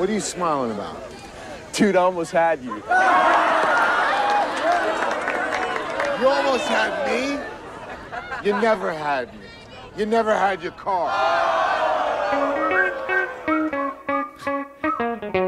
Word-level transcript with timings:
What 0.00 0.08
are 0.08 0.14
you 0.14 0.20
smiling 0.20 0.70
about? 0.70 0.96
Dude, 1.74 1.94
I 1.94 2.00
almost 2.00 2.32
had 2.32 2.64
you. 2.64 2.70
You 2.70 2.82
almost 6.26 6.66
had 6.68 7.06
me. 7.06 7.38
You 8.42 8.52
never 8.62 8.94
had 8.94 9.30
me. 9.34 9.40
You 9.98 10.06
never 10.06 10.34
had 10.34 10.62
your 10.62 10.72
car. 10.72 11.10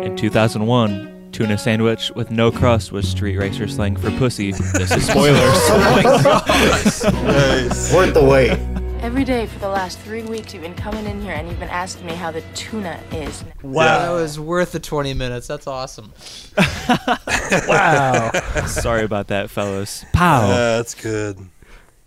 In 0.04 0.16
2001, 0.16 1.30
tuna 1.32 1.56
sandwich 1.56 2.12
with 2.14 2.30
no 2.30 2.52
crust 2.52 2.92
was 2.92 3.08
street 3.08 3.38
racer 3.38 3.66
slang 3.66 3.96
for 3.96 4.10
pussy. 4.18 4.52
This 4.52 4.90
is 4.90 5.06
spoilers. 5.06 5.40
Worth 7.94 8.12
the 8.12 8.22
wait. 8.22 8.71
Every 9.02 9.24
day 9.24 9.46
for 9.46 9.58
the 9.58 9.68
last 9.68 9.98
three 9.98 10.22
weeks, 10.22 10.54
you've 10.54 10.62
been 10.62 10.76
coming 10.76 11.06
in 11.06 11.20
here 11.20 11.32
and 11.32 11.48
you've 11.48 11.58
been 11.58 11.68
asking 11.68 12.06
me 12.06 12.12
how 12.12 12.30
the 12.30 12.40
tuna 12.54 13.02
is. 13.10 13.42
Wow. 13.60 13.98
That 13.98 14.10
was 14.12 14.38
worth 14.38 14.70
the 14.70 14.78
20 14.78 15.12
minutes. 15.14 15.48
That's 15.48 15.66
awesome. 15.66 16.12
wow. 17.68 18.30
Sorry 18.68 19.02
about 19.02 19.26
that, 19.26 19.50
fellas. 19.50 20.04
Pow. 20.12 20.46
Yeah, 20.46 20.76
that's 20.76 20.94
good. 20.94 21.36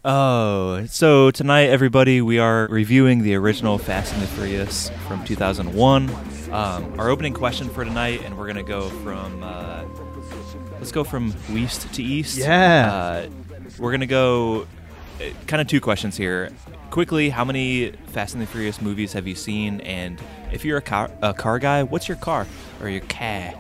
Oh, 0.06 0.86
so 0.86 1.32
tonight, 1.32 1.66
everybody, 1.66 2.22
we 2.22 2.40
are 2.40 2.66
reviewing 2.68 3.24
the 3.24 3.36
original 3.36 3.78
Fast 3.78 4.14
and 4.14 4.22
the 4.22 4.28
Furious 4.28 4.90
from 5.06 5.26
2001. 5.26 6.10
Um, 6.54 6.98
our 6.98 7.10
opening 7.10 7.34
question 7.34 7.68
for 7.68 7.84
tonight, 7.84 8.22
and 8.24 8.38
we're 8.38 8.48
gonna 8.48 8.64
go 8.64 8.88
from 9.04 9.44
uh, 9.44 9.84
let's 10.80 10.94
go 10.94 11.04
from 11.04 11.34
west 11.52 11.94
to 11.94 12.02
east. 12.02 12.38
Yeah. 12.38 13.26
Uh, 13.26 13.30
we're 13.80 13.92
gonna 13.92 14.06
go 14.06 14.66
uh, 15.20 15.26
kind 15.48 15.62
of 15.62 15.68
two 15.68 15.82
questions 15.82 16.16
here. 16.16 16.52
Quickly, 16.96 17.30
how 17.30 17.44
many 17.44 17.92
Fast 18.14 18.36
and 18.36 18.42
the 18.42 18.48
Furious 18.48 18.82
movies 18.82 19.12
have 19.12 19.28
you 19.28 19.36
seen? 19.36 19.82
And 19.82 20.18
if 20.54 20.64
you're 20.64 20.78
a 20.78 20.82
car, 20.82 21.12
a 21.22 21.34
car 21.34 21.60
guy, 21.60 21.84
what's 21.84 22.08
your 22.08 22.16
car 22.16 22.48
or 22.80 22.88
your 22.88 23.02
car? 23.02 23.54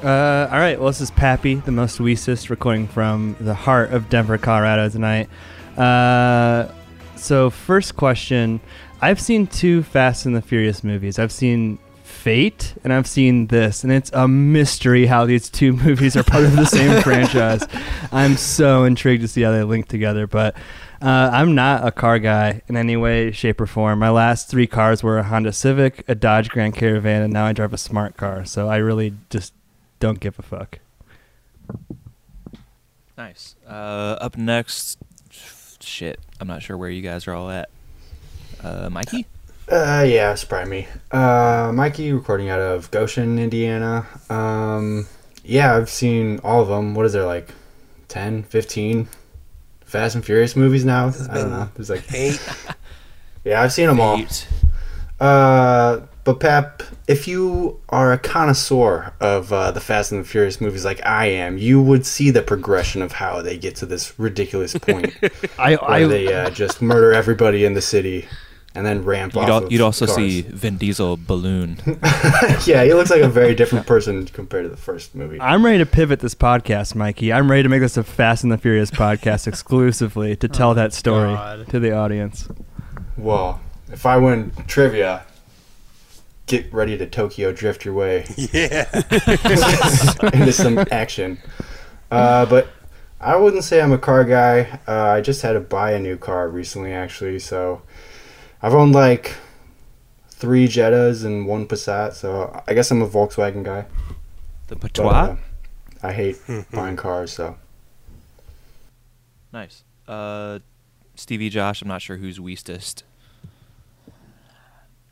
Uh, 0.00 0.48
all 0.52 0.60
right. 0.60 0.78
Well, 0.78 0.86
this 0.86 1.00
is 1.00 1.10
Pappy, 1.10 1.56
the 1.56 1.72
most 1.72 1.98
weestest, 1.98 2.48
recording 2.48 2.86
from 2.86 3.34
the 3.40 3.52
heart 3.52 3.92
of 3.92 4.08
Denver, 4.08 4.38
Colorado 4.38 4.88
tonight. 4.88 5.28
Uh, 5.76 6.70
so 7.16 7.50
first 7.50 7.96
question: 7.96 8.60
I've 9.02 9.20
seen 9.20 9.48
two 9.48 9.82
Fast 9.82 10.24
and 10.24 10.36
the 10.36 10.40
Furious 10.40 10.84
movies. 10.84 11.18
I've 11.18 11.32
seen 11.32 11.80
Fate 12.04 12.74
and 12.84 12.92
I've 12.92 13.08
seen 13.08 13.48
this, 13.48 13.82
and 13.82 13.92
it's 13.92 14.12
a 14.12 14.28
mystery 14.28 15.06
how 15.06 15.26
these 15.26 15.50
two 15.50 15.72
movies 15.84 16.16
are 16.16 16.22
part 16.22 16.44
of 16.44 16.54
the 16.54 16.64
same 16.64 17.02
franchise. 17.02 17.66
I'm 18.12 18.36
so 18.36 18.84
intrigued 18.84 19.22
to 19.22 19.28
see 19.28 19.42
how 19.42 19.50
they 19.50 19.64
link 19.64 19.88
together, 19.88 20.28
but. 20.28 20.54
Uh, 21.00 21.30
I'm 21.32 21.54
not 21.54 21.86
a 21.86 21.90
car 21.90 22.18
guy 22.18 22.62
in 22.68 22.76
any 22.76 22.96
way, 22.96 23.30
shape, 23.30 23.60
or 23.60 23.66
form. 23.66 23.98
My 23.98 24.10
last 24.10 24.48
three 24.48 24.66
cars 24.66 25.02
were 25.02 25.18
a 25.18 25.22
Honda 25.22 25.52
Civic, 25.52 26.04
a 26.08 26.14
Dodge 26.14 26.48
Grand 26.48 26.74
Caravan, 26.74 27.22
and 27.22 27.32
now 27.32 27.44
I 27.44 27.52
drive 27.52 27.72
a 27.72 27.78
smart 27.78 28.16
car. 28.16 28.44
So 28.44 28.68
I 28.68 28.76
really 28.76 29.14
just 29.28 29.52
don't 30.00 30.20
give 30.20 30.38
a 30.38 30.42
fuck. 30.42 30.78
Nice. 33.18 33.56
Uh, 33.66 34.16
up 34.20 34.36
next, 34.36 34.98
shit. 35.80 36.18
I'm 36.40 36.48
not 36.48 36.62
sure 36.62 36.76
where 36.76 36.90
you 36.90 37.02
guys 37.02 37.26
are 37.26 37.34
all 37.34 37.50
at. 37.50 37.68
Uh, 38.62 38.88
Mikey. 38.90 39.26
Uh, 39.70 40.04
yeah, 40.06 40.32
it's 40.32 40.44
probably 40.44 40.70
me. 40.70 40.88
Uh, 41.10 41.72
Mikey, 41.74 42.12
recording 42.12 42.48
out 42.48 42.60
of 42.60 42.90
Goshen, 42.90 43.38
Indiana. 43.38 44.06
Um, 44.30 45.06
yeah, 45.44 45.74
I've 45.76 45.90
seen 45.90 46.40
all 46.44 46.62
of 46.62 46.68
them. 46.68 46.94
What 46.94 47.04
is 47.04 47.12
there, 47.12 47.26
like 47.26 47.52
10, 48.08 48.44
15 48.44 49.08
Fast 49.86 50.16
and 50.16 50.24
Furious 50.24 50.56
movies 50.56 50.84
now? 50.84 51.12
I 51.30 51.34
don't 51.34 51.50
know. 51.50 51.70
There's 51.74 51.90
like 51.90 52.04
eight. 52.12 52.40
yeah, 53.44 53.62
I've 53.62 53.72
seen 53.72 53.86
them 53.86 54.00
all. 54.00 54.18
Eight. 54.18 54.46
Uh, 55.18 56.00
but 56.24 56.40
Pep, 56.40 56.82
if 57.06 57.28
you 57.28 57.80
are 57.88 58.12
a 58.12 58.18
connoisseur 58.18 59.12
of 59.20 59.52
uh, 59.52 59.70
the 59.70 59.80
Fast 59.80 60.10
and 60.10 60.24
the 60.24 60.28
Furious 60.28 60.60
movies 60.60 60.84
like 60.84 61.04
I 61.06 61.26
am, 61.26 61.56
you 61.56 61.80
would 61.80 62.04
see 62.04 62.30
the 62.30 62.42
progression 62.42 63.00
of 63.00 63.12
how 63.12 63.42
they 63.42 63.56
get 63.56 63.76
to 63.76 63.86
this 63.86 64.18
ridiculous 64.18 64.74
point 64.76 65.14
I, 65.58 65.76
where 65.76 65.90
I 65.90 66.04
they 66.04 66.34
uh, 66.34 66.50
just 66.50 66.82
murder 66.82 67.12
everybody 67.12 67.64
in 67.64 67.74
the 67.74 67.80
city 67.80 68.26
and 68.76 68.84
then 68.86 69.02
ramp 69.04 69.34
You'd, 69.34 69.40
off. 69.44 69.48
al- 69.48 69.64
of 69.64 69.72
you'd 69.72 69.80
also 69.80 70.04
cars. 70.06 70.16
see 70.16 70.42
Vin 70.42 70.76
Diesel 70.76 71.16
balloon. 71.16 71.78
yeah, 72.66 72.84
he 72.84 72.92
looks 72.94 73.10
like 73.10 73.22
a 73.22 73.28
very 73.28 73.54
different 73.54 73.86
person 73.86 74.26
compared 74.26 74.64
to 74.64 74.68
the 74.68 74.76
first 74.76 75.14
movie. 75.14 75.40
I'm 75.40 75.64
ready 75.64 75.78
to 75.78 75.86
pivot 75.86 76.20
this 76.20 76.34
podcast, 76.34 76.94
Mikey. 76.94 77.32
I'm 77.32 77.50
ready 77.50 77.62
to 77.62 77.68
make 77.68 77.80
this 77.80 77.96
a 77.96 78.04
Fast 78.04 78.42
and 78.44 78.52
the 78.52 78.58
Furious 78.58 78.90
podcast 78.90 79.46
exclusively 79.48 80.36
to 80.36 80.46
tell 80.48 80.74
that 80.74 80.92
story 80.92 81.32
God. 81.34 81.68
to 81.68 81.80
the 81.80 81.92
audience. 81.92 82.48
Well, 83.16 83.60
if 83.90 84.04
I 84.04 84.18
win 84.18 84.52
trivia, 84.66 85.24
get 86.46 86.72
ready 86.72 86.98
to 86.98 87.06
Tokyo 87.06 87.52
drift 87.52 87.84
your 87.84 87.94
way 87.94 88.26
Yeah. 88.52 88.88
into 90.32 90.52
some 90.52 90.78
action. 90.90 91.38
Uh, 92.10 92.46
but 92.46 92.68
I 93.20 93.36
wouldn't 93.36 93.64
say 93.64 93.80
I'm 93.80 93.92
a 93.92 93.98
car 93.98 94.24
guy. 94.24 94.78
Uh, 94.86 94.92
I 95.16 95.20
just 95.20 95.42
had 95.42 95.52
to 95.54 95.60
buy 95.60 95.92
a 95.92 95.98
new 95.98 96.16
car 96.16 96.48
recently, 96.48 96.92
actually. 96.92 97.38
So 97.38 97.82
I've 98.62 98.74
owned 98.74 98.94
like 98.94 99.34
three 100.28 100.66
Jettas 100.68 101.24
and 101.24 101.46
one 101.46 101.66
Passat. 101.66 102.14
So 102.14 102.62
I 102.66 102.74
guess 102.74 102.90
I'm 102.90 103.02
a 103.02 103.08
Volkswagen 103.08 103.62
guy. 103.64 103.86
The 104.68 104.76
But, 104.76 104.92
Patois. 104.94 105.10
uh, 105.10 105.36
I 106.02 106.12
hate 106.12 106.36
buying 106.72 106.96
cars, 106.96 107.32
so 107.32 107.56
nice. 109.52 109.82
Uh, 110.08 110.58
Stevie 111.14 111.48
Josh, 111.50 111.82
I'm 111.82 111.88
not 111.88 112.02
sure 112.02 112.16
who's 112.16 112.38
weestest. 112.38 113.02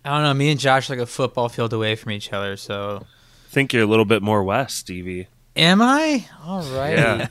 I 0.04 0.10
don't 0.10 0.22
know. 0.22 0.34
Me 0.34 0.50
and 0.50 0.60
Josh 0.60 0.90
are 0.90 0.94
like 0.94 1.02
a 1.02 1.06
football 1.06 1.48
field 1.48 1.72
away 1.72 1.96
from 1.96 2.12
each 2.12 2.32
other, 2.32 2.56
so. 2.56 3.06
I 3.06 3.50
think 3.50 3.72
you're 3.72 3.82
a 3.82 3.86
little 3.86 4.04
bit 4.04 4.22
more 4.22 4.42
west, 4.44 4.76
Stevie. 4.78 5.28
Am 5.56 5.80
I? 5.80 6.26
All 6.44 6.62
right. 6.76 6.98
Yeah. 6.98 7.28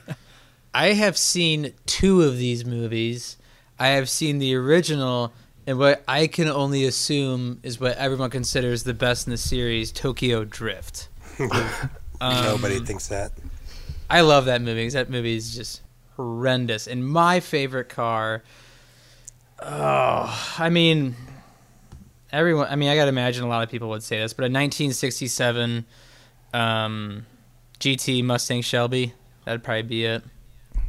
I 0.73 0.93
have 0.93 1.17
seen 1.17 1.73
two 1.85 2.23
of 2.23 2.37
these 2.37 2.65
movies. 2.65 3.37
I 3.77 3.89
have 3.89 4.09
seen 4.09 4.39
the 4.39 4.55
original, 4.55 5.33
and 5.67 5.77
what 5.77 6.03
I 6.07 6.27
can 6.27 6.47
only 6.47 6.85
assume 6.85 7.59
is 7.63 7.79
what 7.79 7.97
everyone 7.97 8.29
considers 8.29 8.83
the 8.83 8.93
best 8.93 9.27
in 9.27 9.31
the 9.31 9.37
series, 9.37 9.91
Tokyo 9.91 10.43
Drift. 10.45 11.09
Um, 12.21 12.45
Nobody 12.45 12.79
thinks 12.79 13.07
that. 13.09 13.33
I 14.09 14.21
love 14.21 14.45
that 14.45 14.61
movie. 14.61 14.87
that 14.89 15.09
movie 15.09 15.35
is 15.35 15.53
just 15.53 15.81
horrendous. 16.15 16.87
And 16.87 17.05
my 17.05 17.41
favorite 17.41 17.89
car, 17.89 18.43
oh, 19.61 20.53
I 20.57 20.69
mean, 20.69 21.15
everyone. 22.31 22.67
I 22.69 22.75
mean, 22.77 22.87
I 22.89 22.95
gotta 22.95 23.09
imagine 23.09 23.43
a 23.43 23.47
lot 23.47 23.63
of 23.63 23.69
people 23.69 23.89
would 23.89 24.03
say 24.03 24.19
this, 24.19 24.31
but 24.33 24.43
a 24.43 24.45
1967 24.45 25.85
um, 26.53 27.25
GT 27.79 28.23
Mustang 28.23 28.61
Shelby, 28.61 29.13
that'd 29.43 29.63
probably 29.63 29.81
be 29.83 30.05
it. 30.05 30.23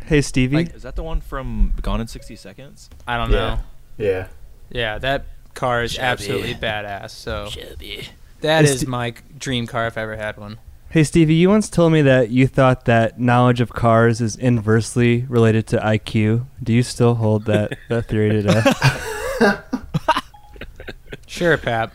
Hey, 0.04 0.20
Stevie. 0.20 0.68
Is 0.74 0.82
that 0.82 0.94
the 0.94 1.02
one 1.02 1.20
from 1.20 1.72
Gone 1.82 2.00
in 2.00 2.06
60 2.06 2.36
Seconds? 2.36 2.90
I 3.08 3.16
don't 3.16 3.30
Yeah. 3.30 3.38
know. 3.38 3.60
yeah. 3.96 4.26
Yeah, 4.74 4.98
that 4.98 5.24
car 5.54 5.82
is 5.84 5.92
Shelby. 5.92 6.04
absolutely 6.06 6.54
badass. 6.54 7.10
So 7.10 7.48
Shelby. 7.48 8.08
that 8.42 8.64
Is 8.64 8.70
is 8.72 8.80
the- 8.82 8.88
my 8.88 9.14
dream 9.38 9.66
car 9.66 9.86
if 9.86 9.96
I 9.96 10.02
ever 10.02 10.16
had 10.16 10.36
one. 10.36 10.58
Hey, 10.90 11.02
Stevie, 11.02 11.34
you 11.34 11.48
once 11.48 11.68
told 11.70 11.92
me 11.92 12.02
that 12.02 12.30
you 12.30 12.46
thought 12.46 12.84
that 12.84 13.18
knowledge 13.18 13.60
of 13.60 13.70
cars 13.72 14.20
is 14.20 14.36
inversely 14.36 15.24
related 15.28 15.66
to 15.68 15.78
IQ. 15.78 16.46
Do 16.62 16.72
you 16.72 16.82
still 16.84 17.14
hold 17.16 17.46
that, 17.46 17.76
that 17.88 18.06
theory 18.08 18.30
today? 18.30 18.62
Sure, 21.26 21.58
Pap. 21.58 21.92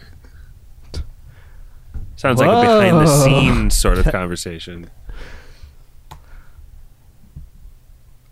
Sounds 2.18 2.42
like 2.42 2.50
a 2.50 2.62
behind 2.62 2.98
the 3.08 3.24
scenes 3.24 3.78
sort 3.78 3.98
of 3.98 4.06
conversation. 4.12 4.90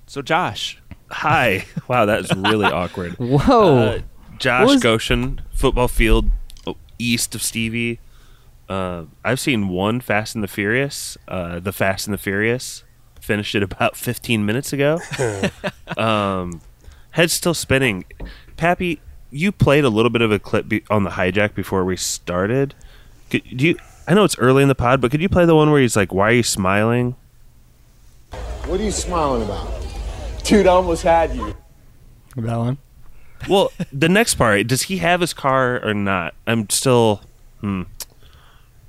So, 0.07 0.21
Josh. 0.21 0.79
Hi. 1.11 1.65
Wow, 1.87 2.05
that 2.07 2.21
was 2.23 2.35
really 2.35 2.65
awkward. 2.65 3.13
Whoa. 3.13 3.77
Uh, 3.77 3.99
Josh 4.39 4.67
was- 4.67 4.83
Goshen, 4.83 5.41
football 5.53 5.87
field 5.87 6.31
oh, 6.65 6.77
east 6.99 7.35
of 7.35 7.41
Stevie. 7.41 7.99
Uh, 8.69 9.05
I've 9.23 9.39
seen 9.39 9.69
one 9.69 10.01
Fast 10.01 10.35
and 10.35 10.43
the 10.43 10.47
Furious, 10.47 11.17
uh, 11.27 11.59
the 11.59 11.71
Fast 11.71 12.07
and 12.07 12.13
the 12.13 12.17
Furious. 12.17 12.83
Finished 13.21 13.55
it 13.55 13.63
about 13.63 13.95
15 13.97 14.45
minutes 14.45 14.73
ago. 14.73 14.99
um, 15.97 16.61
head's 17.11 17.33
still 17.33 17.53
spinning. 17.53 18.05
Pappy, 18.57 18.99
you 19.31 19.51
played 19.51 19.83
a 19.83 19.89
little 19.89 20.09
bit 20.09 20.21
of 20.21 20.31
a 20.31 20.39
clip 20.39 20.67
be- 20.67 20.83
on 20.89 21.03
the 21.03 21.11
hijack 21.11 21.53
before 21.55 21.85
we 21.85 21.95
started. 21.95 22.73
Could, 23.29 23.43
do 23.55 23.67
you? 23.67 23.77
I 24.07 24.13
know 24.13 24.23
it's 24.23 24.37
early 24.37 24.63
in 24.63 24.69
the 24.69 24.75
pod, 24.75 25.01
but 25.01 25.11
could 25.11 25.21
you 25.21 25.27
play 25.29 25.45
the 25.45 25.55
one 25.55 25.69
where 25.69 25.81
he's 25.81 25.97
like, 25.97 26.13
"Why 26.13 26.29
are 26.29 26.33
you 26.33 26.43
smiling?" 26.43 27.15
What 28.65 28.79
are 28.79 28.83
you 28.83 28.91
smiling 28.91 29.43
about? 29.43 29.67
Dude, 30.43 30.65
I 30.65 30.71
almost 30.71 31.03
had 31.03 31.35
you. 31.35 31.55
that 32.35 32.57
one? 32.57 32.77
Well, 33.49 33.71
the 33.93 34.09
next 34.09 34.35
part, 34.35 34.67
does 34.67 34.83
he 34.83 34.97
have 34.97 35.21
his 35.21 35.33
car 35.33 35.83
or 35.83 35.93
not? 35.93 36.33
I'm 36.45 36.69
still 36.69 37.21
hmm. 37.61 37.83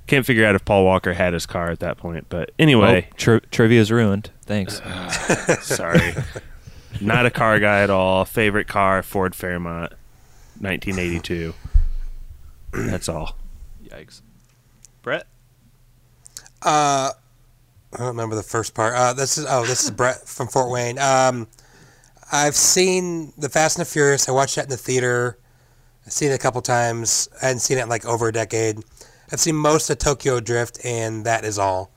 Can't 0.07 0.25
figure 0.25 0.43
out 0.43 0.55
if 0.55 0.65
Paul 0.65 0.85
Walker 0.85 1.13
had 1.13 1.33
his 1.33 1.45
car 1.45 1.69
at 1.69 1.81
that 1.81 1.97
point. 1.97 2.25
But 2.29 2.49
anyway, 2.57 3.01
Well, 3.03 3.11
tri- 3.15 3.47
trivia's 3.51 3.91
ruined. 3.91 4.31
Thanks. 4.41 4.81
sorry. 5.61 6.15
Not 6.99 7.27
a 7.27 7.29
car 7.29 7.59
guy 7.59 7.81
at 7.83 7.91
all. 7.91 8.25
Favorite 8.25 8.67
car, 8.67 9.03
Ford 9.03 9.35
Fairmont, 9.35 9.93
1982. 10.59 11.53
That's 12.73 13.07
all. 13.07 13.35
Yikes. 13.85 14.21
Brett? 15.03 15.27
Uh, 16.63 17.11
I 17.93 17.97
don't 17.97 18.07
remember 18.07 18.35
the 18.35 18.41
first 18.43 18.73
part. 18.73 18.95
Uh, 18.95 19.13
this 19.13 19.37
is 19.37 19.45
oh, 19.47 19.63
this 19.65 19.83
is 19.83 19.91
Brett 19.91 20.27
from 20.27 20.47
Fort 20.47 20.71
Wayne. 20.71 20.97
Um, 20.97 21.47
I've 22.31 22.55
seen 22.55 23.33
the 23.37 23.49
Fast 23.49 23.77
and 23.77 23.85
the 23.85 23.89
Furious. 23.89 24.29
I 24.29 24.31
watched 24.31 24.55
that 24.55 24.65
in 24.65 24.69
the 24.69 24.77
theater. 24.77 25.37
I've 26.05 26.13
seen 26.13 26.31
it 26.31 26.35
a 26.35 26.37
couple 26.39 26.61
times. 26.61 27.27
I 27.41 27.47
hadn't 27.47 27.59
seen 27.59 27.77
it 27.77 27.83
in 27.83 27.89
like 27.89 28.05
over 28.05 28.27
a 28.27 28.31
decade. 28.31 28.79
I've 29.31 29.39
seen 29.39 29.55
most 29.55 29.89
of 29.89 29.97
Tokyo 29.97 30.39
Drift, 30.39 30.79
and 30.83 31.25
that 31.25 31.43
is 31.43 31.59
all. 31.59 31.91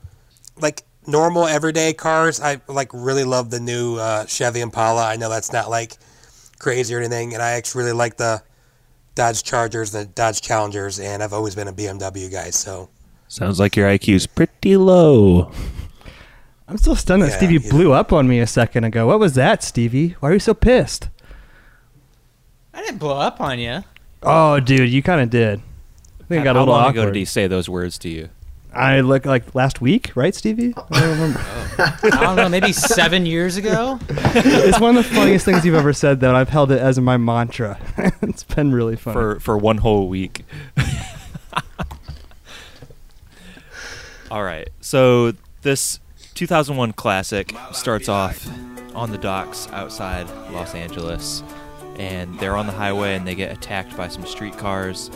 Like 0.59 0.83
normal 1.07 1.45
everyday 1.45 1.93
cars, 1.93 2.39
I 2.39 2.61
like 2.67 2.89
really 2.93 3.23
love 3.23 3.49
the 3.49 3.59
new 3.59 3.97
uh, 3.97 4.25
Chevy 4.25 4.61
Impala. 4.61 5.07
I 5.07 5.15
know 5.15 5.29
that's 5.29 5.51
not 5.51 5.69
like 5.69 5.97
crazy 6.59 6.93
or 6.93 6.99
anything, 6.99 7.33
and 7.33 7.41
I 7.41 7.51
actually 7.51 7.83
really 7.83 7.97
like 7.97 8.17
the 8.17 8.43
Dodge 9.15 9.43
Chargers, 9.43 9.91
the 9.91 10.05
Dodge 10.05 10.41
Challengers, 10.41 10.99
and 10.99 11.21
I've 11.21 11.33
always 11.33 11.55
been 11.55 11.67
a 11.67 11.73
BMW 11.73 12.31
guy. 12.31 12.49
So 12.49 12.89
Sounds 13.27 13.59
like 13.59 13.75
your 13.75 13.87
IQ 13.87 14.13
is 14.13 14.27
pretty 14.27 14.77
low. 14.77 15.51
I'm 16.73 16.79
still 16.79 16.95
stunned 16.95 17.21
that 17.21 17.29
Yeah, 17.29 17.37
Stevie 17.37 17.53
you- 17.53 17.59
blew 17.59 17.93
up 17.93 18.11
on 18.11 18.27
me 18.27 18.39
a 18.39 18.47
second 18.47 18.83
ago. 18.83 19.05
What 19.05 19.19
was 19.19 19.35
that, 19.35 19.61
Stevie? 19.61 20.15
Why 20.19 20.31
are 20.31 20.33
you 20.33 20.39
so 20.39 20.55
pissed? 20.55 21.07
I 22.73 22.81
didn't 22.81 22.97
blow 22.97 23.19
up 23.19 23.39
on 23.39 23.59
you. 23.59 23.83
Oh, 24.23 24.59
dude, 24.59 24.89
you 24.89 25.03
kind 25.03 25.21
of 25.21 25.29
did. 25.29 25.59
I 26.19 26.23
think 26.23 26.41
I 26.41 26.43
got 26.43 26.55
a 26.55 26.59
little 26.61 26.63
awkward. 26.63 26.63
How 26.63 26.63
little 26.63 26.73
long 26.73 26.81
awkward. 26.85 26.97
ago 27.03 27.05
did 27.11 27.15
he 27.19 27.25
say 27.25 27.45
those 27.45 27.69
words 27.69 27.99
to 27.99 28.09
you? 28.09 28.29
I 28.73 29.01
look 29.01 29.27
like 29.27 29.53
last 29.53 29.81
week, 29.81 30.13
right, 30.15 30.33
Stevie? 30.33 30.73
I 30.75 30.99
don't 30.99 31.11
remember. 31.11 31.39
I 31.77 32.19
don't 32.21 32.35
know, 32.37 32.49
maybe 32.49 32.73
seven 32.73 33.27
years 33.27 33.55
ago. 33.55 33.99
it's 34.09 34.79
one 34.79 34.97
of 34.97 35.07
the 35.07 35.13
funniest 35.13 35.45
things 35.45 35.63
you've 35.63 35.75
ever 35.75 35.93
said, 35.93 36.21
though. 36.21 36.29
and 36.29 36.37
I've 36.37 36.49
held 36.49 36.71
it 36.71 36.79
as 36.79 36.99
my 36.99 37.17
mantra. 37.17 37.79
it's 38.23 38.41
been 38.41 38.71
really 38.73 38.95
funny. 38.95 39.13
for 39.13 39.39
for 39.39 39.59
one 39.59 39.77
whole 39.77 40.07
week. 40.09 40.43
All 44.31 44.43
right. 44.43 44.69
So 44.81 45.33
this 45.61 45.99
2001 46.33 46.93
classic 46.93 47.53
starts 47.71 48.09
off 48.09 48.47
on 48.95 49.11
the 49.11 49.17
docks 49.17 49.67
outside 49.71 50.27
Los 50.51 50.75
Angeles, 50.75 51.43
and 51.97 52.39
they're 52.39 52.55
on 52.55 52.67
the 52.67 52.73
highway 52.73 53.15
and 53.15 53.27
they 53.27 53.35
get 53.35 53.51
attacked 53.51 53.95
by 53.95 54.07
some 54.07 54.25
streetcars. 54.25 55.11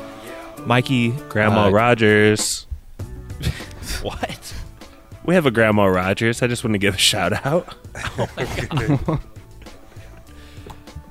Mikey, 0.65 1.11
Grandma 1.29 1.67
uh, 1.67 1.71
Rogers. 1.71 2.65
What? 4.01 4.53
We 5.23 5.33
have 5.35 5.45
a 5.45 5.51
Grandma 5.51 5.85
Rogers. 5.85 6.41
I 6.41 6.47
just 6.47 6.63
want 6.63 6.73
to 6.73 6.77
give 6.77 6.95
a 6.95 6.99
shout 6.99 7.45
out. 7.45 7.75
Oh 8.19 8.27
my 8.37 8.45
god. 8.45 9.19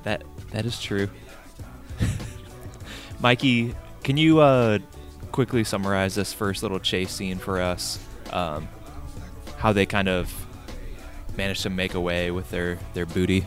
That 0.03 0.23
that 0.51 0.65
is 0.65 0.79
true. 0.81 1.09
Mikey, 3.19 3.75
can 4.03 4.15
you 4.15 4.39
uh, 4.39 4.79
quickly 5.33 5.65
summarize 5.65 6.15
this 6.15 6.31
first 6.31 6.63
little 6.63 6.79
chase 6.79 7.11
scene 7.11 7.39
for 7.39 7.59
us? 7.59 7.99
Um, 8.31 8.69
how 9.57 9.73
they 9.73 9.85
kind 9.85 10.07
of 10.07 10.33
managed 11.35 11.63
to 11.63 11.69
make 11.69 11.93
away 11.93 12.31
with 12.31 12.49
their 12.49 12.79
their 12.93 13.05
booty. 13.05 13.45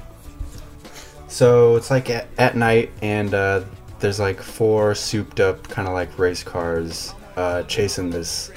So 1.28 1.76
it's 1.76 1.90
like 1.90 2.10
at, 2.10 2.26
at 2.38 2.56
night, 2.56 2.90
and 3.02 3.32
uh, 3.32 3.62
there's 4.00 4.20
like 4.20 4.40
four 4.40 4.94
souped 4.94 5.40
up 5.40 5.62
kind 5.68 5.86
of 5.86 5.94
like 5.94 6.18
race 6.18 6.42
cars 6.42 7.14
uh, 7.36 7.62
chasing 7.64 8.10
this 8.10 8.50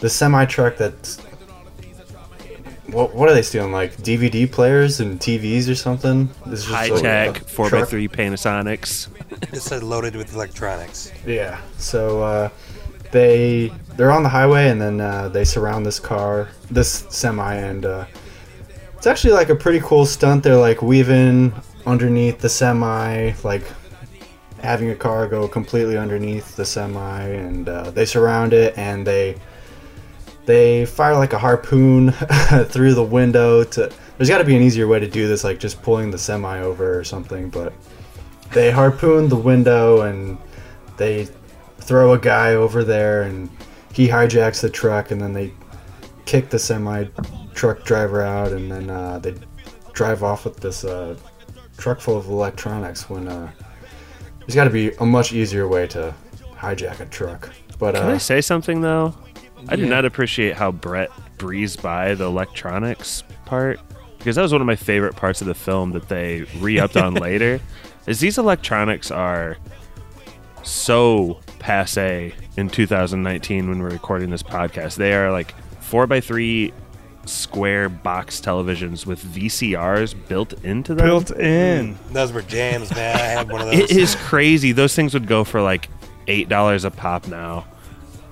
this 0.00 0.14
semi 0.14 0.44
truck 0.44 0.76
that's 0.76 1.18
what 2.88 3.14
what 3.14 3.28
are 3.28 3.34
they 3.34 3.42
stealing? 3.42 3.72
Like 3.72 3.96
DVD 3.98 4.50
players 4.50 5.00
and 5.00 5.18
TVs 5.18 5.70
or 5.70 5.74
something? 5.74 6.28
This 6.46 6.60
is 6.60 6.66
High 6.66 6.88
like 6.88 7.02
tech, 7.02 7.48
four 7.48 7.70
by 7.70 7.84
three 7.84 8.08
Panasonics. 8.08 9.08
This 9.50 9.70
is 9.72 9.82
loaded 9.82 10.14
with 10.16 10.34
electronics. 10.34 11.12
Yeah. 11.26 11.60
So 11.78 12.22
uh, 12.22 12.48
they 13.14 13.72
they're 13.96 14.10
on 14.10 14.24
the 14.24 14.28
highway 14.28 14.68
and 14.68 14.80
then 14.80 15.00
uh, 15.00 15.28
they 15.28 15.44
surround 15.44 15.86
this 15.86 16.00
car, 16.00 16.48
this 16.68 17.06
semi, 17.10 17.54
and 17.54 17.86
uh, 17.86 18.04
it's 18.96 19.06
actually 19.06 19.32
like 19.32 19.50
a 19.50 19.54
pretty 19.54 19.78
cool 19.80 20.04
stunt. 20.04 20.42
They're 20.42 20.56
like 20.56 20.82
weaving 20.82 21.54
underneath 21.86 22.40
the 22.40 22.48
semi, 22.48 23.32
like 23.44 23.62
having 24.60 24.90
a 24.90 24.96
car 24.96 25.28
go 25.28 25.46
completely 25.46 25.96
underneath 25.96 26.56
the 26.56 26.64
semi, 26.64 27.22
and 27.28 27.68
uh, 27.68 27.90
they 27.92 28.04
surround 28.04 28.52
it 28.52 28.76
and 28.76 29.06
they 29.06 29.36
they 30.44 30.84
fire 30.84 31.14
like 31.14 31.32
a 31.32 31.38
harpoon 31.38 32.10
through 32.66 32.94
the 32.94 33.04
window 33.04 33.62
to. 33.62 33.92
There's 34.16 34.28
got 34.28 34.38
to 34.38 34.44
be 34.44 34.56
an 34.56 34.62
easier 34.62 34.88
way 34.88 34.98
to 34.98 35.08
do 35.08 35.28
this, 35.28 35.44
like 35.44 35.60
just 35.60 35.82
pulling 35.82 36.10
the 36.10 36.18
semi 36.18 36.60
over 36.60 36.98
or 36.98 37.04
something, 37.04 37.48
but 37.48 37.72
they 38.52 38.72
harpoon 38.72 39.28
the 39.28 39.36
window 39.36 40.02
and 40.02 40.36
they 40.96 41.28
throw 41.84 42.14
a 42.14 42.18
guy 42.18 42.54
over 42.54 42.82
there 42.82 43.22
and 43.22 43.50
he 43.92 44.08
hijacks 44.08 44.60
the 44.60 44.70
truck 44.70 45.10
and 45.10 45.20
then 45.20 45.32
they 45.32 45.52
kick 46.24 46.48
the 46.50 46.58
semi 46.58 47.04
truck 47.54 47.84
driver 47.84 48.22
out 48.22 48.52
and 48.52 48.70
then 48.70 48.90
uh, 48.90 49.18
they 49.18 49.34
drive 49.92 50.22
off 50.22 50.44
with 50.44 50.56
this 50.56 50.84
uh, 50.84 51.16
truck 51.76 52.00
full 52.00 52.16
of 52.16 52.26
electronics 52.26 53.08
when 53.08 53.28
uh, 53.28 53.50
there's 54.40 54.54
got 54.54 54.64
to 54.64 54.70
be 54.70 54.90
a 55.00 55.06
much 55.06 55.32
easier 55.32 55.68
way 55.68 55.86
to 55.86 56.14
hijack 56.56 57.00
a 57.00 57.06
truck 57.06 57.50
but 57.78 57.94
Can 57.94 58.06
I 58.06 58.14
uh, 58.14 58.18
say 58.18 58.40
something 58.40 58.80
though? 58.80 59.14
I 59.68 59.76
did 59.76 59.88
not 59.88 60.04
appreciate 60.04 60.54
how 60.56 60.72
Brett 60.72 61.10
breezed 61.38 61.82
by 61.82 62.14
the 62.14 62.24
electronics 62.24 63.22
part 63.44 63.80
because 64.18 64.36
that 64.36 64.42
was 64.42 64.52
one 64.52 64.60
of 64.60 64.66
my 64.66 64.76
favorite 64.76 65.16
parts 65.16 65.40
of 65.40 65.46
the 65.46 65.54
film 65.54 65.92
that 65.92 66.08
they 66.08 66.42
re-upped 66.58 66.96
on 66.96 67.14
later. 67.14 67.60
Is 68.06 68.20
these 68.20 68.38
electronics 68.38 69.10
are 69.10 69.58
so 70.62 71.40
passe 71.64 72.34
in 72.58 72.68
2019 72.68 73.70
when 73.70 73.78
we're 73.82 73.88
recording 73.88 74.28
this 74.28 74.42
podcast. 74.42 74.96
They 74.96 75.14
are 75.14 75.32
like 75.32 75.54
four 75.80 76.06
by 76.06 76.20
three 76.20 76.74
square 77.24 77.88
box 77.88 78.38
televisions 78.38 79.06
with 79.06 79.24
VCRs 79.24 80.14
built 80.28 80.52
into 80.62 80.94
them. 80.94 81.06
Built 81.06 81.30
in. 81.30 81.96
Those 82.12 82.32
were 82.32 82.42
jams, 82.42 82.94
man. 82.94 83.16
I 83.16 83.20
had 83.20 83.50
one 83.50 83.62
of 83.62 83.66
those. 83.70 83.78
It 83.80 83.96
is 83.96 84.14
crazy. 84.14 84.72
Those 84.72 84.94
things 84.94 85.14
would 85.14 85.26
go 85.26 85.42
for 85.42 85.62
like 85.62 85.88
eight 86.26 86.50
dollars 86.50 86.84
a 86.84 86.90
pop 86.90 87.26
now, 87.28 87.64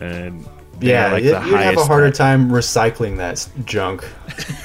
and 0.00 0.46
yeah 0.80 1.12
like 1.12 1.22
you, 1.22 1.30
you'd 1.30 1.36
have 1.38 1.76
a 1.78 1.84
harder 1.84 2.08
spec. 2.08 2.16
time 2.18 2.50
recycling 2.50 3.16
that 3.16 3.32
s- 3.32 3.50
junk 3.64 4.04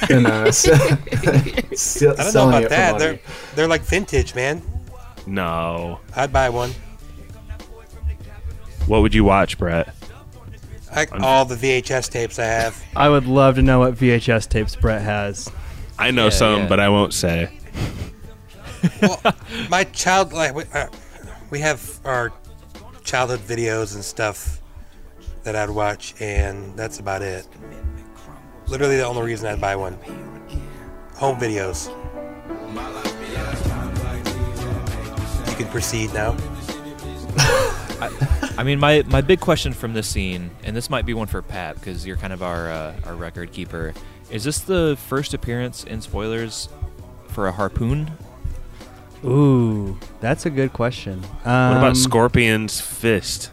than 0.10 0.25
uh, 0.25 0.42
s- 0.48 0.68
s- 0.68 2.02
I 2.02 2.06
don't 2.06 2.18
know 2.18 2.24
selling 2.30 2.50
about 2.50 2.64
it 2.64 2.66
for 2.66 2.69
that. 2.69 2.92
money. 2.94 3.00
They're 3.06 3.19
they're 3.56 3.68
like 3.68 3.81
vintage, 3.84 4.36
man. 4.36 4.62
No, 5.25 6.00
I'd 6.18 6.34
buy 6.34 6.50
one. 6.50 6.72
What 8.87 9.01
would 9.01 9.13
you 9.13 9.23
watch, 9.23 9.57
Brett? 9.57 9.94
I, 10.91 11.06
all 11.19 11.45
the 11.45 11.56
VHS 11.56 12.09
tapes 12.09 12.39
I 12.39 12.45
have. 12.45 12.81
I 12.95 13.09
would 13.09 13.25
love 13.25 13.56
to 13.56 13.61
know 13.61 13.79
what 13.79 13.95
VHS 13.95 14.47
tapes 14.49 14.75
Brett 14.75 15.01
has. 15.01 15.51
I 15.99 16.11
know 16.11 16.25
Yeah, 16.25 16.29
some, 16.31 16.59
yeah. 16.61 16.67
but 16.67 16.79
I 16.79 16.89
won't 16.89 17.13
say. 17.13 17.59
Well, 19.01 19.21
my 19.69 19.83
child, 19.85 20.33
like 20.33 20.56
we, 20.56 20.63
uh, 20.73 20.87
we 21.49 21.59
have 21.59 21.99
our 22.06 22.31
childhood 23.03 23.39
videos 23.41 23.95
and 23.95 24.03
stuff 24.03 24.61
that 25.44 25.56
I'd 25.56 25.69
watch, 25.69 26.13
and 26.19 26.75
that's 26.77 26.99
about 26.99 27.21
it. 27.21 27.47
Literally, 28.67 28.97
the 28.97 29.06
only 29.06 29.23
reason 29.23 29.47
I'd 29.47 29.61
buy 29.61 29.75
one. 29.75 29.94
Home 31.15 31.37
videos. 31.39 31.89
You 35.49 35.56
can 35.56 35.67
proceed 35.67 36.13
now. 36.13 36.31
I 37.99 38.46
mean, 38.64 38.80
my, 38.80 39.04
my 39.07 39.21
big 39.21 39.40
question 39.40 39.73
from 39.73 39.94
this 39.94 40.07
scene, 40.07 40.49
and 40.64 40.76
this 40.76 40.90
might 40.90 41.06
be 41.06 41.14
one 41.14 41.28
for 41.28 41.42
Pat 41.42 41.76
because 41.76 42.06
you're 42.06 42.18
kind 42.18 42.33
of 42.33 42.42
our 42.42 42.69
uh, 42.71 42.94
our 43.06 43.16
record 43.16 43.52
keeper. 43.52 43.94
Is 44.31 44.44
this 44.44 44.59
the 44.59 44.97
first 45.07 45.33
appearance 45.33 45.83
in 45.83 46.02
spoilers 46.02 46.69
for 47.30 47.47
a 47.47 47.52
harpoon? 47.52 48.11
Ooh, 49.26 49.97
that's 50.19 50.45
a 50.45 50.49
good 50.49 50.73
question. 50.73 51.23
Um, 51.45 51.71
What 51.71 51.78
about 51.78 51.97
Scorpion's 51.97 52.80
fist? 52.80 53.52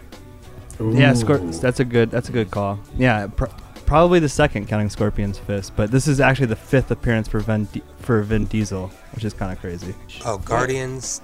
Yeah, 0.79 1.13
Ooh. 1.13 1.15
Scor- 1.15 1.61
that's 1.61 1.81
a 1.81 1.85
good 1.85 2.11
that's 2.11 2.29
a 2.29 2.33
good 2.33 2.51
call. 2.51 2.79
Yeah, 2.99 3.29
pr- 3.29 3.45
probably 3.87 4.19
the 4.19 4.29
second 4.29 4.69
counting 4.69 4.91
Scorpion's 4.91 5.39
fist, 5.39 5.73
but 5.77 5.91
this 5.91 6.07
is 6.09 6.21
actually 6.21 6.47
the 6.47 6.57
fifth 6.57 6.91
appearance 6.91 7.29
for 7.29 7.41
Vin 7.41 7.67
Di- 7.73 7.83
for 8.01 8.23
Vin 8.23 8.47
Diesel, 8.47 8.89
which 9.15 9.25
is 9.25 9.33
kind 9.33 9.53
of 9.53 9.61
crazy. 9.61 9.95
Oh, 10.27 10.39
Guardians 10.39 11.21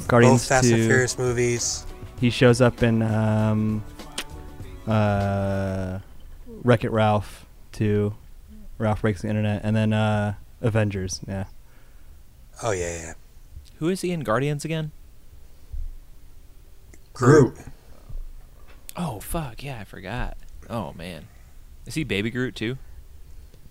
2, 0.00 0.06
Guardians 0.06 0.42
both 0.42 0.48
Fast 0.48 0.70
and 0.70 0.84
Furious 0.84 1.18
movies. 1.18 1.86
He 2.20 2.30
shows 2.30 2.60
up 2.60 2.82
in 2.82 3.02
um, 3.02 3.84
uh, 4.86 5.98
Wreck 6.46 6.84
It 6.84 6.90
Ralph 6.90 7.46
2, 7.72 8.14
Ralph 8.78 9.02
Breaks 9.02 9.22
the 9.22 9.28
Internet, 9.28 9.62
and 9.64 9.74
then 9.74 9.92
uh, 9.92 10.34
Avengers. 10.60 11.20
Yeah. 11.26 11.44
Oh, 12.62 12.70
yeah, 12.70 12.96
yeah. 12.96 13.12
Who 13.78 13.88
is 13.88 14.00
he 14.00 14.12
in 14.12 14.20
Guardians 14.20 14.64
again? 14.64 14.92
Groot. 17.12 17.56
Oh 18.96 19.20
fuck, 19.20 19.62
yeah, 19.62 19.80
I 19.80 19.84
forgot. 19.84 20.36
Oh 20.70 20.92
man, 20.92 21.26
is 21.86 21.94
he 21.94 22.04
Baby 22.04 22.30
Groot 22.30 22.54
too? 22.54 22.78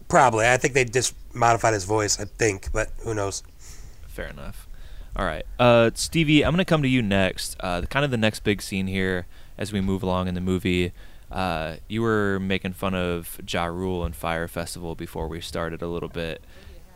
Probably. 0.07 0.47
I 0.47 0.57
think 0.57 0.73
they 0.73 0.85
just 0.85 1.15
modified 1.33 1.73
his 1.73 1.85
voice, 1.85 2.19
I 2.19 2.25
think, 2.25 2.71
but 2.71 2.89
who 3.03 3.13
knows? 3.13 3.43
Fair 4.07 4.27
enough. 4.27 4.67
All 5.15 5.25
right, 5.25 5.45
uh, 5.59 5.91
Stevie, 5.93 6.43
I'm 6.43 6.51
gonna 6.53 6.65
come 6.65 6.81
to 6.81 6.87
you 6.87 7.03
next. 7.03 7.55
Uh, 7.59 7.81
the, 7.81 7.87
kind 7.87 8.03
of 8.03 8.09
the 8.09 8.17
next 8.17 8.39
big 8.39 8.61
scene 8.63 8.87
here 8.87 9.27
as 9.57 9.71
we 9.71 9.79
move 9.79 10.01
along 10.01 10.27
in 10.27 10.33
the 10.33 10.41
movie. 10.41 10.91
Uh, 11.31 11.75
you 11.87 12.01
were 12.01 12.39
making 12.39 12.73
fun 12.73 12.95
of 12.95 13.39
Ja 13.47 13.65
Rule 13.65 14.03
and 14.03 14.15
Fyre 14.15 14.47
Festival 14.47 14.95
before 14.95 15.27
we 15.27 15.39
started 15.39 15.81
a 15.81 15.87
little 15.87 16.09
bit. 16.09 16.43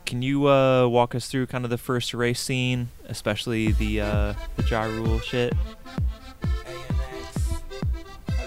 Can 0.07 0.21
you 0.21 0.47
uh, 0.47 0.88
walk 0.88 1.13
us 1.13 1.27
through 1.27 1.47
kind 1.47 1.63
of 1.63 1.69
the 1.69 1.77
first 1.77 2.13
race 2.13 2.39
scene, 2.39 2.89
especially 3.05 3.71
the 3.74 4.01
uh, 4.01 4.33
the 4.55 4.63
Ja 4.63 4.83
Rule 4.83 5.19
shit? 5.19 5.53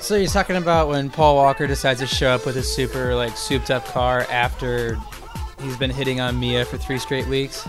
So 0.00 0.16
you're 0.16 0.26
talking 0.26 0.56
about 0.56 0.88
when 0.88 1.10
Paul 1.10 1.36
Walker 1.36 1.66
decides 1.66 2.00
to 2.00 2.06
show 2.06 2.30
up 2.30 2.46
with 2.46 2.56
his 2.56 2.74
super 2.74 3.14
like 3.14 3.36
souped 3.36 3.70
up 3.70 3.84
car 3.84 4.26
after 4.30 4.98
he's 5.62 5.76
been 5.76 5.90
hitting 5.90 6.20
on 6.20 6.40
Mia 6.40 6.64
for 6.64 6.78
three 6.78 6.98
straight 6.98 7.26
weeks. 7.28 7.68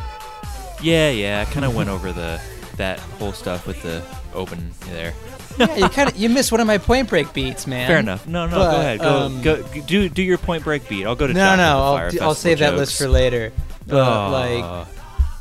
Yeah, 0.82 1.10
yeah. 1.12 1.46
I 1.48 1.52
kind 1.52 1.66
of 1.66 1.76
went 1.76 1.90
over 1.90 2.12
the 2.12 2.42
that 2.78 3.00
whole 3.00 3.32
stuff 3.34 3.68
with 3.68 3.82
the 3.84 4.04
open 4.34 4.72
there. 4.88 5.14
yeah, 5.60 5.76
you 5.76 5.90
kind 5.90 6.10
of 6.10 6.18
you 6.18 6.30
missed 6.30 6.52
one 6.52 6.62
of 6.62 6.68
my 6.68 6.78
Point 6.78 7.10
Break 7.10 7.34
beats, 7.34 7.68
man. 7.68 7.88
Fair 7.88 8.00
enough. 8.00 8.28
No, 8.28 8.46
no, 8.48 8.56
But, 8.58 8.72
go 8.72 8.80
ahead. 8.80 9.00
Go, 9.00 9.18
um, 9.20 9.42
go, 9.42 9.62
do 9.86 10.10
do 10.10 10.22
your 10.24 10.38
Point 10.38 10.64
Break 10.64 10.88
beat. 10.90 11.06
I'll 11.06 11.16
go 11.16 11.28
to 11.28 11.34
No, 11.34 11.56
no, 11.56 11.58
the 11.58 11.64
I'll, 11.64 11.98
Festival 11.98 12.28
I'll 12.28 12.36
save 12.36 12.60
that 12.60 12.76
list 12.76 12.98
for 12.98 13.08
later. 13.08 13.52
But 13.88 14.02
Aw. 14.02 14.30
like, 14.30 14.88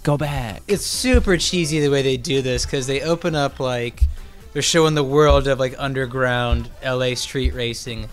go 0.02 0.16
back. 0.16 0.62
it's 0.66 0.84
super 0.84 1.36
cheesy 1.36 1.78
the 1.80 1.88
way 1.88 2.02
they 2.02 2.16
do 2.16 2.42
this 2.42 2.64
because 2.64 2.86
they 2.86 3.00
open 3.02 3.34
up 3.34 3.60
like 3.60 4.02
they're 4.52 4.62
showing 4.62 4.94
the 4.94 5.04
world 5.04 5.46
of 5.46 5.60
like 5.60 5.74
underground 5.78 6.68
LA 6.84 7.14
street 7.14 7.54
racing, 7.54 8.08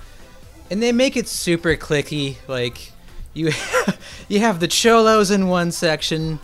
and 0.70 0.82
they 0.84 0.92
make 0.92 1.18
it 1.18 1.28
super 1.28 1.76
clicky. 1.76 2.36
Like 2.48 2.92
you, 3.34 3.52
you 4.28 4.40
have 4.42 4.60
the 4.60 4.68
cholos 4.68 5.32
in 5.32 5.48
one 5.48 5.72
section, 5.72 6.40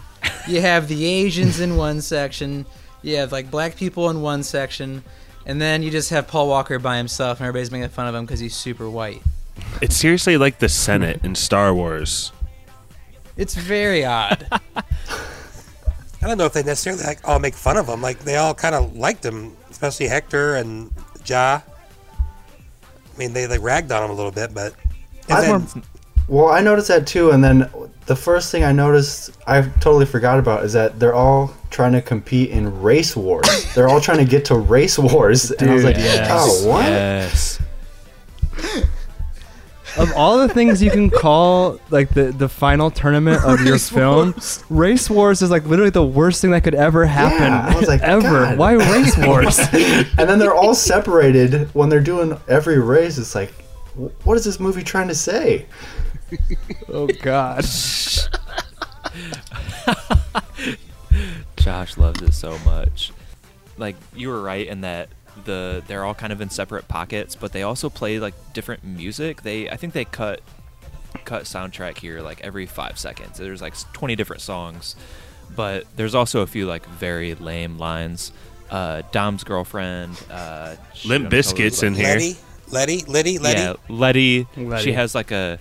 you 0.47 0.61
have 0.61 0.87
the 0.87 1.05
Asians 1.05 1.59
in 1.59 1.75
one 1.77 2.01
section, 2.01 2.65
you 3.01 3.17
have 3.17 3.31
like 3.31 3.49
black 3.51 3.75
people 3.75 4.09
in 4.09 4.21
one 4.21 4.43
section, 4.43 5.03
and 5.45 5.61
then 5.61 5.83
you 5.83 5.91
just 5.91 6.09
have 6.11 6.27
Paul 6.27 6.47
Walker 6.47 6.79
by 6.79 6.97
himself, 6.97 7.39
and 7.39 7.47
everybody's 7.47 7.71
making 7.71 7.89
fun 7.89 8.07
of 8.07 8.15
him 8.15 8.25
because 8.25 8.39
he's 8.39 8.55
super 8.55 8.89
white. 8.89 9.21
It's 9.81 9.95
seriously 9.95 10.37
like 10.37 10.59
the 10.59 10.69
Senate 10.69 11.19
in 11.23 11.35
Star 11.35 11.73
Wars. 11.73 12.31
It's 13.37 13.55
very 13.55 14.05
odd. 14.05 14.47
I 16.21 16.27
don't 16.27 16.37
know 16.37 16.45
if 16.45 16.53
they 16.53 16.63
necessarily 16.63 17.03
like 17.03 17.19
all 17.27 17.39
make 17.39 17.53
fun 17.53 17.75
of 17.77 17.87
him. 17.87 18.01
Like 18.01 18.19
they 18.19 18.37
all 18.37 18.53
kind 18.53 18.73
of 18.75 18.95
liked 18.95 19.25
him, 19.25 19.55
especially 19.69 20.07
Hector 20.07 20.55
and 20.55 20.91
Ja. 21.25 21.59
I 21.59 23.17
mean, 23.17 23.33
they 23.33 23.45
like 23.47 23.61
ragged 23.61 23.91
on 23.91 24.03
him 24.03 24.09
a 24.11 24.13
little 24.13 24.31
bit, 24.31 24.53
but 24.53 24.73
and 25.27 25.37
I 25.37 25.41
then, 25.41 25.51
don't- 25.51 25.83
Well, 26.27 26.49
I 26.49 26.61
noticed 26.61 26.87
that 26.87 27.05
too, 27.05 27.31
and 27.31 27.43
then 27.43 27.69
the 28.05 28.15
first 28.15 28.51
thing 28.51 28.63
I 28.63 28.71
noticed, 28.71 29.31
I 29.47 29.61
totally 29.61 30.05
forgot 30.05 30.39
about, 30.39 30.63
is 30.63 30.73
that 30.73 30.99
they're 30.99 31.13
all 31.15 31.53
trying 31.69 31.93
to 31.93 32.01
compete 32.01 32.49
in 32.51 32.81
race 32.81 33.15
wars. 33.15 33.73
they're 33.73 33.87
all 33.89 34.01
trying 34.01 34.19
to 34.19 34.25
get 34.25 34.45
to 34.45 34.55
race 34.55 34.97
wars, 34.99 35.51
and 35.51 35.69
I 35.69 35.73
was 35.73 35.83
like, 35.83 35.97
yes. 35.97 36.29
oh, 36.31 36.67
what? 36.69 36.85
Yes. 36.85 37.59
of 39.97 40.11
all 40.15 40.39
the 40.39 40.51
things 40.53 40.81
you 40.81 40.89
can 40.89 41.09
call 41.09 41.79
like 41.91 42.09
the 42.09 42.31
the 42.31 42.49
final 42.49 42.89
tournament 42.89 43.43
of 43.43 43.61
your 43.61 43.77
film, 43.77 44.31
Wars. 44.31 44.63
race 44.69 45.09
wars 45.09 45.41
is 45.41 45.51
like 45.51 45.65
literally 45.65 45.91
the 45.91 46.05
worst 46.05 46.41
thing 46.41 46.51
that 46.51 46.63
could 46.63 46.75
ever 46.75 47.05
happen. 47.05 47.41
Yeah, 47.51 47.67
I 47.67 47.77
was 47.77 47.87
like, 47.87 48.01
ever. 48.03 48.21
God. 48.21 48.57
Why 48.57 48.73
race 48.73 49.17
wars? 49.17 49.59
and 49.59 50.29
then 50.29 50.39
they're 50.39 50.55
all 50.55 50.75
separated 50.75 51.73
when 51.75 51.89
they're 51.89 51.99
doing 52.01 52.39
every 52.47 52.79
race. 52.79 53.17
It's 53.17 53.35
like, 53.35 53.51
wh- 53.51 53.62
what 53.95 54.37
is 54.37 54.43
this 54.43 54.59
movie 54.59 54.83
trying 54.83 55.07
to 55.07 55.15
say? 55.15 55.65
oh 56.89 57.07
God. 57.21 57.63
Josh 61.57 61.97
loves 61.97 62.21
it 62.21 62.33
so 62.33 62.57
much. 62.59 63.11
Like 63.77 63.95
you 64.15 64.29
were 64.29 64.41
right 64.41 64.67
in 64.67 64.81
that 64.81 65.09
the 65.45 65.83
they're 65.87 66.03
all 66.03 66.13
kind 66.13 66.33
of 66.33 66.41
in 66.41 66.49
separate 66.49 66.87
pockets, 66.87 67.35
but 67.35 67.51
they 67.53 67.63
also 67.63 67.89
play 67.89 68.19
like 68.19 68.33
different 68.53 68.83
music. 68.83 69.41
They 69.43 69.69
I 69.69 69.77
think 69.77 69.93
they 69.93 70.05
cut 70.05 70.41
cut 71.25 71.43
soundtrack 71.43 71.97
here 71.97 72.21
like 72.21 72.41
every 72.41 72.65
five 72.65 72.97
seconds. 72.97 73.37
There's 73.37 73.61
like 73.61 73.75
20 73.93 74.15
different 74.15 74.41
songs, 74.41 74.95
but 75.55 75.85
there's 75.95 76.15
also 76.15 76.41
a 76.41 76.47
few 76.47 76.65
like 76.65 76.85
very 76.87 77.35
lame 77.35 77.77
lines. 77.77 78.31
Uh, 78.69 79.03
Dom's 79.11 79.43
girlfriend, 79.43 80.19
uh, 80.31 80.75
Limp 81.05 81.25
I'm 81.25 81.29
totally 81.29 81.69
Bizkit's 81.69 81.83
in 81.83 81.93
here. 81.93 82.07
Letty, 82.07 82.37
Letty, 82.73 83.03
Letty, 83.07 83.37
Letty. 83.37 83.59
Yeah, 83.61 83.73
Letty. 83.87 84.47
Letty. 84.57 84.83
She 84.83 84.93
has 84.93 85.13
like 85.13 85.31
a, 85.31 85.59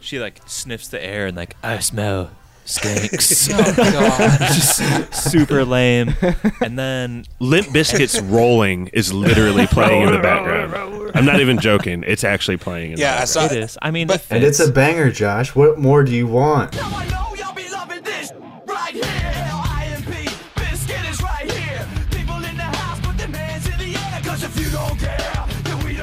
she 0.00 0.18
like 0.18 0.40
sniffs 0.46 0.88
the 0.88 1.02
air 1.02 1.26
and 1.28 1.36
like 1.36 1.56
I 1.62 1.78
smell 1.78 2.30
stinks. 2.64 3.48
oh 3.52 3.74
god. 3.76 4.38
Just 4.52 5.14
super 5.30 5.64
lame. 5.64 6.14
And 6.60 6.78
then 6.78 7.24
Limp 7.38 7.68
Bizkit's 7.68 8.20
rolling 8.22 8.88
is 8.88 9.12
literally 9.12 9.66
playing 9.68 10.02
in 10.08 10.12
the 10.12 10.18
background. 10.18 11.12
I'm 11.14 11.24
not 11.24 11.40
even 11.40 11.58
joking. 11.60 12.04
It's 12.06 12.24
actually 12.24 12.56
playing 12.58 12.90
in 12.90 12.96
the 12.96 13.02
Yeah, 13.02 13.10
I 13.14 13.18
background. 13.20 13.28
saw 13.28 13.44
it 13.46 13.52
is. 13.62 13.78
I 13.80 13.90
mean, 13.92 14.08
But- 14.08 14.16
it 14.22 14.26
And 14.30 14.44
it's 14.44 14.60
a 14.60 14.70
banger, 14.70 15.10
Josh. 15.10 15.54
What 15.54 15.78
more 15.78 16.02
do 16.02 16.12
you 16.12 16.26
want? 16.26 16.76
I 16.82 17.06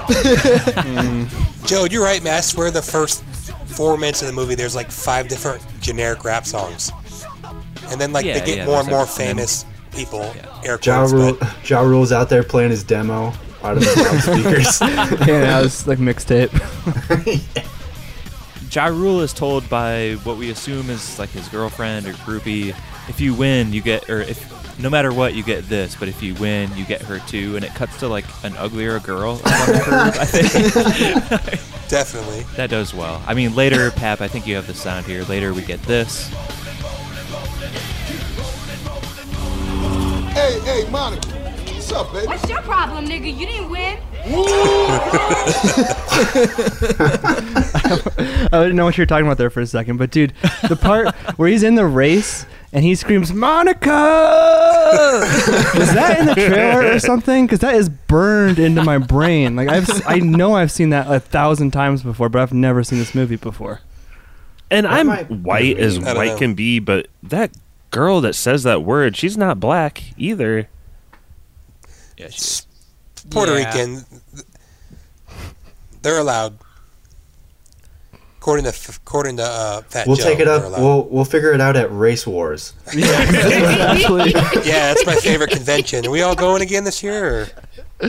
then 0.07 1.27
Joe, 1.65 1.85
you're 1.85 2.03
right, 2.03 2.23
man. 2.23 2.35
I 2.35 2.41
swear 2.41 2.71
the 2.71 2.81
first 2.81 3.23
four 3.75 3.97
minutes 3.97 4.21
of 4.21 4.27
the 4.27 4.33
movie, 4.33 4.55
there's 4.55 4.75
like 4.75 4.91
five 4.91 5.27
different 5.27 5.61
generic 5.81 6.23
rap 6.23 6.45
songs, 6.45 6.91
and 7.89 7.99
then 7.99 8.11
like 8.13 8.25
Yeah, 8.25 8.39
they 8.39 8.45
get 8.45 8.57
yeah, 8.59 8.65
more 8.65 8.79
and 8.79 8.89
more 8.89 8.99
like- 8.99 9.09
and 9.09 9.17
then- 9.19 9.35
famous 9.37 9.65
people. 9.91 10.33
Air 10.63 10.79
Ja 10.81 10.97
quotes, 10.99 11.13
Rule, 11.13 11.33
but 11.39 11.55
ja 11.69 11.81
Rule's 11.81 12.11
out 12.11 12.29
there 12.29 12.43
playing 12.43 12.71
his 12.71 12.83
demo 12.83 13.33
out 13.63 13.77
of 13.77 13.83
his 13.83 13.95
loudspeakers. 14.27 14.81
yeah, 15.27 15.59
it 15.59 15.63
was 15.63 15.85
like 15.87 15.99
mixtape. 15.99 16.51
Ja 18.71 18.87
Rule 18.87 19.21
is 19.21 19.31
told 19.33 19.67
by 19.69 20.13
what 20.23 20.37
we 20.37 20.49
assume 20.49 20.89
is 20.89 21.17
like 21.17 21.29
his 21.29 21.47
girlfriend 21.49 22.05
or 22.07 22.13
groupie, 22.13 22.69
if 23.07 23.21
you 23.21 23.33
win, 23.33 23.71
you 23.71 23.81
get, 23.81 24.09
or 24.09 24.19
if 24.21 24.51
no 24.79 24.89
matter 24.89 25.13
what, 25.13 25.33
you 25.35 25.43
get 25.43 25.67
this, 25.69 25.95
but 25.95 26.07
if 26.07 26.21
you 26.21 26.35
win, 26.35 26.69
you 26.75 26.85
get 26.85 27.01
her 27.03 27.19
too. 27.19 27.55
And 27.55 27.63
it 27.63 27.73
cuts 27.73 27.97
to 27.99 28.07
like 28.07 28.25
an 28.43 28.55
uglier 28.57 28.99
girl. 28.99 29.41
up 29.45 29.67
on 29.67 29.73
the 29.73 29.81
curve, 29.83 30.17
I 30.19 30.25
think 30.25 31.63
definitely. 31.89 32.43
that 32.55 32.69
does 32.69 32.93
well. 32.93 33.21
I 33.25 33.33
mean, 33.33 33.55
later, 33.55 33.91
Pap, 33.91 34.21
I 34.21 34.27
think 34.27 34.45
you 34.45 34.55
have 34.55 34.67
the 34.67 34.73
sound 34.73 35.05
here. 35.05 35.23
Later, 35.23 35.53
we 35.53 35.61
get 35.61 35.81
this. 35.83 36.27
Hey, 40.33 40.59
hey, 40.61 40.89
Monica. 40.89 41.29
What's 41.29 41.91
up, 41.93 42.11
baby? 42.11 42.27
What's 42.27 42.49
your 42.49 42.61
problem, 42.63 43.05
nigga? 43.05 43.37
You 43.37 43.45
didn't 43.45 43.69
win. 43.69 43.99
I 48.51 48.63
didn't 48.63 48.75
know 48.75 48.85
what 48.85 48.97
you 48.97 49.03
were 49.03 49.05
talking 49.05 49.27
about 49.27 49.37
there 49.37 49.51
for 49.51 49.61
a 49.61 49.67
second, 49.67 49.97
but 49.97 50.09
dude, 50.09 50.33
the 50.67 50.75
part 50.75 51.13
where 51.37 51.47
he's 51.47 51.61
in 51.61 51.75
the 51.75 51.85
race 51.85 52.47
and 52.75 52.83
he 52.83 52.93
screams 52.93 53.31
Monica, 53.33 53.87
was 55.75 55.93
that 55.93 56.17
in 56.19 56.25
the 56.27 56.35
trailer 56.35 56.93
or 56.93 56.99
something? 56.99 57.45
Because 57.45 57.59
that 57.59 57.73
is 57.75 57.87
burned 57.89 58.59
into 58.59 58.83
my 58.83 58.97
brain. 58.97 59.55
Like 59.55 59.69
I've, 59.69 59.89
s- 59.89 60.01
I 60.05 60.19
know 60.19 60.53
I've 60.55 60.71
seen 60.71 60.89
that 60.89 61.09
a 61.09 61.19
thousand 61.19 61.71
times 61.71 62.03
before, 62.03 62.27
but 62.29 62.41
I've 62.41 62.53
never 62.53 62.83
seen 62.83 62.99
this 62.99 63.15
movie 63.15 63.37
before. 63.37 63.81
And 64.69 64.85
I'm 64.85 65.07
white 65.43 65.77
as 65.77 65.99
white 65.99 66.25
know. 66.33 66.37
can 66.37 66.53
be, 66.53 66.79
but 66.79 67.07
that 67.23 67.51
girl 67.91 68.19
that 68.21 68.33
says 68.33 68.63
that 68.63 68.83
word, 68.83 69.15
she's 69.15 69.37
not 69.37 69.59
black 69.59 70.03
either. 70.17 70.67
Yeah, 72.17 72.29
she 72.29 72.63
Puerto 73.29 73.53
Yeah. 73.57 73.67
Rican, 73.67 74.05
they're 76.01 76.19
allowed. 76.19 76.57
According 78.45 78.71
to 78.71 78.91
according 78.97 79.37
to 79.37 79.43
uh, 79.43 79.81
Fat 79.81 80.05
We'll 80.05 80.17
Joe, 80.17 80.23
take 80.23 80.39
it 80.39 80.47
up. 80.47 80.71
We'll 80.77 81.07
we'll 81.09 81.25
figure 81.25 81.51
it 81.53 81.59
out 81.59 81.75
at 81.75 81.91
Race 81.91 82.27
Wars. 82.27 82.73
Actually, 82.95 84.29
yeah, 84.63 84.93
that's 84.93 85.03
my 85.03 85.15
favorite 85.15 85.49
convention. 85.49 86.05
Are 86.05 86.11
we 86.11 86.21
all 86.21 86.35
going 86.35 86.61
again 86.61 86.83
this 86.83 87.01
year? 87.01 87.49
Or? 87.99 88.07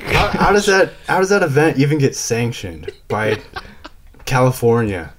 How, 0.00 0.26
how 0.30 0.52
does 0.52 0.66
that 0.66 0.94
how 1.06 1.20
does 1.20 1.28
that 1.28 1.44
event 1.44 1.78
even 1.78 1.98
get 1.98 2.16
sanctioned 2.16 2.90
by 3.06 3.40
California? 4.24 5.14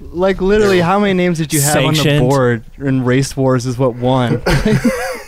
like 0.00 0.40
literally, 0.40 0.80
how 0.80 0.98
many 0.98 1.14
names 1.14 1.38
did 1.38 1.52
you 1.52 1.60
have 1.60 1.84
on 1.84 1.94
the 1.94 2.18
board? 2.18 2.64
And 2.78 3.06
Race 3.06 3.36
Wars 3.36 3.66
is 3.66 3.78
what 3.78 3.94
won. 3.94 4.42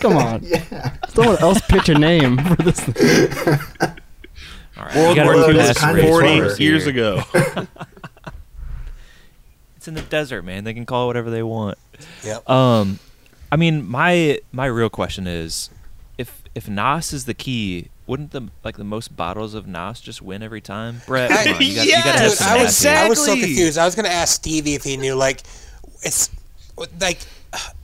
Come 0.01 0.17
on, 0.17 0.43
Yeah. 0.43 0.97
someone 1.11 1.39
else 1.39 1.61
pitch 1.69 1.89
a 1.89 1.97
name 1.97 2.39
for 2.39 2.57
this. 2.57 2.81
Thing. 2.81 3.89
All 4.77 4.85
right, 4.85 4.97
World 4.97 5.17
War 5.19 5.35
move 5.37 5.49
II 5.51 5.55
II 5.55 5.61
is 5.61 5.67
past 5.69 5.79
kind 5.81 5.99
of 5.99 6.05
race 6.05 6.11
clever. 6.19 6.49
40 6.51 6.65
years 6.65 6.87
ago. 6.87 7.23
It's 9.77 9.89
in 9.89 9.95
the 9.95 10.03
desert, 10.03 10.43
man. 10.47 10.65
They 10.65 10.73
can 10.73 10.87
call 10.87 11.05
it 11.05 11.07
whatever 11.09 11.31
they 11.31 11.43
want. 11.43 11.77
Yep. 12.25 12.49
Um, 12.49 12.99
I 13.53 13.57
mean, 13.57 13.87
my 13.87 14.39
my 14.51 14.65
real 14.67 14.89
question 14.89 15.27
is, 15.27 15.69
if 16.17 16.43
if 16.55 16.69
NOS 16.69 17.13
is 17.13 17.27
the 17.27 17.35
key, 17.35 17.91
wouldn't 18.07 18.31
the 18.31 18.49
like 18.65 18.79
the 18.79 18.85
most 18.85 19.15
bottles 19.15 19.53
of 19.53 19.67
NOS 19.67 20.01
just 20.01 20.23
win 20.23 20.43
every 20.43 20.63
time? 20.63 21.03
Brett, 21.07 21.31
I- 21.31 21.53
on, 21.53 21.61
you, 21.61 21.75
got, 21.77 21.85
you 21.87 21.93
gotta 21.93 22.09
have 22.19 22.29
Dude, 22.31 22.39
some 22.39 22.49
I 22.59 22.63
was 22.65 22.83
here. 22.83 22.93
I 22.97 23.09
was 23.11 23.23
so 23.25 23.35
confused. 23.35 23.77
I 23.77 23.85
was 23.85 23.95
gonna 23.95 24.09
ask 24.09 24.37
Stevie 24.37 24.75
if 24.75 24.85
he 24.85 24.97
knew. 24.97 25.15
Like, 25.17 25.43
it's 26.03 26.31
like, 26.99 27.19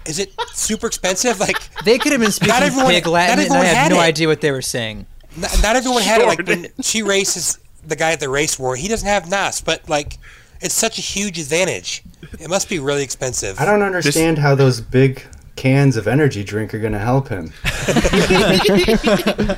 is 0.07 0.19
it 0.19 0.33
super 0.55 0.87
expensive? 0.87 1.39
Like, 1.39 1.59
They 1.85 1.99
could 1.99 2.13
have 2.13 2.21
been 2.23 2.33
speaking 2.33 2.55
everyone- 2.55 2.91
pig 2.93 3.05
not 3.05 3.13
Latin, 3.13 3.33
and 3.33 3.41
I 3.41 3.45
everyone 3.45 3.67
had 3.67 3.77
had 3.77 3.91
no 3.93 3.99
it. 4.01 4.05
idea 4.05 4.27
what 4.27 4.41
they 4.41 4.53
were 4.53 4.63
saying. 4.63 5.05
Not, 5.41 5.63
not 5.63 5.77
everyone 5.77 6.03
had 6.03 6.21
it. 6.21 6.27
Like 6.27 6.47
when 6.47 6.69
she 6.81 7.03
races 7.03 7.59
the 7.87 7.97
guy 7.97 8.13
at 8.13 8.21
the 8.21 8.29
race 8.29 8.59
war, 8.59 8.77
he 8.77 8.89
doesn't 8.89 9.09
have 9.09 9.29
NOS, 9.31 9.61
but 9.61 9.89
like 9.89 10.19
it's 10.61 10.75
such 10.75 10.99
a 10.99 11.03
huge 11.03 11.39
advantage. 11.39 12.03
It 12.39 12.49
must 12.49 12.69
be 12.69 12.79
really 12.79 13.03
expensive. 13.03 13.59
I 13.59 13.65
don't 13.65 13.83
understand 13.83 14.39
how 14.39 14.55
those 14.55 14.81
big 14.81 15.23
cans 15.57 15.97
of 15.97 16.07
energy 16.07 16.45
drink 16.45 16.75
are 16.75 16.79
going 16.79 16.93
to 16.93 16.99
help 16.99 17.29
him. 17.29 17.53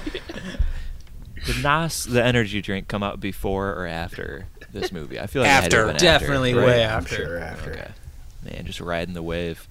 Did 1.45 1.63
NOS 1.63 2.05
the 2.05 2.23
energy 2.23 2.61
drink 2.61 2.87
come 2.87 3.03
out 3.03 3.19
before 3.19 3.73
or 3.73 3.87
after 3.87 4.47
this 4.73 4.93
movie? 4.93 5.19
I 5.19 5.27
feel 5.27 5.43
like 5.43 5.49
it 5.49 5.53
had 5.53 5.71
to 5.73 5.79
After. 5.79 5.99
Definitely 5.99 6.51
after, 6.51 6.65
way 6.65 6.83
after. 6.83 7.15
I'm 7.15 7.25
sure 7.25 7.39
after. 7.39 7.71
Okay. 7.73 7.91
Man, 8.45 8.65
just 8.65 8.81
riding 8.81 9.15
the 9.15 9.23
wave. 9.23 9.67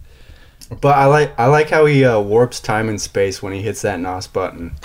But 0.80 0.98
I 0.98 1.06
like 1.08 1.38
I 1.38 1.48
like 1.48 1.70
how 1.70 1.86
he 1.86 2.06
uh, 2.06 2.20
warps 2.22 2.60
time 2.62 2.88
and 2.88 3.00
space 3.00 3.44
when 3.44 3.52
he 3.52 3.62
hits 3.62 3.82
that 3.82 4.00
NOS 4.00 4.28
button. 4.28 4.72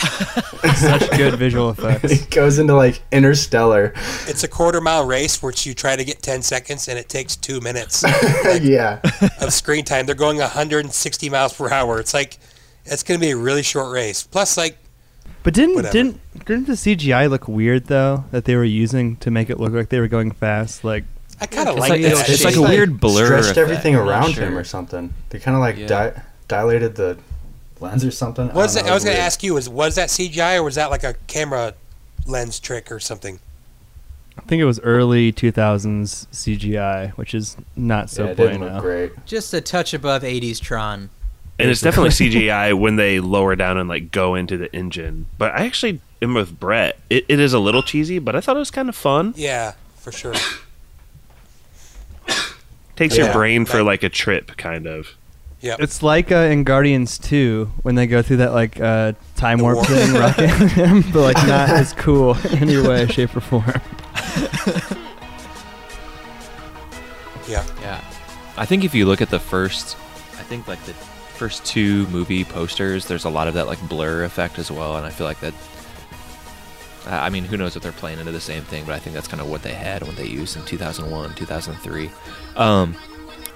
Such 0.75 1.09
good 1.13 1.35
visual 1.39 1.71
effects. 1.71 2.11
it 2.11 2.31
goes 2.31 2.59
into 2.59 2.75
like 2.75 3.03
interstellar. 3.13 3.93
It's 4.27 4.43
a 4.43 4.49
quarter 4.49 4.81
mile 4.81 5.07
race 5.07 5.41
which 5.43 5.65
you 5.65 5.75
try 5.75 5.95
to 5.95 6.05
get 6.05 6.23
10 6.23 6.43
seconds 6.43 6.89
and 6.89 6.99
it 6.99 7.09
takes 7.09 7.37
two 7.37 7.61
minutes 7.61 8.03
yeah. 8.61 9.01
of 9.41 9.53
screen 9.53 9.85
time. 9.85 10.07
They're 10.07 10.15
going 10.17 10.39
160 10.39 11.31
miles 11.31 11.55
per 11.57 11.71
hour. 11.71 12.01
It's 12.01 12.13
like 12.15 12.39
it's 12.85 13.03
going 13.05 13.21
to 13.21 13.25
be 13.25 13.31
a 13.31 13.37
really 13.37 13.63
short 13.63 13.93
race. 13.93 14.25
Plus, 14.25 14.57
like 14.57 14.77
But 15.45 15.55
didn't 15.55 15.77
Whatever. 15.77 15.93
didn't 15.93 16.21
didn't 16.47 16.67
the 16.67 16.73
CGI 16.73 17.31
look 17.31 17.47
weird 17.47 17.87
though 17.87 18.25
that 18.33 18.45
they 18.45 18.57
were 18.57 18.65
using 18.65 19.17
to 19.19 19.31
make 19.31 19.51
it 19.51 19.61
look 19.61 19.73
like 19.73 19.91
they 19.91 20.01
were 20.01 20.09
going 20.09 20.33
fast? 20.33 20.83
Like 20.83 21.05
I 21.41 21.47
kind 21.47 21.69
of 21.69 21.77
It's 21.77 21.81
like, 21.81 21.91
like- 21.91 22.03
that. 22.03 22.11
it's- 22.13 22.29
It's 22.31 22.45
like 22.45 22.57
a 22.57 22.63
weird 22.63 22.99
blur. 23.01 23.27
Stretched 23.27 23.45
effect. 23.45 23.59
everything 23.59 23.95
I'm 23.97 24.09
around 24.09 24.33
sure. 24.33 24.45
him 24.45 24.57
or 24.57 24.65
something. 24.65 25.13
They 25.31 25.39
kind 25.39 25.55
of 25.55 25.61
like 25.61 25.77
Yeah. 25.77 25.87
di- 25.87 26.13
dilated 26.49 26.95
the 26.97 27.19
lens 27.81 28.05
or 28.05 28.11
something. 28.11 28.53
was 28.55 28.75
don't 28.75 28.85
that, 28.85 28.87
know, 28.89 28.93
I 28.93 28.95
was 28.95 29.05
going 29.05 29.17
to 29.17 29.23
ask 29.23 29.43
you 29.43 29.53
was 29.55 29.69
was 29.69 29.97
that 29.97 30.09
CGI 30.09 30.57
or 30.57 30.63
was 30.63 30.77
that 30.77 30.91
like 30.91 31.05
a 31.05 31.15
camera 31.27 31.75
lens 32.27 32.59
trick 32.59 32.91
or 32.91 32.99
something? 33.01 33.39
I 34.39 34.43
think 34.43 34.61
it 34.61 34.65
was 34.67 34.79
early 34.81 35.33
2000s 35.33 36.27
CGI, 36.33 37.11
which 37.17 37.35
is 37.35 37.57
not 37.75 38.11
so 38.11 38.25
yeah, 38.25 38.31
it 38.31 38.37
didn't 38.37 38.61
look 38.61 38.83
great. 38.83 39.13
Just 39.27 39.53
a 39.55 39.61
touch 39.61 39.93
above 39.95 40.23
80s 40.23 40.61
Tron. 40.61 41.11
And 41.59 41.71
it's 41.71 41.81
definitely 41.81 42.11
CGI 42.31 42.79
when 42.79 42.97
they 42.97 43.19
lower 43.21 43.57
down 43.57 43.79
and 43.79 43.89
like 43.89 44.11
go 44.11 44.35
into 44.35 44.57
the 44.57 44.75
engine. 44.75 45.27
But 45.39 45.53
I 45.53 45.65
actually 45.67 46.01
am 46.23 46.35
with 46.35 46.59
Brett. 46.61 46.99
It, 47.09 47.25
it 47.29 47.41
is 47.41 47.53
a 47.55 47.59
little 47.59 47.83
cheesy, 47.83 48.19
but 48.19 48.37
I 48.37 48.41
thought 48.41 48.57
it 48.57 48.61
was 48.61 48.71
kind 48.71 48.89
of 48.91 48.95
fun. 48.97 49.33
Yeah, 49.37 49.73
for 49.97 50.13
sure. 50.13 50.35
Takes 52.97 53.17
your 53.17 53.33
brain 53.33 53.65
for 53.67 53.83
like 53.83 54.03
a 54.03 54.09
trip, 54.09 54.57
kind 54.57 54.87
of. 54.87 55.09
Yeah. 55.61 55.77
It's 55.79 56.03
like 56.03 56.31
uh, 56.31 56.37
in 56.37 56.65
Guardians 56.65 57.19
2 57.19 57.71
when 57.83 57.95
they 57.95 58.07
go 58.07 58.23
through 58.23 58.39
that 58.39 58.53
like 58.53 58.81
uh, 58.81 59.13
time 59.37 59.59
warp 59.59 59.77
warp. 59.77 59.89
thing, 59.89 60.15
rocket, 60.15 61.13
but 61.13 61.21
like 61.21 61.37
not 61.47 61.71
as 61.71 61.93
cool 61.95 62.35
in 62.51 62.59
any 62.59 62.77
way, 62.77 63.07
shape, 63.07 63.35
or 63.37 63.41
form. 63.41 63.65
Yeah. 67.49 67.65
Yeah. 67.81 68.05
I 68.57 68.67
think 68.67 68.85
if 68.85 68.95
you 68.95 69.07
look 69.07 69.23
at 69.23 69.31
the 69.31 69.39
first, 69.39 69.97
I 70.35 70.43
think 70.43 70.67
like 70.67 70.83
the 70.85 70.95
first 70.95 71.65
two 71.65 72.07
movie 72.09 72.45
posters, 72.45 73.07
there's 73.07 73.25
a 73.25 73.31
lot 73.31 73.47
of 73.47 73.55
that 73.55 73.67
like 73.67 73.81
blur 73.89 74.25
effect 74.25 74.59
as 74.59 74.71
well, 74.71 74.97
and 74.97 75.07
I 75.07 75.11
feel 75.11 75.27
like 75.27 75.41
that. 75.41 75.55
I 77.07 77.31
mean, 77.31 77.45
who 77.45 77.57
knows 77.57 77.77
if 77.77 77.83
they're 77.83 77.93
playing 77.93 78.19
into 78.19 78.33
the 78.33 78.41
same 78.41 78.63
thing, 78.65 78.85
but 78.85 78.95
I 78.95 78.99
think 78.99 79.15
that's 79.15 79.29
kind 79.29 79.41
of 79.41 79.49
what 79.49 79.63
they 79.63 79.73
had 79.73 80.03
when 80.03 80.17
they 80.17 80.27
used 80.27 80.57
in 80.57 80.65
2001, 80.65 81.35
2003. 81.35 82.11
Um, 82.57 82.97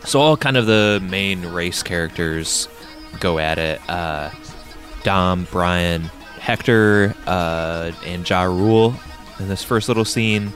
so 0.05 0.21
all 0.21 0.37
kind 0.37 0.57
of 0.57 0.67
the 0.67 1.01
main 1.11 1.45
race 1.47 1.83
characters 1.83 2.69
go 3.19 3.39
at 3.39 3.59
it. 3.59 3.81
Uh, 3.89 4.31
Dom, 5.03 5.47
Brian, 5.51 6.03
Hector, 6.39 7.15
uh, 7.27 7.93
and 8.05 8.29
Ja 8.29 8.43
Rule 8.43 8.95
in 9.39 9.49
this 9.49 9.65
first 9.65 9.89
little 9.89 10.05
scene. 10.05 10.53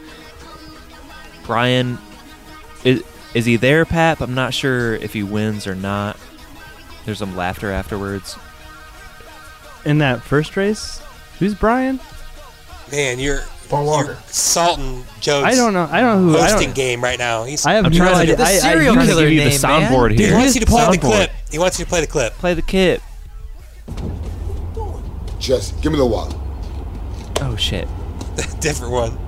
Brian 1.44 1.98
is 2.84 3.02
is 3.34 3.44
he 3.44 3.56
there, 3.56 3.84
Pap? 3.84 4.20
I'm 4.20 4.34
not 4.34 4.54
sure 4.54 4.94
if 4.94 5.12
he 5.12 5.24
wins 5.24 5.66
or 5.66 5.74
not. 5.74 6.16
There's 7.04 7.18
some 7.18 7.36
laughter 7.36 7.70
afterwards. 7.70 8.36
In 9.84 9.98
that 9.98 10.22
first 10.22 10.56
race, 10.56 11.02
who's 11.38 11.54
Brian? 11.54 11.98
Man, 12.94 13.18
you're 13.18 13.40
Paul 13.68 13.86
Walker. 13.86 14.12
you're 14.12 14.18
salting 14.26 15.04
Joe's 15.20 15.44
I 15.44 15.54
don't 15.56 15.72
know. 15.72 15.88
I 15.90 16.00
don't 16.00 16.26
know 16.26 16.32
who. 16.32 16.38
I 16.38 16.42
hosting 16.50 16.68
don't. 16.68 16.76
game 16.76 17.02
right 17.02 17.18
now. 17.18 17.42
He's 17.44 17.66
I 17.66 17.72
have 17.72 17.86
I'm 17.86 17.92
no 17.92 17.98
trying 17.98 18.10
to 18.12 18.16
idea. 18.20 18.36
get 18.36 18.38
the 18.38 18.44
I, 18.44 18.56
serial 18.58 18.92
I, 18.92 18.94
trying 18.94 19.06
to 19.06 19.12
killer 19.12 19.22
give 19.24 19.32
you 19.32 19.40
the 19.44 19.48
name, 19.50 19.60
man. 19.62 19.90
soundboard 19.92 20.08
Dude, 20.10 20.18
he 20.20 20.24
here. 20.26 20.34
wants 20.36 20.54
you 20.54 20.60
to 20.60 20.66
play 20.66 20.84
the 20.84 20.92
Soundboard. 20.92 21.00
clip. 21.00 21.30
He 21.50 21.58
wants 21.58 21.78
you 21.80 21.84
to 21.84 21.88
play 21.88 22.00
the 22.02 22.06
clip. 22.06 22.32
Play 22.34 22.54
the 22.54 22.62
kid. 22.62 23.00
Jesse, 25.38 25.74
give 25.82 25.92
me 25.92 25.98
the 25.98 26.06
wallet. 26.06 26.36
Oh 27.40 27.56
shit. 27.56 27.88
Different 28.60 28.92
one. 28.92 29.18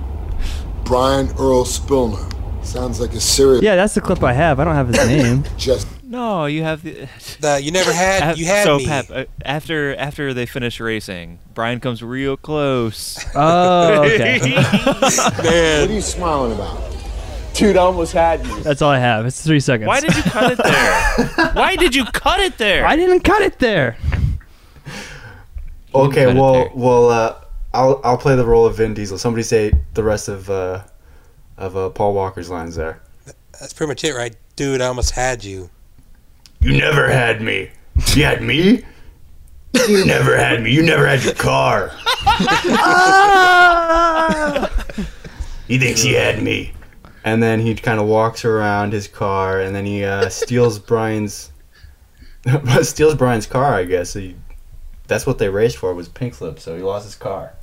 Brian 0.85 1.27
Earl 1.37 1.63
Spilner. 1.65 2.33
Sounds 2.65 2.99
like 2.99 3.11
a 3.13 3.19
serial. 3.19 3.63
yeah, 3.63 3.75
that's 3.75 3.93
the 3.95 4.01
clip 4.01 4.23
I 4.23 4.33
have. 4.33 4.59
I 4.59 4.63
don't 4.63 4.75
have 4.75 4.87
his 4.87 4.97
name. 5.07 5.43
Jesse. 5.57 5.87
No, 6.07 6.45
you 6.45 6.63
have 6.63 6.83
the. 6.83 7.07
The 7.39 7.61
you 7.61 7.71
never 7.71 7.91
had 7.93 8.31
Af- 8.31 8.37
you 8.37 8.45
had 8.45 8.63
so 8.63 8.77
me. 8.77 8.87
Pep, 8.87 9.05
uh, 9.11 9.25
after 9.43 9.95
after 9.95 10.33
they 10.33 10.45
finish 10.45 10.79
racing, 10.79 11.39
Brian 11.53 11.79
comes 11.79 12.01
real 12.01 12.37
close. 12.37 13.23
Oh, 13.35 14.03
okay. 14.03 14.39
What 14.39 15.45
are 15.89 15.93
you 15.93 16.01
smiling 16.01 16.53
about? 16.53 16.95
Dude, 17.53 17.75
I 17.75 17.81
almost 17.81 18.13
had 18.13 18.45
you. 18.45 18.61
That's 18.61 18.81
all 18.81 18.91
I 18.91 18.99
have. 18.99 19.25
It's 19.25 19.43
three 19.43 19.59
seconds. 19.59 19.87
Why 19.87 19.99
did 19.99 20.15
you 20.15 20.23
cut 20.23 20.51
it 20.51 20.57
there? 20.63 21.51
Why 21.53 21.75
did 21.75 21.93
you 21.95 22.05
cut 22.05 22.39
it 22.39 22.57
there? 22.57 22.85
I 22.85 22.95
didn't 22.95 23.21
cut 23.21 23.41
it 23.41 23.59
there. 23.59 23.97
Okay, 25.93 26.33
well, 26.33 26.53
there. 26.53 26.71
well, 26.73 27.09
uh, 27.09 27.35
I'll 27.73 27.99
I'll 28.03 28.17
play 28.17 28.35
the 28.35 28.45
role 28.45 28.65
of 28.65 28.77
Vin 28.77 28.93
Diesel. 28.93 29.17
Somebody 29.17 29.43
say 29.43 29.73
the 29.95 30.03
rest 30.03 30.27
of 30.27 30.49
uh, 30.49 30.83
of 31.57 31.75
uh, 31.75 31.89
Paul 31.89 32.13
Walker's 32.13 32.49
lines 32.49 32.75
there. 32.75 33.01
That's 33.59 33.73
pretty 33.73 33.89
much 33.89 34.03
it, 34.03 34.13
right? 34.13 34.35
Dude, 34.55 34.81
I 34.81 34.87
almost 34.87 35.11
had 35.11 35.43
you. 35.43 35.69
You 36.67 36.77
never 36.77 37.09
had 37.09 37.41
me. 37.41 37.71
You 38.13 38.25
had 38.25 38.41
me. 38.41 38.83
You 39.87 40.05
never 40.05 40.35
had 40.35 40.61
me. 40.61 40.73
You 40.73 40.83
never 40.83 41.07
had 41.07 41.23
your 41.23 41.33
car. 41.33 41.93
he 45.69 45.77
thinks 45.77 46.01
he 46.01 46.11
had 46.11 46.43
me. 46.43 46.73
And 47.23 47.41
then 47.41 47.61
he 47.61 47.73
kind 47.73 48.01
of 48.01 48.07
walks 48.07 48.43
around 48.43 48.91
his 48.91 49.07
car, 49.07 49.61
and 49.61 49.73
then 49.73 49.85
he 49.85 50.03
uh, 50.03 50.27
steals 50.27 50.77
Brian's 50.77 51.53
steals 52.81 53.15
Brian's 53.15 53.47
car. 53.47 53.73
I 53.73 53.85
guess 53.85 54.11
he. 54.11 54.35
That's 55.07 55.25
what 55.25 55.37
they 55.37 55.47
raced 55.47 55.77
for 55.77 55.93
was 55.93 56.09
pink 56.09 56.33
slip. 56.33 56.59
So 56.59 56.75
he 56.75 56.83
lost 56.83 57.05
his 57.05 57.15
car. 57.15 57.53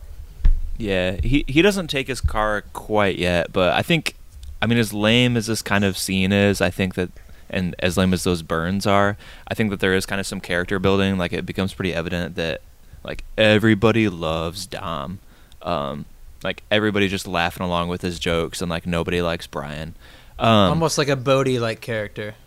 Yeah, 0.78 1.20
he 1.22 1.44
he 1.46 1.60
doesn't 1.60 1.88
take 1.88 2.08
his 2.08 2.22
car 2.22 2.62
quite 2.72 3.18
yet, 3.18 3.52
but 3.52 3.74
I 3.74 3.82
think, 3.82 4.14
I 4.62 4.66
mean, 4.66 4.78
as 4.78 4.94
lame 4.94 5.36
as 5.36 5.46
this 5.46 5.60
kind 5.60 5.84
of 5.84 5.98
scene 5.98 6.32
is, 6.32 6.62
I 6.62 6.70
think 6.70 6.94
that, 6.94 7.10
and 7.54 7.74
as 7.78 7.96
lame 7.96 8.12
as 8.12 8.24
those 8.24 8.42
burns 8.42 8.86
are, 8.86 9.16
I 9.48 9.54
think 9.54 9.70
that 9.70 9.80
there 9.80 9.94
is 9.94 10.04
kind 10.06 10.20
of 10.20 10.26
some 10.26 10.40
character 10.40 10.78
building. 10.78 11.16
Like 11.16 11.32
it 11.32 11.46
becomes 11.46 11.72
pretty 11.72 11.94
evident 11.94 12.34
that, 12.36 12.60
like 13.02 13.24
everybody 13.38 14.08
loves 14.08 14.66
Dom, 14.66 15.18
um, 15.62 16.04
like 16.42 16.62
everybody 16.70 17.08
just 17.08 17.26
laughing 17.26 17.64
along 17.64 17.88
with 17.88 18.02
his 18.02 18.18
jokes, 18.18 18.60
and 18.60 18.70
like 18.70 18.86
nobody 18.86 19.22
likes 19.22 19.46
Brian. 19.46 19.94
Um, 20.38 20.48
Almost 20.70 20.98
like 20.98 21.08
a 21.08 21.16
Bodie 21.16 21.58
like 21.58 21.80
character. 21.80 22.34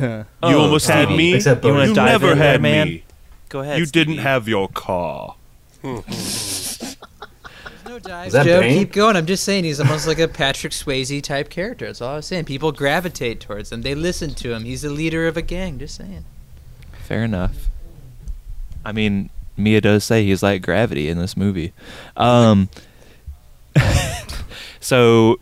You 0.00 0.24
Oh, 0.42 0.60
almost 0.62 0.88
had 0.88 1.08
me. 1.10 1.32
You 1.32 1.36
you 1.38 1.92
never 1.94 2.32
in 2.32 2.38
there, 2.38 2.52
had 2.52 2.62
man? 2.62 2.86
me. 2.88 3.04
Go 3.50 3.60
ahead. 3.60 3.78
You 3.78 3.84
didn't 3.84 4.18
have 4.18 4.48
your 4.48 4.68
car. 4.68 5.36
No 7.92 7.98
dive, 7.98 8.28
Is 8.28 8.32
that 8.32 8.46
Joe. 8.46 8.60
Bane? 8.60 8.78
Keep 8.78 8.92
going. 8.92 9.16
I'm 9.16 9.26
just 9.26 9.44
saying 9.44 9.64
he's 9.64 9.78
almost 9.78 10.06
like 10.06 10.18
a 10.18 10.26
Patrick 10.26 10.72
Swayze 10.72 11.22
type 11.22 11.50
character. 11.50 11.84
That's 11.84 12.00
all 12.00 12.14
I 12.14 12.16
was 12.16 12.26
saying. 12.26 12.46
People 12.46 12.72
gravitate 12.72 13.38
towards 13.38 13.70
him. 13.70 13.82
They 13.82 13.94
listen 13.94 14.32
to 14.36 14.54
him. 14.54 14.64
He's 14.64 14.80
the 14.80 14.88
leader 14.88 15.26
of 15.26 15.36
a 15.36 15.42
gang. 15.42 15.78
Just 15.78 15.96
saying. 15.96 16.24
Fair 17.02 17.22
enough. 17.22 17.68
I 18.82 18.92
mean, 18.92 19.28
Mia 19.58 19.82
does 19.82 20.04
say 20.04 20.24
he's 20.24 20.42
like 20.42 20.62
gravity 20.62 21.10
in 21.10 21.18
this 21.18 21.36
movie. 21.36 21.74
Um, 22.16 22.70
so, 24.80 25.38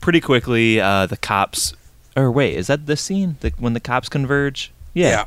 pretty 0.00 0.20
quickly, 0.20 0.80
uh, 0.80 1.06
the 1.06 1.16
cops. 1.16 1.74
Or 2.16 2.30
wait, 2.30 2.54
is 2.54 2.68
that 2.68 2.86
the 2.86 2.96
scene 2.96 3.38
the, 3.40 3.52
when 3.58 3.72
the 3.72 3.80
cops 3.80 4.08
converge? 4.08 4.70
Yeah. 4.94 5.24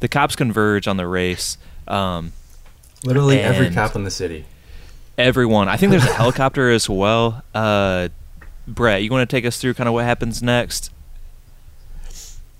the 0.00 0.08
cops 0.08 0.36
converge 0.36 0.86
on 0.86 0.98
the 0.98 1.08
race. 1.08 1.56
Um, 1.88 2.32
Literally 3.04 3.40
every 3.40 3.70
cop 3.70 3.96
in 3.96 4.04
the 4.04 4.10
city. 4.10 4.44
Everyone. 5.18 5.68
I 5.68 5.76
think 5.76 5.90
there's 5.90 6.04
a 6.04 6.12
helicopter 6.14 6.70
as 6.70 6.88
well. 6.88 7.42
Uh, 7.54 8.08
Brett, 8.66 9.02
you 9.02 9.10
want 9.10 9.28
to 9.28 9.36
take 9.36 9.44
us 9.44 9.60
through 9.60 9.74
kind 9.74 9.88
of 9.88 9.94
what 9.94 10.04
happens 10.04 10.42
next? 10.42 10.90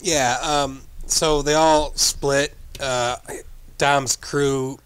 Yeah, 0.00 0.36
um, 0.42 0.82
so 1.06 1.42
they 1.42 1.54
all 1.54 1.94
split. 1.94 2.54
Uh, 2.78 3.16
Dom's 3.78 4.16
crew 4.16 4.78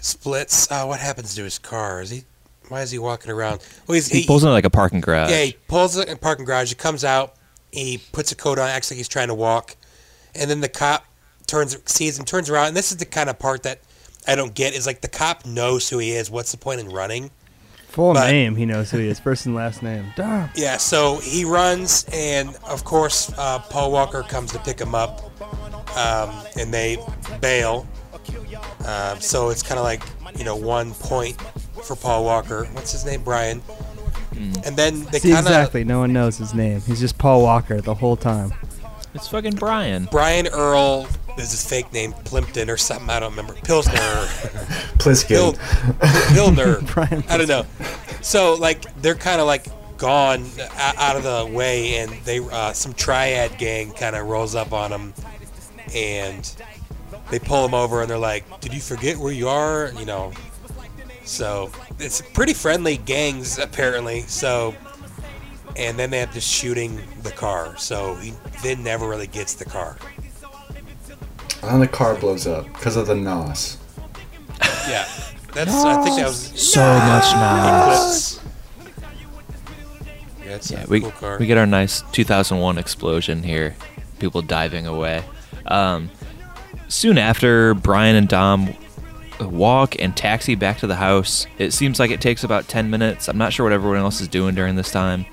splits. 0.00 0.70
Uh, 0.70 0.84
what 0.86 1.00
happens 1.00 1.34
to 1.36 1.44
his 1.44 1.58
car? 1.58 2.00
Is 2.00 2.10
he? 2.10 2.24
Why 2.68 2.82
is 2.82 2.90
he 2.90 2.98
walking 2.98 3.30
around? 3.30 3.60
Well, 3.86 3.94
he's, 3.94 4.08
He 4.08 4.26
pulls 4.26 4.42
into 4.42 4.52
like 4.52 4.64
a 4.64 4.70
parking 4.70 5.00
garage. 5.00 5.30
Yeah, 5.30 5.44
he 5.44 5.56
pulls 5.68 5.96
it 5.96 6.08
in 6.08 6.14
a 6.14 6.18
parking 6.18 6.44
garage. 6.44 6.68
He 6.68 6.74
comes 6.74 7.04
out. 7.04 7.34
He 7.72 7.98
puts 8.12 8.32
a 8.32 8.36
coat 8.36 8.58
on, 8.58 8.68
acts 8.68 8.90
like 8.90 8.96
he's 8.96 9.08
trying 9.08 9.28
to 9.28 9.34
walk, 9.34 9.76
and 10.34 10.50
then 10.50 10.60
the 10.60 10.68
cop 10.68 11.04
turns, 11.46 11.76
sees 11.90 12.18
him, 12.18 12.24
turns 12.24 12.50
around, 12.50 12.68
and 12.68 12.76
this 12.76 12.90
is 12.90 12.98
the 12.98 13.04
kind 13.04 13.28
of 13.30 13.38
part 13.38 13.62
that 13.62 13.80
I 14.28 14.34
don't 14.36 14.54
get 14.54 14.74
is 14.74 14.86
like 14.86 15.00
the 15.00 15.08
cop 15.08 15.44
knows 15.46 15.88
who 15.88 15.98
he 15.98 16.10
is. 16.12 16.30
What's 16.30 16.52
the 16.52 16.58
point 16.58 16.80
in 16.80 16.88
running? 16.90 17.30
Full 17.88 18.12
But- 18.14 18.30
name, 18.30 18.54
he 18.54 18.66
knows 18.66 18.90
who 18.90 18.98
he 18.98 19.08
is. 19.08 19.18
First 19.18 19.46
and 19.46 19.54
last 19.54 19.82
name. 19.82 20.12
Dom. 20.16 20.50
Yeah, 20.54 20.76
so 20.76 21.18
he 21.18 21.44
runs, 21.44 22.04
and 22.12 22.54
of 22.68 22.84
course, 22.84 23.32
uh, 23.38 23.58
Paul 23.58 23.90
Walker 23.90 24.22
comes 24.22 24.52
to 24.52 24.58
pick 24.58 24.78
him 24.78 24.94
up, 24.94 25.22
um, 25.96 26.30
and 26.58 26.72
they 26.72 26.98
bail. 27.40 27.88
Um, 28.86 29.20
so 29.20 29.48
it's 29.48 29.62
kind 29.62 29.78
of 29.78 29.84
like, 29.84 30.02
you 30.36 30.44
know, 30.44 30.54
one 30.56 30.92
point 30.92 31.40
for 31.82 31.96
Paul 31.96 32.24
Walker. 32.24 32.66
What's 32.72 32.92
his 32.92 33.04
name? 33.06 33.22
Brian. 33.22 33.62
And 34.64 34.76
then 34.76 35.00
they 35.06 35.18
kind 35.18 35.32
of. 35.32 35.38
exactly. 35.40 35.82
No 35.82 35.98
one 35.98 36.12
knows 36.12 36.36
his 36.38 36.54
name. 36.54 36.80
He's 36.82 37.00
just 37.00 37.18
Paul 37.18 37.42
Walker 37.42 37.80
the 37.80 37.94
whole 37.94 38.16
time. 38.16 38.52
It's 39.14 39.26
fucking 39.26 39.56
Brian. 39.56 40.06
Brian 40.12 40.46
Earl 40.46 41.08
is 41.38 41.52
his 41.52 41.64
fake 41.68 41.92
name, 41.92 42.12
Plimpton 42.24 42.68
or 42.70 42.76
something. 42.76 43.08
I 43.10 43.20
don't 43.20 43.30
remember. 43.30 43.54
Pilsner. 43.62 43.92
Pliskin. 44.98 45.28
Pil- 45.28 46.34
Pilner. 46.34 46.80
I 47.28 47.36
don't 47.36 47.48
know. 47.48 47.64
So 48.20 48.54
like 48.54 48.82
they're 49.00 49.14
kind 49.14 49.40
of 49.40 49.46
like 49.46 49.66
gone 49.96 50.46
out 50.76 51.16
of 51.16 51.22
the 51.22 51.46
way, 51.52 51.96
and 51.96 52.10
they 52.24 52.38
uh, 52.38 52.72
some 52.72 52.92
triad 52.94 53.58
gang 53.58 53.92
kind 53.92 54.16
of 54.16 54.26
rolls 54.26 54.54
up 54.54 54.72
on 54.72 54.90
them, 54.90 55.14
and 55.94 56.54
they 57.30 57.38
pull 57.38 57.64
him 57.64 57.74
over, 57.74 58.00
and 58.00 58.10
they're 58.10 58.18
like, 58.18 58.60
"Did 58.60 58.74
you 58.74 58.80
forget 58.80 59.16
where 59.16 59.32
you 59.32 59.48
are?" 59.48 59.92
You 59.98 60.04
know. 60.04 60.32
So 61.24 61.70
it's 61.98 62.22
pretty 62.22 62.54
friendly 62.54 62.96
gangs 62.96 63.58
apparently. 63.58 64.22
So. 64.22 64.74
And 65.76 65.96
then 65.96 66.10
they 66.10 66.18
have 66.18 66.32
to 66.32 66.40
shooting 66.40 67.00
the 67.22 67.30
car, 67.30 67.76
so 67.76 68.16
he 68.16 68.32
then 68.64 68.82
never 68.82 69.08
really 69.08 69.28
gets 69.28 69.54
the 69.54 69.64
car. 69.64 69.96
And 71.62 71.70
then 71.72 71.80
the 71.80 71.88
car 71.88 72.14
blows 72.14 72.46
up 72.46 72.66
because 72.72 72.96
of 72.96 73.06
the 73.06 73.14
NOS. 73.14 73.78
Yeah, 74.88 75.06
that's. 75.52 75.72
I 75.74 76.02
think 76.02 76.16
that 76.16 76.26
was 76.28 76.38
So 76.60 76.80
much 76.80 77.24
Eclipse. 77.34 78.40
Yeah, 80.44 80.54
it's 80.54 80.70
Yeah, 80.70 80.84
a 80.84 80.86
we 80.86 81.00
cool 81.00 81.10
car. 81.12 81.36
we 81.38 81.46
get 81.46 81.58
our 81.58 81.66
nice 81.66 82.02
2001 82.12 82.78
explosion 82.78 83.42
here. 83.42 83.74
People 84.18 84.40
diving 84.42 84.86
away. 84.86 85.22
Um, 85.66 86.10
soon 86.88 87.18
after, 87.18 87.74
Brian 87.74 88.16
and 88.16 88.28
Dom 88.28 88.74
walk 89.40 89.94
and 90.00 90.16
taxi 90.16 90.54
back 90.54 90.78
to 90.78 90.86
the 90.86 90.96
house. 90.96 91.46
It 91.58 91.72
seems 91.72 92.00
like 92.00 92.10
it 92.10 92.20
takes 92.20 92.42
about 92.44 92.66
10 92.66 92.90
minutes. 92.90 93.28
I'm 93.28 93.38
not 93.38 93.52
sure 93.52 93.64
what 93.64 93.72
everyone 93.72 93.98
else 93.98 94.20
is 94.20 94.26
doing 94.28 94.54
during 94.54 94.74
this 94.74 94.90
time. 94.90 95.26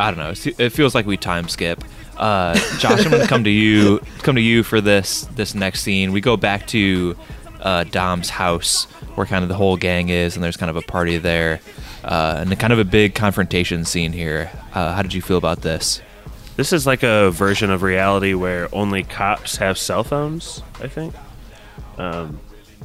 I 0.00 0.10
don't 0.10 0.18
know. 0.18 0.30
It 0.30 0.60
It 0.60 0.70
feels 0.70 0.94
like 0.94 1.04
we 1.06 1.16
time 1.16 1.48
skip. 1.48 1.82
Uh, 2.16 2.54
Josh, 2.78 3.04
I'm 3.04 3.10
gonna 3.10 3.26
come 3.26 3.44
to 3.44 3.50
you. 3.50 3.98
Come 4.22 4.36
to 4.36 4.40
you 4.40 4.62
for 4.62 4.80
this 4.80 5.22
this 5.34 5.54
next 5.54 5.82
scene. 5.82 6.12
We 6.12 6.20
go 6.20 6.36
back 6.36 6.66
to 6.68 7.16
uh, 7.60 7.84
Dom's 7.84 8.30
house, 8.30 8.84
where 9.14 9.26
kind 9.26 9.42
of 9.42 9.48
the 9.48 9.56
whole 9.56 9.76
gang 9.76 10.08
is, 10.08 10.36
and 10.36 10.44
there's 10.44 10.56
kind 10.56 10.70
of 10.70 10.76
a 10.76 10.82
party 10.82 11.18
there, 11.18 11.60
uh, 12.04 12.36
and 12.38 12.58
kind 12.58 12.72
of 12.72 12.78
a 12.78 12.84
big 12.84 13.14
confrontation 13.14 13.84
scene 13.84 14.12
here. 14.12 14.50
Uh, 14.72 14.94
how 14.94 15.02
did 15.02 15.14
you 15.14 15.22
feel 15.22 15.38
about 15.38 15.62
this? 15.62 16.00
This 16.56 16.72
is 16.72 16.86
like 16.86 17.02
a 17.02 17.30
version 17.32 17.70
of 17.70 17.82
reality 17.82 18.34
where 18.34 18.72
only 18.72 19.02
cops 19.02 19.56
have 19.56 19.76
cell 19.76 20.04
phones, 20.04 20.62
I 20.80 20.86
think. 20.86 21.14
Um, 21.98 22.38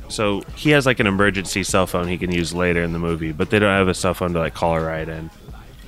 so 0.08 0.42
he 0.56 0.72
has 0.72 0.88
like 0.88 1.00
an 1.00 1.06
emergency 1.06 1.64
cell 1.64 1.86
phone 1.86 2.08
he 2.08 2.18
can 2.18 2.32
use 2.32 2.54
later 2.54 2.82
in 2.82 2.94
the 2.94 3.00
movie, 3.00 3.32
but 3.32 3.52
they 3.52 3.60
don't 3.60 3.70
have 3.70 3.88
a 3.88 3.94
cell 3.94 4.16
phone 4.16 4.34
to 4.34 4.40
like 4.40 4.56
call 4.56 4.76
a 4.76 4.82
ride 4.82 5.08
in. 5.08 5.30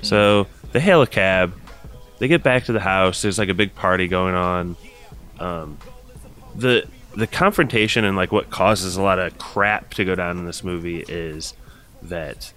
So 0.04 0.46
they 0.74 0.80
hail 0.80 1.02
a 1.02 1.08
cab. 1.08 1.54
They 2.22 2.28
get 2.28 2.44
back 2.44 2.66
to 2.66 2.72
the 2.72 2.80
house. 2.80 3.24
There's 3.24 3.40
like 3.40 3.50
a 3.50 3.54
big 3.56 3.74
party 3.74 4.08
going 4.08 4.36
on. 4.36 4.76
Um, 5.40 5.80
the 6.56 6.88
the 7.16 7.26
confrontation 7.26 8.06
and 8.06 8.16
like 8.16 8.32
what 8.32 8.52
causes 8.52 8.96
a 8.96 9.02
lot 9.02 9.18
of 9.18 9.40
crap 9.40 9.96
to 9.96 10.06
go 10.06 10.14
down 10.14 10.38
in 10.38 10.46
this 10.46 10.64
movie 10.64 11.04
is 11.10 11.56
that 12.04 12.54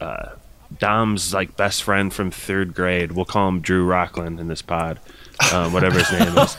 uh, 0.00 0.36
Dom's 0.78 1.34
like 1.34 1.56
best 1.56 1.82
friend 1.82 2.14
from 2.14 2.30
third 2.30 2.76
grade. 2.76 3.10
We'll 3.10 3.24
call 3.24 3.48
him 3.48 3.60
Drew 3.60 3.84
Rockland 3.84 4.38
in 4.38 4.46
this 4.46 4.62
pod, 4.62 5.00
um, 5.52 5.72
whatever 5.72 5.98
his 5.98 6.12
name 6.12 6.38
is. 6.38 6.56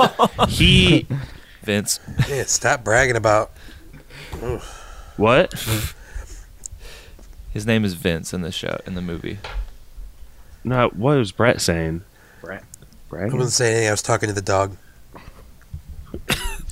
He 0.49 1.07
Vince. 1.63 2.01
Yeah, 2.27 2.43
stop 2.43 2.83
bragging 2.83 3.15
about. 3.15 3.51
what? 5.15 5.53
His 7.53 7.65
name 7.65 7.85
is 7.85 7.93
Vince 7.93 8.33
in 8.33 8.41
the 8.41 8.51
show 8.51 8.81
in 8.85 8.95
the 8.95 9.01
movie. 9.01 9.39
No, 10.65 10.89
what 10.89 11.17
was 11.17 11.31
Brett 11.31 11.61
saying? 11.61 12.03
Brett. 12.41 12.63
I 13.11 13.25
wasn't 13.25 13.51
saying 13.51 13.71
anything. 13.73 13.87
I 13.87 13.91
was 13.91 14.01
talking 14.01 14.27
to 14.29 14.33
the 14.35 14.41
dog. 14.41 14.75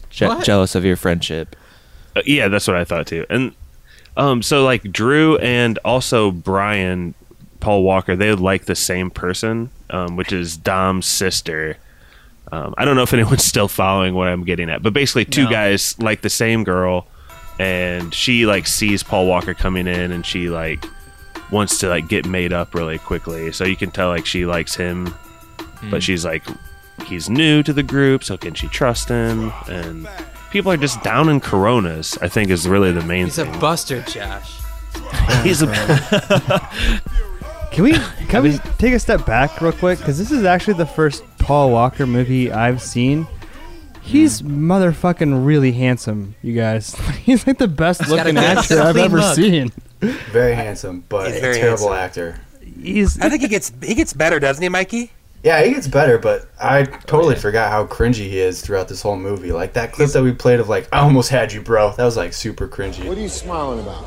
Je- 0.09 0.27
What? 0.27 0.43
jealous 0.45 0.75
of 0.75 0.83
your 0.85 0.95
friendship. 0.95 1.55
Uh, 2.15 2.21
yeah, 2.25 2.47
that's 2.47 2.67
what 2.67 2.75
I 2.77 2.83
thought 2.83 3.07
too. 3.07 3.25
And 3.29 3.53
um, 4.15 4.41
so 4.41 4.63
like 4.63 4.83
Drew 4.91 5.37
and 5.37 5.77
also 5.85 6.31
Brian, 6.31 7.13
Paul 7.59 7.83
Walker, 7.83 8.15
they 8.15 8.33
like 8.33 8.65
the 8.65 8.75
same 8.75 9.09
person, 9.11 9.69
um, 9.89 10.15
which 10.15 10.31
is 10.31 10.57
Dom's 10.57 11.05
sister. 11.05 11.77
Um, 12.51 12.73
I 12.77 12.85
don't 12.85 12.95
know 12.95 13.03
if 13.03 13.13
anyone's 13.15 13.43
still 13.43 13.67
following 13.67 14.15
what 14.15 14.27
I'm 14.27 14.43
getting 14.43 14.69
at, 14.69 14.81
but 14.81 14.93
basically, 14.93 15.25
two 15.25 15.43
No. 15.45 15.49
guys 15.51 15.99
like 15.99 16.21
the 16.21 16.29
same 16.29 16.63
girl, 16.63 17.05
and 17.59 18.13
she 18.13 18.45
like 18.45 18.67
sees 18.67 19.03
Paul 19.03 19.27
Walker 19.27 19.53
coming 19.53 19.85
in, 19.87 20.11
and 20.11 20.25
she 20.25 20.49
like 20.49 20.83
wants 21.51 21.77
to 21.79 21.89
like 21.89 22.07
get 22.07 22.25
made 22.25 22.53
up 22.53 22.73
really 22.73 22.97
quickly. 22.99 23.51
So 23.51 23.65
you 23.65 23.75
can 23.75 23.91
tell 23.91 24.09
like 24.09 24.25
she 24.25 24.45
likes 24.45 24.75
him, 24.75 25.13
but 25.83 25.89
hmm. 25.89 25.99
she's 25.99 26.25
like 26.25 26.43
he's 27.05 27.29
new 27.29 27.63
to 27.63 27.73
the 27.73 27.83
group, 27.83 28.23
so 28.23 28.37
can 28.37 28.53
she 28.53 28.67
trust 28.67 29.09
him? 29.09 29.51
And 29.67 30.07
people 30.51 30.71
are 30.71 30.77
just 30.77 31.01
down 31.03 31.29
in 31.29 31.39
Coronas. 31.39 32.17
I 32.19 32.27
think 32.27 32.49
is 32.49 32.67
really 32.67 32.91
the 32.91 33.01
main 33.01 33.29
thing. 33.29 33.45
He's 33.45 33.55
a 33.55 33.59
buster, 33.59 34.01
Josh. 34.03 34.59
he's 35.43 35.61
a 35.61 35.67
Can 37.71 37.83
we 37.83 37.93
can 38.27 38.43
we 38.43 38.57
take 38.79 38.93
a 38.93 38.99
step 38.99 39.25
back 39.25 39.61
real 39.61 39.71
quick? 39.71 39.99
Because 39.99 40.17
this 40.17 40.31
is 40.31 40.43
actually 40.43 40.75
the 40.75 40.85
first 40.85 41.23
Paul 41.37 41.69
Walker 41.69 42.07
movie 42.07 42.51
I've 42.51 42.81
seen. 42.81 43.27
He's 44.01 44.39
hmm. 44.39 44.71
motherfucking 44.71 45.45
really 45.45 45.73
handsome, 45.73 46.35
you 46.41 46.55
guys. 46.55 46.95
He's 47.23 47.45
like 47.45 47.57
the 47.57 47.67
best 47.67 48.01
got 48.01 48.09
looking 48.09 48.37
actor 48.37 48.81
I've 48.81 48.97
ever 48.97 49.19
look. 49.19 49.35
seen. 49.35 49.71
Very 49.99 50.55
handsome, 50.55 51.03
but 51.09 51.27
He's 51.27 51.37
a 51.37 51.41
very 51.41 51.55
terrible 51.55 51.91
handsome. 51.91 52.29
actor. 52.29 52.41
He's 52.81 53.19
I 53.19 53.29
think 53.29 53.41
he 53.41 53.47
gets 53.47 53.71
he 53.83 53.93
gets 53.93 54.13
better, 54.13 54.39
doesn't 54.39 54.63
he, 54.63 54.69
Mikey? 54.69 55.11
Yeah, 55.43 55.63
he 55.63 55.71
gets 55.71 55.87
better, 55.87 56.17
but 56.17 56.47
I 56.59 56.83
totally 56.83 57.35
forgot 57.35 57.71
how 57.71 57.85
cringy 57.85 58.15
he 58.29 58.39
is 58.39 58.61
throughout 58.61 58.87
this 58.87 59.01
whole 59.01 59.15
movie. 59.15 59.51
Like 59.51 59.73
that 59.73 59.93
clip 59.93 60.09
that 60.11 60.23
we 60.23 60.31
played 60.33 60.59
of 60.59 60.67
like, 60.67 60.89
I 60.91 60.99
almost 60.99 61.29
had 61.29 61.53
you, 61.53 61.61
bro. 61.61 61.91
That 61.93 62.03
was 62.05 62.17
like 62.17 62.33
super 62.33 62.67
cringy. 62.67 63.07
What 63.07 63.17
are 63.17 63.21
you 63.21 63.29
smiling 63.29 63.79
about? 63.79 64.05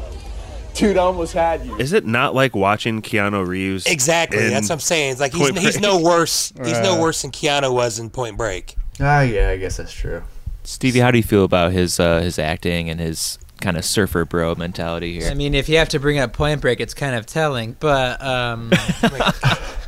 Dude, 0.74 0.96
I 0.96 1.00
almost 1.02 1.32
had 1.32 1.64
you. 1.66 1.76
Is 1.78 1.92
it 1.92 2.04
not 2.06 2.34
like 2.34 2.54
watching 2.54 3.00
Keanu 3.02 3.46
Reeves? 3.46 3.86
Exactly. 3.86 4.48
That's 4.48 4.68
what 4.68 4.76
I'm 4.76 4.80
saying. 4.80 5.12
It's 5.12 5.20
like 5.20 5.32
he's, 5.34 5.56
he's 5.58 5.80
no 5.80 5.98
worse. 6.00 6.52
He's 6.64 6.80
no 6.80 6.96
Uh. 6.98 7.00
worse 7.02 7.22
than 7.22 7.30
Keanu 7.30 7.72
was 7.72 7.98
in 7.98 8.10
Point 8.10 8.36
Break. 8.36 8.74
Ah, 9.00 9.22
yeah, 9.22 9.48
I 9.50 9.56
guess 9.56 9.76
that's 9.78 9.92
true. 9.92 10.22
Stevie, 10.62 11.00
how 11.00 11.10
do 11.10 11.16
you 11.18 11.24
feel 11.24 11.44
about 11.44 11.72
his 11.72 11.98
uh, 11.98 12.20
his 12.20 12.38
acting 12.38 12.90
and 12.90 13.00
his 13.00 13.38
kind 13.60 13.76
of 13.76 13.84
surfer 13.84 14.24
bro 14.24 14.54
mentality 14.54 15.18
here? 15.18 15.30
I 15.30 15.34
mean, 15.34 15.54
if 15.54 15.68
you 15.68 15.78
have 15.78 15.88
to 15.90 15.98
bring 15.98 16.18
up 16.18 16.32
Point 16.34 16.60
Break, 16.60 16.80
it's 16.80 16.94
kind 16.94 17.14
of 17.16 17.24
telling. 17.26 17.76
But 17.80 18.22
um, 18.22 18.70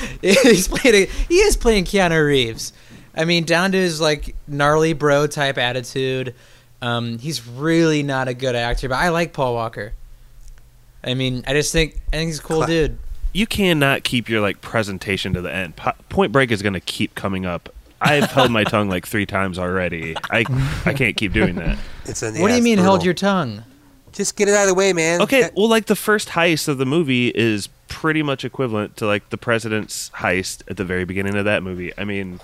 he's 0.22 0.68
playing. 0.68 1.08
He 1.28 1.36
is 1.36 1.56
playing 1.56 1.84
Keanu 1.84 2.24
Reeves. 2.26 2.72
I 3.14 3.24
mean, 3.24 3.44
down 3.44 3.72
to 3.72 3.78
his 3.78 4.00
like 4.00 4.34
gnarly 4.46 4.92
bro 4.92 5.26
type 5.26 5.58
attitude. 5.58 6.34
Um, 6.82 7.18
he's 7.18 7.46
really 7.46 8.02
not 8.02 8.28
a 8.28 8.34
good 8.34 8.54
actor, 8.54 8.88
but 8.88 8.96
I 8.96 9.10
like 9.10 9.32
Paul 9.32 9.54
Walker. 9.54 9.92
I 11.04 11.14
mean, 11.14 11.44
I 11.46 11.52
just 11.52 11.72
think 11.72 12.00
I 12.12 12.16
think 12.16 12.28
he's 12.28 12.38
a 12.38 12.42
cool 12.42 12.58
Cla- 12.58 12.66
dude. 12.66 12.98
You 13.32 13.46
cannot 13.46 14.02
keep 14.04 14.28
your 14.28 14.40
like 14.40 14.60
presentation 14.60 15.34
to 15.34 15.40
the 15.40 15.52
end. 15.52 15.76
Po- 15.76 15.92
Point 16.08 16.32
Break 16.32 16.50
is 16.50 16.62
going 16.62 16.72
to 16.72 16.80
keep 16.80 17.14
coming 17.14 17.46
up. 17.46 17.68
I've 18.00 18.30
held 18.30 18.50
my 18.50 18.64
tongue 18.64 18.88
like 18.88 19.06
three 19.06 19.26
times 19.26 19.58
already. 19.58 20.16
I 20.30 20.44
I 20.84 20.94
can't 20.94 21.16
keep 21.16 21.32
doing 21.32 21.56
that. 21.56 21.78
It's 22.06 22.22
an, 22.22 22.40
what 22.40 22.48
do 22.48 22.56
you 22.56 22.62
mean, 22.62 22.76
brutal. 22.76 22.92
hold 22.92 23.04
your 23.04 23.14
tongue? 23.14 23.62
Just 24.12 24.36
get 24.36 24.48
it 24.48 24.54
out 24.54 24.62
of 24.62 24.68
the 24.68 24.74
way, 24.74 24.92
man. 24.92 25.20
Okay, 25.22 25.42
That- 25.42 25.54
well, 25.56 25.68
like 25.68 25.86
the 25.86 25.96
first 25.96 26.30
heist 26.30 26.68
of 26.68 26.78
the 26.78 26.86
movie 26.86 27.28
is 27.28 27.68
pretty 27.88 28.22
much 28.22 28.44
equivalent 28.44 28.96
to 28.98 29.06
like 29.06 29.30
the 29.30 29.38
president's 29.38 30.10
heist 30.16 30.62
at 30.68 30.76
the 30.76 30.84
very 30.84 31.04
beginning 31.04 31.36
of 31.36 31.44
that 31.44 31.62
movie. 31.62 31.92
I 31.98 32.04
mean, 32.04 32.40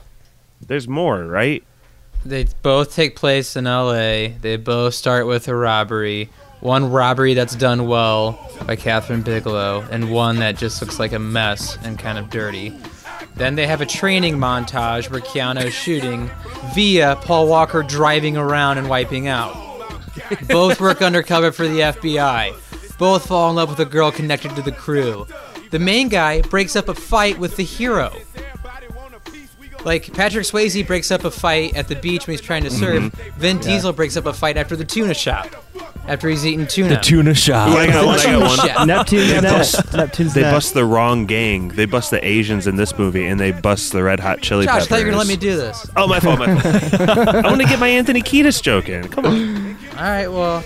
there's 0.64 0.88
more, 0.88 1.24
right? 1.24 1.62
They 2.24 2.46
both 2.62 2.94
take 2.94 3.14
place 3.16 3.54
in 3.56 3.66
L.A. 3.66 4.34
They 4.40 4.56
both 4.56 4.94
start 4.94 5.26
with 5.26 5.46
a 5.48 5.54
robbery. 5.54 6.28
One 6.60 6.90
robbery 6.90 7.34
that's 7.34 7.54
done 7.54 7.86
well 7.86 8.32
by 8.66 8.74
Kathryn 8.76 9.22
Bigelow, 9.22 9.86
and 9.90 10.10
one 10.10 10.36
that 10.38 10.56
just 10.56 10.80
looks 10.80 10.98
like 10.98 11.12
a 11.12 11.18
mess 11.18 11.78
and 11.84 11.98
kind 11.98 12.18
of 12.18 12.30
dirty. 12.30 12.72
Then 13.36 13.54
they 13.54 13.66
have 13.66 13.82
a 13.82 13.86
training 13.86 14.36
montage 14.38 15.10
where 15.10 15.20
Keanu 15.20 15.66
is 15.66 15.74
shooting 15.74 16.30
via 16.74 17.16
Paul 17.20 17.46
Walker 17.48 17.82
driving 17.82 18.36
around 18.36 18.78
and 18.78 18.88
wiping 18.88 19.28
out. 19.28 19.54
Both 20.48 20.80
work 20.80 21.02
undercover 21.02 21.52
for 21.52 21.66
the 21.68 21.80
FBI. 21.80 22.98
Both 22.98 23.26
fall 23.26 23.50
in 23.50 23.56
love 23.56 23.68
with 23.70 23.80
a 23.80 23.84
girl 23.84 24.10
connected 24.10 24.54
to 24.56 24.62
the 24.62 24.72
crew. 24.72 25.26
The 25.70 25.78
main 25.78 26.08
guy 26.08 26.42
breaks 26.42 26.76
up 26.76 26.88
a 26.88 26.94
fight 26.94 27.38
with 27.38 27.56
the 27.56 27.62
hero. 27.64 28.12
like 29.84 30.12
Patrick 30.14 30.44
Swayze 30.44 30.84
breaks 30.86 31.10
up 31.10 31.24
a 31.24 31.30
fight 31.30 31.76
at 31.76 31.88
the 31.88 31.96
beach 31.96 32.26
when 32.26 32.32
he's 32.32 32.40
trying 32.40 32.64
to 32.64 32.70
surf. 32.70 33.02
Mm-hmm. 33.02 33.40
Vin 33.40 33.58
Diesel 33.58 33.92
breaks 33.92 34.16
up 34.16 34.26
a 34.26 34.32
fight 34.32 34.56
after 34.56 34.74
the 34.76 34.84
tuna 34.84 35.12
shop, 35.14 35.46
after 36.08 36.28
he's 36.28 36.44
eating 36.46 36.66
tuna. 36.66 36.90
The 36.90 36.96
tuna 37.00 37.34
shop. 37.34 37.68
I 37.68 37.86
got 37.86 38.06
one. 38.06 38.18
I 38.18 38.24
got 38.24 38.40
one. 38.58 38.66
Chef. 38.68 38.86
Neptune's 38.86 39.30
They 39.32 39.40
bust, 39.40 39.94
Neptune's 39.94 40.34
they 40.34 40.40
net. 40.42 40.52
bust 40.52 40.74
the 40.74 40.84
wrong 40.84 41.26
gang. 41.26 41.68
They 41.68 41.84
bust 41.84 42.10
the 42.10 42.24
Asians 42.26 42.66
in 42.66 42.76
this 42.76 42.96
movie, 42.98 43.26
and 43.26 43.38
they 43.38 43.52
bust 43.52 43.92
the 43.92 44.02
Red 44.02 44.20
Hot 44.20 44.40
Chili 44.40 44.64
Josh, 44.64 44.72
I 44.72 44.74
Peppers. 44.78 44.88
thought 44.88 44.98
you 45.00 45.04
were 45.04 45.10
gonna 45.10 45.18
let 45.18 45.28
me 45.28 45.36
do 45.36 45.56
this. 45.56 45.86
Oh, 45.96 46.06
my 46.08 46.18
fault. 46.20 46.38
My 46.38 46.58
fault. 46.60 47.00
I 47.44 47.48
want 47.48 47.60
to 47.60 47.66
get 47.68 47.78
my 47.78 47.88
Anthony 47.88 48.22
Kiedis 48.22 48.62
joke 48.62 48.88
in. 48.88 49.06
Come 49.08 49.26
on. 49.26 49.75
All 49.96 50.02
right, 50.02 50.28
well, 50.28 50.62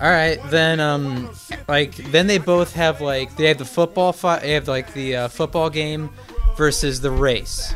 all 0.00 0.10
right 0.10 0.40
then. 0.50 0.80
Um, 0.80 1.30
like 1.68 1.94
then 1.94 2.26
they 2.26 2.38
both 2.38 2.74
have 2.74 3.00
like 3.00 3.36
they 3.36 3.46
have 3.46 3.58
the 3.58 3.64
football 3.64 4.12
fight. 4.12 4.42
They 4.42 4.52
have 4.52 4.66
like 4.66 4.92
the 4.92 5.16
uh, 5.16 5.28
football 5.28 5.70
game 5.70 6.10
versus 6.56 7.00
the 7.00 7.10
race. 7.10 7.74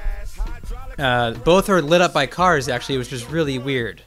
Uh, 0.99 1.33
both 1.35 1.69
are 1.69 1.81
lit 1.81 2.01
up 2.01 2.13
by 2.13 2.27
cars 2.27 2.69
actually, 2.69 2.99
which 2.99 3.13
is 3.13 3.25
really 3.27 3.59
weird. 3.59 4.03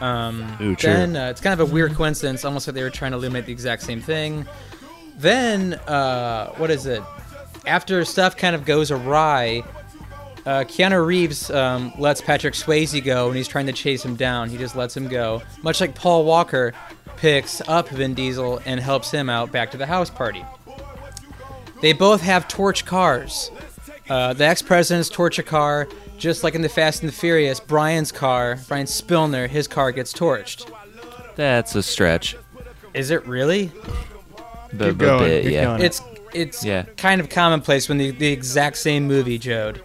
Um, 0.00 0.56
Ooh, 0.60 0.76
then 0.76 1.16
uh, 1.16 1.30
it's 1.30 1.40
kind 1.40 1.58
of 1.58 1.68
a 1.68 1.72
weird 1.72 1.94
coincidence, 1.94 2.44
almost 2.44 2.68
like 2.68 2.74
they 2.74 2.82
were 2.82 2.90
trying 2.90 3.12
to 3.12 3.16
illuminate 3.16 3.46
the 3.46 3.52
exact 3.52 3.82
same 3.82 4.00
thing. 4.00 4.46
Then 5.16 5.74
uh, 5.74 6.52
what 6.52 6.70
is 6.70 6.86
it? 6.86 7.02
After 7.66 8.04
stuff 8.04 8.36
kind 8.36 8.54
of 8.54 8.64
goes 8.64 8.90
awry, 8.90 9.64
uh, 10.48 10.64
Keanu 10.64 11.04
Reeves 11.04 11.50
um, 11.50 11.92
lets 11.98 12.20
Patrick 12.22 12.54
Swayze 12.54 13.04
go 13.04 13.26
when 13.28 13.36
he's 13.36 13.48
trying 13.48 13.66
to 13.66 13.72
chase 13.72 14.02
him 14.04 14.16
down. 14.16 14.48
He 14.48 14.56
just 14.56 14.74
lets 14.74 14.96
him 14.96 15.06
go. 15.08 15.42
Much 15.62 15.80
like 15.80 15.94
Paul 15.94 16.24
Walker 16.24 16.72
picks 17.18 17.60
up 17.68 17.88
Vin 17.90 18.14
Diesel 18.14 18.60
and 18.64 18.80
helps 18.80 19.10
him 19.10 19.28
out 19.28 19.52
back 19.52 19.70
to 19.72 19.76
the 19.76 19.86
house 19.86 20.08
party. 20.08 20.44
They 21.82 21.92
both 21.92 22.22
have 22.22 22.48
torch 22.48 22.84
cars. 22.86 23.50
Uh, 24.08 24.32
the 24.32 24.44
ex 24.46 24.62
president's 24.62 25.10
torch 25.10 25.38
a 25.38 25.42
car, 25.42 25.86
just 26.16 26.42
like 26.42 26.54
in 26.54 26.62
the 26.62 26.68
Fast 26.68 27.02
and 27.02 27.12
the 27.12 27.14
Furious. 27.14 27.60
Brian's 27.60 28.10
car, 28.10 28.58
Brian 28.68 28.86
Spilner, 28.86 29.48
his 29.48 29.68
car 29.68 29.92
gets 29.92 30.12
torched. 30.14 30.72
That's 31.36 31.74
a 31.74 31.82
stretch. 31.82 32.36
Is 32.94 33.10
it 33.10 33.26
really? 33.26 33.70
But, 34.72 34.88
Keep 34.90 34.98
going, 34.98 35.24
bit, 35.24 35.42
keep 35.44 35.52
yeah. 35.52 35.64
going. 35.64 35.82
It's 35.82 36.00
it's 36.32 36.64
Yeah. 36.64 36.84
kind 36.96 37.20
of 37.20 37.28
commonplace 37.28 37.88
when 37.88 37.98
the, 37.98 38.10
the 38.12 38.28
exact 38.32 38.78
same 38.78 39.06
movie, 39.06 39.38
Jode. 39.38 39.80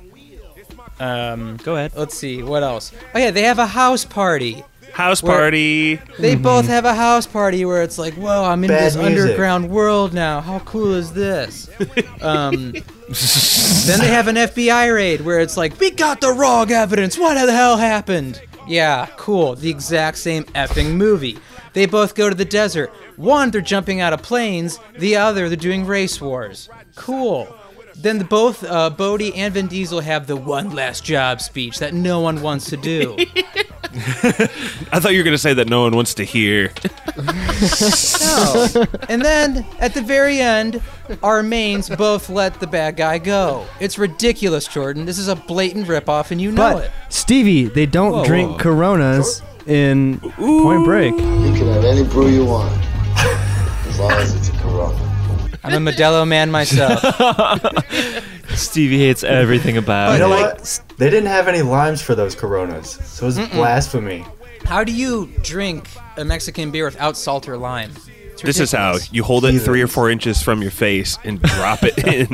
Um, 0.99 1.57
Go 1.57 1.75
ahead. 1.75 1.93
let's 1.95 2.15
see 2.17 2.43
what 2.43 2.63
else. 2.63 2.91
Oh 3.15 3.19
yeah, 3.19 3.31
they 3.31 3.43
have 3.43 3.59
a 3.59 3.67
house 3.67 4.05
party. 4.05 4.63
House 4.93 5.23
Where- 5.23 5.35
party. 5.37 5.95
They 6.19 6.35
both 6.35 6.67
have 6.67 6.85
a 6.85 6.93
house 6.93 7.25
party 7.25 7.65
where 7.65 7.81
it's 7.81 7.97
like, 7.97 8.13
whoa, 8.13 8.43
I'm 8.43 8.63
in 8.63 8.67
Bad 8.67 8.83
this 8.83 8.95
music. 8.95 9.19
underground 9.21 9.69
world 9.71 10.13
now. 10.13 10.39
How 10.39 10.59
cool 10.59 10.93
is 10.93 11.13
this? 11.13 11.67
um, 12.21 12.73
then 13.85 13.99
they 13.99 14.07
have 14.09 14.27
an 14.27 14.35
FBI 14.35 14.93
raid 14.93 15.21
where 15.21 15.39
it's 15.39 15.57
like, 15.57 15.79
we 15.79 15.89
got 15.89 16.21
the 16.21 16.31
wrong 16.31 16.71
evidence. 16.71 17.17
What 17.17 17.43
the 17.43 17.51
hell 17.51 17.77
happened? 17.77 18.39
Yeah, 18.67 19.07
cool. 19.17 19.55
The 19.55 19.69
exact 19.71 20.17
same 20.19 20.43
effing 20.53 20.93
movie. 20.95 21.37
They 21.73 21.87
both 21.87 22.13
go 22.13 22.29
to 22.29 22.35
the 22.35 22.45
desert. 22.45 22.91
One, 23.17 23.49
they're 23.49 23.61
jumping 23.61 23.99
out 23.99 24.13
of 24.13 24.21
planes. 24.21 24.79
The 24.99 25.15
other, 25.15 25.49
they're 25.49 25.57
doing 25.57 25.85
race 25.87 26.21
wars. 26.21 26.69
Cool. 26.95 27.47
Then 27.95 28.19
both 28.25 28.63
uh, 28.63 28.89
Bodie 28.89 29.33
and 29.35 29.53
Vin 29.53 29.67
Diesel 29.67 30.01
have 30.01 30.27
the 30.27 30.35
one 30.35 30.71
last 30.71 31.03
job 31.03 31.39
speech 31.41 31.79
that 31.79 31.93
no 31.93 32.19
one 32.21 32.41
wants 32.41 32.69
to 32.71 32.77
do. 32.77 33.15
I 33.95 34.99
thought 34.99 35.11
you 35.11 35.19
were 35.19 35.23
going 35.23 35.35
to 35.35 35.37
say 35.37 35.53
that 35.53 35.69
no 35.69 35.81
one 35.83 35.95
wants 35.95 36.13
to 36.15 36.23
hear. 36.23 36.71
No. 38.23 38.85
and 39.09 39.21
then 39.21 39.65
at 39.79 39.93
the 39.93 40.01
very 40.01 40.39
end, 40.39 40.81
our 41.21 41.43
mains 41.43 41.89
both 41.89 42.29
let 42.29 42.59
the 42.59 42.67
bad 42.67 42.95
guy 42.97 43.17
go. 43.19 43.65
It's 43.79 43.97
ridiculous, 43.99 44.67
Jordan. 44.67 45.05
This 45.05 45.17
is 45.19 45.27
a 45.27 45.35
blatant 45.35 45.87
ripoff, 45.87 46.31
and 46.31 46.41
you 46.41 46.51
know 46.51 46.73
But 46.73 46.85
it. 46.85 46.91
Stevie, 47.09 47.65
they 47.65 47.85
don't 47.85 48.11
Whoa, 48.13 48.25
drink 48.25 48.51
whoa. 48.51 48.57
Coronas 48.57 49.41
in 49.67 50.19
Point 50.19 50.85
Break. 50.85 51.13
You 51.13 51.19
can 51.19 51.67
have 51.67 51.83
any 51.85 52.03
brew 52.03 52.27
you 52.29 52.45
want, 52.45 52.73
as 53.87 53.99
long 53.99 54.11
as 54.13 54.35
it's 54.35 54.49
a 54.49 54.51
Corona. 54.53 54.62
I'm 55.63 55.87
a 55.87 55.91
Modelo 55.91 56.27
man 56.27 56.51
myself. 56.51 56.99
Stevie 58.55 58.97
hates 58.99 59.23
everything 59.23 59.77
about 59.77 60.13
You 60.13 60.19
know 60.19 60.33
it. 60.33 60.41
what? 60.41 60.81
They 60.97 61.09
didn't 61.09 61.29
have 61.29 61.47
any 61.47 61.61
limes 61.61 62.01
for 62.01 62.15
those 62.15 62.35
Coronas, 62.35 62.91
so 63.03 63.27
it's 63.27 63.37
blasphemy. 63.49 64.25
How 64.65 64.83
do 64.83 64.91
you 64.93 65.27
drink 65.41 65.87
a 66.17 66.23
Mexican 66.25 66.71
beer 66.71 66.85
without 66.85 67.17
salt 67.17 67.47
or 67.49 67.57
lime? 67.57 67.91
It's 68.33 68.41
This 68.41 68.59
is 68.59 68.71
how 68.71 68.93
ridiculous. 68.93 69.13
you 69.13 69.23
hold 69.23 69.45
it 69.45 69.59
three 69.59 69.81
or 69.81 69.87
four 69.87 70.09
inches 70.09 70.41
from 70.41 70.61
your 70.61 70.71
face 70.71 71.17
and 71.23 71.41
drop 71.41 71.79
it 71.83 71.97
in. 72.07 72.29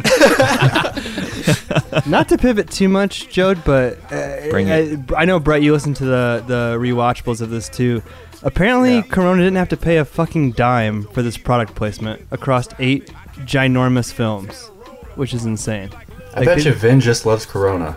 Not 2.09 2.29
to 2.29 2.37
pivot 2.37 2.69
too 2.69 2.87
much, 2.89 3.27
Jode, 3.29 3.63
but 3.65 3.97
uh, 4.11 4.49
Bring 4.49 4.71
I, 4.71 4.97
I 5.17 5.25
know 5.25 5.39
Brett, 5.39 5.61
you 5.61 5.71
listened 5.73 5.95
to 5.97 6.05
the 6.05 6.43
the 6.47 6.77
rewatchables 6.79 7.41
of 7.41 7.49
this 7.49 7.67
too. 7.69 8.01
Apparently, 8.41 8.95
Yeah. 8.95 9.01
Corona 9.01 9.41
didn't 9.43 9.57
have 9.57 9.67
to 9.69 9.77
pay 9.77 9.97
a 9.97 10.05
fucking 10.05 10.51
dime 10.53 11.03
for 11.03 11.21
this 11.21 11.37
product 11.37 11.75
placement 11.75 12.21
across 12.31 12.69
eight 12.79 13.11
ginormous 13.45 14.11
films, 14.13 14.67
which 15.15 15.33
is 15.33 15.45
insane. 15.45 15.89
I 16.35 16.39
Like, 16.39 16.45
bet 16.45 16.57
they- 16.59 16.63
you 16.65 16.73
Vin 16.73 16.99
just 16.99 17.25
loves 17.25 17.45
Corona. 17.45 17.95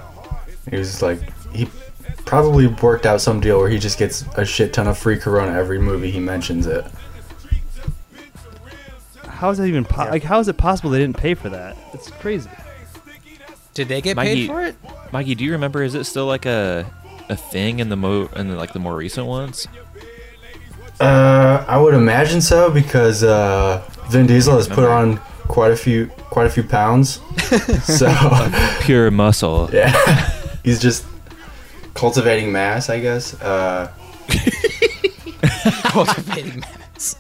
He 0.71 0.77
was 0.77 1.03
like, 1.03 1.21
he 1.53 1.69
probably 2.25 2.67
worked 2.69 3.05
out 3.05 3.21
some 3.21 3.41
deal 3.41 3.59
where 3.59 3.69
he 3.69 3.79
just 3.79 3.99
gets 3.99 4.25
a 4.37 4.45
shit 4.45 4.73
ton 4.73 4.87
of 4.87 4.97
free 4.97 5.17
Corona 5.19 5.53
every 5.59 5.79
movie 5.79 6.11
he 6.11 6.21
mentions 6.21 6.67
it. 6.67 6.85
How 9.27 9.51
is 9.51 9.59
that 9.59 9.67
even 9.67 9.85
po- 9.85 10.05
like? 10.05 10.23
How 10.23 10.39
is 10.39 10.47
it 10.49 10.57
possible 10.57 10.91
they 10.91 11.01
didn't 11.01 11.17
pay 11.17 11.35
for 11.35 11.49
that? 11.49 11.77
It's 11.93 12.09
crazy. 12.11 12.49
Did 13.75 13.89
they 13.89 14.01
get 14.01 14.15
Mikey- 14.17 14.47
paid 14.47 14.47
for 14.47 14.63
it? 14.63 14.77
Mikey, 15.13 15.35
do 15.35 15.45
you 15.45 15.53
remember? 15.53 15.83
Is 15.83 15.95
it 15.95 16.05
still 16.05 16.27
like 16.27 16.47
a 16.47 16.87
a 17.29 17.37
thing 17.37 17.81
in 17.81 17.89
the 17.89 17.97
mo 17.97 18.29
in 18.37 18.49
the, 18.49 18.57
like 18.57 18.73
the 18.73 18.79
more 18.79 18.95
recent 18.95 19.27
ones? 19.27 19.67
Uh, 21.01 21.65
I 21.67 21.79
would 21.81 21.95
imagine 21.95 22.41
so 22.41 22.71
because 22.71 23.25
uh, 23.25 23.83
Vin 24.11 24.27
Diesel 24.29 24.55
has 24.57 24.69
put 24.69 24.85
on 24.85 25.21
quite 25.53 25.71
a 25.71 25.77
few 25.77 26.07
quite 26.31 26.47
a 26.47 26.51
few 26.51 26.63
pounds. 26.63 27.21
so 27.85 28.11
Pure 28.81 29.11
muscle. 29.11 29.69
yeah, 29.73 29.93
he's 30.65 30.81
just 30.81 31.05
cultivating 31.95 32.51
mass, 32.51 32.89
I 32.89 32.99
guess. 33.01 33.41
Uh, 33.41 33.93
Cultivating 35.85 36.61
mats. 36.61 37.17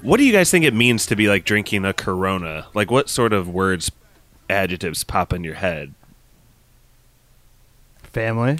what 0.00 0.16
do 0.16 0.24
you 0.24 0.32
guys 0.32 0.50
think 0.50 0.64
it 0.64 0.72
means 0.72 1.04
to 1.06 1.14
be 1.16 1.28
like 1.28 1.44
drinking 1.44 1.84
a 1.84 1.92
Corona? 1.92 2.66
Like, 2.72 2.90
what 2.90 3.10
sort 3.10 3.34
of 3.34 3.48
words, 3.48 3.92
adjectives 4.48 5.04
pop 5.04 5.34
in 5.34 5.44
your 5.44 5.56
head? 5.56 5.92
Family. 8.12 8.58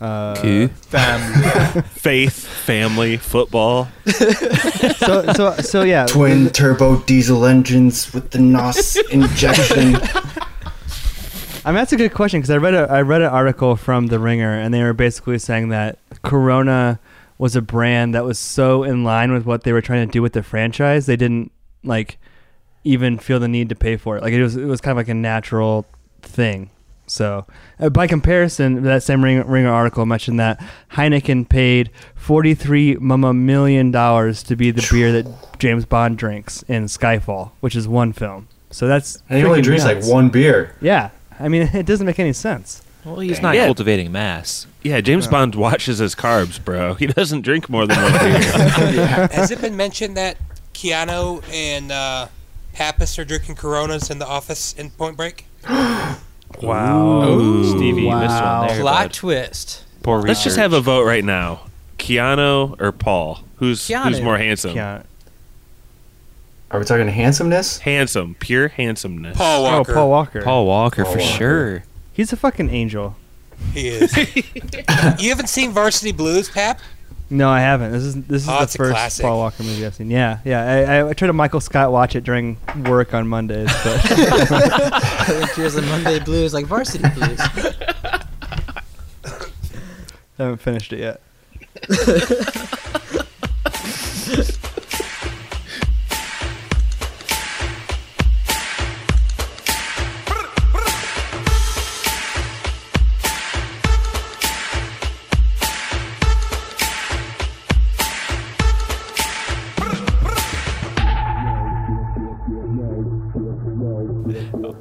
Uh, 0.00 0.36
Cool. 0.36 0.68
Faith, 1.90 2.46
family, 2.46 3.16
football. 3.16 3.88
so 4.06 5.32
so 5.32 5.56
so 5.56 5.82
yeah. 5.82 6.06
twin 6.06 6.50
turbo 6.50 7.00
diesel 7.00 7.44
engines 7.44 8.12
with 8.14 8.30
the 8.30 8.38
NOS 8.38 8.96
injection. 9.10 9.96
I 11.64 11.70
mean, 11.70 11.76
that's 11.76 11.92
a 11.92 11.96
good 11.96 12.12
question 12.12 12.40
because 12.40 12.50
I 12.50 12.56
read 12.56 12.74
a 12.74 12.90
I 12.90 13.02
read 13.02 13.22
an 13.22 13.28
article 13.28 13.76
from 13.76 14.06
The 14.08 14.18
Ringer, 14.18 14.52
and 14.52 14.72
they 14.72 14.82
were 14.82 14.92
basically 14.92 15.38
saying 15.38 15.68
that 15.70 15.98
Corona 16.22 17.00
was 17.38 17.56
a 17.56 17.62
brand 17.62 18.14
that 18.14 18.24
was 18.24 18.38
so 18.38 18.84
in 18.84 19.02
line 19.02 19.32
with 19.32 19.44
what 19.44 19.64
they 19.64 19.72
were 19.72 19.82
trying 19.82 20.06
to 20.06 20.12
do 20.12 20.22
with 20.22 20.32
the 20.32 20.44
franchise, 20.44 21.06
they 21.06 21.16
didn't 21.16 21.50
like 21.82 22.18
even 22.84 23.18
feel 23.18 23.40
the 23.40 23.48
need 23.48 23.68
to 23.68 23.74
pay 23.74 23.96
for 23.96 24.16
it. 24.16 24.22
Like 24.22 24.32
it 24.32 24.42
was 24.42 24.56
it 24.56 24.66
was 24.66 24.80
kind 24.80 24.92
of 24.92 24.96
like 24.96 25.08
a 25.08 25.14
natural 25.14 25.86
thing. 26.20 26.70
So, 27.12 27.44
uh, 27.78 27.90
by 27.90 28.06
comparison, 28.06 28.82
that 28.84 29.02
same 29.02 29.22
Ringer, 29.22 29.44
Ringer 29.44 29.70
article 29.70 30.06
mentioned 30.06 30.40
that 30.40 30.58
Heineken 30.92 31.48
paid 31.48 31.90
forty 32.14 32.54
three 32.54 32.96
mama 32.96 33.34
million 33.34 33.90
dollars 33.90 34.42
to 34.44 34.56
be 34.56 34.70
the 34.70 34.86
beer 34.90 35.12
that 35.12 35.58
James 35.58 35.84
Bond 35.84 36.16
drinks 36.16 36.62
in 36.68 36.84
Skyfall, 36.86 37.50
which 37.60 37.76
is 37.76 37.86
one 37.86 38.12
film. 38.14 38.48
So 38.70 38.86
that's 38.88 39.22
And 39.28 39.38
he 39.40 39.44
only 39.44 39.60
drinks 39.60 39.84
nuts. 39.84 40.06
like 40.06 40.12
one 40.14 40.30
beer. 40.30 40.74
Yeah, 40.80 41.10
I 41.38 41.48
mean, 41.48 41.62
it 41.74 41.84
doesn't 41.84 42.06
make 42.06 42.18
any 42.18 42.32
sense. 42.32 42.82
Well, 43.04 43.18
he's 43.18 43.42
not 43.42 43.56
Yeah. 43.56 43.66
cultivating 43.66 44.10
mass. 44.12 44.66
Yeah, 44.82 45.00
James 45.02 45.26
Bond 45.26 45.54
watches 45.54 45.98
his 45.98 46.14
carbs, 46.14 46.64
bro. 46.64 46.94
He 47.02 47.06
doesn't 47.08 47.42
drink 47.42 47.68
more 47.68 47.86
than 47.86 48.00
one 48.02 48.12
beer. 48.12 48.38
Has 49.32 49.50
it 49.50 49.60
been 49.60 49.76
mentioned 49.76 50.16
that 50.16 50.38
Keanu 50.72 51.42
and 51.52 51.92
uh, 51.92 52.28
Pappas 52.72 53.18
are 53.18 53.24
drinking 53.26 53.56
Coronas 53.56 54.08
in 54.08 54.18
the 54.18 54.26
office 54.26 54.72
in 54.72 54.88
Point 54.90 55.16
Break? 55.18 55.44
Wow. 56.60 57.22
Ooh, 57.28 57.64
Stevie, 57.64 58.02
you 58.02 58.16
missed 58.16 58.42
one 58.42 58.66
there. 58.68 58.80
Plot 58.80 59.04
bud. 59.04 59.12
twist. 59.12 59.84
Poor 60.02 60.16
research. 60.18 60.28
Let's 60.28 60.44
just 60.44 60.56
have 60.56 60.72
a 60.72 60.80
vote 60.80 61.04
right 61.04 61.24
now. 61.24 61.62
Keanu 61.98 62.80
or 62.80 62.92
Paul? 62.92 63.40
Who's 63.56 63.86
who's 63.88 64.20
more 64.20 64.38
handsome? 64.38 64.74
Yeah. 64.76 65.02
Are 66.72 66.78
we 66.78 66.84
talking 66.84 67.06
handsomeness? 67.06 67.78
Handsome, 67.78 68.34
pure 68.40 68.68
handsomeness. 68.68 69.36
Paul 69.36 69.62
Walker. 69.62 69.74
Oh, 69.74 69.78
Walker. 69.78 69.92
Paul 69.94 70.08
Walker. 70.10 70.42
Paul 70.42 70.66
Walker 70.66 71.04
Paul 71.04 71.12
for 71.12 71.18
Walker. 71.18 71.32
sure. 71.36 71.84
He's 72.12 72.32
a 72.32 72.36
fucking 72.36 72.70
angel. 72.70 73.16
He 73.72 73.88
is. 73.88 74.16
you 75.22 75.28
haven't 75.28 75.48
seen 75.48 75.70
Varsity 75.70 76.12
Blues, 76.12 76.48
Pap? 76.48 76.80
No, 77.32 77.48
I 77.48 77.60
haven't. 77.60 77.92
This 77.92 78.02
is 78.02 78.14
this 78.24 78.42
is 78.42 78.48
oh, 78.50 78.60
the 78.60 78.66
first 78.66 79.22
Paul 79.22 79.38
Walker 79.38 79.62
movie 79.62 79.86
I've 79.86 79.94
seen. 79.94 80.10
Yeah, 80.10 80.40
yeah. 80.44 81.02
I, 81.02 81.08
I 81.08 81.12
tried 81.14 81.28
to 81.28 81.32
Michael 81.32 81.60
Scott 81.60 81.90
watch 81.90 82.14
it 82.14 82.24
during 82.24 82.58
work 82.84 83.14
on 83.14 83.26
Mondays, 83.26 83.70
but 83.82 84.00
tears 85.54 85.76
and 85.76 85.88
Monday 85.88 86.18
blues 86.18 86.52
like 86.52 86.66
Varsity 86.66 87.08
Blues. 87.14 87.40
I 87.40 88.24
haven't 90.36 90.58
finished 90.58 90.92
it 90.92 90.98
yet. 91.00 91.22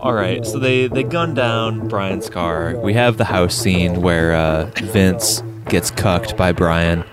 All 0.01 0.13
right, 0.13 0.43
so 0.43 0.57
they 0.57 0.87
they 0.87 1.03
gun 1.03 1.35
down 1.35 1.87
Brian's 1.87 2.27
car. 2.27 2.75
We 2.75 2.95
have 2.95 3.17
the 3.17 3.25
house 3.25 3.53
scene 3.55 4.01
where 4.01 4.33
uh, 4.33 4.65
Vince 4.77 5.43
gets 5.69 5.91
cucked 5.91 6.35
by 6.35 6.53
Brian. 6.53 7.03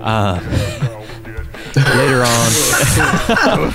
Uh, 0.00 0.40
later 1.76 2.22
on, 2.22 3.74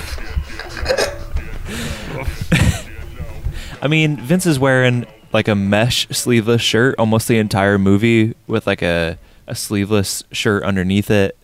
I 3.80 3.86
mean, 3.88 4.16
Vince 4.16 4.44
is 4.44 4.58
wearing 4.58 5.06
like 5.32 5.46
a 5.46 5.54
mesh 5.54 6.08
sleeveless 6.08 6.60
shirt 6.60 6.96
almost 6.98 7.28
the 7.28 7.38
entire 7.38 7.78
movie 7.78 8.34
with 8.48 8.66
like 8.66 8.82
a, 8.82 9.18
a 9.46 9.54
sleeveless 9.54 10.24
shirt 10.32 10.64
underneath 10.64 11.12
it. 11.12 11.38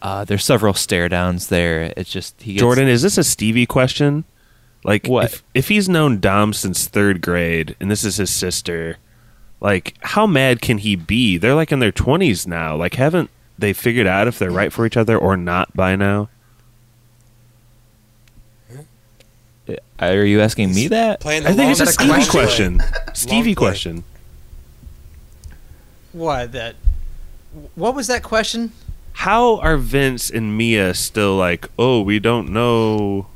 Uh, 0.00 0.22
there's 0.24 0.44
several 0.44 0.74
stare 0.74 1.08
downs 1.08 1.48
there. 1.48 1.92
It's 1.96 2.12
just 2.12 2.40
he 2.42 2.52
gets, 2.52 2.60
Jordan, 2.60 2.86
is 2.86 3.02
this 3.02 3.18
a 3.18 3.24
Stevie 3.24 3.66
question? 3.66 4.24
Like, 4.84 5.06
What? 5.06 5.24
If, 5.32 5.42
if 5.54 5.68
he's 5.68 5.88
known 5.88 6.20
Dom 6.20 6.52
since 6.52 6.86
third 6.86 7.20
grade 7.20 7.74
and 7.80 7.90
this 7.90 8.04
is 8.04 8.18
his 8.18 8.30
sister, 8.30 8.98
like, 9.60 9.94
how 10.00 10.26
mad 10.26 10.60
can 10.60 10.78
he 10.78 10.94
be? 10.94 11.38
They're 11.38 11.54
like 11.54 11.72
in 11.72 11.78
their 11.80 11.90
20s 11.92 12.46
now. 12.46 12.76
Like, 12.76 12.94
haven't 12.94 13.30
they 13.58 13.72
figured 13.72 14.06
out 14.06 14.28
if 14.28 14.38
they're 14.38 14.50
right 14.50 14.72
for 14.72 14.84
each 14.84 14.96
other 14.96 15.16
or 15.16 15.36
not 15.36 15.74
by 15.74 15.96
now? 15.96 16.28
Uh, 19.66 19.76
are 20.00 20.24
you 20.24 20.40
asking 20.40 20.74
me 20.74 20.88
that? 20.88 21.24
I 21.24 21.40
think 21.40 21.70
it's 21.70 21.80
a 21.80 21.84
a 21.84 21.86
Stevie 21.86 22.08
question? 22.28 22.78
question. 22.78 22.80
Stevie 23.14 23.54
play. 23.54 23.66
question. 23.68 24.04
What 26.12 26.52
that? 26.52 26.76
What 27.74 27.94
was 27.94 28.08
that 28.08 28.22
question? 28.22 28.72
How 29.14 29.58
are 29.60 29.76
Vince 29.76 30.28
and 30.28 30.58
Mia 30.58 30.92
still 30.92 31.36
like, 31.36 31.68
oh, 31.78 32.02
we 32.02 32.18
don't 32.18 32.50
know? 32.50 33.28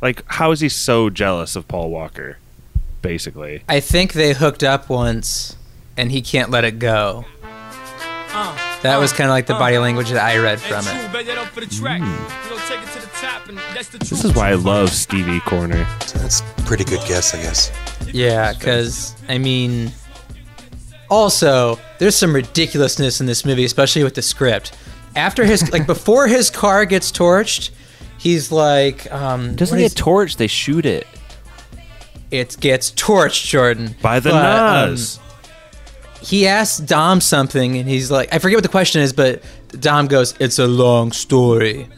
Like, 0.00 0.24
how 0.26 0.50
is 0.50 0.60
he 0.60 0.68
so 0.68 1.10
jealous 1.10 1.56
of 1.56 1.68
Paul 1.68 1.90
Walker? 1.90 2.38
Basically. 3.02 3.62
I 3.68 3.80
think 3.80 4.12
they 4.12 4.32
hooked 4.32 4.62
up 4.62 4.88
once, 4.88 5.56
and 5.96 6.10
he 6.10 6.22
can't 6.22 6.50
let 6.50 6.64
it 6.64 6.78
go. 6.78 7.24
That 8.82 8.98
was 8.98 9.12
kind 9.12 9.28
of 9.28 9.34
like 9.34 9.46
the 9.46 9.54
body 9.54 9.76
language 9.78 10.10
that 10.10 10.24
I 10.24 10.38
read 10.38 10.60
from 10.60 10.84
it. 10.86 10.94
Hmm. 11.90 12.40
This 13.98 14.24
is 14.24 14.34
why 14.34 14.50
I 14.50 14.54
love 14.54 14.90
Stevie 14.90 15.40
Corner. 15.40 15.84
That's 16.14 16.40
a 16.40 16.44
pretty 16.64 16.84
good 16.84 17.06
guess, 17.06 17.34
I 17.34 17.42
guess. 17.42 17.72
Yeah, 18.12 18.52
because 18.52 19.14
I 19.28 19.36
mean, 19.38 19.92
also 21.10 21.78
there's 21.98 22.16
some 22.16 22.34
ridiculousness 22.34 23.20
in 23.20 23.26
this 23.26 23.44
movie, 23.44 23.64
especially 23.64 24.04
with 24.04 24.14
the 24.14 24.22
script. 24.22 24.72
After 25.16 25.44
his 25.44 25.70
like 25.72 25.86
before 25.86 26.28
his 26.28 26.48
car 26.50 26.86
gets 26.86 27.10
torched, 27.12 27.70
he's 28.20 28.52
like, 28.52 29.10
um, 29.12 29.56
Doesn't 29.56 29.76
get 29.78 29.86
is- 29.86 29.94
torched? 29.94 30.36
They 30.36 30.46
shoot 30.46 30.86
it. 30.86 31.06
it 32.30 32.56
gets 32.60 32.92
torched, 32.92 33.46
Jordan. 33.46 33.96
By 34.00 34.20
the 34.20 34.30
But, 34.30 34.44
um, 34.44 34.90
NOS. 34.90 35.18
he 36.22 36.46
asks 36.46 36.78
Dom 36.78 37.20
something, 37.20 37.76
and 37.76 37.88
he's 37.88 38.10
like, 38.10 38.32
I 38.32 38.38
forget 38.38 38.56
what 38.58 38.62
the 38.62 38.68
question 38.68 39.02
is, 39.02 39.12
but 39.12 39.42
Dom 39.80 40.06
goes, 40.06 40.34
"It's 40.38 40.58
a 40.58 40.66
long 40.68 41.12
story," 41.12 41.88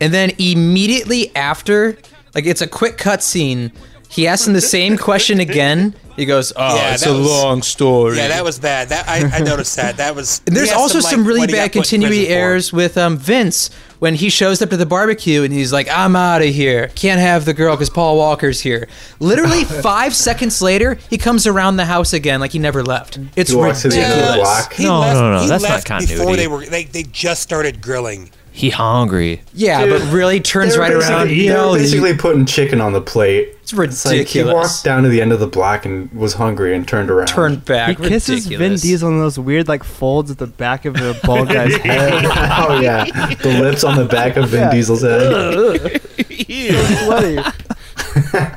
and 0.00 0.12
then 0.14 0.32
immediately 0.38 1.34
after, 1.36 1.96
like 2.34 2.46
it's 2.46 2.62
a 2.62 2.66
quick 2.66 2.96
cut 2.98 3.22
scene. 3.22 3.72
He 4.08 4.26
asks 4.28 4.46
him 4.46 4.52
the 4.54 4.60
same 4.60 4.96
question 5.08 5.40
again. 5.40 5.94
He 6.16 6.24
goes, 6.24 6.52
"Oh, 6.56 6.76
Yeah, 6.76 6.94
it's 6.94 7.04
a 7.04 7.12
was- 7.12 7.26
long 7.28 7.60
story." 7.62 8.16
Yeah, 8.16 8.28
that 8.28 8.44
was 8.44 8.58
bad. 8.58 8.88
That 8.90 9.06
I, 9.08 9.38
I 9.38 9.40
noticed 9.40 9.76
that. 9.76 9.96
That 9.98 10.14
was. 10.14 10.40
And 10.46 10.56
there's 10.56 10.72
also 10.72 10.98
him, 10.98 11.04
like, 11.04 11.10
some 11.12 11.26
really 11.26 11.46
bad 11.48 11.52
got 11.72 11.82
put 11.82 11.92
in 11.92 12.00
continuity 12.00 12.16
prison 12.26 12.34
for. 12.34 12.38
errors 12.40 12.72
with 12.72 12.96
um, 12.96 13.18
Vince 13.18 13.68
when 13.98 14.14
he 14.14 14.28
shows 14.28 14.60
up 14.62 14.70
to 14.70 14.76
the 14.76 14.86
barbecue 14.86 15.42
and 15.42 15.52
he's 15.52 15.72
like, 15.72 15.88
"I'm 15.90 16.16
out 16.16 16.42
of 16.42 16.48
here. 16.48 16.88
Can't 16.94 17.20
have 17.20 17.44
the 17.44 17.54
girl 17.54 17.74
because 17.76 17.90
Paul 17.90 18.16
Walker's 18.16 18.60
here." 18.60 18.88
Literally 19.20 19.64
five 19.82 20.14
seconds 20.14 20.60
later, 20.62 20.98
he 21.10 21.18
comes 21.18 21.46
around 21.46 21.76
the 21.76 21.84
house 21.86 22.12
again 22.12 22.40
like 22.40 22.52
he 22.52 22.58
never 22.58 22.82
left. 22.82 23.18
It's 23.36 23.50
He 23.50 23.56
walks 23.56 23.82
to 23.82 23.88
the 23.88 23.96
the 23.96 24.02
ridiculous. 24.02 24.36
block. 24.36 24.72
He 24.74 24.84
No, 24.84 25.00
left, 25.00 25.14
no, 25.20 25.32
no, 25.32 25.40
he 25.42 25.48
that's 25.48 25.62
not 25.62 25.88
left 25.90 26.08
Before 26.08 26.36
they 26.36 26.48
were, 26.48 26.64
they, 26.66 26.84
they 26.84 27.02
just 27.04 27.42
started 27.42 27.80
grilling. 27.80 28.30
He 28.52 28.70
hungry. 28.70 29.42
Yeah, 29.52 29.84
Dude, 29.84 30.00
but 30.00 30.12
really 30.12 30.40
turns 30.40 30.78
right 30.78 30.90
around. 30.90 31.24
basically- 31.28 31.44
You 31.44 31.52
know, 31.52 31.74
basically 31.74 32.16
putting 32.16 32.46
chicken 32.46 32.80
on 32.80 32.92
the 32.94 33.02
plate. 33.02 33.55
It's 33.72 33.94
It's 33.94 34.04
like 34.06 34.12
he 34.14 34.18
ridiculous. 34.40 34.54
walked 34.54 34.84
down 34.84 35.02
to 35.02 35.08
the 35.08 35.20
end 35.20 35.32
of 35.32 35.40
the 35.40 35.46
block 35.46 35.84
and 35.86 36.10
was 36.12 36.34
hungry 36.34 36.74
and 36.74 36.86
turned 36.86 37.10
around. 37.10 37.26
Turned 37.28 37.64
back. 37.64 37.88
He 37.90 37.94
back. 37.96 38.08
kisses 38.08 38.46
Vin 38.46 38.58
ridiculous. 38.58 38.82
Diesel 38.82 39.08
in 39.10 39.18
those 39.18 39.38
weird 39.38 39.68
like 39.68 39.84
folds 39.84 40.30
at 40.30 40.38
the 40.38 40.46
back 40.46 40.84
of 40.84 40.94
the 40.94 41.18
bald 41.24 41.48
guy's 41.48 41.74
head. 41.78 42.24
oh 42.24 42.80
yeah, 42.80 43.04
the 43.36 43.58
lips 43.60 43.84
on 43.84 43.96
the 43.96 44.04
back 44.04 44.36
of 44.36 44.48
Vin 44.50 44.60
Yeah. 44.60 44.70
Diesel's 44.70 45.02
head. 45.02 46.00
Sweaty. 47.04 47.38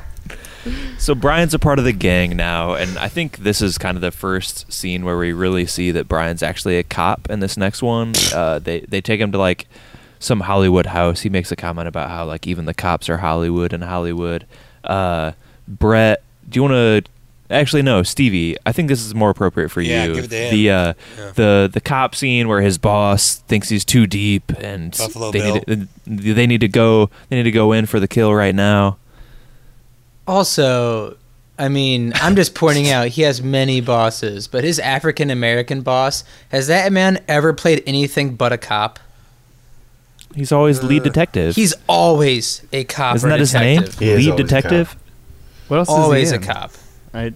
So 0.98 1.14
Brian's 1.14 1.54
a 1.54 1.58
part 1.58 1.78
of 1.78 1.86
the 1.86 1.92
gang 1.94 2.36
now, 2.36 2.74
and 2.74 2.98
I 2.98 3.08
think 3.08 3.38
this 3.38 3.62
is 3.62 3.78
kind 3.78 3.96
of 3.96 4.02
the 4.02 4.10
first 4.10 4.70
scene 4.70 5.02
where 5.06 5.16
we 5.16 5.32
really 5.32 5.64
see 5.66 5.90
that 5.92 6.06
Brian's 6.08 6.42
actually 6.42 6.76
a 6.76 6.82
cop. 6.82 7.30
In 7.30 7.40
this 7.40 7.56
next 7.56 7.82
one, 7.82 8.12
uh, 8.34 8.58
they 8.58 8.80
they 8.80 9.00
take 9.00 9.18
him 9.18 9.32
to 9.32 9.38
like 9.38 9.66
some 10.18 10.40
Hollywood 10.40 10.84
house. 10.86 11.22
He 11.22 11.30
makes 11.30 11.50
a 11.50 11.56
comment 11.56 11.88
about 11.88 12.10
how 12.10 12.26
like 12.26 12.46
even 12.46 12.66
the 12.66 12.74
cops 12.74 13.08
are 13.08 13.16
Hollywood 13.16 13.72
and 13.72 13.82
Hollywood. 13.84 14.44
Uh, 14.84 15.32
Brett, 15.68 16.22
do 16.48 16.56
you 16.58 16.62
want 16.62 16.72
to? 17.06 17.10
Actually, 17.52 17.82
no, 17.82 18.04
Stevie. 18.04 18.56
I 18.64 18.70
think 18.70 18.88
this 18.88 19.04
is 19.04 19.12
more 19.14 19.28
appropriate 19.30 19.70
for 19.70 19.80
Yeah, 19.80 20.04
you. 20.04 20.14
give 20.14 20.24
it 20.24 20.30
to 20.30 20.36
him. 20.36 20.50
The 20.54 20.70
uh, 20.70 20.94
Yeah. 21.18 21.32
the 21.34 21.70
the 21.72 21.80
cop 21.80 22.14
scene 22.14 22.46
where 22.46 22.60
his 22.60 22.78
boss 22.78 23.36
thinks 23.48 23.68
he's 23.68 23.84
too 23.84 24.06
deep, 24.06 24.52
and 24.60 24.96
Buffalo 24.96 25.32
they 25.32 25.40
Bill. 25.40 25.54
need 25.66 25.88
to, 26.06 26.34
they 26.34 26.46
need 26.46 26.60
to 26.60 26.68
go 26.68 27.10
they 27.28 27.36
need 27.36 27.42
to 27.44 27.50
go 27.50 27.72
in 27.72 27.86
for 27.86 27.98
the 27.98 28.06
kill 28.08 28.32
right 28.32 28.54
now. 28.54 28.98
Also, 30.26 31.16
I 31.58 31.68
mean, 31.68 32.12
I'm 32.16 32.36
just 32.36 32.54
pointing 32.54 32.88
out 32.88 33.08
he 33.08 33.22
has 33.22 33.42
many 33.42 33.80
bosses, 33.80 34.46
but 34.46 34.62
his 34.64 34.78
African 34.78 35.30
American 35.30 35.80
boss 35.82 36.22
has 36.50 36.68
that 36.68 36.92
man 36.92 37.18
ever 37.26 37.52
played 37.52 37.82
anything 37.86 38.36
but 38.36 38.52
a 38.52 38.58
cop? 38.58 38.98
He's 40.34 40.52
always 40.52 40.82
lead 40.82 41.02
detective. 41.02 41.56
He's 41.56 41.74
always 41.88 42.62
a 42.72 42.84
cop. 42.84 43.16
Isn't 43.16 43.28
or 43.28 43.32
that 43.32 43.40
his 43.40 43.54
name? 43.54 43.84
He 43.98 44.14
Lead 44.14 44.36
detective. 44.36 44.96
What 45.68 45.78
else 45.78 45.88
Always 45.88 46.32
is 46.32 46.38
he 46.38 46.44
a 46.44 46.52
cop. 46.52 46.72
I, 47.14 47.32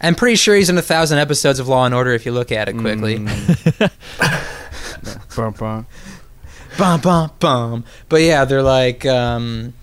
I'm 0.00 0.14
pretty 0.14 0.36
sure 0.36 0.54
he's 0.54 0.68
in 0.68 0.76
a 0.76 0.82
thousand 0.82 1.18
episodes 1.18 1.58
of 1.58 1.68
Law 1.68 1.84
and 1.86 1.94
Order 1.94 2.12
if 2.12 2.26
you 2.26 2.32
look 2.32 2.52
at 2.52 2.68
it 2.68 2.76
quickly. 2.76 3.18
Mm. 3.18 3.90
bum, 5.36 5.52
bum. 5.54 5.86
bum 6.78 7.00
bum 7.00 7.30
bum. 7.38 7.84
But 8.08 8.22
yeah, 8.22 8.44
they're 8.44 8.62
like 8.62 9.06
um, 9.06 9.74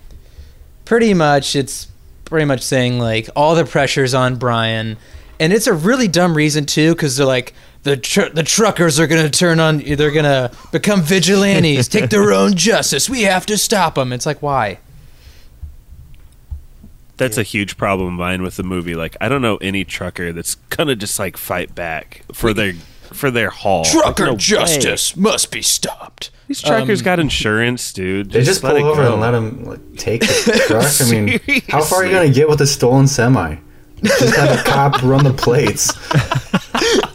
pretty 0.84 1.14
much 1.14 1.56
it's 1.56 1.88
pretty 2.24 2.44
much 2.44 2.62
saying 2.62 2.98
like 2.98 3.28
all 3.34 3.54
the 3.54 3.64
pressure's 3.64 4.14
on 4.14 4.36
Brian, 4.36 4.96
and 5.38 5.52
it's 5.52 5.66
a 5.66 5.74
really 5.74 6.08
dumb 6.08 6.36
reason 6.36 6.66
too 6.66 6.94
because 6.94 7.16
they're 7.16 7.26
like 7.26 7.54
the 7.82 7.96
tr- 7.96 8.28
the 8.32 8.42
truckers 8.42 9.00
are 9.00 9.06
gonna 9.06 9.30
turn 9.30 9.58
on 9.60 9.78
they're 9.78 10.10
gonna 10.10 10.50
become 10.72 11.02
vigilantes, 11.02 11.88
take 11.88 12.10
their 12.10 12.32
own 12.40 12.54
justice. 12.54 13.08
We 13.08 13.22
have 13.22 13.46
to 13.46 13.56
stop 13.58 13.94
them. 13.94 14.12
It's 14.12 14.26
like 14.26 14.42
why? 14.42 14.78
That's 17.16 17.36
a 17.36 17.42
huge 17.42 17.76
problem 17.76 18.08
of 18.14 18.18
mine 18.18 18.42
with 18.42 18.56
the 18.56 18.62
movie. 18.62 18.94
Like, 18.94 19.14
I 19.20 19.28
don't 19.28 19.42
know 19.42 19.56
any 19.58 19.84
trucker 19.84 20.32
that's 20.32 20.54
gonna 20.54 20.96
just 20.96 21.18
like 21.18 21.36
fight 21.36 21.74
back 21.74 22.22
for 22.32 22.54
their 22.54 22.72
for 23.12 23.30
their 23.30 23.50
haul. 23.50 23.82
Like, 23.82 23.92
Trucker 23.92 24.24
no 24.26 24.32
way. 24.32 24.38
justice 24.38 25.16
must 25.16 25.50
be 25.50 25.62
stopped. 25.62 26.30
These 26.48 26.62
truckers 26.62 27.00
Um, 27.00 27.04
got 27.04 27.18
insurance, 27.20 27.92
dude. 27.92 28.30
They 28.30 28.42
just 28.42 28.62
let 28.62 28.76
pull 28.76 28.86
over 28.86 29.02
go. 29.02 29.12
and 29.12 29.20
let 29.20 29.32
them 29.32 29.64
like, 29.64 29.96
take 29.96 30.20
the 30.22 30.62
truck. 30.66 30.92
I 31.00 31.10
mean, 31.10 31.62
how 31.68 31.82
far 31.82 32.02
are 32.02 32.06
you 32.06 32.12
gonna 32.12 32.30
get 32.30 32.48
with 32.48 32.60
a 32.60 32.66
stolen 32.66 33.06
semi? 33.06 33.56
Just 34.02 34.36
have 34.36 34.58
a 34.58 34.62
cop 34.62 35.02
run 35.02 35.24
the 35.24 35.32
plates. 35.34 35.92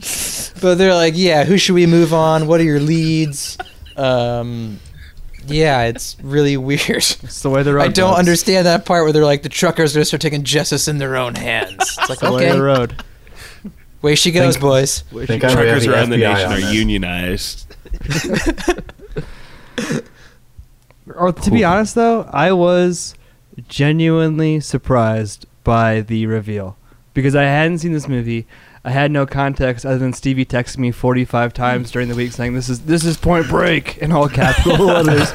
But 0.60 0.74
they're 0.76 0.94
like, 0.94 1.14
yeah, 1.16 1.44
who 1.44 1.56
should 1.56 1.74
we 1.74 1.86
move 1.86 2.12
on? 2.12 2.46
What 2.46 2.60
are 2.60 2.64
your 2.64 2.80
leads? 2.80 3.56
Um, 3.96 4.78
yeah, 5.46 5.84
it's 5.84 6.16
really 6.22 6.56
weird. 6.58 6.82
It's 6.88 7.40
the 7.42 7.48
way 7.48 7.62
the 7.62 7.72
road. 7.74 7.82
I 7.82 7.88
don't 7.88 8.10
goes. 8.10 8.18
understand 8.18 8.66
that 8.66 8.84
part 8.84 9.04
where 9.04 9.12
they're 9.12 9.24
like, 9.24 9.42
the 9.42 9.48
truckers 9.48 9.94
are 9.94 9.98
gonna 9.98 10.04
start 10.04 10.20
taking 10.20 10.42
justice 10.44 10.86
in 10.86 10.98
their 10.98 11.16
own 11.16 11.34
hands. 11.34 11.76
It's 11.98 11.98
like, 11.98 12.10
It's 12.10 12.20
the 12.20 12.32
way 12.32 12.48
of 12.50 12.56
the 12.56 12.62
road. 12.62 13.02
way 14.02 14.14
she 14.16 14.32
goes, 14.32 14.56
Think- 14.56 14.60
boys. 14.62 15.00
Think 15.00 15.44
I 15.44 15.48
have 15.48 15.56
Truckers 15.58 15.84
the 15.86 15.92
around 15.94 16.10
the 16.10 16.18
nation 16.18 16.52
are 16.52 16.60
this. 16.60 16.72
unionized. 16.74 17.76
Or 21.16 21.32
to 21.32 21.50
be 21.50 21.64
honest, 21.64 21.94
though, 21.94 22.22
I 22.32 22.52
was 22.52 23.14
genuinely 23.68 24.60
surprised 24.60 25.46
by 25.64 26.02
the 26.02 26.26
reveal 26.26 26.76
because 27.14 27.34
I 27.34 27.42
hadn't 27.44 27.78
seen 27.78 27.92
this 27.92 28.06
movie. 28.08 28.46
I 28.84 28.90
had 28.90 29.10
no 29.10 29.26
context 29.26 29.84
other 29.84 29.98
than 29.98 30.12
Stevie 30.14 30.46
texted 30.46 30.78
me 30.78 30.90
45 30.90 31.52
times 31.52 31.90
during 31.90 32.08
the 32.08 32.14
week 32.14 32.32
saying 32.32 32.54
this 32.54 32.68
is 32.70 32.80
this 32.80 33.04
is 33.04 33.16
Point 33.18 33.46
Break 33.48 33.98
in 33.98 34.10
all 34.10 34.28
capital 34.28 34.86
letters. 34.86 35.30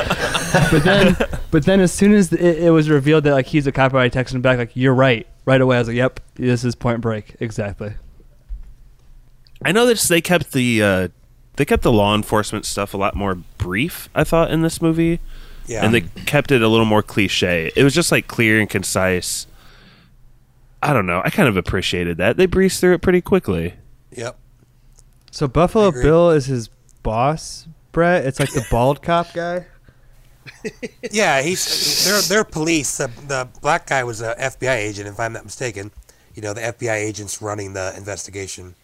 but 0.72 0.84
then, 0.84 1.16
but 1.52 1.64
then 1.66 1.80
as 1.80 1.92
soon 1.92 2.14
as 2.14 2.34
it, 2.34 2.42
it 2.64 2.72
was 2.72 2.90
revealed 2.90 3.24
that 3.26 3.34
like 3.34 3.46
he's 3.46 3.68
a 3.68 3.72
cop, 3.72 3.94
I 3.94 4.10
texted 4.10 4.34
him 4.36 4.42
back 4.42 4.58
like, 4.58 4.72
"You're 4.76 4.96
right." 4.96 5.28
Right 5.46 5.62
away, 5.62 5.76
I 5.76 5.80
was 5.80 5.88
like, 5.90 5.98
"Yep, 5.98 6.20
this 6.36 6.64
is 6.64 6.74
Point 6.74 7.02
Break, 7.02 7.36
exactly." 7.40 7.94
I 9.64 9.72
know 9.72 9.86
that 9.86 10.00
they 10.00 10.22
kept 10.22 10.52
the 10.54 10.82
uh, 10.82 11.08
they 11.56 11.66
kept 11.66 11.84
the 11.84 11.92
law 11.92 12.16
enforcement 12.16 12.66
stuff 12.66 12.94
a 12.94 12.98
lot 12.98 13.16
more 13.16 13.36
brief. 13.60 14.10
I 14.16 14.24
thought 14.24 14.50
in 14.52 14.62
this 14.64 14.82
movie, 14.82 15.20
Yeah. 15.68 15.86
and 15.86 15.94
they 15.94 16.02
kept 16.02 16.52
it 16.52 16.62
a 16.64 16.68
little 16.68 16.86
more 16.86 17.04
cliche. 17.04 17.72
It 17.76 17.84
was 17.84 17.94
just 17.94 18.12
like 18.12 18.28
clear 18.28 18.60
and 18.60 18.68
concise. 18.70 19.46
I 20.86 20.94
don't 20.94 21.08
know. 21.08 21.20
I 21.26 21.32
kind 21.32 21.50
of 21.50 21.58
appreciated 21.58 22.18
that. 22.18 22.38
They 22.38 22.46
breezed 22.46 22.80
through 22.80 22.94
it 22.94 23.02
pretty 23.02 23.20
quickly. 23.20 23.74
Yep. 24.12 24.38
So 25.32 25.48
Buffalo. 25.48 25.92
Bill 25.92 26.30
is 26.30 26.46
his 26.46 26.70
boss, 27.02 27.68
Brett. 27.92 28.24
It's 28.24 28.40
like 28.40 28.54
the 28.54 28.64
bald 28.72 29.02
cop 29.02 29.34
guy. 29.34 29.66
Yeah, 31.12 31.42
he's 31.42 32.06
they're 32.06 32.22
they're 32.22 32.44
police. 32.44 32.98
The, 32.98 33.08
the 33.28 33.48
black 33.62 33.88
guy 33.88 34.04
was 34.04 34.22
a 34.22 34.36
FBI 34.36 34.76
agent, 34.76 35.08
if 35.08 35.20
I'm 35.20 35.34
not 35.34 35.44
mistaken. 35.44 35.90
You 36.36 36.44
know, 36.44 36.54
the 36.54 36.62
FBI 36.62 36.94
agent's 36.94 37.42
running 37.42 37.74
the 37.74 37.92
investigation. 37.98 38.76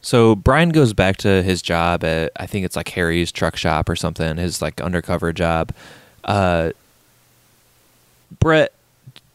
So 0.00 0.34
Brian 0.34 0.70
goes 0.70 0.94
back 0.94 1.18
to 1.18 1.42
his 1.42 1.60
job 1.60 2.04
at 2.04 2.32
I 2.36 2.46
think 2.46 2.64
it's 2.64 2.74
like 2.74 2.88
Harry's 2.88 3.30
truck 3.30 3.56
shop 3.56 3.90
or 3.90 3.96
something, 3.96 4.38
his 4.38 4.62
like 4.62 4.80
undercover 4.80 5.30
job. 5.34 5.74
Uh, 6.24 6.70
Brett, 8.40 8.72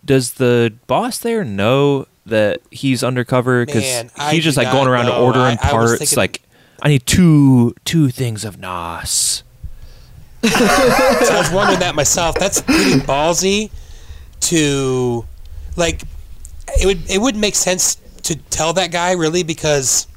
does 0.06 0.34
the 0.34 0.74
boss 0.88 1.18
there 1.18 1.44
know 1.44 2.08
that 2.26 2.62
he's 2.72 3.04
undercover? 3.04 3.66
Because 3.66 3.84
Man, 3.84 4.12
I 4.18 4.34
he's 4.34 4.44
just 4.44 4.58
do 4.58 4.64
like 4.64 4.72
going 4.72 4.86
not 4.86 4.92
around 4.92 5.06
know. 5.08 5.24
ordering 5.24 5.58
I- 5.62 5.70
I 5.70 5.74
was 5.74 5.92
parts. 5.92 6.00
thinking- 6.00 6.18
like, 6.18 6.42
I 6.82 6.90
need 6.90 7.06
two 7.06 7.76
two 7.86 8.10
things 8.10 8.44
of 8.44 8.58
Nos. 8.58 9.44
so 10.44 10.50
I 10.52 11.38
was 11.38 11.52
wondering 11.52 11.80
that 11.80 11.96
myself. 11.96 12.36
That's 12.36 12.62
pretty 12.62 13.00
ballsy 13.00 13.72
to 14.42 15.26
like 15.78 16.04
it 16.80 16.86
would 16.86 17.10
it 17.10 17.20
would 17.22 17.38
make 17.38 17.56
sense 17.56 17.96
to 18.24 18.36
tell 18.36 18.74
that 18.74 18.92
guy 18.92 19.14
really 19.14 19.44
because 19.44 20.08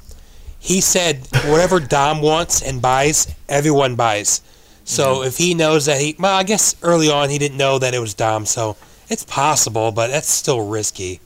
he 0.59 0.81
said 0.81 1.27
whatever 1.45 1.79
Dom 1.79 2.21
wants 2.21 2.61
and 2.61 2.81
buys, 2.81 3.33
everyone 3.47 3.95
buys. 3.95 4.41
So 4.83 5.17
mm-hmm. 5.17 5.27
if 5.27 5.37
he 5.37 5.53
knows 5.53 5.85
that 5.85 6.01
he 6.01 6.15
well, 6.19 6.35
I 6.35 6.43
guess 6.43 6.75
early 6.81 7.09
on 7.09 7.29
he 7.29 7.37
didn't 7.37 7.57
know 7.57 7.79
that 7.79 7.93
it 7.93 7.99
was 7.99 8.13
Dom, 8.13 8.45
so 8.45 8.75
it's 9.09 9.23
possible, 9.23 9.91
but 9.91 10.07
that's 10.09 10.29
still 10.29 10.67
risky. 10.67 11.19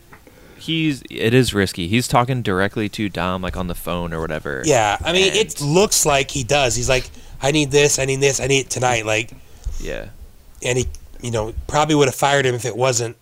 He's 0.57 1.01
it 1.09 1.33
is 1.33 1.53
risky. 1.53 1.87
He's 1.87 2.07
talking 2.07 2.41
directly 2.43 2.87
to 2.89 3.09
Dom 3.09 3.41
like 3.41 3.57
on 3.57 3.67
the 3.67 3.75
phone 3.75 4.13
or 4.13 4.21
whatever. 4.21 4.61
Yeah, 4.65 4.97
I 5.03 5.11
mean 5.13 5.27
And- 5.29 5.35
it 5.35 5.59
looks 5.61 6.05
like 6.05 6.31
he 6.31 6.43
does. 6.43 6.75
He's 6.75 6.89
like, 6.89 7.09
I 7.41 7.51
need 7.51 7.71
this, 7.71 7.97
I 7.97 8.05
need 8.05 8.21
this, 8.21 8.39
I 8.39 8.47
need 8.47 8.59
it 8.61 8.69
tonight, 8.69 9.05
like 9.05 9.31
yeah. 9.79 10.09
and 10.63 10.77
he, 10.77 10.87
you 11.21 11.31
know, 11.31 11.53
probably 11.67 11.95
would 11.95 12.07
have 12.07 12.13
fired 12.15 12.45
him 12.45 12.53
if 12.53 12.65
it 12.65 12.77
wasn't. 12.77 13.17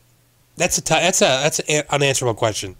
That's 0.57 0.78
a 0.78 0.82
t- 0.82 0.93
that's 0.95 1.22
a 1.22 1.26
that's 1.43 1.60
an 1.60 1.84
unanswerable 1.89 2.38
question. 2.38 2.76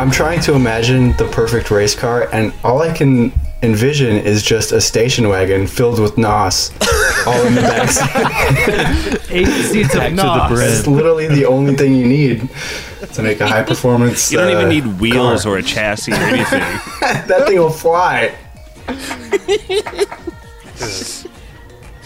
I'm 0.00 0.10
trying 0.10 0.40
to 0.40 0.54
imagine 0.54 1.12
the 1.18 1.26
perfect 1.26 1.70
race 1.70 1.94
car, 1.94 2.26
and 2.32 2.54
all 2.64 2.80
I 2.80 2.90
can 2.90 3.34
envision 3.60 4.16
is 4.16 4.42
just 4.42 4.72
a 4.72 4.80
station 4.80 5.28
wagon 5.28 5.66
filled 5.66 6.00
with 6.00 6.16
nos, 6.16 6.70
all 7.26 7.46
in 7.46 7.54
the 7.54 7.60
back. 7.60 7.90
Eight 9.30 9.46
seats 9.46 9.94
Back 9.94 10.12
of 10.12 10.16
Nos. 10.16 10.58
It's 10.58 10.86
literally 10.86 11.28
the 11.28 11.44
only 11.44 11.76
thing 11.76 11.94
you 11.94 12.06
need 12.08 12.48
to 13.12 13.22
make 13.22 13.42
a 13.42 13.46
high 13.46 13.62
performance. 13.62 14.32
You 14.32 14.38
don't 14.38 14.50
even 14.50 14.64
uh, 14.64 14.68
need 14.68 14.86
wheels 15.02 15.42
car. 15.42 15.52
or 15.52 15.58
a 15.58 15.62
chassis 15.62 16.12
or 16.12 16.14
anything. 16.14 16.60
that 17.00 17.44
thing 17.46 17.58
will 17.58 17.68
fly. 17.68 18.34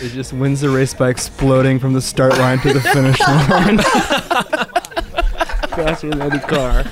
It 0.03 0.09
just 0.11 0.33
wins 0.33 0.63
the 0.63 0.69
race 0.69 0.95
by 0.95 1.11
exploding 1.11 1.79
from 1.79 1.93
the 1.93 2.03
start 2.03 2.37
line 2.39 2.59
to 2.59 2.73
the 2.73 2.81
finish 2.81 3.21
line. 3.21 3.79
Faster 5.69 6.11
than 6.11 6.23
any 6.23 6.41
car. 6.41 6.83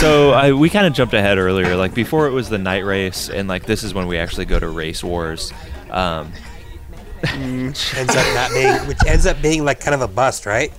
So 0.00 0.32
I, 0.32 0.52
we 0.52 0.68
kind 0.68 0.86
of 0.86 0.92
jumped 0.92 1.14
ahead 1.14 1.38
earlier. 1.38 1.74
Like 1.74 1.94
before, 1.94 2.26
it 2.26 2.30
was 2.30 2.48
the 2.50 2.58
night 2.58 2.84
race, 2.84 3.30
and 3.30 3.48
like 3.48 3.64
this 3.64 3.82
is 3.82 3.94
when 3.94 4.06
we 4.06 4.18
actually 4.18 4.44
go 4.44 4.58
to 4.58 4.68
race 4.68 5.02
wars. 5.02 5.52
Um, 5.90 6.32
ends 7.24 7.94
up 7.96 8.34
not 8.34 8.50
being, 8.52 8.86
which 8.86 8.98
ends 9.06 9.26
up 9.26 9.40
being 9.40 9.64
like 9.64 9.80
kind 9.80 9.94
of 9.94 10.02
a 10.02 10.08
bust, 10.08 10.44
right? 10.44 10.72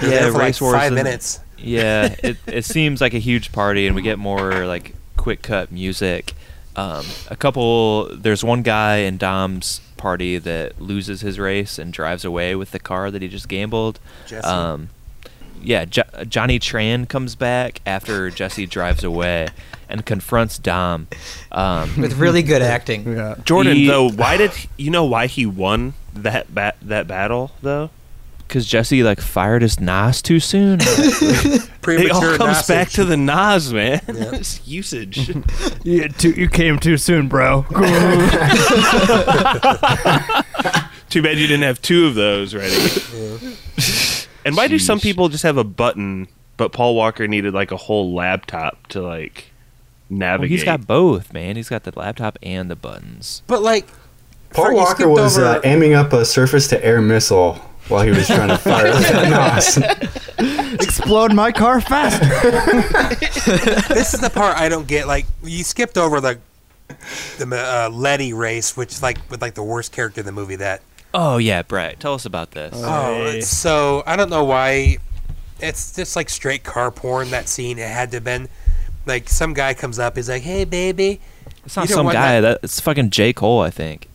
You're 0.00 0.12
yeah, 0.12 0.30
for 0.30 0.38
race 0.38 0.60
like 0.60 0.60
wars. 0.60 0.74
five 0.76 0.86
and- 0.88 0.94
minutes. 0.94 1.40
Yeah, 1.58 2.14
it 2.22 2.36
it 2.46 2.64
seems 2.64 3.00
like 3.00 3.14
a 3.14 3.18
huge 3.18 3.52
party, 3.52 3.86
and 3.86 3.94
we 3.96 4.02
get 4.02 4.18
more 4.18 4.66
like 4.66 4.94
quick 5.16 5.42
cut 5.42 5.70
music. 5.72 6.32
Um, 6.76 7.04
a 7.28 7.36
couple. 7.36 8.14
There's 8.16 8.42
one 8.42 8.62
guy 8.62 8.98
in 8.98 9.16
Dom's 9.18 9.80
party 9.96 10.38
that 10.38 10.80
loses 10.80 11.20
his 11.20 11.38
race 11.38 11.78
and 11.78 11.92
drives 11.92 12.24
away 12.24 12.54
with 12.56 12.70
the 12.72 12.78
car 12.80 13.10
that 13.10 13.22
he 13.22 13.28
just 13.28 13.48
gambled. 13.48 14.00
Jesse. 14.26 14.46
Um, 14.46 14.88
yeah, 15.62 15.84
jo- 15.84 16.02
Johnny 16.28 16.58
Tran 16.58 17.08
comes 17.08 17.34
back 17.34 17.80
after 17.86 18.30
Jesse 18.30 18.66
drives 18.66 19.02
away 19.04 19.48
and 19.88 20.04
confronts 20.06 20.58
Dom. 20.58 21.08
Um, 21.50 21.94
with 22.00 22.14
really 22.14 22.42
good 22.42 22.62
acting. 22.62 23.12
Yeah. 23.16 23.36
Jordan, 23.44 23.76
He- 23.76 23.86
though, 23.86 24.10
why 24.10 24.36
did 24.36 24.52
you 24.76 24.90
know 24.90 25.04
why 25.04 25.26
he 25.26 25.46
won 25.46 25.94
that 26.14 26.54
bat 26.54 26.76
that 26.82 27.06
battle 27.06 27.52
though? 27.62 27.90
Because 28.46 28.66
Jesse 28.66 29.02
like 29.02 29.20
fired 29.20 29.62
his 29.62 29.80
NOS 29.80 30.20
too 30.22 30.38
soon. 30.40 30.80
It 31.84 32.12
all 32.12 32.20
comes 32.20 32.38
NOS 32.38 32.68
back 32.68 32.90
to 32.90 33.04
the 33.04 33.16
NOS, 33.16 33.72
man. 33.72 34.00
It's 34.06 34.64
usage. 34.68 35.34
You, 35.82 36.08
too, 36.10 36.30
you 36.30 36.48
came 36.48 36.78
too 36.78 36.96
soon, 36.96 37.26
bro. 37.26 37.62
Too 41.10 41.20
bad 41.22 41.38
you 41.38 41.46
didn't 41.46 41.62
have 41.62 41.82
two 41.82 42.06
of 42.06 42.14
those 42.14 42.54
ready. 42.54 42.74
And 44.44 44.56
why 44.56 44.68
do 44.68 44.78
some 44.78 45.00
people 45.00 45.28
just 45.28 45.42
have 45.42 45.56
a 45.56 45.64
button, 45.64 46.28
but 46.56 46.72
Paul 46.72 46.94
Walker 46.94 47.26
needed 47.28 47.54
like 47.54 47.70
a 47.72 47.76
whole 47.76 48.14
laptop 48.14 48.86
to 48.88 49.00
like 49.02 49.50
well, 50.10 50.18
navigate? 50.18 50.50
he's 50.50 50.64
got 50.64 50.86
both, 50.86 51.32
man. 51.32 51.56
He's 51.56 51.68
got 51.68 51.84
the 51.84 51.92
laptop 51.98 52.38
and 52.42 52.70
the 52.70 52.76
buttons. 52.76 53.42
But 53.46 53.62
like, 53.62 53.86
Paul 54.50 54.66
Fr- 54.66 54.72
Walker 54.72 55.08
was 55.08 55.38
over- 55.38 55.46
uh, 55.46 55.60
aiming 55.64 55.94
up 55.94 56.12
a 56.12 56.24
surface-to-air 56.24 57.00
missile 57.00 57.54
while 57.88 58.02
he 58.04 58.10
was 58.10 58.26
trying 58.26 58.48
to 58.48 58.58
fire 58.58 58.92
that 58.92 59.28
nos. 60.38 60.74
Explode 60.74 61.32
my 61.34 61.50
car 61.52 61.80
faster. 61.80 62.24
this 63.94 64.14
is 64.14 64.20
the 64.20 64.30
part 64.30 64.56
I 64.56 64.68
don't 64.68 64.86
get. 64.86 65.06
Like, 65.06 65.26
you 65.42 65.64
skipped 65.64 65.98
over 65.98 66.20
the 66.20 66.38
the 67.38 67.46
uh, 67.56 67.88
Letty 67.90 68.32
race, 68.34 68.76
which 68.76 69.00
like 69.02 69.18
with 69.30 69.40
like 69.40 69.54
the 69.54 69.62
worst 69.62 69.92
character 69.92 70.20
in 70.20 70.26
the 70.26 70.32
movie. 70.32 70.56
That 70.56 70.82
Oh 71.14 71.36
yeah, 71.38 71.62
Brett, 71.62 72.00
tell 72.00 72.14
us 72.14 72.24
about 72.24 72.52
this. 72.52 72.74
oh, 72.76 73.24
it's 73.26 73.48
so 73.48 74.02
I 74.06 74.16
don't 74.16 74.30
know 74.30 74.44
why. 74.44 74.98
It's 75.60 75.94
just 75.94 76.16
like 76.16 76.28
straight 76.28 76.64
car 76.64 76.90
porn. 76.90 77.30
That 77.30 77.48
scene. 77.48 77.78
It 77.78 77.88
had 77.88 78.10
to 78.12 78.16
have 78.16 78.24
been 78.24 78.48
like 79.06 79.28
some 79.28 79.52
guy 79.54 79.74
comes 79.74 79.98
up. 79.98 80.16
He's 80.16 80.28
like, 80.28 80.42
"Hey, 80.42 80.64
baby." 80.64 81.20
It's 81.64 81.76
not 81.76 81.88
some 81.88 82.06
guy. 82.06 82.40
That 82.40 82.60
it's 82.62 82.80
fucking 82.80 83.10
J 83.10 83.32
Cole, 83.32 83.60
I 83.60 83.70
think. 83.70 84.08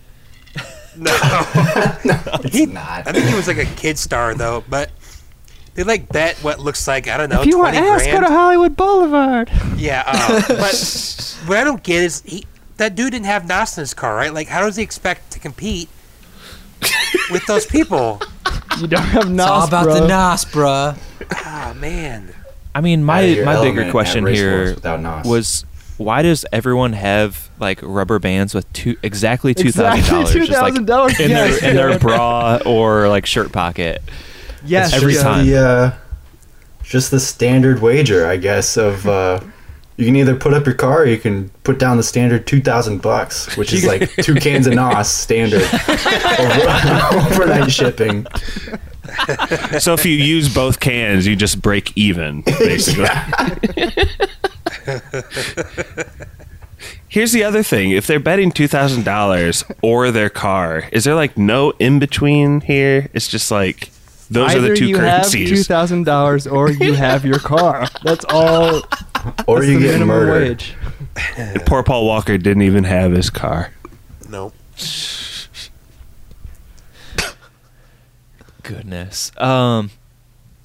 No, 1.00 1.12
no, 2.06 2.20
It's 2.44 2.74
not. 2.74 3.08
I 3.08 3.12
think 3.12 3.26
he 3.26 3.36
was 3.36 3.48
like 3.48 3.60
a 3.60 3.66
kid 3.66 4.00
star 4.00 4.34
though, 4.34 4.64
but. 4.68 4.90
They 5.76 5.84
like 5.84 6.10
bet 6.10 6.38
what 6.38 6.60
looks 6.60 6.88
like 6.88 7.08
I 7.08 7.18
don't 7.18 7.30
know 7.30 7.42
if 7.42 7.46
you 7.46 7.60
want 7.60 7.76
twenty 7.76 7.88
ass, 7.88 8.02
grand. 8.02 8.22
go 8.22 8.28
to 8.28 8.34
Hollywood 8.34 8.76
Boulevard. 8.76 9.52
Yeah, 9.76 10.02
uh, 10.08 10.42
but 10.48 11.38
what 11.46 11.60
I 11.60 11.64
don't 11.64 11.84
get 11.84 12.02
is 12.02 12.24
he 12.26 12.48
that 12.78 12.96
dude 12.96 13.12
didn't 13.12 13.28
have 13.28 13.48
NOS 13.48 13.78
in 13.78 13.84
his 13.84 13.94
car, 13.94 14.16
right? 14.16 14.34
Like, 14.34 14.48
how 14.48 14.62
does 14.62 14.76
he 14.78 14.82
expect 14.82 15.30
to 15.34 15.40
compete 15.40 15.88
with 17.32 17.46
those 17.48 17.66
people? 17.66 18.22
You 18.80 18.88
don't 18.88 19.02
have 19.02 19.30
Nos, 19.30 19.46
It's 19.46 19.50
all 19.50 19.68
about 19.68 19.84
bro. 19.86 19.94
the 19.96 20.08
Nos, 20.08 20.46
bruh. 20.46 20.98
Ah, 21.32 21.74
man. 21.78 22.34
I 22.76 22.82
mean, 22.82 23.04
my 23.04 23.42
my 23.44 23.62
bigger 23.62 23.90
question 23.92 24.26
here 24.28 24.58
Wars 24.58 24.76
without 24.76 25.02
Nos. 25.02 25.26
was 25.26 25.66
why 25.98 26.22
does 26.22 26.46
everyone 26.52 26.94
have 26.94 27.50
like 27.60 27.80
rubber 27.82 28.20
bands 28.20 28.54
with 28.54 28.72
two 28.72 28.96
exactly 29.02 29.54
two 29.56 29.70
Exactly 29.70 30.04
dollars 30.04 30.32
$2,000, 30.32 31.20
in 31.20 31.30
yes. 31.32 31.60
their 31.60 31.70
in 31.72 31.76
their 31.76 32.00
bra 32.00 32.60
or 32.66 33.08
like 33.10 33.26
shirt 33.26 33.52
pocket? 33.52 34.02
Yes, 34.64 34.94
Every 34.94 35.14
just 35.14 35.24
time. 35.24 35.48
The, 35.48 35.58
uh, 35.58 35.94
just 36.84 37.10
the 37.10 37.20
standard 37.20 37.82
wager, 37.82 38.28
I 38.28 38.38
guess. 38.38 38.78
Of 38.78 39.08
uh, 39.08 39.40
you 39.98 40.06
can 40.06 40.16
either 40.16 40.36
put 40.36 40.54
up 40.54 40.66
your 40.66 40.76
car, 40.76 41.02
or 41.02 41.06
you 41.06 41.18
can 41.18 41.50
put 41.64 41.80
down 41.80 41.98
the 41.98 42.04
standard 42.04 42.46
two 42.48 42.62
thousand 42.62 43.02
bucks, 43.02 43.56
which 43.58 43.74
is 43.74 43.86
like 43.86 44.10
two 44.18 44.36
cans 44.36 44.68
of 44.68 44.74
Nos 44.76 45.10
standard 45.10 45.62
over, 45.90 47.34
overnight 47.34 47.72
shipping. 47.72 48.26
so 49.80 49.94
if 49.94 50.06
you 50.06 50.12
use 50.14 50.54
both 50.54 50.80
cans, 50.80 51.26
you 51.26 51.36
just 51.36 51.62
break 51.62 51.92
even, 51.98 52.42
basically. 52.46 53.08
Here's 57.10 57.32
the 57.32 57.44
other 57.44 57.64
thing: 57.64 57.92
if 57.92 58.06
they're 58.06 58.20
betting 58.20 58.52
two 58.52 58.68
thousand 58.68 59.04
dollars 59.04 59.64
or 59.82 60.12
their 60.12 60.30
car, 60.30 60.84
is 60.92 61.06
there 61.06 61.16
like 61.16 61.38
no 61.38 61.72
in 61.80 61.98
between 62.00 62.62
here? 62.62 63.10
It's 63.14 63.28
just 63.28 63.50
like 63.50 63.90
those 64.30 64.52
Either 64.52 64.68
are 64.68 64.70
the 64.70 64.76
two 64.76 64.88
you 64.88 64.98
have 64.98 65.30
two 65.32 65.38
currencies. 65.40 65.68
thousand 65.68 66.04
dollars 66.04 66.46
or 66.46 66.70
you 66.70 66.94
have 66.94 67.26
your 67.26 67.40
car. 67.40 67.88
That's 68.04 68.26
all. 68.30 68.82
Or 69.48 69.64
you 69.64 69.76
the 69.76 69.80
get 69.86 69.92
minimum 69.94 70.08
murdered. 70.08 70.48
wage. 70.62 70.76
And 71.38 71.62
poor 71.66 71.84
Paul 71.84 72.06
Walker 72.06 72.38
didn't 72.38 72.64
even 72.64 72.84
have 72.84 73.12
his 73.12 73.30
car. 73.30 73.72
Nope. 74.30 74.54
Goodness. 78.64 79.32
Um. 79.40 79.92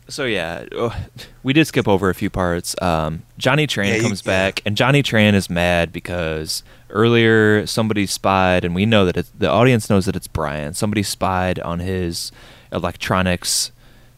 So 0.09 0.25
yeah, 0.25 0.67
oh, 0.73 0.95
we 1.43 1.53
did 1.55 1.67
skip 1.67 1.89
over 1.89 2.11
a 2.11 2.15
few 2.15 2.29
parts. 2.29 2.75
Um, 2.83 3.23
Johnny 3.39 3.67
Tran 3.67 3.89
Yeah, 3.89 3.95
you- 3.97 4.03
comes 4.03 4.21
back, 4.21 4.61
and 4.67 4.77
Johnny 4.77 5.03
Tran 5.03 5.33
is 5.35 5.49
mad 5.49 5.91
because 5.93 6.63
earlier 6.91 7.67
somebody 7.67 8.05
spied, 8.07 8.63
and 8.65 8.75
we 8.75 8.85
know 8.85 9.07
that 9.07 9.17
it, 9.17 9.27
the 9.39 9.49
audience 9.49 9.89
knows 9.89 10.05
that 10.07 10.15
it's 10.17 10.27
Brian. 10.27 10.75
Somebody 10.75 11.03
spied 11.03 11.59
on 11.61 11.79
his 11.79 12.31
electronics 12.73 13.72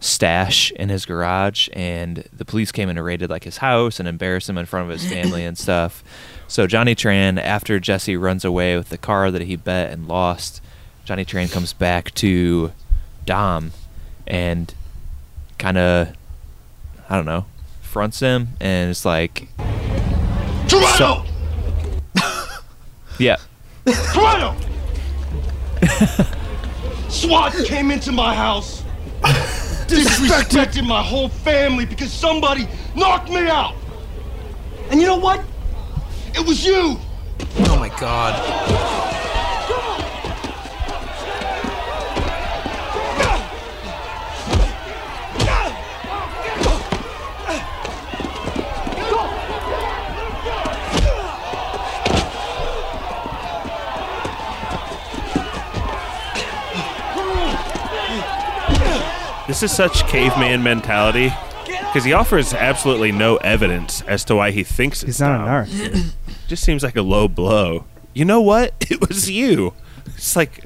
stash 0.04 0.70
in 0.72 0.90
his 0.90 1.06
garage, 1.06 1.68
and 1.72 2.28
the 2.30 2.44
police 2.44 2.70
came 2.70 2.90
in 2.90 2.98
and 2.98 3.04
raided 3.04 3.30
like 3.30 3.44
his 3.44 3.56
house 3.58 3.98
and 3.98 4.06
embarrassed 4.06 4.48
him 4.48 4.58
in 4.58 4.66
front 4.66 4.90
of 4.90 4.98
his 4.98 5.10
family 5.10 5.44
and 5.44 5.56
stuff. 5.56 6.04
So 6.46 6.66
Johnny 6.66 6.94
Tran, 6.94 7.40
after 7.40 7.80
Jesse 7.80 8.16
runs 8.16 8.44
away 8.44 8.76
with 8.76 8.90
the 8.90 8.98
car 8.98 9.30
that 9.30 9.42
he 9.42 9.56
bet 9.56 9.90
and 9.90 10.06
lost, 10.06 10.60
Johnny 11.06 11.24
Tran 11.24 11.50
comes 11.50 11.72
back 11.72 12.12
to 12.16 12.72
Dom 13.24 13.72
and 14.26 14.74
kind 15.58 15.78
of, 15.78 16.14
I 17.08 17.16
don't 17.16 17.24
know, 17.24 17.46
fronts 17.80 18.20
him 18.20 18.48
and 18.60 18.90
it's 18.90 19.06
like, 19.06 19.48
Toretto! 20.66 21.26
yeah, 23.18 23.36
Toretto! 23.86 24.54
SWAT 27.10 27.54
came 27.64 27.90
into 27.90 28.12
my 28.12 28.34
house, 28.34 28.82
disrespected 29.88 30.86
my 30.86 31.02
whole 31.02 31.28
family 31.28 31.84
because 31.84 32.12
somebody 32.12 32.68
knocked 32.94 33.28
me 33.30 33.48
out. 33.48 33.74
And 34.90 35.00
you 35.00 35.06
know 35.06 35.16
what? 35.16 35.44
It 36.34 36.46
was 36.46 36.64
you. 36.64 36.98
Oh 37.60 37.76
my 37.78 37.88
god. 38.00 38.34
This 59.46 59.62
is 59.62 59.70
such 59.72 60.06
caveman 60.08 60.62
mentality 60.62 61.30
because 61.66 62.04
he 62.04 62.12
offers 62.12 62.54
absolutely 62.54 63.12
no 63.12 63.36
evidence 63.38 64.00
as 64.02 64.24
to 64.26 64.36
why 64.36 64.50
he 64.50 64.64
thinks 64.64 65.02
it's 65.02 65.18
He's 65.18 65.20
not 65.20 65.34
a 65.34 65.38
Dom. 65.38 65.48
narc. 65.66 66.12
Just 66.48 66.64
seems 66.64 66.82
like 66.82 66.96
a 66.96 67.02
low 67.02 67.28
blow. 67.28 67.84
You 68.14 68.24
know 68.24 68.40
what? 68.40 68.72
It 68.90 69.06
was 69.06 69.30
you. 69.30 69.74
It's 70.06 70.36
like, 70.36 70.62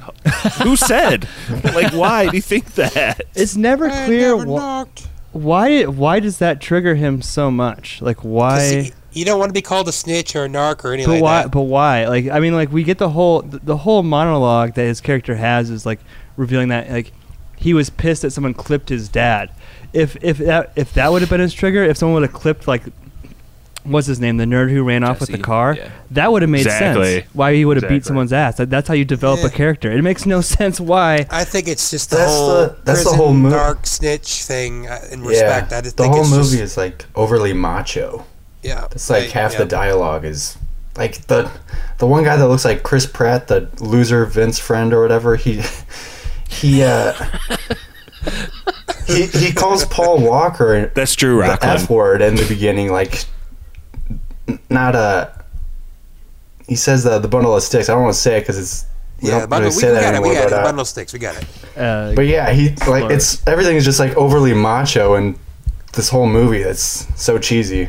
who 0.63 0.77
said? 0.77 1.27
like, 1.65 1.93
why 1.93 2.29
do 2.29 2.37
you 2.37 2.43
think 2.43 2.75
that? 2.75 3.21
It's 3.35 3.57
never 3.57 3.89
I 3.89 4.05
clear 4.05 4.37
never 4.37 4.85
wh- 4.85 5.35
why. 5.35 5.85
Why 5.85 6.21
does 6.21 6.39
that 6.39 6.61
trigger 6.61 6.95
him 6.97 7.23
so 7.23 7.51
much? 7.51 8.03
Like, 8.03 8.19
why? 8.25 8.59
y- 8.59 8.91
You 9.13 9.25
don't 9.25 9.39
want 9.39 9.49
to 9.51 9.55
be 9.55 9.63
called 9.63 9.89
a 9.89 9.93
snitch 9.93 10.35
or 10.37 10.45
a 10.45 10.49
narc 10.49 10.85
or 10.85 10.93
anything 10.93 11.07
But 11.11 11.15
like 11.15 11.23
why? 11.23 11.43
that. 11.43 11.51
But 11.53 11.63
why? 11.63 12.07
Like 12.07 12.29
I 12.29 12.41
mean, 12.41 12.55
like 12.55 12.71
we 12.73 12.83
get 12.85 12.99
the 12.99 13.11
whole 13.11 13.43
the, 13.43 13.59
the 13.59 13.77
whole 13.79 14.03
monologue 14.03 14.75
that 14.75 14.85
his 14.85 15.01
character 15.01 15.35
has 15.37 15.71
is 15.71 15.87
like 15.87 16.01
revealing 16.37 16.69
that 16.69 16.91
like 16.91 17.13
he 17.59 17.75
was 17.75 17.91
pissed 17.91 18.23
that 18.23 18.31
someone 18.31 18.55
clipped 18.55 18.89
his 18.89 19.09
dad. 19.09 19.51
If 19.93 20.17
if 20.23 20.39
that 20.39 20.73
if 20.77 20.93
that 20.95 21.11
would 21.13 21.23
have 21.23 21.31
been 21.31 21.41
his 21.41 21.55
trigger, 21.55 21.83
if 21.85 21.97
someone 21.97 22.21
would 22.21 22.31
have 22.31 22.39
clipped 22.39 22.69
like 22.69 22.83
what's 23.85 24.07
his 24.07 24.21
name, 24.21 24.37
the 24.37 24.45
nerd 24.45 24.71
who 24.71 24.83
ran 24.83 25.03
off 25.03 25.19
with 25.19 25.31
the 25.31 25.39
car, 25.39 25.75
yeah. 25.75 25.91
that 26.11 26.31
would 26.31 26.43
have 26.43 26.51
made 26.51 26.67
Exactly. 26.67 27.21
sense. 27.21 27.35
Why 27.35 27.55
he 27.55 27.65
would 27.65 27.81
have 27.81 27.89
beat 27.89 28.05
someone's 28.05 28.35
ass. 28.35 28.59
That, 28.59 28.69
that's 28.69 28.87
how 28.87 28.93
you 28.93 29.07
develop 29.07 29.41
Yeah. 29.41 29.47
a 29.47 29.51
character. 29.51 29.91
It 29.91 30.03
makes 30.03 30.27
no 30.27 30.41
sense 30.59 30.79
why. 30.79 31.27
I 31.31 31.45
think 31.45 31.69
it's 31.69 31.91
just 31.91 32.11
the 32.11 32.17
That's 32.17 32.31
whole 32.33 32.49
the- 32.49 32.77
that's 32.85 33.05
the 33.05 33.17
whole 33.17 33.33
mo- 33.33 33.51
narc 33.51 33.87
snitch 33.87 34.43
thing. 34.45 34.87
uh, 34.89 35.01
In 35.11 35.23
respect, 35.23 35.73
I 35.73 35.81
just 35.81 35.97
the 35.97 36.07
whole 36.07 36.21
it's 36.21 36.31
movie 36.31 36.43
just, 36.59 36.63
is 36.73 36.77
like 36.77 37.07
overly 37.15 37.55
macho. 37.55 38.27
yeah. 38.63 38.87
It's 38.93 39.09
like 39.09 39.23
right, 39.23 39.33
half 39.33 39.53
yeah. 39.53 39.59
the 39.61 39.65
dialogue 39.65 40.25
is 40.27 40.59
like 40.97 41.27
the 41.29 41.51
the 41.97 42.07
one 42.07 42.25
guy 42.25 42.37
that 42.37 42.47
looks 42.49 42.67
like 42.67 42.83
Chris 42.83 43.07
Pratt, 43.07 43.49
the 43.49 43.69
loser 43.81 44.27
Vince 44.27 44.59
friend 44.59 44.93
or 44.93 45.01
whatever. 45.01 45.37
He 45.37 45.63
he 46.49 46.83
uh 46.83 47.13
he 49.07 49.27
he 49.27 49.53
calls 49.53 49.85
Paul 49.87 50.19
Walker 50.21 50.91
That's 50.95 51.15
Drew 51.15 51.39
the 51.39 51.45
F 51.45 51.61
Rockland. 51.63 51.89
word 51.89 52.23
in 52.23 52.35
the 52.37 52.47
beginning, 52.47 52.91
like 52.93 53.25
not 54.71 54.95
a. 54.95 55.33
He 56.67 56.77
says 56.77 57.07
uh, 57.07 57.19
the 57.19 57.29
bundle 57.29 57.57
of 57.57 57.63
sticks. 57.63 57.89
I 57.89 57.95
don't 57.95 58.03
want 58.03 58.15
to 58.15 58.21
say 58.21 58.37
it 58.37 58.41
because 58.41 58.59
it's 58.59 58.87
we 59.23 59.29
Yeah, 59.31 59.47
bundle, 59.47 59.71
really 59.71 59.77
we, 59.77 59.89
we 59.89 59.95
that 59.95 60.01
got 60.03 60.15
it. 60.15 60.23
We 60.29 60.35
got 60.35 60.45
but, 60.45 60.53
it. 60.53 60.59
uh, 60.59 60.63
Bundle 60.65 60.85
sticks. 60.85 61.13
We 61.13 61.19
got 61.19 61.37
it. 61.37 61.47
Uh, 61.77 62.15
but 62.15 62.27
yeah, 62.27 62.51
he 62.53 62.69
like 62.71 62.79
Slur. 63.05 63.13
it's 63.13 63.47
everything 63.47 63.77
is 63.77 63.85
just 63.85 63.99
like 64.01 64.15
overly 64.17 64.53
macho 64.55 65.15
and 65.15 65.39
this 65.95 66.09
whole 66.11 66.27
movie 66.27 66.63
that's 66.63 67.07
so 67.21 67.39
cheesy. 67.39 67.89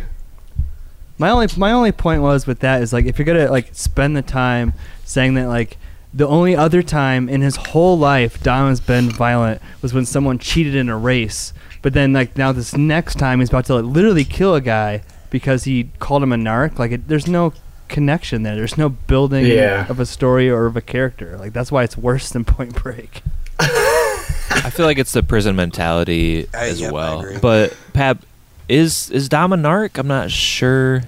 My 1.18 1.30
only 1.30 1.47
my 1.57 1.74
only 1.74 1.91
point 1.91 2.22
was 2.22 2.47
with 2.47 2.60
that 2.60 2.82
is 2.82 2.93
like 2.93 3.05
if 3.05 3.20
you're 3.20 3.26
gonna 3.26 3.51
like 3.51 3.70
spend 3.74 4.16
the 4.16 4.22
time 4.22 4.74
saying 5.03 5.34
that 5.34 5.47
like 5.47 5.78
the 6.14 6.28
only 6.28 6.55
other 6.55 6.82
time 6.82 7.30
in 7.30 7.41
his 7.41 7.55
whole 7.55 7.97
life 7.97 8.41
Dom 8.41 8.70
has 8.70 8.80
been 8.80 9.10
violent 9.10 9.62
was 9.82 9.93
when 9.93 10.05
someone 10.05 10.39
cheated 10.39 10.74
in 10.76 10.89
a 10.89 10.97
race, 10.97 11.53
but 11.82 11.93
then 11.93 12.14
like 12.14 12.38
now 12.38 12.51
this 12.51 12.76
next 12.76 13.16
time 13.20 13.39
he's 13.39 13.49
about 13.49 13.66
to 13.66 13.76
like, 13.76 13.86
literally 13.86 14.26
kill 14.26 14.55
a 14.55 14.62
guy 14.62 15.01
because 15.30 15.66
he 15.66 15.89
called 15.99 16.24
him 16.24 16.34
a 16.34 16.36
narc. 16.38 16.80
Like 16.80 16.91
it, 16.91 17.07
there's 17.07 17.28
no 17.28 17.53
connection 17.88 18.43
there. 18.43 18.55
There's 18.55 18.78
no 18.78 18.89
building 18.89 19.45
Yeah. 19.45 19.86
of 19.89 19.99
a 19.99 20.05
story 20.05 20.49
or 20.49 20.66
of 20.66 20.76
a 20.76 20.82
character. 20.82 21.38
Like 21.38 21.53
that's 21.53 21.72
why 21.72 21.84
it's 21.84 21.97
worse 21.97 22.30
than 22.30 22.43
Point 22.55 22.76
Break. 22.76 23.22
I 23.60 24.72
feel 24.72 24.86
like 24.86 24.97
it's 24.97 25.12
the 25.12 25.22
prison 25.24 25.55
mentality 25.55 26.45
Uh, 26.53 26.57
as 26.57 26.82
yep, 26.82 26.91
well. 26.91 27.24
But 27.41 27.76
Pap, 27.93 28.26
is 28.68 29.10
is 29.12 29.30
Dom 29.30 29.53
a 29.53 29.57
narc? 29.57 29.97
I'm 29.97 30.07
not 30.07 30.32
sure. 30.32 31.03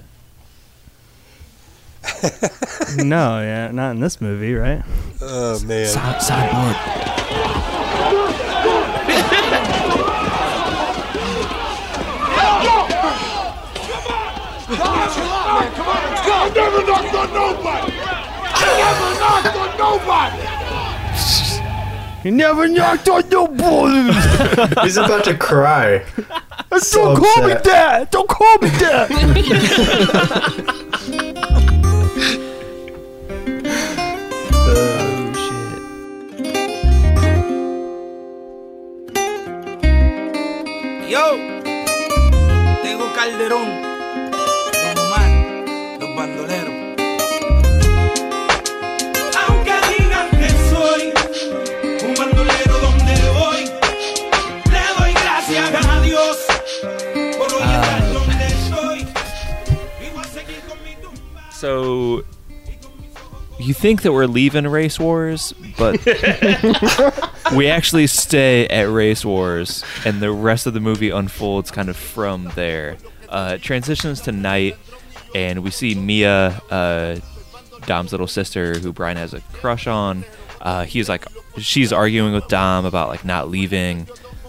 no, 2.96 3.40
yeah, 3.40 3.70
not 3.72 3.92
in 3.92 4.00
this 4.00 4.20
movie, 4.20 4.54
right? 4.54 4.82
Oh 5.20 5.60
man. 5.64 5.86
sideboard. 5.86 6.76
I 16.34 16.48
never 16.54 16.82
knocked 16.84 17.14
on 17.14 17.32
nobody. 17.32 17.92
I 18.54 18.66
never 18.82 19.10
knocked 19.20 19.56
on 19.56 19.70
nobody. 19.78 20.42
He 22.22 22.30
never 22.30 22.68
knocked 22.68 23.08
on 23.08 23.28
no 23.28 23.46
balls. 23.48 23.92
He's 24.82 24.96
about 24.96 25.24
to 25.24 25.34
cry. 25.36 26.04
So 26.78 27.14
Don't 27.14 27.16
call 27.16 27.42
me 27.44 27.52
upset. 27.52 27.64
that. 27.64 28.10
Don't 28.12 28.28
call 28.28 28.58
me 28.58 28.68
that. 28.70 29.10
Yo, 41.12 41.36
tengo 42.82 43.12
Calderón, 43.14 43.68
Don 44.32 44.98
Omar, 44.98 45.30
los 46.00 46.16
bandoleros. 46.16 46.74
Aunque 49.46 49.74
digan 49.98 50.30
que 50.30 50.48
soy 50.70 51.12
un 52.08 52.14
bandolero 52.14 52.78
donde 52.78 53.14
voy, 53.38 53.64
le 54.70 54.80
doy 54.98 55.12
gracias 55.12 55.86
a 55.86 56.00
Dios 56.00 56.38
por 57.36 57.52
hoy 57.56 57.62
estar 57.62 58.12
donde 58.14 58.46
estoy. 58.46 59.00
Y 60.00 60.08
voy 60.14 60.24
a 60.24 60.28
seguir 60.28 60.60
con 60.66 60.82
mi 60.82 60.94
tumba. 60.94 61.52
So 61.52 62.24
you 63.58 63.74
think 63.74 64.02
that 64.02 64.12
we're 64.12 64.26
leaving 64.26 64.66
Race 64.66 64.98
Wars, 64.98 65.52
but 65.78 66.04
we 67.56 67.68
actually 67.68 68.06
stay 68.06 68.66
at 68.68 68.88
Race 68.90 69.24
Wars, 69.24 69.84
and 70.04 70.20
the 70.20 70.32
rest 70.32 70.66
of 70.66 70.74
the 70.74 70.80
movie 70.80 71.10
unfolds 71.10 71.70
kind 71.70 71.88
of 71.88 71.96
from 71.96 72.50
there. 72.54 72.96
Uh, 73.28 73.52
it 73.54 73.62
transitions 73.62 74.20
to 74.22 74.32
night, 74.32 74.76
and 75.34 75.62
we 75.62 75.70
see 75.70 75.94
Mia, 75.94 76.60
uh, 76.70 77.18
Dom's 77.86 78.12
little 78.12 78.26
sister, 78.26 78.78
who 78.78 78.92
Brian 78.92 79.16
has 79.16 79.32
a 79.34 79.40
crush 79.52 79.86
on. 79.86 80.24
Uh, 80.60 80.84
he's 80.84 81.08
like, 81.08 81.24
she's 81.58 81.92
arguing 81.92 82.32
with 82.32 82.46
Dom 82.48 82.84
about 82.84 83.08
like 83.08 83.24
not 83.24 83.48
leaving. 83.48 84.06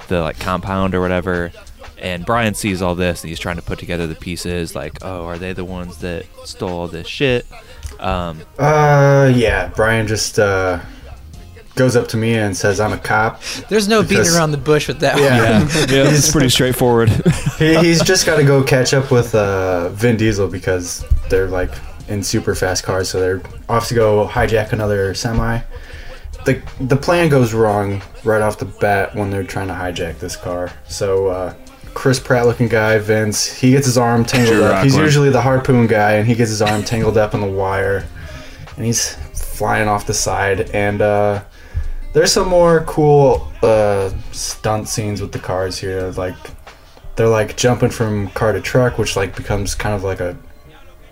the 0.09 0.21
like 0.21 0.39
compound 0.39 0.93
or 0.93 1.01
whatever. 1.01 1.51
And 1.97 2.25
Brian 2.25 2.53
sees 2.53 2.81
all 2.81 2.95
this 2.95 3.21
and 3.21 3.29
he's 3.29 3.39
trying 3.39 3.55
to 3.55 3.61
put 3.61 3.79
together 3.79 4.05
the 4.05 4.15
pieces. 4.15 4.75
Like, 4.75 4.97
oh, 5.01 5.25
are 5.25 5.37
they 5.37 5.53
the 5.53 5.63
ones 5.63 5.99
that 5.99 6.25
stole 6.43 6.69
all 6.81 6.87
this 6.89 7.07
shit? 7.07 7.45
Um, 7.99 8.41
Uh, 8.59 9.31
yeah. 9.35 9.69
Brian 9.75 10.07
just 10.07 10.39
uh, 10.39 10.79
goes 11.75 11.95
up 11.95 12.07
to 12.09 12.17
me 12.17 12.35
and 12.35 12.55
says, 12.55 12.79
"I'm 12.79 12.93
a 12.93 12.97
cop." 12.97 13.41
There's 13.69 13.87
no 13.87 14.03
beating 14.03 14.27
around 14.33 14.51
the 14.51 14.57
bush 14.57 14.87
with 14.87 14.99
that 14.99 15.17
Yeah. 15.19 15.59
one. 15.59 15.67
yeah, 15.89 16.09
it's 16.09 16.31
pretty 16.31 16.49
straightforward. 16.49 17.09
he, 17.57 17.75
he's 17.77 18.01
just 18.03 18.25
got 18.25 18.37
to 18.37 18.43
go 18.43 18.63
catch 18.63 18.93
up 18.93 19.11
with 19.11 19.33
uh, 19.35 19.89
Vin 19.89 20.17
Diesel 20.17 20.47
because 20.47 21.03
they're 21.29 21.47
like 21.47 21.71
in 22.09 22.21
super 22.23 22.53
fast 22.55 22.83
cars, 22.83 23.09
so 23.09 23.19
they're 23.19 23.41
off 23.69 23.87
to 23.87 23.93
go 23.95 24.27
hijack 24.27 24.71
another 24.73 25.13
semi. 25.13 25.61
the 26.45 26.61
The 26.81 26.97
plan 26.97 27.29
goes 27.29 27.53
wrong 27.53 28.01
right 28.23 28.41
off 28.41 28.57
the 28.59 28.65
bat 28.65 29.15
when 29.15 29.29
they're 29.31 29.43
trying 29.45 29.67
to 29.69 29.73
hijack 29.73 30.19
this 30.19 30.35
car. 30.35 30.71
So 30.87 31.27
uh, 31.27 31.53
Chris 31.93 32.19
Pratt 32.19 32.45
looking 32.45 32.67
guy, 32.67 32.97
Vince, 32.97 33.51
he 33.51 33.71
gets 33.71 33.85
his 33.85 33.97
arm 33.97 34.25
tangled 34.25 34.55
Drew 34.55 34.65
up. 34.65 34.83
He's 34.83 34.97
usually 34.97 35.29
the 35.29 35.41
harpoon 35.41 35.87
guy, 35.87 36.13
and 36.13 36.27
he 36.27 36.35
gets 36.35 36.49
his 36.49 36.61
arm 36.61 36.83
tangled 36.83 37.17
up 37.17 37.33
in 37.33 37.41
the 37.41 37.47
wire, 37.47 38.05
and 38.75 38.85
he's 38.85 39.15
flying 39.33 39.87
off 39.87 40.07
the 40.07 40.13
side. 40.13 40.69
And 40.71 41.01
uh, 41.01 41.43
there's 42.13 42.31
some 42.31 42.47
more 42.49 42.83
cool 42.85 43.51
uh, 43.61 44.11
stunt 44.31 44.87
scenes 44.87 45.21
with 45.21 45.31
the 45.31 45.39
cars 45.39 45.77
here, 45.77 46.11
like 46.17 46.35
they're 47.15 47.27
like 47.27 47.55
jumping 47.57 47.89
from 47.89 48.29
car 48.29 48.53
to 48.53 48.61
truck, 48.61 48.97
which 48.97 49.15
like 49.15 49.35
becomes 49.35 49.75
kind 49.75 49.95
of 49.95 50.03
like 50.03 50.19
a 50.19 50.37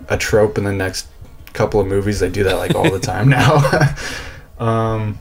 a 0.08 0.18
trope 0.18 0.58
in 0.58 0.64
the 0.64 0.72
next 0.72 1.06
couple 1.52 1.80
of 1.80 1.86
movies. 1.86 2.20
They 2.20 2.28
do 2.28 2.44
that 2.44 2.56
like 2.56 2.74
all 2.74 2.90
the 2.90 2.98
time 3.12 3.28
now. 3.28 3.62
um, 4.58 5.18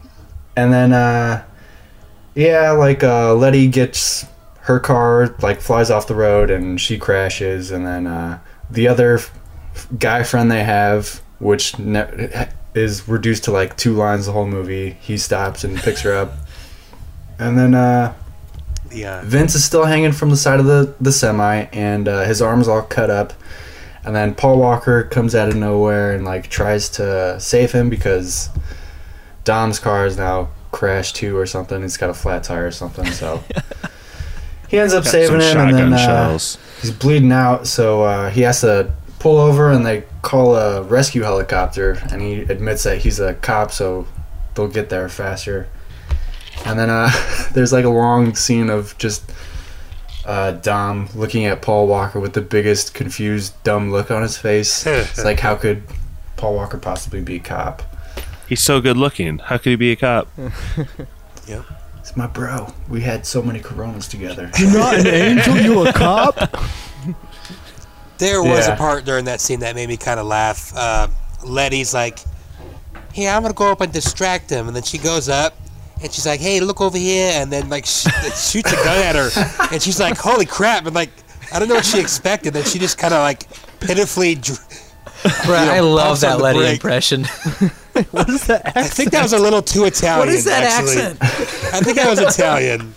and 0.56 0.74
then 0.74 0.94
uh, 0.94 1.44
yeah, 2.36 2.72
like 2.72 3.04
uh, 3.04 3.36
Letty 3.36 3.68
gets 3.68 4.26
her 4.62 4.80
car 4.80 5.36
like 5.42 5.62
flies 5.62 5.90
off 5.90 6.08
the 6.08 6.16
road 6.16 6.50
and 6.50 6.80
she 6.80 6.98
crashes, 6.98 7.72
and 7.72 7.86
then 7.86 8.08
uh, 8.08 8.40
the 8.70 8.88
other 8.88 9.16
f- 9.16 9.88
guy 9.98 10.24
friend 10.24 10.50
they 10.52 10.64
have, 10.64 11.22
which 11.40 11.78
ne- 11.80 12.48
is 12.74 13.08
reduced 13.08 13.44
to 13.46 13.52
like 13.52 13.76
two 13.78 13.94
lines 13.94 14.26
the 14.28 14.32
whole 14.32 14.48
movie, 14.48 14.92
he 15.02 15.18
stops 15.18 15.64
and 15.64 15.78
picks 15.78 16.02
her 16.02 16.14
up, 16.16 16.34
and 17.40 17.58
then. 17.58 17.74
Uh, 17.76 18.14
Yeah. 18.94 19.22
Vince 19.24 19.56
is 19.56 19.64
still 19.64 19.86
hanging 19.86 20.12
from 20.12 20.32
the 20.32 20.36
side 20.36 20.60
of 20.60 20.66
the, 20.66 20.94
the 21.00 21.14
semi, 21.14 21.64
and 21.72 22.08
uh, 22.10 22.26
his 22.26 22.42
arm's 22.42 22.68
all 22.68 22.82
cut 22.82 23.10
up. 23.10 23.32
And 24.04 24.14
then 24.14 24.36
Paul 24.36 24.58
Walker 24.60 25.04
comes 25.04 25.34
out 25.34 25.48
of 25.48 25.56
nowhere 25.56 26.12
and 26.14 26.26
like 26.26 26.50
tries 26.50 26.90
to 27.00 27.40
save 27.40 27.72
him 27.72 27.90
because 27.90 28.50
Dom's 29.46 29.80
car 29.80 30.06
is 30.06 30.18
now 30.18 30.50
crashed 30.72 31.16
too 31.16 31.38
or 31.38 31.46
something. 31.46 31.82
It's 31.84 31.96
got 31.96 32.10
a 32.10 32.14
flat 32.14 32.44
tire 32.44 32.68
or 32.68 32.72
something. 32.72 33.06
So 33.14 33.42
he 34.72 34.80
ends 34.80 34.94
up 34.94 35.04
Got 35.04 35.12
saving 35.12 35.42
him, 35.42 35.58
and 35.58 35.74
then 35.78 35.92
shotgun 35.92 36.34
uh, 36.34 36.40
he's 36.80 36.92
bleeding 36.92 37.34
out. 37.34 37.68
So 37.68 38.04
uh, 38.04 38.30
he 38.30 38.42
has 38.42 38.62
to 38.62 38.94
pull 39.20 39.38
over, 39.38 39.70
and 39.70 39.86
they 39.86 40.06
call 40.22 40.56
a 40.56 40.82
rescue 40.82 41.24
helicopter. 41.24 42.02
And 42.10 42.22
he 42.22 42.44
admits 42.44 42.84
that 42.84 43.00
he's 43.00 43.20
a 43.20 43.34
cop, 43.34 43.74
so 43.74 44.08
they'll 44.56 44.70
get 44.70 44.88
there 44.88 45.10
faster. 45.10 45.68
And 46.66 46.80
then 46.80 46.90
uh, 46.90 47.12
there's 47.54 47.74
like 47.74 47.84
a 47.84 47.90
long 47.90 48.34
scene 48.34 48.70
of 48.70 48.98
just 48.98 49.30
uh, 50.26 50.52
Dom 50.52 51.10
looking 51.16 51.44
at 51.44 51.62
Paul 51.62 51.88
Walker 51.88 52.22
with 52.22 52.32
the 52.32 52.42
biggest 52.42 52.94
confused, 52.94 53.62
dumb 53.66 53.92
look 53.92 54.10
on 54.10 54.22
his 54.22 54.38
face. 54.38 54.86
it's 54.88 55.26
like, 55.26 55.42
how 55.42 55.56
could 55.56 55.84
Paul 56.38 56.56
Walker 56.56 56.78
possibly 56.78 57.22
be 57.22 57.36
a 57.36 57.40
cop? 57.40 57.84
He's 58.48 58.64
so 58.64 58.80
good 58.80 58.96
looking. 58.96 59.40
How 59.40 59.58
could 59.58 59.72
he 59.72 59.76
be 59.76 59.92
a 59.92 59.98
cop? 59.98 60.30
Yep. 61.48 61.66
It's 62.02 62.18
my 62.18 62.28
bro. 62.28 62.74
We 62.90 63.02
had 63.02 63.26
so 63.26 63.42
many 63.42 63.60
Coronas 63.60 64.08
together. 64.08 64.50
You're 64.60 64.72
not 64.74 64.96
an 65.00 65.08
angel. 65.08 65.56
You 65.58 65.88
a 65.88 65.94
cop? 65.94 66.36
There 68.18 68.42
was 68.44 68.68
Yeah. 68.68 68.74
a 68.74 68.78
part 68.78 69.06
during 69.06 69.26
that 69.26 69.42
scene 69.42 69.62
that 69.62 69.76
made 69.76 69.88
me 69.88 69.98
kind 69.98 70.20
of 70.20 70.26
laugh. 70.28 70.72
Uh, 70.76 71.08
Letty's 71.44 71.94
like, 71.94 72.20
"Hey, 73.14 73.28
I'm 73.28 73.42
gonna 73.42 73.54
go 73.54 73.72
up 73.72 73.82
and 73.82 73.92
distract 73.92 74.50
him," 74.50 74.68
and 74.68 74.76
then 74.76 74.84
she 74.84 74.98
goes 75.00 75.28
up 75.30 75.56
and 76.04 76.12
she's 76.14 76.26
like, 76.28 76.40
"Hey, 76.40 76.60
look 76.60 76.82
over 76.82 76.98
here," 76.98 77.32
and 77.36 77.52
then 77.52 77.68
like 77.70 77.86
sh- 77.88 78.06
shoots 78.36 78.72
a 78.72 78.76
gun 78.76 78.98
at 78.98 79.16
her, 79.16 79.30
and 79.72 79.82
she's 79.82 80.00
like, 80.00 80.18
"Holy 80.18 80.46
crap!" 80.46 80.86
And 80.86 80.94
like, 80.96 81.10
I 81.52 81.58
don't 81.60 81.68
know 81.68 81.76
what 81.76 81.86
she 81.86 82.00
expected. 82.00 82.54
Then 82.54 82.64
she 82.64 82.78
just 82.78 82.98
kind 83.00 83.14
of 83.14 83.22
like 83.22 83.48
pitifully. 83.80 84.36
Dr- 84.36 84.60
Bro, 85.46 85.60
you 85.60 85.66
know, 85.68 85.72
I 85.74 85.80
love 85.82 86.20
that 86.22 86.40
Letty 86.42 86.60
brake. 86.60 86.74
impression. 86.74 87.28
what 88.12 88.30
is 88.30 88.48
that 88.48 88.66
accent? 88.66 88.78
I 88.78 88.88
think 88.88 89.12
that 89.12 89.24
was 89.24 89.34
a 89.34 89.40
little 89.40 89.62
too 89.62 89.86
Italian. 89.86 90.20
What 90.20 90.30
is 90.30 90.46
that 90.46 90.64
actually. 90.64 91.02
accent? 91.02 91.74
I 91.74 91.80
think 91.82 91.98
that 91.98 92.10
was 92.10 92.20
Italian. 92.20 92.94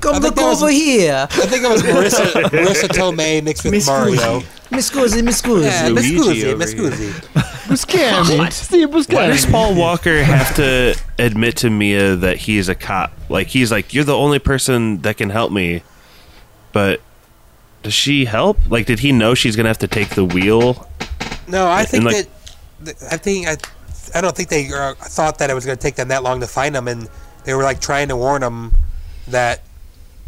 Come 0.00 0.22
look 0.22 0.34
that 0.34 0.42
was- 0.44 0.62
over 0.62 0.70
here. 0.72 1.26
I 1.30 1.46
think 1.46 1.64
it 1.64 1.70
was 1.70 1.82
Marisa, 1.82 2.42
Marisa 2.50 2.88
Tomei 2.88 3.42
mixed 3.42 3.64
with 3.64 3.72
Miss 3.72 3.86
Mario. 3.86 4.40
Mi 4.70 4.78
scusi, 4.78 5.22
mi 5.22 5.30
scusi. 5.30 5.64
Yeah, 5.64 5.88
mi 5.88 5.94
Luigi 5.94 6.16
scusi, 6.16 6.44
over 6.46 6.58
mi 6.58 6.64
scusi. 6.64 7.54
Buscemi. 7.64 8.52
See, 8.52 8.84
Why 8.86 9.26
does 9.28 9.46
Paul 9.46 9.74
Walker 9.74 10.22
have 10.22 10.54
to 10.56 10.94
admit 11.18 11.56
to 11.58 11.70
Mia 11.70 12.16
that 12.16 12.36
he's 12.36 12.68
a 12.68 12.74
cop? 12.74 13.12
Like 13.28 13.46
he's 13.48 13.70
like, 13.70 13.94
you're 13.94 14.04
the 14.04 14.16
only 14.16 14.38
person 14.38 15.00
that 15.02 15.16
can 15.16 15.30
help 15.30 15.50
me. 15.52 15.82
But 16.72 17.00
does 17.82 17.94
she 17.94 18.24
help? 18.26 18.58
Like, 18.68 18.86
did 18.86 18.98
he 18.98 19.12
know 19.12 19.34
she's 19.34 19.56
gonna 19.56 19.68
have 19.68 19.78
to 19.78 19.88
take 19.88 20.10
the 20.10 20.24
wheel? 20.24 20.88
No, 21.48 21.70
I 21.70 21.84
think 21.84 22.04
like- 22.04 22.28
that 22.80 22.96
I 23.10 23.16
think 23.16 23.46
I, 23.48 23.56
I 24.14 24.20
don't 24.20 24.36
think 24.36 24.48
they 24.48 24.72
uh, 24.72 24.94
thought 24.94 25.38
that 25.38 25.50
it 25.50 25.54
was 25.54 25.66
going 25.66 25.76
to 25.76 25.82
take 25.82 25.96
them 25.96 26.08
that 26.08 26.22
long 26.22 26.40
to 26.40 26.46
find 26.46 26.74
them, 26.74 26.88
and 26.88 27.08
they 27.44 27.54
were 27.54 27.62
like 27.62 27.80
trying 27.80 28.08
to 28.08 28.16
warn 28.16 28.42
them 28.42 28.72
that 29.28 29.62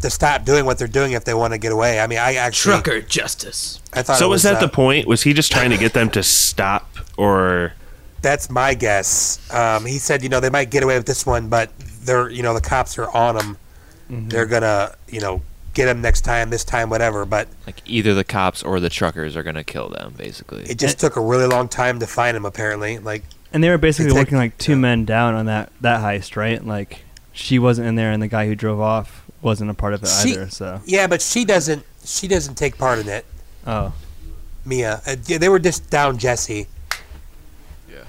to 0.01 0.09
stop 0.09 0.45
doing 0.45 0.65
what 0.65 0.77
they're 0.77 0.87
doing 0.87 1.13
if 1.13 1.25
they 1.25 1.33
want 1.33 1.53
to 1.53 1.57
get 1.57 1.71
away. 1.71 1.99
I 1.99 2.07
mean, 2.07 2.19
I 2.19 2.35
actually 2.35 2.73
Trucker 2.73 3.01
justice. 3.01 3.81
I 3.93 4.03
thought 4.03 4.19
So 4.19 4.27
it 4.27 4.29
was 4.29 4.43
that 4.43 4.57
uh, 4.57 4.59
the 4.59 4.69
point? 4.69 5.07
Was 5.07 5.23
he 5.23 5.33
just 5.33 5.51
trying 5.51 5.71
to 5.71 5.77
get 5.77 5.93
them 5.93 6.09
to 6.11 6.23
stop, 6.23 6.97
or 7.17 7.73
That's 8.21 8.49
my 8.49 8.73
guess. 8.73 9.39
Um, 9.53 9.85
he 9.85 9.97
said, 9.97 10.21
you 10.21 10.29
know, 10.29 10.39
they 10.39 10.49
might 10.49 10.69
get 10.69 10.83
away 10.83 10.97
with 10.97 11.07
this 11.07 11.25
one, 11.25 11.49
but 11.49 11.71
they're, 12.03 12.29
you 12.29 12.43
know, 12.43 12.53
the 12.53 12.61
cops 12.61 12.97
are 12.97 13.09
on 13.09 13.35
them. 13.35 13.57
Mm-hmm. 14.11 14.29
They're 14.29 14.45
gonna, 14.45 14.95
you 15.09 15.19
know, 15.19 15.41
get 15.73 15.87
him 15.87 16.01
next 16.01 16.21
time, 16.21 16.49
this 16.49 16.63
time, 16.63 16.89
whatever. 16.89 17.25
But 17.25 17.47
like 17.65 17.81
either 17.85 18.13
the 18.13 18.23
cops 18.23 18.63
or 18.63 18.79
the 18.79 18.89
truckers 18.89 19.35
are 19.35 19.43
gonna 19.43 19.63
kill 19.63 19.89
them, 19.89 20.13
basically. 20.17 20.63
it 20.63 20.77
just 20.77 20.99
took 20.99 21.15
a 21.15 21.21
really 21.21 21.47
long 21.47 21.67
time 21.67 21.99
to 21.99 22.07
find 22.07 22.37
him. 22.37 22.45
Apparently, 22.45 22.99
like 22.99 23.23
And 23.53 23.63
they 23.63 23.69
were 23.69 23.77
basically 23.77 24.07
They 24.11 24.15
take- 24.15 24.21
working 24.25 24.37
like 24.37 24.57
two 24.57 24.75
men 24.75 25.05
down 25.05 25.33
on 25.35 25.45
that 25.45 25.71
that 25.81 26.01
heist, 26.01 26.35
right? 26.35 26.63
Like 26.65 26.99
she 27.33 27.59
wasn't 27.59 27.87
in 27.87 27.95
there, 27.95 28.11
and 28.11 28.21
the 28.21 28.27
guy 28.27 28.45
who 28.47 28.55
drove 28.55 28.79
off 28.79 29.23
wasn't 29.41 29.69
a 29.69 29.73
part 29.73 29.93
of 29.93 30.03
it 30.03 30.09
She- 30.09 30.31
either. 30.31 30.49
So 30.49 30.81
yeah, 30.85 31.07
but 31.07 31.21
she 31.21 31.45
doesn't. 31.45 31.83
She 32.03 32.27
doesn't 32.27 32.55
take 32.55 32.77
part 32.77 32.99
in 32.99 33.07
it. 33.09 33.25
oh, 33.65 33.93
Mia, 34.65 35.01
uh, 35.05 35.15
yeah, 35.27 35.37
they 35.37 35.49
were 35.49 35.59
just 35.59 35.89
down 35.89 36.17
Jesse. 36.17 36.67
Yeah. 37.89 38.03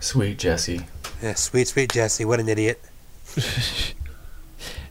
Sweet 0.00 0.38
Jesse. 0.38 0.86
Yeah, 1.22 1.34
sweet, 1.34 1.68
sweet 1.68 1.90
Jesse. 1.92 2.24
What 2.24 2.40
an 2.40 2.48
idiot. 2.48 2.80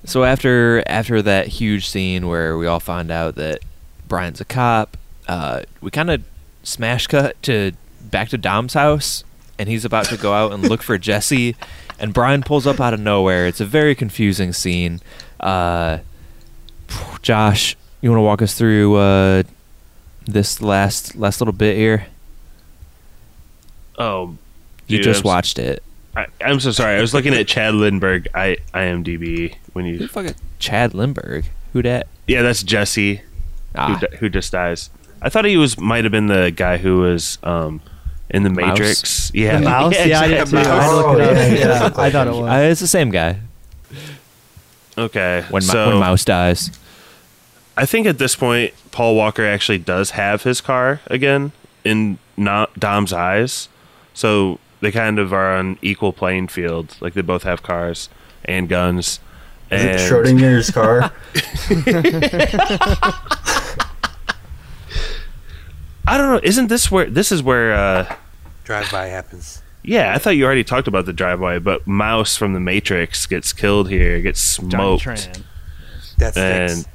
So 0.05 0.24
after 0.24 0.84
after 0.88 1.22
that 1.22 1.47
huge 1.47 1.89
scene 1.89 2.28
where 2.28 2.57
we 2.57 2.65
all 2.65 2.80
find 2.80 3.11
out 3.11 3.36
that 3.36 3.59
Brian's 4.07 4.39
a 4.39 4.45
cop, 4.45 4.95
uh, 5.28 5.63
we 5.82 5.91
kind 5.91 6.09
of 6.09 6.24
smash 6.63 7.07
cut 7.07 7.41
to 7.43 7.74
back 8.10 8.30
to 8.30 8.38
Dom's 8.38 8.74
house, 8.74 9.24
and 9.60 9.68
he's 9.70 9.86
about 9.86 10.05
to 10.05 10.18
go 10.18 10.34
out 10.34 10.51
and 10.53 10.64
look 10.68 10.82
for 10.84 10.97
Jesse, 11.10 11.55
and 11.99 12.14
Brian 12.14 12.41
pulls 12.43 12.66
up 12.68 12.80
out 12.80 12.93
of 12.93 12.99
nowhere. 12.99 13.47
It's 13.47 13.62
a 13.62 13.66
very 13.66 13.95
confusing 13.95 14.53
scene. 14.53 15.01
Uh, 15.39 15.99
Josh, 17.22 17.76
you 18.01 18.10
want 18.10 18.20
to 18.20 18.24
walk 18.24 18.41
us 18.41 18.53
through 18.53 18.95
uh, 18.95 19.43
this 20.26 20.62
last 20.62 21.16
last 21.16 21.41
little 21.41 21.53
bit 21.53 21.76
here? 21.76 22.08
oh, 23.97 24.38
You 24.88 24.99
just 24.99 25.20
I'm 25.20 25.22
s- 25.22 25.26
watched 25.26 25.60
it. 25.60 25.84
I, 26.16 26.28
I'm 26.41 26.60
so 26.60 26.72
sorry. 26.72 26.97
I 26.97 27.01
was 27.01 27.14
looking 27.14 27.34
at 27.34 27.47
Chad 27.47 27.74
Lindberg, 27.76 28.28
I 28.34 28.58
IMDb 28.74 29.55
when 29.74 29.86
you 29.86 29.97
Who 29.97 30.03
you. 30.03 30.08
fucking 30.08 30.36
Chad 30.60 30.91
Lindberg? 30.93 31.45
Who 31.74 31.82
that? 31.84 32.08
Yeah, 32.28 32.41
that's 32.41 32.64
Jesse 32.64 33.18
who, 33.18 33.22
Ah, 33.76 33.99
di- 33.99 34.18
who 34.18 34.30
just 34.30 34.51
dies. 34.51 34.89
I 35.22 35.30
thought 35.30 35.45
he 35.45 35.58
was 35.58 35.78
might 35.80 36.05
have 36.05 36.12
been 36.12 36.28
the 36.28 36.51
guy 36.55 36.78
who 36.78 36.99
was 36.99 37.38
um 37.43 37.82
in 38.30 38.43
the 38.43 38.49
Mouse? 38.49 38.80
Matrix. 38.80 39.32
Yeah, 39.34 39.59
the 39.59 39.65
mouse. 39.65 39.93
Yeah, 39.93 40.19
I 40.21 40.28
did 40.28 40.41
exactly. 40.41 40.63
too. 40.63 40.69
I 40.69 40.82
had 40.82 40.89
to 40.89 40.95
look 40.95 41.19
it 41.19 41.21
Oh, 41.21 41.34
yeah, 41.34 41.53
Yeah, 41.80 41.86
I 41.97 42.09
thought 42.11 42.28
it 42.28 42.32
was. 42.34 42.49
uh, 42.49 42.69
it's 42.71 42.82
the 42.82 42.88
same 42.88 43.09
guy. 43.09 43.39
Okay, 44.97 45.45
When, 45.49 45.65
Ma- 45.65 45.71
so 45.73 45.89
when 45.89 45.99
Mouse 45.99 46.25
dies. 46.25 46.71
I 47.78 47.86
think 47.86 48.07
at 48.07 48.17
this 48.17 48.36
point, 48.36 48.73
Paul 48.91 49.15
Walker 49.15 49.45
actually 49.45 49.78
does 49.78 50.11
have 50.11 50.41
his 50.43 50.59
car 50.61 51.01
again 51.07 51.51
in 51.84 52.17
not 52.36 52.73
Dom's 52.80 53.13
eyes. 53.13 53.69
So 54.15 54.59
they 54.82 54.91
kind 54.91 55.19
of 55.19 55.32
are 55.32 55.55
on 55.55 55.78
equal 55.84 56.11
playing 56.13 56.47
field. 56.47 56.95
Like 56.99 57.13
they 57.13 57.21
both 57.21 57.43
have 57.43 57.61
cars 57.61 58.09
and 58.43 58.67
guns. 58.67 59.19
Is 59.69 59.82
and 59.84 59.89
it 59.91 59.99
Schrodinger's 59.99 60.71
car? 60.71 61.11
I 66.08 66.18
don't 66.18 66.32
know. 66.32 66.39
Isn't 66.41 66.68
this 66.68 66.89
where 66.89 67.10
this 67.10 67.32
is 67.32 67.43
where? 67.43 67.74
uh 67.74 68.16
Drive 68.64 68.89
by 68.91 69.08
happens. 69.08 69.62
Yeah, 69.84 70.14
I 70.14 70.18
thought 70.18 70.32
you 70.32 70.43
already 70.43 70.66
talked 70.66 70.89
about 70.89 71.05
the 71.05 71.14
drive-by, 71.14 71.60
but 71.60 71.88
Mouse 71.88 72.36
from 72.36 72.51
the 72.51 72.60
Matrix 72.60 73.26
gets 73.26 73.53
killed 73.53 73.89
here, 73.89 74.20
gets 74.22 74.41
smoked, 74.41 75.03
Tran. 75.05 75.43
That's 76.18 76.36
and 76.36 76.86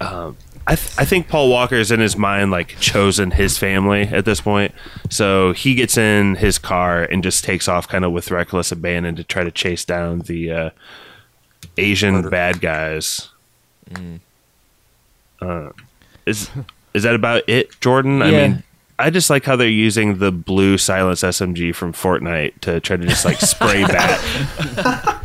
um, 0.00 0.36
I 0.66 0.74
th- 0.74 0.98
I 0.98 1.04
think 1.04 1.28
Paul 1.28 1.48
Walker's 1.48 1.92
in 1.92 2.00
his 2.00 2.16
mind 2.16 2.50
like 2.50 2.78
chosen 2.80 3.30
his 3.30 3.56
family 3.56 4.02
at 4.02 4.24
this 4.24 4.40
point, 4.40 4.74
so 5.08 5.52
he 5.52 5.76
gets 5.76 5.96
in 5.96 6.34
his 6.36 6.58
car 6.58 7.04
and 7.04 7.22
just 7.22 7.44
takes 7.44 7.68
off 7.68 7.86
kind 7.86 8.04
of 8.04 8.10
with 8.10 8.32
reckless 8.32 8.72
abandon 8.72 9.14
to 9.14 9.22
try 9.22 9.44
to 9.44 9.52
chase 9.52 9.84
down 9.84 10.20
the 10.20 10.50
uh, 10.50 10.70
Asian 11.76 12.28
bad 12.28 12.60
guys. 12.60 13.28
Uh, 15.40 15.70
is 16.26 16.50
is 16.94 17.02
that 17.02 17.14
about 17.14 17.42
it, 17.48 17.80
Jordan? 17.80 18.22
I 18.22 18.30
mean, 18.30 18.62
I 18.98 19.10
just 19.10 19.30
like 19.30 19.44
how 19.44 19.54
they're 19.56 19.68
using 19.68 20.18
the 20.18 20.32
blue 20.32 20.76
silence 20.76 21.22
SMG 21.22 21.74
from 21.74 21.92
Fortnite 21.92 22.60
to 22.62 22.80
try 22.80 22.96
to 22.96 23.06
just 23.06 23.24
like 23.24 23.38
spray 23.40 23.84
bat. 23.86 25.22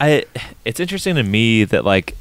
I 0.00 0.24
it's 0.64 0.80
interesting 0.80 1.16
to 1.16 1.22
me 1.22 1.64
that 1.64 1.84
like 1.84 2.16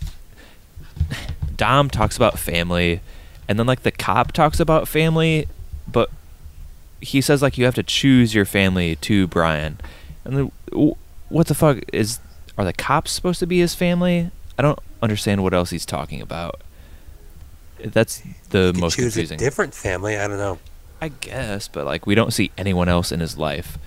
Dom 1.56 1.90
talks 1.90 2.16
about 2.18 2.40
family 2.40 3.02
and 3.48 3.60
then 3.60 3.68
like 3.68 3.84
the 3.84 3.92
cop 3.92 4.32
talks 4.32 4.60
about 4.60 4.88
family 4.88 5.48
but 5.88 6.10
he 7.02 7.22
says 7.22 7.42
like 7.42 7.58
you 7.58 7.66
have 7.66 7.76
to 7.76 7.84
choose 7.84 8.34
your 8.34 8.46
family 8.46 8.96
to 8.98 9.28
Brian. 9.28 9.80
And 10.24 10.38
then 10.38 10.52
what 11.30 11.48
the 11.48 11.56
fuck 11.56 11.80
is 11.92 12.20
are 12.58 12.66
the 12.66 12.74
cops 12.74 13.12
supposed 13.12 13.40
to 13.40 13.48
be 13.48 13.60
his 13.60 13.76
family? 13.76 14.32
I 14.58 14.62
don't 14.62 14.80
understand 15.02 15.44
what 15.44 15.54
else 15.54 15.72
he's 15.72 15.86
talking 15.86 16.22
about. 16.22 16.62
That's 17.86 18.22
the 18.50 18.74
most 18.80 18.96
choose 18.96 19.14
confusing. 19.14 19.36
a 19.36 19.40
different 19.40 19.74
family. 19.74 20.18
I 20.18 20.28
don't 20.28 20.38
know. 20.38 20.60
I 21.02 21.08
guess, 21.10 21.68
but 21.68 21.86
like 21.86 22.06
we 22.06 22.14
don't 22.16 22.32
see 22.32 22.52
anyone 22.58 22.88
else 22.90 23.12
in 23.12 23.20
his 23.20 23.38
life. 23.38 23.78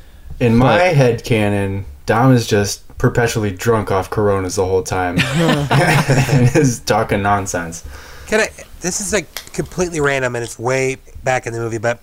In 0.40 0.56
my 0.56 0.78
But- 0.78 0.96
head 0.96 1.24
canon, 1.24 1.84
Dom 2.06 2.32
is 2.32 2.46
just 2.46 2.86
perpetually 2.98 3.50
drunk 3.52 3.90
off 3.90 4.10
Coronas 4.10 4.56
the 4.56 4.64
whole 4.64 4.82
time 4.82 5.18
and 5.20 6.56
is 6.56 6.80
talking 6.80 7.22
nonsense. 7.22 7.84
Can 8.26 8.40
I? 8.40 8.48
This 8.80 9.00
is 9.00 9.12
like 9.12 9.32
completely 9.52 10.00
random, 10.00 10.34
and 10.34 10.42
it's 10.42 10.58
way 10.58 10.96
back 11.22 11.46
in 11.46 11.52
the 11.52 11.58
movie. 11.60 11.78
But 11.78 12.00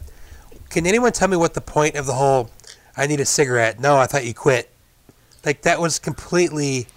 can 0.69 0.87
anyone 0.87 1.11
tell 1.11 1.27
me 1.27 1.35
what 1.37 1.53
the 1.55 1.61
point 1.61 1.95
of 1.95 2.05
the 2.05 2.13
whole 2.13 2.49
"I 2.95 3.07
need 3.07 3.19
a 3.19 3.25
cigarette"? 3.25 3.79
No, 3.79 3.97
I 3.97 4.05
thought 4.05 4.25
you 4.25 4.33
quit. 4.33 4.69
Like 5.45 5.63
that 5.63 5.81
was 5.81 5.99
completely. 5.99 6.87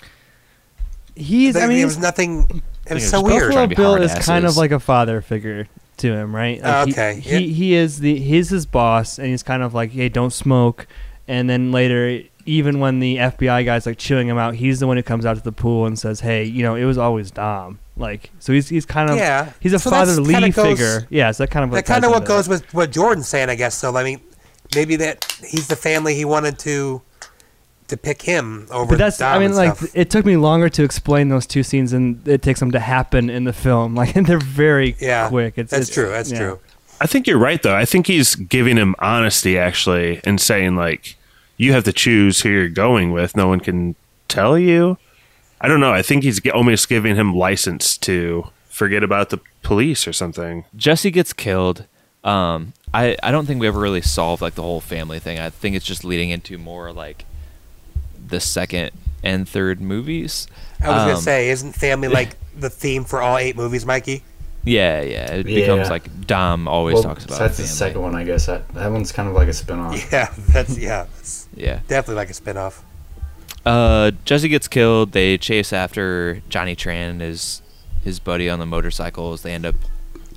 He's. 1.16 1.56
I 1.56 1.66
mean, 1.66 1.78
there 1.78 1.86
was 1.86 1.98
nothing. 1.98 2.62
It 2.88 2.94
was 2.94 3.08
so 3.08 3.22
weird. 3.22 3.50
Buffalo 3.52 3.66
Bill 3.66 3.94
is 4.02 4.14
kind 4.14 4.44
of 4.44 4.56
like 4.56 4.70
a 4.70 4.80
father 4.80 5.20
figure 5.20 5.66
to 5.98 6.12
him, 6.12 6.34
right? 6.34 6.60
Like, 6.62 6.86
he- 6.86 6.92
okay, 6.92 7.20
He, 7.20 7.30
yeah. 7.32 7.38
he 7.38 7.74
is 7.74 8.00
the 8.00 8.18
he's 8.18 8.50
his 8.50 8.66
boss, 8.66 9.18
and 9.18 9.28
he's 9.28 9.42
kind 9.42 9.62
of 9.62 9.74
like, 9.74 9.92
hey, 9.92 10.08
don't 10.08 10.32
smoke. 10.32 10.86
And 11.26 11.48
then 11.48 11.72
later, 11.72 12.22
even 12.46 12.80
when 12.80 12.98
the 13.00 13.16
FBI 13.16 13.64
guy's 13.64 13.86
like 13.86 13.96
chewing 13.96 14.28
him 14.28 14.36
out, 14.36 14.54
he's 14.56 14.80
the 14.80 14.86
one 14.86 14.96
who 14.98 15.02
comes 15.02 15.24
out 15.24 15.36
to 15.36 15.42
the 15.42 15.52
pool 15.52 15.86
and 15.86 15.98
says, 15.98 16.20
hey, 16.20 16.44
you 16.44 16.62
know, 16.62 16.74
it 16.74 16.84
was 16.84 16.98
always 16.98 17.30
Dom. 17.30 17.78
Like, 17.96 18.30
so 18.40 18.52
he's 18.52 18.68
he's 18.68 18.84
kind 18.84 19.08
of 19.08 19.16
Yeah. 19.16 19.52
he's 19.60 19.72
a 19.72 19.78
So 19.78 19.88
fatherly 19.90 20.34
kinda 20.34 20.50
goes- 20.50 20.66
figure. 20.66 21.06
Yeah, 21.10 21.30
so 21.30 21.44
that 21.44 21.50
kind 21.50 21.64
of 21.64 21.70
that 21.70 21.86
kind 21.86 22.04
of 22.04 22.10
what 22.10 22.18
into 22.22 22.28
goes 22.28 22.48
with 22.48 22.74
what 22.74 22.90
Jordan's 22.90 23.28
saying, 23.28 23.48
I 23.48 23.54
guess. 23.54 23.74
So 23.76 23.96
I 23.96 24.02
mean, 24.04 24.20
maybe 24.74 24.96
that 24.96 25.24
he's 25.46 25.68
the 25.68 25.76
family 25.76 26.14
he 26.16 26.24
wanted 26.24 26.58
to 26.60 27.00
to 27.88 27.96
pick 27.96 28.22
him 28.22 28.66
over. 28.70 28.90
But 28.90 28.98
that's, 28.98 29.18
Dom 29.18 29.36
I 29.36 29.38
mean, 29.38 29.54
like, 29.54 29.76
stuff. 29.76 29.90
it 29.94 30.10
took 30.10 30.24
me 30.24 30.36
longer 30.36 30.68
to 30.70 30.82
explain 30.84 31.28
those 31.28 31.46
two 31.46 31.62
scenes 31.62 31.90
than 31.90 32.22
it 32.24 32.40
takes 32.42 32.60
them 32.60 32.70
to 32.72 32.80
happen 32.80 33.28
in 33.30 33.44
the 33.44 33.52
film. 33.52 33.94
Like, 34.04 34.14
they're 34.14 34.38
very 34.38 34.96
Yeah, 35.00 35.28
quick. 35.28 35.54
It's, 35.58 35.70
that's 35.70 35.88
it's- 35.90 35.94
true. 35.94 36.08
That's 36.10 36.32
yeah. 36.32 36.38
true. 36.38 36.60
I 37.00 37.06
think 37.06 37.26
you're 37.26 37.38
right 37.38 37.60
though. 37.60 37.74
I 37.74 37.84
think 37.84 38.06
he's 38.06 38.34
giving 38.36 38.76
him 38.76 38.94
honesty 39.00 39.58
actually 39.58 40.20
and 40.24 40.40
saying 40.40 40.76
like 40.76 41.16
you 41.56 41.72
have 41.72 41.82
to 41.84 41.92
choose 41.92 42.40
who 42.42 42.48
you're 42.48 42.68
going 42.68 43.10
with. 43.12 43.36
No 43.36 43.48
one 43.48 43.58
can 43.60 43.96
tell 44.28 44.56
you. 44.56 44.96
I 45.60 45.66
don't 45.68 45.80
know. 45.80 45.92
I 45.92 46.02
think 46.02 46.22
he's 46.22 46.40
almost 46.50 46.88
giving 46.88 47.16
him 47.16 47.34
license 47.34 47.98
to 47.98 48.48
forget 48.68 49.02
about 49.02 49.30
the 49.30 49.40
police 49.64 50.06
or 50.06 50.12
something. 50.12 50.64
Jesse 50.76 51.10
gets 51.10 51.32
killed. 51.32 51.84
Um, 52.22 52.72
I 52.94 53.16
I 53.24 53.32
don't 53.32 53.44
think 53.46 53.60
we 53.60 53.66
ever 53.66 53.80
really 53.80 54.00
solved 54.00 54.40
like 54.40 54.54
the 54.54 54.62
whole 54.62 54.80
family 54.80 55.18
thing. 55.18 55.38
I 55.40 55.50
think 55.50 55.74
it's 55.74 55.84
just 55.84 56.04
leading 56.04 56.30
into 56.30 56.58
more 56.58 56.92
like 56.92 57.24
the 58.28 58.40
second 58.40 58.90
and 59.22 59.48
third 59.48 59.80
movies. 59.80 60.46
I 60.82 60.88
was 60.88 60.96
gonna 61.02 61.14
Um, 61.14 61.20
say, 61.20 61.48
isn't 61.50 61.72
family 61.74 62.08
like 62.20 62.36
the 62.58 62.70
theme 62.70 63.04
for 63.04 63.20
all 63.22 63.38
eight 63.38 63.56
movies, 63.56 63.84
Mikey? 63.86 64.22
Yeah, 64.64 65.02
yeah. 65.02 65.32
It 65.34 65.46
Yeah. 65.46 65.60
becomes 65.60 65.90
like 65.90 66.26
Dom 66.26 66.66
always 66.68 66.94
Well, 66.94 67.02
talks 67.02 67.24
about. 67.24 67.38
That's 67.38 67.58
the 67.58 67.66
second 67.66 68.00
one, 68.00 68.14
I 68.14 68.24
guess. 68.24 68.46
That, 68.46 68.66
that 68.74 68.90
one's 68.90 69.12
kind 69.12 69.28
of 69.28 69.34
like 69.34 69.48
a 69.48 69.52
spin 69.52 69.78
off. 69.78 69.94
Yeah, 70.12 70.32
that's 70.48 70.78
yeah, 70.78 71.06
that's 71.14 71.48
Yeah. 71.54 71.80
definitely 71.88 72.14
like 72.16 72.30
a 72.30 72.34
spinoff. 72.34 72.80
Uh, 73.66 74.10
Jesse 74.24 74.48
gets 74.48 74.68
killed. 74.68 75.12
They 75.12 75.38
chase 75.38 75.72
after 75.72 76.42
Johnny 76.48 76.76
Tran 76.76 77.10
and 77.10 77.20
his 77.20 77.62
his 78.02 78.18
buddy 78.20 78.50
on 78.50 78.58
the 78.58 78.66
motorcycles. 78.66 79.42
They 79.42 79.52
end 79.54 79.64
up, 79.64 79.74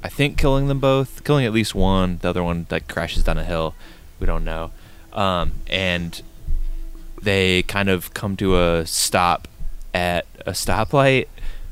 I 0.01 0.07
think, 0.09 0.37
killing 0.37 0.67
them 0.69 0.79
both. 0.79 1.23
Killing 1.25 1.45
at 1.45 1.51
least 1.51 1.75
one. 1.75 2.19
The 2.21 2.29
other 2.29 2.41
one 2.43 2.65
like 2.71 2.87
crashes 2.87 3.23
down 3.23 3.37
a 3.37 3.43
hill. 3.43 3.75
We 4.19 4.25
don't 4.27 4.45
know. 4.45 4.71
Um, 5.11 5.53
and 5.67 6.21
they 7.21 7.63
kind 7.63 7.89
of 7.89 8.13
come 8.13 8.35
to 8.37 8.57
a 8.57 8.85
stop 8.85 9.47
at 9.93 10.25
a 10.45 10.51
stoplight 10.51 11.27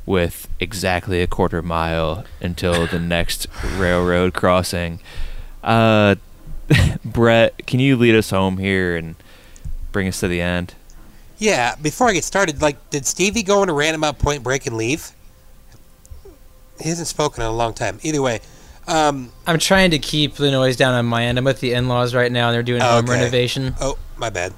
with 0.06 0.48
exactly 0.60 1.22
a 1.22 1.28
quarter 1.28 1.62
mile 1.62 2.26
until 2.42 2.88
the 2.88 3.00
next 3.16 3.48
railroad 3.78 4.34
crossing. 4.34 5.00
Uh, 5.64 6.16
Brett, 7.06 7.66
can 7.66 7.80
you 7.80 7.96
lead 7.96 8.16
us 8.16 8.30
home 8.30 8.58
here 8.58 8.96
and 8.96 9.16
bring 9.92 10.08
us 10.08 10.20
to 10.20 10.28
the 10.28 10.42
end? 10.42 10.74
Yeah, 11.38 11.76
before 11.76 12.08
I 12.08 12.14
get 12.14 12.24
started, 12.24 12.62
like, 12.62 12.90
did 12.90 13.06
Stevie 13.06 13.44
go 13.44 13.62
into 13.62 13.74
random 13.74 14.02
rant 14.02 14.14
about 14.14 14.24
Point 14.24 14.44
Break 14.44 14.66
and 14.66 14.78
leave? 14.78 15.12
He 16.82 16.90
hasn't 16.90 17.08
spoken 17.08 17.42
in 17.42 17.48
a 17.48 17.54
long 17.54 17.74
time. 17.74 18.00
Either 18.04 18.22
way, 18.22 18.40
um, 18.88 19.32
I'm 19.46 19.60
trying 19.60 19.92
to 19.92 20.00
keep 20.00 20.36
the 20.36 20.52
noise 20.52 20.76
down 20.76 20.94
on 20.94 21.06
my 21.06 21.26
end. 21.26 21.38
I'm 21.38 21.44
with 21.44 21.60
the 21.60 21.74
in-laws 21.74 22.14
right 22.14 22.32
now, 22.32 22.48
and 22.48 22.56
they're 22.56 22.64
doing 22.64 22.82
home 22.82 23.06
renovation. 23.06 23.76
Oh, 23.82 23.98
my 24.18 24.30
bad. 24.30 24.54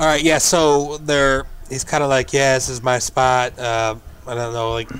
All 0.00 0.06
right, 0.06 0.22
yeah. 0.22 0.38
So 0.38 0.96
they're 0.96 1.44
he's 1.68 1.84
kind 1.84 2.02
of 2.02 2.08
like, 2.08 2.32
yeah, 2.32 2.54
this 2.54 2.70
is 2.70 2.82
my 2.82 2.98
spot. 2.98 3.58
Uh, 3.58 3.96
I 4.26 4.34
don't 4.34 4.54
know, 4.54 4.72
like 4.72 4.90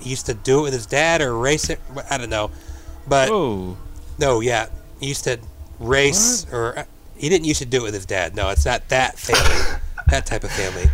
he 0.00 0.08
used 0.08 0.24
to 0.26 0.34
do 0.34 0.60
it 0.60 0.62
with 0.62 0.72
his 0.72 0.86
dad 0.86 1.20
or 1.20 1.36
race 1.36 1.68
it. 1.68 1.78
I 2.10 2.16
don't 2.16 2.30
know, 2.30 2.50
but 3.06 3.28
Oh. 3.30 3.76
no, 4.18 4.40
yeah, 4.40 4.68
he 5.00 5.08
used 5.08 5.24
to 5.24 5.38
race 5.78 6.46
or 6.50 6.78
uh, 6.78 6.84
he 7.14 7.28
didn't 7.28 7.44
used 7.44 7.60
to 7.60 7.66
do 7.66 7.80
it 7.80 7.82
with 7.82 7.94
his 7.94 8.06
dad. 8.06 8.34
No, 8.34 8.48
it's 8.48 8.64
not 8.64 8.88
that 8.88 9.18
family, 9.18 9.80
that 10.08 10.24
type 10.24 10.44
of 10.44 10.50
family. 10.50 10.86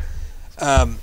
Um, 0.59 0.99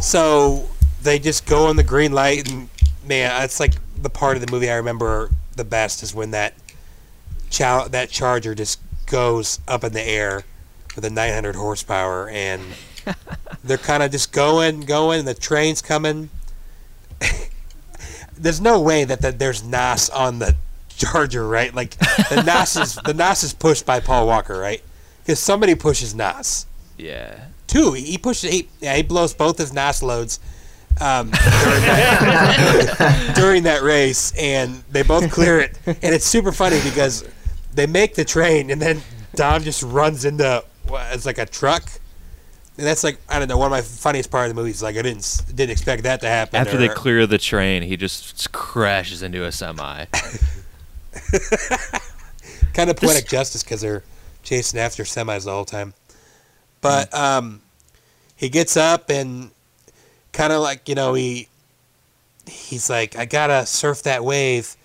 so 0.00 0.66
they 1.02 1.18
just 1.18 1.44
go 1.44 1.66
on 1.66 1.76
the 1.76 1.82
green 1.84 2.12
light, 2.12 2.50
and 2.50 2.70
man, 3.06 3.42
it's 3.42 3.60
like 3.60 3.74
the 4.00 4.08
part 4.08 4.36
of 4.38 4.46
the 4.46 4.50
movie 4.50 4.70
I 4.70 4.76
remember 4.76 5.30
the 5.54 5.64
best 5.64 6.02
is 6.02 6.14
when 6.14 6.30
that 6.30 6.54
chow- 7.50 7.88
that 7.88 8.08
charger 8.08 8.54
just 8.54 8.80
goes 9.04 9.60
up 9.68 9.84
in 9.84 9.92
the 9.92 10.02
air 10.02 10.44
with 10.94 11.04
a 11.04 11.10
900 11.10 11.56
horsepower, 11.56 12.28
and 12.28 12.62
they're 13.62 13.78
kind 13.78 14.02
of 14.02 14.10
just 14.10 14.32
going, 14.32 14.82
going, 14.82 15.20
and 15.20 15.28
the 15.28 15.34
train's 15.34 15.82
coming. 15.82 16.30
There's 18.36 18.60
no 18.60 18.80
way 18.80 19.04
that, 19.04 19.20
that 19.20 19.38
there's 19.38 19.62
NOS 19.62 20.10
on 20.10 20.40
the 20.40 20.56
charger, 20.88 21.46
right? 21.46 21.72
Like 21.72 21.90
the 21.90 22.42
NOS 22.46 22.76
is 22.76 22.94
the 22.96 23.14
NOS 23.14 23.44
is 23.44 23.52
pushed 23.52 23.86
by 23.86 24.00
Paul 24.00 24.26
Walker, 24.26 24.58
right? 24.58 24.82
Because 25.22 25.38
somebody 25.38 25.76
pushes 25.76 26.16
NOS. 26.16 26.66
Yeah. 26.98 27.44
Two, 27.68 27.92
he 27.92 28.18
pushes. 28.18 28.50
He, 28.50 28.68
yeah, 28.80 28.96
he 28.96 29.02
blows 29.02 29.34
both 29.34 29.58
his 29.58 29.72
NOS 29.72 30.02
loads 30.02 30.40
um, 31.00 31.30
during, 31.62 31.80
that, 31.82 33.32
during 33.36 33.62
that 33.64 33.82
race, 33.82 34.32
and 34.38 34.82
they 34.90 35.02
both 35.02 35.30
clear 35.30 35.60
it. 35.60 35.78
And 35.86 36.14
it's 36.14 36.26
super 36.26 36.52
funny 36.52 36.80
because 36.82 37.24
they 37.74 37.86
make 37.86 38.14
the 38.14 38.24
train, 38.24 38.70
and 38.70 38.80
then 38.80 39.00
Dom 39.34 39.62
just 39.62 39.82
runs 39.82 40.24
into 40.24 40.44
what, 40.44 40.64
it's 41.12 41.26
like 41.26 41.38
a 41.38 41.46
truck. 41.46 41.84
And 42.76 42.86
that's 42.86 43.04
like 43.04 43.18
I 43.28 43.38
don't 43.38 43.48
know 43.48 43.56
one 43.56 43.66
of 43.66 43.70
my 43.70 43.82
funniest 43.82 44.30
part 44.32 44.48
of 44.50 44.56
the 44.56 44.60
movie 44.60 44.72
is 44.72 44.82
like 44.82 44.96
I 44.96 45.02
didn't 45.02 45.42
didn't 45.54 45.70
expect 45.70 46.02
that 46.02 46.20
to 46.22 46.26
happen. 46.26 46.56
After 46.56 46.76
they 46.76 46.88
clear 46.88 47.24
the 47.26 47.38
train, 47.38 47.82
he 47.82 47.96
just 47.96 48.50
crashes 48.52 49.22
into 49.22 49.44
a 49.44 49.52
semi. 49.52 50.06
kind 52.74 52.90
of 52.90 52.96
poetic 52.96 53.28
justice 53.28 53.62
because 53.62 53.80
they're 53.80 54.02
chasing 54.42 54.80
after 54.80 55.04
semis 55.04 55.44
the 55.44 55.52
whole 55.52 55.64
time. 55.64 55.94
But 56.80 57.14
um, 57.14 57.62
he 58.36 58.48
gets 58.48 58.76
up 58.76 59.08
and 59.08 59.52
kind 60.32 60.52
of 60.52 60.60
like 60.60 60.88
you 60.88 60.96
know 60.96 61.14
he 61.14 61.48
he's 62.46 62.90
like 62.90 63.16
I 63.16 63.24
gotta 63.24 63.64
surf 63.66 64.02
that 64.02 64.24
wave, 64.24 64.76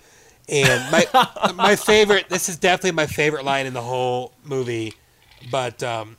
and 0.48 0.90
my 0.90 1.06
my 1.54 1.76
favorite. 1.76 2.28
This 2.28 2.48
is 2.48 2.56
definitely 2.56 2.92
my 2.92 3.06
favorite 3.06 3.44
line 3.44 3.66
in 3.66 3.74
the 3.74 3.82
whole 3.82 4.32
movie. 4.44 4.94
But 5.50 5.82
um, 5.82 6.16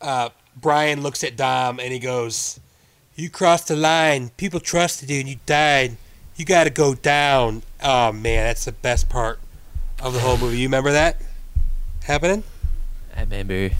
uh, 0.00 0.30
Brian 0.56 1.02
looks 1.02 1.24
at 1.24 1.36
Dom 1.36 1.80
and 1.80 1.92
he 1.92 1.98
goes, 1.98 2.60
"You 3.16 3.30
crossed 3.30 3.68
the 3.68 3.76
line. 3.76 4.30
People 4.36 4.60
trusted 4.60 5.10
you, 5.10 5.20
and 5.20 5.28
you 5.28 5.36
died. 5.46 5.96
You 6.36 6.44
got 6.44 6.64
to 6.64 6.70
go 6.70 6.94
down." 6.94 7.62
Oh 7.82 8.12
man, 8.12 8.46
that's 8.46 8.64
the 8.64 8.72
best 8.72 9.08
part 9.08 9.38
of 10.00 10.12
the 10.12 10.20
whole 10.20 10.36
movie. 10.36 10.58
You 10.58 10.66
remember 10.68 10.92
that 10.92 11.20
happening? 12.04 12.44
I 13.16 13.20
remember. 13.20 13.70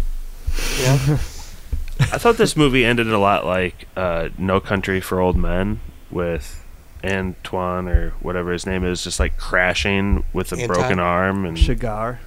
Yeah. 0.81 0.97
I 2.01 2.17
thought 2.17 2.37
this 2.37 2.57
movie 2.57 2.85
ended 2.85 3.09
a 3.09 3.19
lot 3.19 3.45
like 3.45 3.89
uh, 3.97 4.29
No 4.39 4.61
Country 4.61 5.01
for 5.01 5.21
Old 5.21 5.37
Men 5.37 5.81
with 6.11 6.65
Antoine 7.05 7.89
or 7.89 8.11
whatever 8.21 8.53
his 8.53 8.67
name 8.67 8.85
is, 8.85 9.03
just 9.03 9.19
like 9.19 9.37
crashing 9.37 10.25
with 10.33 10.53
a 10.53 10.57
Anton? 10.57 10.69
broken 10.69 10.99
arm 11.01 11.45
and 11.45 11.57
Chigurh. 11.57 12.19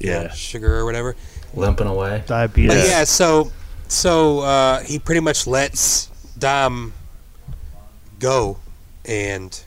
Yeah. 0.00 0.28
sugar 0.32 0.76
or 0.76 0.84
whatever. 0.84 1.16
Limping 1.54 1.86
away. 1.86 2.22
Diabetes. 2.26 2.74
But 2.74 2.86
yeah, 2.86 3.04
so 3.04 3.50
so 3.88 4.40
uh, 4.40 4.80
he 4.80 4.98
pretty 4.98 5.20
much 5.20 5.46
lets 5.46 6.06
Dom 6.38 6.92
go, 8.18 8.58
and 9.04 9.62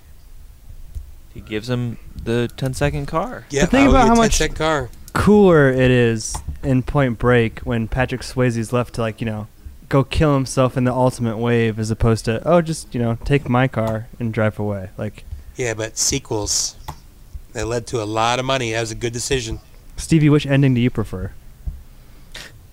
He 1.34 1.40
gives 1.42 1.70
him 1.70 1.98
the 2.24 2.50
10 2.58 2.74
second 2.74 3.08
car. 3.08 3.46
yeah, 3.50 3.66
think 3.66 3.90
about 3.90 4.08
how 4.08 4.16
much- 4.16 4.38
cent 4.38 4.56
car. 4.56 4.90
cooler 5.14 5.70
it 5.70 5.92
is 5.92 6.36
in 6.64 6.84
Point 6.84 7.18
Break 7.18 7.60
when 7.62 7.88
Patrick 7.88 8.22
Swayze's 8.22 8.72
left 8.72 8.96
to 8.96 9.02
like 9.02 9.20
you 9.22 9.26
know 9.26 9.48
go 9.90 10.04
kill 10.04 10.34
himself 10.36 10.78
in 10.78 10.84
the 10.86 10.94
ultimate 10.94 11.38
wave 11.38 11.78
as 11.80 11.90
opposed 11.92 12.24
to 12.26 12.42
oh 12.48 12.62
just 12.62 12.94
you 12.94 13.02
know 13.02 13.18
take 13.26 13.50
my 13.50 13.68
car 13.68 14.08
and 14.20 14.34
drive 14.34 14.58
away 14.60 14.90
like 14.98 15.24
Yeah, 15.58 15.74
but 15.74 15.98
sequels 15.98 16.76
that 17.54 17.66
led 17.68 17.88
to 17.88 18.02
a 18.02 18.06
lot 18.06 18.40
of 18.40 18.46
money. 18.46 18.72
That 18.72 18.80
was 18.82 18.92
a 18.92 18.96
good 18.96 19.12
decision. 19.12 19.60
Stevie 20.02 20.30
which 20.30 20.46
ending 20.46 20.74
do 20.74 20.82
you 20.82 20.90
prefer 20.90 21.32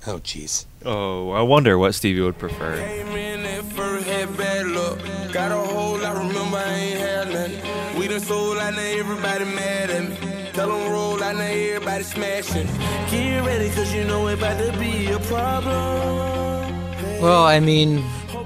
Oh, 0.07 0.21
jeez. 0.21 0.65
Oh, 0.87 1.33
I 1.33 1.43
wonder 1.43 1.77
what 1.77 1.95
Stevie 1.95 2.23
would 2.23 2.39
prefer. 2.39 2.77
Came 2.79 3.09
in 3.09 3.45
at 3.45 4.37
bad 4.39 4.67
luck. 4.67 4.99
Got 5.33 5.53
a 5.53 5.57
hold, 5.57 6.03
I 6.03 6.13
remember 6.13 6.57
I 6.57 6.73
ain't 6.73 6.99
had 6.99 7.29
nothing. 7.29 7.99
We 7.99 8.09
done 8.09 8.21
sold, 8.21 8.57
I 8.57 8.71
know 8.71 8.81
everybody 8.81 9.45
mad 9.45 9.91
at 9.91 10.09
me. 10.09 10.17
Tell 10.55 10.73
'em 10.73 10.91
roll, 10.91 11.23
I 11.23 11.33
know 11.33 11.41
everybody 11.41 12.05
smashing. 12.05 12.67
Get 13.11 13.45
ready, 13.45 13.69
cause 13.71 13.93
you 13.93 14.05
know 14.05 14.29
it 14.29 14.39
about 14.39 14.59
to 14.59 14.79
be 14.79 15.11
a 15.11 15.19
problem. 15.21 16.73
Well, 17.21 17.45
I 17.45 17.61
mean, 17.61 17.99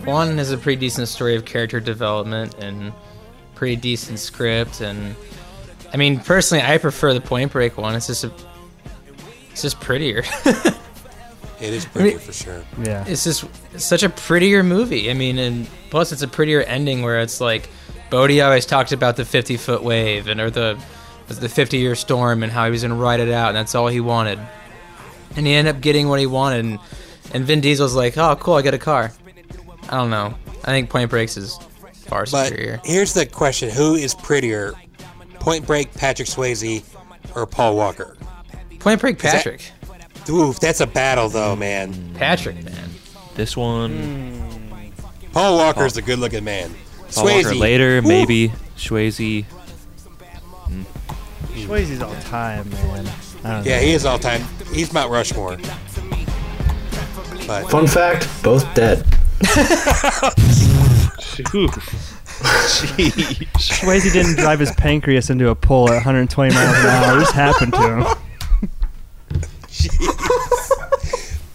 one 0.05 0.39
has 0.39 0.51
a 0.51 0.59
pretty 0.59 0.81
decent 0.81 1.09
story 1.09 1.37
of 1.37 1.45
character 1.45 1.79
development 1.79 2.57
and 2.59 2.93
pretty 3.55 3.77
decent 3.77 4.19
script, 4.19 4.81
and 4.81 5.15
I 5.93 5.97
mean, 5.97 6.19
personally, 6.19 6.65
I 6.65 6.79
prefer 6.79 7.15
the 7.15 7.21
Point 7.21 7.53
Break 7.53 7.77
one. 7.77 7.95
It's 7.95 8.09
just 8.09 8.25
a, 8.25 8.33
it's 9.53 9.63
just 9.63 9.79
prettier. 9.81 10.25
It 11.61 11.73
is 11.73 11.85
pretty 11.85 12.19
for 12.19 12.33
sure. 12.33 12.65
yeah 12.83 13.05
it's 13.07 13.23
just 13.23 13.45
it's 13.73 13.85
such 13.85 14.03
a 14.03 14.09
prettier 14.09 14.65
movie. 14.65 15.09
I 15.13 15.15
mean, 15.15 15.39
and 15.39 15.69
plus 15.91 16.11
it's 16.11 16.23
a 16.23 16.27
prettier 16.27 16.63
ending 16.63 17.03
where 17.03 17.21
it's 17.21 17.41
like 17.41 17.69
Bodhi 18.11 18.41
always 18.41 18.67
talked 18.67 18.91
about 18.91 19.15
the 19.15 19.25
50 19.25 19.57
foot 19.59 19.81
wave 19.85 20.27
and 20.27 20.41
or 20.41 20.51
the 20.51 20.77
the 21.29 21.49
50 21.49 21.79
year 21.79 21.95
storm 21.95 22.43
and 22.43 22.51
how 22.51 22.65
he 22.65 22.73
was 22.73 22.83
gonna 22.83 22.97
ride 22.97 23.21
it 23.21 23.29
out, 23.29 23.51
and 23.51 23.57
that's 23.57 23.77
all 23.77 23.87
he 23.87 24.01
wanted. 24.01 24.41
And 25.37 25.47
he 25.47 25.53
ended 25.55 25.77
up 25.77 25.81
getting 25.81 26.09
what 26.09 26.19
he 26.19 26.27
wanted, 26.27 26.65
and, 26.65 26.79
and 27.33 27.45
Vin 27.45 27.61
Diesel's 27.61 27.95
like, 27.95 28.19
oh, 28.19 28.35
cool, 28.41 28.55
I 28.55 28.63
got 28.63 28.75
a 28.75 28.79
car. 28.79 29.13
I 29.89 29.97
don't 29.99 30.11
know. 30.11 30.35
I 30.65 30.73
think 30.73 30.91
Point 30.91 31.11
Breaks 31.11 31.37
is 31.37 31.59
far 32.09 32.27
But 32.31 32.49
superior. 32.49 32.81
here's 32.85 33.15
the 33.15 33.25
question: 33.25 33.71
Who 33.71 33.95
is 33.95 34.17
prettier, 34.17 34.73
Point 35.35 35.65
Break, 35.65 35.95
Patrick 35.95 36.27
Swayze, 36.27 36.83
or 37.37 37.47
Paul 37.47 37.77
Walker? 37.77 38.17
Point 38.83 39.01
Break 39.01 39.19
that- 39.19 39.33
Patrick. 39.35 39.71
Oof, 40.29 40.61
that's 40.61 40.81
a 40.81 40.87
battle 40.87 41.29
though, 41.29 41.57
man. 41.57 42.15
Patrick, 42.15 42.63
man. 42.65 42.91
This 43.35 43.57
one, 43.57 44.71
Paul 45.33 45.57
Walker's 45.57 45.97
a 45.97 46.03
good-looking 46.03 46.45
man. 46.45 46.75
Paul 47.15 47.25
Walker 47.25 47.55
later, 47.55 48.01
woo. 48.03 48.09
maybe. 48.09 48.53
Swayze. 48.77 49.45
Mm. 50.69 50.85
Swayze's 51.55 52.03
all 52.03 52.15
time 52.23 52.69
man 52.71 53.07
Yeah, 53.65 53.77
know. 53.79 53.83
he 53.83 53.93
is 53.93 54.05
all 54.05 54.19
time. 54.19 54.43
He's 54.73 54.93
Mount 54.93 55.11
Rushmore. 55.11 55.57
But 57.47 57.69
Fun 57.71 57.87
fact: 57.87 58.29
both 58.43 58.73
dead. 58.75 59.05
Swayze 62.73 64.13
didn't 64.13 64.37
drive 64.37 64.59
his 64.61 64.73
pancreas 64.73 65.31
into 65.31 65.49
a 65.49 65.55
pole 65.55 65.89
at 65.89 65.95
120 65.95 66.55
miles 66.55 66.77
an 66.79 66.87
hour 66.87 67.17
it 67.19 67.21
just 67.21 67.35
happened 67.35 67.73
to 67.75 67.81
him 67.97 68.05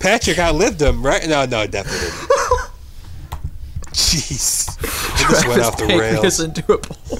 Patrick 0.07 0.39
outlived 0.39 0.81
him, 0.81 1.05
right? 1.05 1.27
No, 1.27 1.45
no, 1.45 1.67
definitely 1.67 1.99
didn't. 2.09 2.29
Jeez, 3.91 4.77
it 4.83 5.29
just 5.29 5.47
went 5.47 5.61
off 5.61 5.77
the 5.77 5.85
rails. 5.85 6.39
into 6.39 6.61
a 6.73 6.77
pole. 6.77 7.17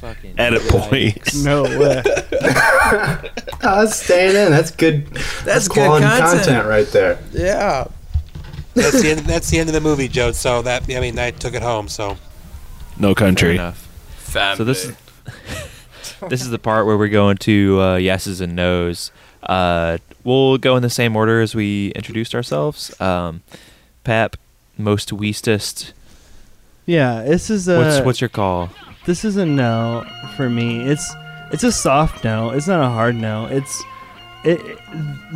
Fucking 0.00 0.38
Edit 0.38 0.62
points. 0.68 1.42
no 1.42 1.64
way 1.64 2.00
I 2.40 3.28
was 3.62 4.00
staying 4.00 4.36
in. 4.36 4.52
That's 4.52 4.70
good. 4.70 5.06
That's, 5.44 5.66
good 5.66 5.74
quality 5.86 6.06
content. 6.06 6.44
content. 6.44 6.66
right 6.68 6.86
there. 6.88 7.18
Yeah. 7.32 7.88
That's 8.74 9.02
the 9.02 9.10
end. 9.10 9.20
That's 9.20 9.50
the 9.50 9.58
end 9.58 9.68
of 9.68 9.72
the 9.72 9.80
movie, 9.80 10.06
Joe. 10.06 10.30
So 10.30 10.62
that 10.62 10.84
I 10.88 11.00
mean, 11.00 11.18
I 11.18 11.32
took 11.32 11.54
it 11.54 11.62
home. 11.62 11.88
So 11.88 12.16
No 12.96 13.08
Fair 13.08 13.26
country. 13.26 13.54
enough. 13.56 13.88
So 14.28 14.62
this 14.62 14.84
is 14.84 14.96
this 16.28 16.42
is 16.42 16.50
the 16.50 16.60
part 16.60 16.86
where 16.86 16.96
we're 16.96 17.08
going 17.08 17.38
to 17.38 17.80
uh, 17.80 17.96
yeses 17.96 18.40
and 18.40 18.54
nos. 18.54 19.10
Uh, 19.42 19.98
we'll 20.24 20.58
go 20.58 20.76
in 20.76 20.82
the 20.82 20.90
same 20.90 21.16
order 21.16 21.40
as 21.40 21.54
we 21.54 21.90
introduced 21.94 22.34
ourselves. 22.34 22.98
Um, 23.00 23.42
Pap, 24.04 24.36
most 24.76 25.10
weestest. 25.10 25.92
yeah 26.86 27.22
this 27.22 27.50
is 27.50 27.68
a 27.68 27.78
What's 27.78 28.00
what's 28.06 28.20
your 28.20 28.28
call? 28.30 28.70
this 29.06 29.24
is 29.24 29.36
a 29.36 29.44
no 29.46 30.04
for 30.36 30.48
me. 30.48 30.80
It's 30.82 31.14
it's 31.52 31.64
a 31.64 31.72
soft 31.72 32.24
no. 32.24 32.50
It's 32.50 32.66
not 32.68 32.80
a 32.82 32.88
hard 32.88 33.14
no. 33.16 33.46
It's 33.46 33.82
it, 34.44 34.60
it- 34.60 34.78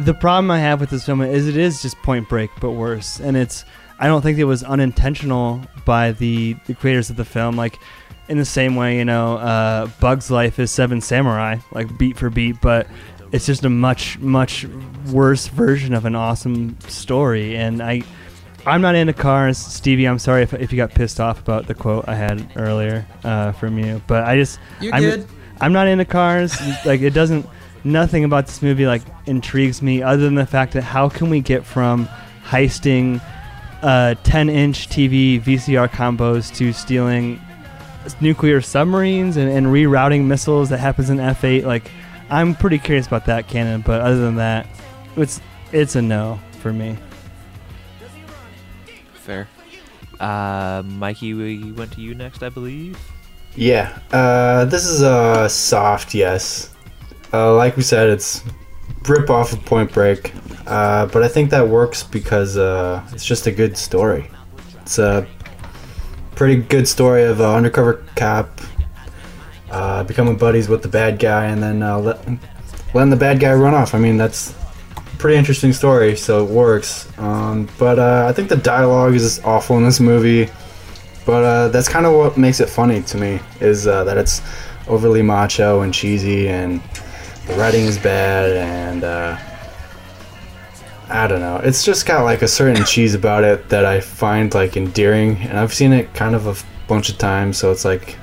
the 0.04 0.14
problem 0.14 0.50
I 0.50 0.58
have 0.60 0.80
with 0.80 0.90
this 0.90 1.04
film 1.04 1.20
is 1.22 1.46
it 1.48 1.56
is 1.56 1.82
just 1.82 1.96
Point 2.02 2.28
Break 2.28 2.50
but 2.60 2.70
worse, 2.72 3.20
and 3.20 3.36
it's 3.36 3.64
I 3.98 4.06
don't 4.06 4.22
think 4.22 4.38
it 4.38 4.44
was 4.44 4.62
unintentional 4.64 5.60
by 5.84 6.12
the 6.12 6.56
the 6.66 6.74
creators 6.74 7.10
of 7.10 7.16
the 7.16 7.24
film. 7.24 7.56
Like 7.56 7.78
in 8.28 8.38
the 8.38 8.44
same 8.44 8.76
way, 8.76 8.96
you 8.96 9.04
know, 9.04 9.36
uh, 9.36 9.86
Bug's 10.00 10.30
Life 10.30 10.58
is 10.58 10.70
Seven 10.70 11.00
Samurai, 11.00 11.58
like 11.72 11.98
beat 11.98 12.16
for 12.16 12.30
beat, 12.30 12.56
but 12.62 12.86
it's 13.32 13.46
just 13.46 13.64
a 13.64 13.70
much 13.70 14.18
much 14.18 14.66
worse 15.10 15.48
version 15.48 15.94
of 15.94 16.04
an 16.04 16.14
awesome 16.14 16.78
story, 16.82 17.56
and 17.56 17.82
I. 17.82 18.02
I'm 18.64 18.80
not 18.80 18.94
into 18.94 19.12
cars, 19.12 19.58
Stevie. 19.58 20.04
I'm 20.04 20.20
sorry 20.20 20.44
if, 20.44 20.54
if 20.54 20.70
you 20.70 20.76
got 20.76 20.94
pissed 20.94 21.18
off 21.18 21.40
about 21.40 21.66
the 21.66 21.74
quote 21.74 22.04
I 22.06 22.14
had 22.14 22.48
earlier 22.54 23.04
uh, 23.24 23.50
from 23.50 23.76
you, 23.76 24.00
but 24.06 24.22
I 24.22 24.36
just 24.36 24.60
You're 24.80 24.94
I'm, 24.94 25.02
good. 25.02 25.26
I'm 25.60 25.72
not 25.72 25.88
into 25.88 26.04
cars. 26.04 26.56
like 26.84 27.00
it 27.00 27.10
doesn't. 27.10 27.44
Nothing 27.82 28.22
about 28.22 28.46
this 28.46 28.62
movie 28.62 28.86
like 28.86 29.02
intrigues 29.26 29.82
me 29.82 30.00
other 30.00 30.22
than 30.22 30.36
the 30.36 30.46
fact 30.46 30.74
that 30.74 30.82
how 30.82 31.08
can 31.08 31.28
we 31.28 31.40
get 31.40 31.64
from 31.64 32.06
heisting 32.44 33.20
uh, 33.82 34.14
10-inch 34.22 34.88
TV 34.88 35.40
VCR 35.42 35.88
combos 35.88 36.54
to 36.54 36.72
stealing 36.72 37.40
nuclear 38.20 38.60
submarines 38.60 39.36
and, 39.36 39.50
and 39.50 39.66
rerouting 39.66 40.24
missiles 40.24 40.68
that 40.68 40.78
happens 40.78 41.10
in 41.10 41.18
F8. 41.18 41.64
Like 41.64 41.90
I'm 42.32 42.54
pretty 42.54 42.78
curious 42.78 43.06
about 43.06 43.26
that 43.26 43.46
canon, 43.46 43.82
but 43.82 44.00
other 44.00 44.16
than 44.16 44.36
that, 44.36 44.66
it's 45.16 45.42
it's 45.70 45.96
a 45.96 46.02
no 46.02 46.40
for 46.60 46.72
me. 46.72 46.96
Fair. 49.12 49.46
Uh, 50.18 50.82
Mikey, 50.86 51.34
we 51.34 51.72
went 51.72 51.92
to 51.92 52.00
you 52.00 52.14
next, 52.14 52.42
I 52.42 52.48
believe. 52.48 52.98
Yeah, 53.54 53.98
uh, 54.12 54.64
this 54.64 54.86
is 54.86 55.02
a 55.02 55.46
soft 55.50 56.14
yes. 56.14 56.74
Uh, 57.34 57.54
like 57.54 57.76
we 57.76 57.82
said, 57.82 58.08
it's 58.08 58.42
rip 59.06 59.28
off 59.28 59.52
of 59.52 59.62
Point 59.66 59.92
Break, 59.92 60.32
uh, 60.66 61.04
but 61.06 61.22
I 61.22 61.28
think 61.28 61.50
that 61.50 61.68
works 61.68 62.02
because 62.02 62.56
uh, 62.56 63.06
it's 63.12 63.26
just 63.26 63.46
a 63.46 63.52
good 63.52 63.76
story. 63.76 64.30
It's 64.80 64.98
a 64.98 65.26
pretty 66.34 66.62
good 66.62 66.88
story 66.88 67.24
of 67.24 67.40
an 67.40 67.46
undercover 67.46 68.06
cop 68.16 68.58
uh, 69.72 70.04
becoming 70.04 70.36
buddies 70.36 70.68
with 70.68 70.82
the 70.82 70.88
bad 70.88 71.18
guy 71.18 71.46
and 71.46 71.62
then 71.62 71.82
uh, 71.82 71.98
let, 71.98 72.18
letting 72.94 73.10
the 73.10 73.16
bad 73.16 73.40
guy 73.40 73.52
run 73.54 73.74
off. 73.74 73.94
I 73.94 73.98
mean, 73.98 74.16
that's 74.16 74.54
pretty 75.18 75.36
interesting 75.36 75.72
story, 75.72 76.16
so 76.16 76.44
it 76.44 76.50
works. 76.50 77.08
Um, 77.18 77.68
but 77.78 77.98
uh, 77.98 78.26
I 78.28 78.32
think 78.32 78.48
the 78.48 78.56
dialogue 78.56 79.14
is 79.14 79.40
awful 79.44 79.76
in 79.78 79.84
this 79.84 79.98
movie. 79.98 80.50
But 81.24 81.44
uh, 81.44 81.68
that's 81.68 81.88
kind 81.88 82.04
of 82.04 82.14
what 82.14 82.36
makes 82.36 82.60
it 82.60 82.68
funny 82.68 83.02
to 83.02 83.16
me 83.16 83.40
is 83.60 83.86
uh, 83.86 84.04
that 84.04 84.18
it's 84.18 84.42
overly 84.88 85.22
macho 85.22 85.82
and 85.82 85.94
cheesy, 85.94 86.48
and 86.48 86.82
the 87.46 87.54
writing 87.54 87.84
is 87.84 87.96
bad, 87.98 88.50
and 88.56 89.04
uh, 89.04 89.38
I 91.08 91.28
don't 91.28 91.38
know. 91.38 91.58
It's 91.58 91.84
just 91.84 92.06
got 92.06 92.24
like 92.24 92.42
a 92.42 92.48
certain 92.48 92.84
cheese 92.84 93.14
about 93.14 93.44
it 93.44 93.68
that 93.68 93.84
I 93.84 94.00
find 94.00 94.52
like 94.52 94.76
endearing, 94.76 95.36
and 95.42 95.56
I've 95.56 95.72
seen 95.72 95.92
it 95.92 96.12
kind 96.12 96.34
of 96.34 96.46
a 96.48 96.88
bunch 96.88 97.08
of 97.08 97.18
times, 97.18 97.56
so 97.56 97.70
it's 97.70 97.84
like 97.84 98.18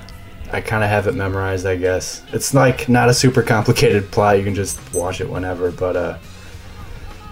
I 0.52 0.62
kind 0.62 0.84
of 0.84 0.90
have 0.90 1.08
it 1.08 1.14
memorized, 1.16 1.66
I 1.66 1.76
guess. 1.76 2.24
It's 2.34 2.54
like 2.54 2.90
not 2.90 3.10
a 3.10 3.14
super 3.14 3.44
complicated 3.44 4.12
plot; 4.12 4.38
you 4.38 4.44
can 4.44 4.56
just 4.56 4.80
watch 4.94 5.22
it 5.22 5.30
whenever. 5.30 5.72
But 5.72 5.96
uh, 5.96 6.18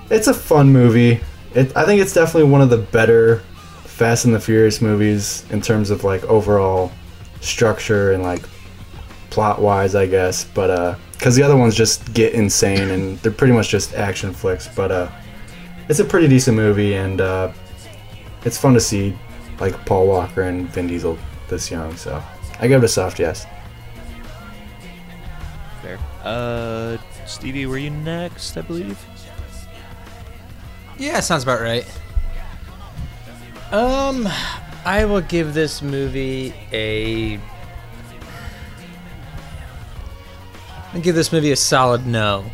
it's 0.09 0.27
a 0.27 0.33
fun 0.33 0.71
movie. 0.71 1.19
It, 1.53 1.75
I 1.75 1.85
think 1.85 2.01
it's 2.01 2.13
definitely 2.13 2.49
one 2.51 2.61
of 2.61 2.69
the 2.69 2.77
better 2.77 3.43
Fast 3.83 4.25
and 4.25 4.33
the 4.35 4.39
Furious 4.39 4.81
movies 4.81 5.43
in 5.49 5.61
terms 5.61 5.89
of 5.89 6.03
like 6.03 6.23
overall 6.25 6.91
structure 7.41 8.11
and 8.11 8.21
like 8.21 8.43
plot 9.31 9.61
wise, 9.61 9.95
I 9.95 10.05
guess. 10.05 10.43
But 10.43 10.69
uh, 10.69 10.95
because 11.13 11.35
the 11.35 11.41
other 11.41 11.57
ones 11.57 11.75
just 11.75 12.13
get 12.13 12.33
insane 12.33 12.91
and 12.91 13.17
they're 13.19 13.31
pretty 13.31 13.53
much 13.53 13.69
just 13.69 13.95
action 13.95 14.33
flicks. 14.33 14.67
But 14.67 14.91
uh, 14.91 15.11
it's 15.89 15.99
a 15.99 16.05
pretty 16.05 16.27
decent 16.27 16.55
movie 16.55 16.93
and 16.93 17.21
uh, 17.21 17.51
it's 18.45 18.57
fun 18.57 18.75
to 18.75 18.79
see 18.79 19.17
like 19.59 19.73
Paul 19.85 20.07
Walker 20.07 20.43
and 20.43 20.69
Vin 20.69 20.87
Diesel 20.87 21.17
this 21.47 21.71
young. 21.71 21.95
So 21.95 22.21
I 22.59 22.67
give 22.67 22.81
it 22.81 22.85
a 22.85 22.89
soft 22.89 23.19
yes. 23.19 23.45
Fair. 25.81 25.99
Uh, 26.23 26.97
Stevie, 27.25 27.65
were 27.65 27.77
you 27.77 27.89
next? 27.89 28.57
I 28.57 28.61
believe. 28.61 29.03
Yeah, 30.97 31.19
sounds 31.19 31.43
about 31.43 31.61
right. 31.61 31.85
Um, 33.71 34.27
I 34.85 35.05
will 35.05 35.21
give 35.21 35.53
this 35.53 35.81
movie 35.81 36.53
a. 36.71 37.39
I'll 40.93 41.01
give 41.01 41.15
this 41.15 41.31
movie 41.31 41.51
a 41.51 41.55
solid 41.55 42.07
no. 42.07 42.45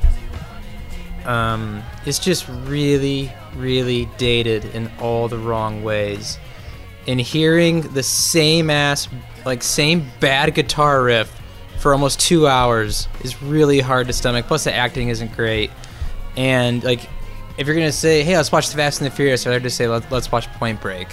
Um, 1.25 1.83
it's 2.05 2.19
just 2.19 2.49
really, 2.49 3.31
really 3.55 4.09
dated 4.17 4.65
in 4.65 4.91
all 4.99 5.29
the 5.29 5.37
wrong 5.37 5.83
ways. 5.83 6.37
And 7.07 7.21
hearing 7.21 7.81
the 7.93 8.03
same 8.03 8.69
ass, 8.69 9.07
like 9.45 9.63
same 9.63 10.09
bad 10.19 10.53
guitar 10.53 11.03
riff 11.03 11.31
for 11.79 11.91
almost 11.93 12.19
two 12.19 12.47
hours 12.47 13.07
is 13.23 13.41
really 13.41 13.79
hard 13.79 14.07
to 14.07 14.13
stomach. 14.13 14.45
Plus, 14.47 14.63
the 14.63 14.73
acting 14.73 15.09
isn't 15.09 15.35
great. 15.35 15.69
And 16.37 16.83
like, 16.83 17.01
if 17.57 17.67
you're 17.67 17.75
gonna 17.75 17.91
say, 17.91 18.23
"Hey, 18.23 18.35
let's 18.37 18.51
watch 18.51 18.69
The 18.69 18.77
Fast 18.77 19.01
and 19.01 19.09
the 19.11 19.15
Furious," 19.15 19.45
I'd 19.45 19.49
rather 19.49 19.59
just 19.61 19.77
say, 19.77 19.87
Let, 19.87 20.11
"Let's 20.11 20.31
watch 20.31 20.51
Point 20.53 20.81
Break." 20.81 21.07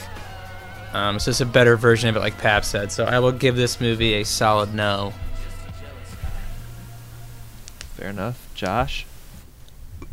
Um, 0.93 1.18
so 1.18 1.31
it's 1.31 1.41
a 1.41 1.47
better 1.47 1.76
version 1.76 2.09
of 2.09 2.16
it, 2.16 2.20
like 2.20 2.39
Pap 2.39 2.64
said. 2.64 2.91
So 2.91 3.05
I 3.05 3.18
will 3.20 3.33
give 3.33 3.57
this 3.57 3.81
movie 3.81 4.14
a 4.14 4.24
solid 4.24 4.74
no. 4.74 5.12
Fair 7.97 8.09
enough. 8.11 8.49
Josh. 8.55 9.07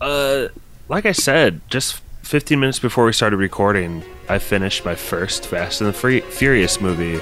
Uh, 0.01 0.47
like 0.89 1.05
I 1.05 1.11
said, 1.13 1.61
just 1.70 2.01
15 2.24 2.59
minutes 2.59 2.80
before 2.80 3.05
we 3.05 3.13
started 3.13 3.38
recording, 3.38 4.03
I 4.30 4.38
finished 4.39 4.86
my 4.86 4.95
first 4.95 5.47
Fast 5.47 5.82
and 5.82 5.88
the 5.89 5.93
Free- 5.93 6.22
Furious 6.22 6.80
movie, 6.82 7.20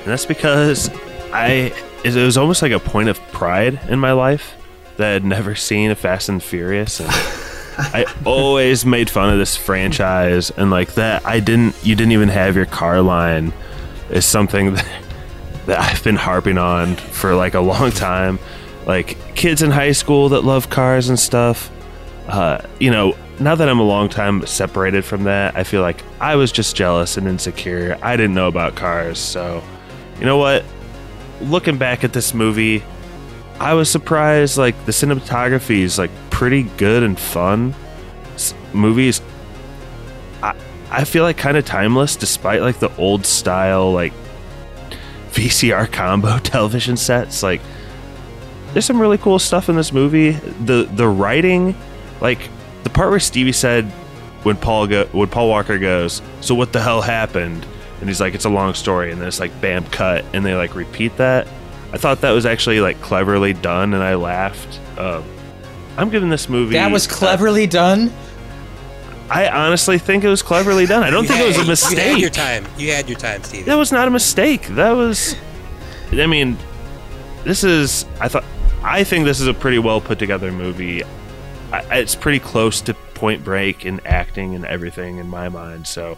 and 0.00 0.06
that's 0.06 0.26
because 0.26 0.90
I 1.32 1.72
it 2.04 2.14
was 2.14 2.36
almost 2.36 2.62
like 2.62 2.72
a 2.72 2.78
point 2.78 3.08
of 3.08 3.20
pride 3.32 3.80
in 3.88 3.98
my 3.98 4.12
life 4.12 4.56
that 4.96 5.16
I'd 5.16 5.24
never 5.24 5.54
seen 5.54 5.90
a 5.90 5.94
Fast 5.94 6.28
and 6.28 6.42
Furious, 6.42 7.00
and 7.00 7.08
I 7.78 8.04
always 8.24 8.84
made 8.84 9.08
fun 9.08 9.32
of 9.32 9.38
this 9.38 9.56
franchise, 9.56 10.50
and 10.50 10.70
like 10.70 10.94
that, 10.94 11.24
I 11.24 11.40
didn't. 11.40 11.74
You 11.82 11.94
didn't 11.94 12.12
even 12.12 12.28
have 12.28 12.56
your 12.56 12.66
car 12.66 13.00
line 13.00 13.52
is 14.10 14.26
something 14.26 14.74
that, 14.74 14.86
that 15.66 15.80
I've 15.80 16.02
been 16.04 16.16
harping 16.16 16.58
on 16.58 16.96
for 16.96 17.34
like 17.34 17.54
a 17.54 17.60
long 17.60 17.90
time. 17.90 18.38
Like 18.86 19.34
kids 19.34 19.62
in 19.62 19.70
high 19.70 19.92
school 19.92 20.30
that 20.30 20.42
love 20.42 20.70
cars 20.70 21.08
and 21.08 21.18
stuff. 21.18 21.70
Uh, 22.26 22.60
you 22.78 22.90
know, 22.90 23.16
now 23.38 23.54
that 23.54 23.68
I'm 23.68 23.80
a 23.80 23.84
long 23.84 24.08
time 24.08 24.44
separated 24.46 25.04
from 25.04 25.24
that, 25.24 25.56
I 25.56 25.64
feel 25.64 25.82
like 25.82 26.02
I 26.20 26.36
was 26.36 26.52
just 26.52 26.76
jealous 26.76 27.16
and 27.16 27.26
insecure. 27.26 27.98
I 28.02 28.16
didn't 28.16 28.34
know 28.34 28.48
about 28.48 28.76
cars, 28.76 29.18
so 29.18 29.62
you 30.20 30.26
know 30.26 30.36
what? 30.36 30.64
Looking 31.40 31.78
back 31.78 32.04
at 32.04 32.12
this 32.12 32.34
movie, 32.34 32.84
I 33.58 33.74
was 33.74 33.90
surprised. 33.90 34.58
Like 34.58 34.84
the 34.84 34.92
cinematography 34.92 35.80
is 35.80 35.98
like 35.98 36.10
pretty 36.30 36.64
good 36.64 37.02
and 37.02 37.18
fun. 37.18 37.74
S- 38.34 38.54
movies, 38.74 39.22
I 40.42 40.54
I 40.90 41.04
feel 41.04 41.24
like 41.24 41.38
kind 41.38 41.56
of 41.56 41.64
timeless, 41.64 42.16
despite 42.16 42.60
like 42.60 42.78
the 42.78 42.94
old 42.96 43.24
style 43.24 43.92
like 43.92 44.12
VCR 45.32 45.90
combo 45.90 46.38
television 46.42 46.96
sets. 46.96 47.42
Like 47.42 47.62
there's 48.72 48.84
some 48.84 49.00
really 49.00 49.18
cool 49.18 49.38
stuff 49.38 49.68
in 49.68 49.76
this 49.76 49.92
movie. 49.92 50.32
The 50.32 50.84
the 50.92 51.08
writing, 51.08 51.74
like 52.20 52.50
the 52.84 52.90
part 52.90 53.10
where 53.10 53.20
Stevie 53.20 53.52
said 53.52 53.86
when 54.42 54.56
Paul 54.56 54.86
go 54.86 55.06
when 55.12 55.28
Paul 55.28 55.48
Walker 55.48 55.78
goes, 55.78 56.20
so 56.42 56.54
what 56.54 56.72
the 56.72 56.80
hell 56.82 57.00
happened? 57.00 57.66
And 58.00 58.08
he's 58.08 58.20
like, 58.20 58.34
it's 58.34 58.46
a 58.46 58.50
long 58.50 58.74
story, 58.74 59.12
and 59.12 59.20
then 59.20 59.28
it's 59.28 59.40
like 59.40 59.58
bam 59.60 59.84
cut, 59.86 60.24
and 60.32 60.44
they 60.44 60.54
like 60.54 60.74
repeat 60.74 61.16
that. 61.18 61.46
I 61.92 61.98
thought 61.98 62.20
that 62.22 62.30
was 62.30 62.46
actually 62.46 62.80
like 62.80 63.00
cleverly 63.00 63.52
done, 63.52 63.94
and 63.94 64.02
I 64.02 64.14
laughed. 64.14 64.80
Uh, 64.96 65.22
I'm 65.96 66.08
giving 66.08 66.30
this 66.30 66.48
movie. 66.48 66.74
That 66.74 66.90
was 66.90 67.06
cleverly 67.06 67.66
done. 67.66 68.12
I 69.28 69.48
honestly 69.48 69.98
think 69.98 70.24
it 70.24 70.28
was 70.28 70.42
cleverly 70.42 70.86
done. 70.86 71.02
I 71.04 71.10
don't 71.10 71.22
You 71.22 71.28
think 71.28 71.40
it 71.40 71.46
was 71.46 71.58
a 71.58 71.64
mistake. 71.64 71.98
You 71.98 72.12
had 72.12 72.20
your 72.20 72.30
time. 72.30 72.66
You 72.78 72.92
had 72.92 73.08
your 73.08 73.18
time, 73.18 73.44
Steve. 73.44 73.66
That 73.66 73.76
was 73.76 73.92
not 73.92 74.08
a 74.08 74.10
mistake. 74.10 74.66
That 74.68 74.90
was. 74.92 75.36
I 76.12 76.26
mean, 76.26 76.56
this 77.44 77.62
is. 77.62 78.06
I 78.20 78.28
thought. 78.28 78.44
I 78.82 79.04
think 79.04 79.26
this 79.26 79.40
is 79.40 79.46
a 79.46 79.54
pretty 79.54 79.78
well 79.78 80.00
put 80.00 80.18
together 80.18 80.50
movie. 80.50 81.04
I, 81.72 81.98
it's 81.98 82.14
pretty 82.16 82.40
close 82.40 82.80
to 82.82 82.94
Point 82.94 83.44
Break 83.44 83.84
in 83.84 84.00
acting 84.04 84.54
and 84.56 84.64
everything 84.64 85.18
in 85.18 85.28
my 85.28 85.48
mind. 85.48 85.86
So, 85.86 86.16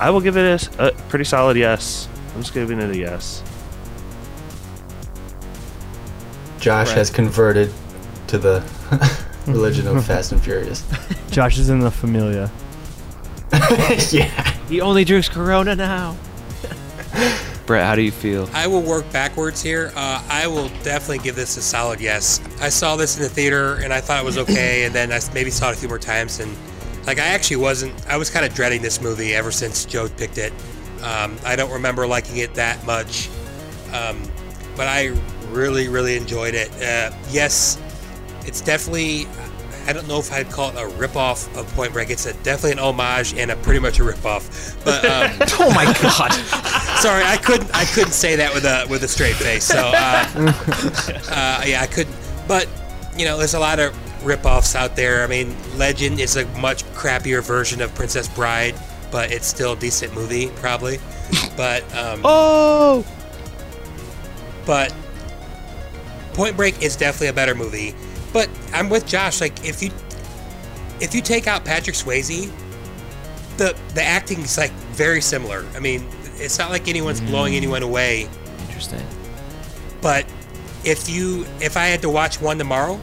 I 0.00 0.10
will 0.10 0.20
give 0.20 0.36
it 0.36 0.68
a 0.78 0.92
pretty 1.08 1.24
solid 1.24 1.56
yes. 1.56 2.08
I'm 2.34 2.42
just 2.42 2.54
giving 2.54 2.80
it 2.80 2.90
a 2.90 2.96
yes. 2.96 3.42
Josh 6.60 6.88
Right. 6.88 6.96
has 6.98 7.10
converted 7.10 7.72
to 8.28 8.38
the 8.38 8.62
religion 9.46 9.86
of 9.86 10.04
Fast 10.04 10.32
and 10.32 10.42
Furious. 10.42 10.84
Josh 11.30 11.58
is 11.58 11.70
in 11.70 11.80
the 11.80 11.90
Familia. 11.90 12.50
yeah. 14.10 14.50
He 14.68 14.80
only 14.80 15.04
drinks 15.04 15.28
Corona 15.28 15.74
now. 15.74 16.16
Brett, 17.66 17.84
how 17.84 17.94
do 17.94 18.02
you 18.02 18.10
feel? 18.10 18.48
I 18.54 18.66
will 18.66 18.80
work 18.82 19.10
backwards 19.12 19.62
here. 19.62 19.92
Uh, 19.94 20.22
I 20.28 20.46
will 20.46 20.68
definitely 20.82 21.18
give 21.18 21.36
this 21.36 21.56
a 21.58 21.62
solid 21.62 22.00
yes. 22.00 22.40
I 22.60 22.70
saw 22.70 22.96
this 22.96 23.16
in 23.16 23.22
the 23.22 23.28
theater 23.28 23.74
and 23.76 23.92
I 23.92 24.00
thought 24.00 24.22
it 24.22 24.24
was 24.24 24.38
okay, 24.38 24.84
and 24.84 24.94
then 24.94 25.12
I 25.12 25.20
maybe 25.34 25.50
saw 25.50 25.70
it 25.70 25.74
a 25.74 25.78
few 25.78 25.88
more 25.88 25.98
times, 25.98 26.40
and 26.40 26.56
like 27.08 27.18
I 27.18 27.28
actually 27.28 27.56
wasn't. 27.56 28.06
I 28.06 28.18
was 28.18 28.28
kind 28.28 28.44
of 28.44 28.52
dreading 28.52 28.82
this 28.82 29.00
movie 29.00 29.34
ever 29.34 29.50
since 29.50 29.86
Joe 29.86 30.10
picked 30.10 30.36
it. 30.36 30.52
Um, 31.02 31.38
I 31.42 31.56
don't 31.56 31.70
remember 31.72 32.06
liking 32.06 32.36
it 32.36 32.52
that 32.54 32.84
much, 32.84 33.30
um, 33.94 34.20
but 34.76 34.88
I 34.88 35.18
really, 35.48 35.88
really 35.88 36.18
enjoyed 36.18 36.54
it. 36.54 36.70
Uh, 36.82 37.10
yes, 37.30 37.80
it's 38.44 38.60
definitely. 38.60 39.26
I 39.86 39.94
don't 39.94 40.06
know 40.06 40.18
if 40.18 40.30
I'd 40.30 40.50
call 40.50 40.68
it 40.68 40.74
a 40.74 40.86
ripoff 40.98 41.56
of 41.58 41.66
Point 41.68 41.94
Break. 41.94 42.10
It's 42.10 42.26
a, 42.26 42.34
definitely 42.42 42.72
an 42.72 42.78
homage 42.78 43.32
and 43.32 43.50
a 43.50 43.56
pretty 43.56 43.80
much 43.80 44.00
a 44.00 44.02
ripoff. 44.02 44.76
But 44.84 45.02
um, 45.06 45.48
oh 45.66 45.72
my 45.74 45.86
god! 46.02 46.30
Sorry, 47.00 47.24
I 47.24 47.38
couldn't. 47.38 47.74
I 47.74 47.86
couldn't 47.86 48.12
say 48.12 48.36
that 48.36 48.52
with 48.52 48.66
a 48.66 48.86
with 48.90 49.02
a 49.02 49.08
straight 49.08 49.36
face. 49.36 49.64
So 49.64 49.78
uh, 49.78 50.28
uh, 51.30 51.62
yeah, 51.66 51.80
I 51.80 51.88
couldn't. 51.90 52.14
But 52.46 52.68
you 53.16 53.24
know, 53.24 53.38
there's 53.38 53.54
a 53.54 53.60
lot 53.60 53.80
of 53.80 53.96
ripoffs 54.28 54.74
out 54.74 54.96
there. 54.96 55.24
I 55.24 55.26
mean, 55.26 55.56
Legend 55.76 56.20
is 56.20 56.36
a 56.36 56.46
much 56.58 56.84
crappier 56.92 57.42
version 57.42 57.80
of 57.80 57.94
Princess 57.94 58.28
Bride, 58.28 58.74
but 59.10 59.32
it's 59.32 59.46
still 59.46 59.72
a 59.72 59.76
decent 59.76 60.14
movie, 60.14 60.48
probably. 60.56 60.98
But 61.56 61.82
um, 61.94 62.20
oh, 62.22 63.04
but 64.64 64.94
Point 66.34 66.56
Break 66.56 66.80
is 66.82 66.94
definitely 66.94 67.26
a 67.26 67.32
better 67.32 67.54
movie. 67.54 67.94
But 68.32 68.48
I'm 68.72 68.88
with 68.88 69.06
Josh. 69.06 69.40
Like, 69.40 69.64
if 69.66 69.82
you 69.82 69.90
if 71.00 71.14
you 71.14 71.20
take 71.20 71.48
out 71.48 71.64
Patrick 71.64 71.96
Swayze, 71.96 72.50
the 73.56 73.76
the 73.94 74.02
acting 74.02 74.40
is 74.40 74.56
like 74.56 74.70
very 74.92 75.20
similar. 75.20 75.66
I 75.74 75.80
mean, 75.80 76.06
it's 76.36 76.58
not 76.58 76.70
like 76.70 76.86
anyone's 76.86 77.20
blowing 77.20 77.56
anyone 77.56 77.82
away. 77.82 78.28
Interesting. 78.60 79.04
But 80.00 80.24
if 80.84 81.08
you 81.08 81.44
if 81.60 81.76
I 81.76 81.86
had 81.86 82.00
to 82.02 82.08
watch 82.08 82.40
one 82.40 82.56
tomorrow, 82.56 83.00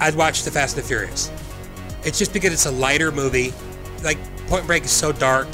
I'd 0.00 0.14
watch 0.14 0.42
The 0.42 0.50
Fast 0.50 0.76
and 0.76 0.84
the 0.84 0.88
Furious. 0.88 1.30
It's 2.04 2.18
just 2.18 2.32
because 2.32 2.52
it's 2.52 2.66
a 2.66 2.70
lighter 2.70 3.10
movie. 3.10 3.52
Like 4.04 4.18
Point 4.46 4.66
Break 4.66 4.84
is 4.84 4.90
so 4.90 5.12
dark 5.12 5.48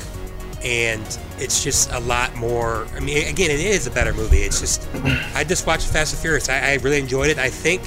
and 0.64 1.02
it's 1.38 1.64
just 1.64 1.90
a 1.92 1.98
lot 2.00 2.34
more 2.36 2.86
I 2.94 3.00
mean 3.00 3.26
again 3.26 3.50
it 3.50 3.58
is 3.60 3.86
a 3.86 3.90
better 3.90 4.12
movie. 4.12 4.38
It's 4.42 4.60
just 4.60 4.86
I 5.34 5.44
just 5.44 5.66
watched 5.66 5.86
Fast 5.86 6.12
and 6.12 6.20
Furious. 6.22 6.48
I, 6.48 6.72
I 6.72 6.74
really 6.76 6.98
enjoyed 6.98 7.30
it. 7.30 7.38
I 7.38 7.48
think 7.48 7.82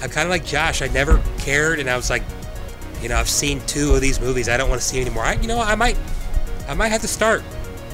I'm 0.00 0.10
kinda 0.10 0.28
like 0.28 0.44
Josh. 0.44 0.80
I 0.82 0.88
never 0.88 1.20
cared 1.38 1.80
and 1.80 1.90
I 1.90 1.96
was 1.96 2.08
like, 2.10 2.22
you 3.02 3.08
know, 3.08 3.16
I've 3.16 3.28
seen 3.28 3.60
two 3.66 3.94
of 3.94 4.00
these 4.00 4.20
movies. 4.20 4.48
I 4.48 4.56
don't 4.56 4.68
want 4.68 4.80
to 4.80 4.86
see 4.86 5.00
anymore. 5.00 5.24
I 5.24 5.34
you 5.34 5.48
know, 5.48 5.60
I 5.60 5.74
might 5.74 5.96
I 6.68 6.74
might 6.74 6.88
have 6.88 7.00
to 7.00 7.08
start. 7.08 7.42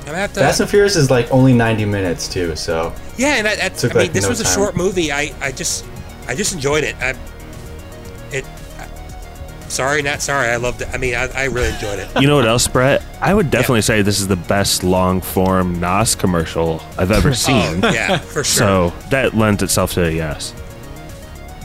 I 0.06 0.12
might 0.12 0.18
have 0.18 0.32
to 0.34 0.40
Fast 0.40 0.60
and 0.60 0.68
Furious 0.68 0.96
is 0.96 1.10
like 1.10 1.30
only 1.32 1.54
90 1.54 1.86
minutes 1.86 2.28
too, 2.28 2.54
so 2.56 2.94
yeah, 3.16 3.36
and 3.36 3.48
I, 3.48 3.68
Took, 3.70 3.92
I 3.92 3.94
mean, 3.94 4.02
like, 4.04 4.12
this 4.12 4.24
no 4.24 4.28
was 4.28 4.40
a 4.40 4.44
time. 4.44 4.54
short 4.54 4.76
movie. 4.76 5.10
I, 5.12 5.32
I 5.40 5.50
just, 5.52 5.86
I 6.26 6.34
just 6.34 6.52
enjoyed 6.52 6.84
it. 6.84 6.94
It. 7.00 7.16
I, 7.16 7.18
sorry, 9.74 10.02
not 10.02 10.22
sorry. 10.22 10.48
I 10.48 10.56
loved 10.56 10.82
it. 10.82 10.88
I 10.92 10.98
mean, 10.98 11.14
I, 11.14 11.26
I 11.34 11.44
really 11.46 11.68
enjoyed 11.68 11.98
it. 11.98 12.08
You 12.20 12.28
know 12.28 12.36
what 12.36 12.46
else, 12.46 12.68
Brett? 12.68 13.02
I 13.20 13.34
would 13.34 13.50
definitely 13.50 13.82
say 13.82 14.02
this 14.02 14.20
is 14.20 14.28
the 14.28 14.36
best 14.36 14.84
long 14.84 15.20
form 15.20 15.80
NOS 15.80 16.14
commercial 16.14 16.80
I've 16.96 17.10
ever 17.10 17.34
seen. 17.34 17.84
Oh, 17.84 17.90
yeah, 17.90 18.18
for 18.18 18.44
sure. 18.44 18.92
So 18.92 18.92
that 19.10 19.34
lends 19.34 19.62
itself 19.62 19.92
to 19.94 20.06
a 20.06 20.10
yes. 20.10 20.54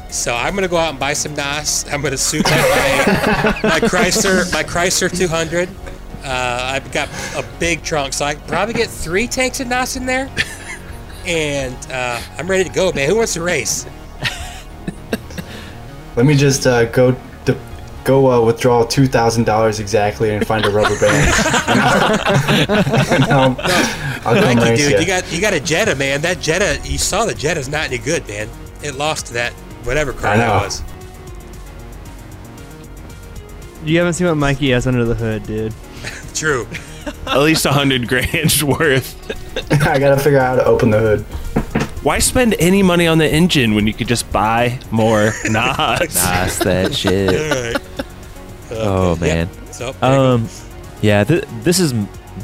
So 0.09 0.33
I'm 0.33 0.55
gonna 0.55 0.67
go 0.67 0.77
out 0.77 0.89
and 0.89 0.99
buy 0.99 1.13
some 1.13 1.35
NOS. 1.35 1.87
I'm 1.91 2.01
gonna 2.01 2.17
suit 2.17 2.45
up 2.45 2.51
my, 2.51 3.69
my 3.69 3.79
Chrysler, 3.79 4.51
my 4.51 4.63
Chrysler 4.63 5.15
200. 5.15 5.69
Uh, 6.23 6.59
I've 6.73 6.91
got 6.91 7.07
a 7.35 7.45
big 7.59 7.83
trunk, 7.83 8.13
so 8.13 8.25
I 8.25 8.33
could 8.33 8.47
probably 8.47 8.73
get 8.73 8.89
three 8.89 9.27
tanks 9.27 9.59
of 9.59 9.67
NOS 9.67 9.95
in 9.95 10.05
there. 10.05 10.29
And 11.25 11.75
uh, 11.91 12.19
I'm 12.37 12.47
ready 12.47 12.63
to 12.63 12.69
go, 12.71 12.91
man. 12.91 13.07
Who 13.07 13.17
wants 13.17 13.33
to 13.35 13.41
race? 13.41 13.85
Let 16.15 16.25
me 16.25 16.35
just 16.35 16.65
uh, 16.65 16.85
go 16.85 17.11
to, 17.11 17.19
go 18.09 18.31
uh, 18.31 18.43
withdraw 18.43 18.83
two 18.85 19.05
thousand 19.05 19.43
dollars 19.43 19.79
exactly 19.79 20.31
and 20.31 20.45
find 20.45 20.65
a 20.65 20.69
rubber 20.69 20.99
band. 20.99 21.27
and 23.11 23.23
I'll, 23.25 23.55
I'll 24.25 24.35
come 24.35 24.55
Mikey, 24.55 24.69
race 24.69 24.79
dude, 24.79 24.91
ya. 24.93 24.99
you 24.99 25.05
got 25.05 25.31
you 25.31 25.41
got 25.41 25.53
a 25.53 25.59
Jetta, 25.59 25.95
man. 25.95 26.21
That 26.21 26.39
Jetta, 26.39 26.79
you 26.87 26.97
saw 26.97 27.25
the 27.25 27.35
Jetta's 27.35 27.69
not 27.69 27.85
any 27.85 27.99
good, 27.99 28.27
man. 28.27 28.49
It 28.81 28.95
lost 28.95 29.27
that 29.33 29.53
whatever 29.83 30.11
car 30.11 30.31
I 30.31 30.37
that 30.37 30.63
was. 30.63 30.83
You 33.85 33.97
haven't 33.99 34.13
seen 34.13 34.27
what 34.27 34.35
Mikey 34.35 34.71
has 34.71 34.87
under 34.87 35.05
the 35.05 35.15
hood, 35.15 35.43
dude. 35.43 35.73
True. 36.33 36.67
At 37.27 37.39
least 37.39 37.65
a 37.65 37.71
hundred 37.71 38.07
grand 38.07 38.61
worth. 38.63 39.15
I 39.85 39.99
gotta 39.99 40.17
figure 40.17 40.39
out 40.39 40.57
how 40.57 40.63
to 40.63 40.65
open 40.65 40.89
the 40.89 40.99
hood. 40.99 41.25
Why 42.01 42.19
spend 42.19 42.55
any 42.59 42.81
money 42.81 43.07
on 43.07 43.17
the 43.17 43.27
engine 43.27 43.75
when 43.75 43.85
you 43.85 43.93
could 43.93 44.07
just 44.07 44.31
buy 44.31 44.79
more 44.89 45.33
NOS? 45.45 45.99
Nas 46.15 46.59
that 46.59 46.93
shit. 46.95 47.81
Oh 48.71 49.17
man. 49.17 49.49
So, 49.73 49.91
there. 49.93 50.19
Um, 50.19 50.47
yeah, 51.01 51.23
th- 51.23 51.43
this 51.63 51.79
is 51.79 51.93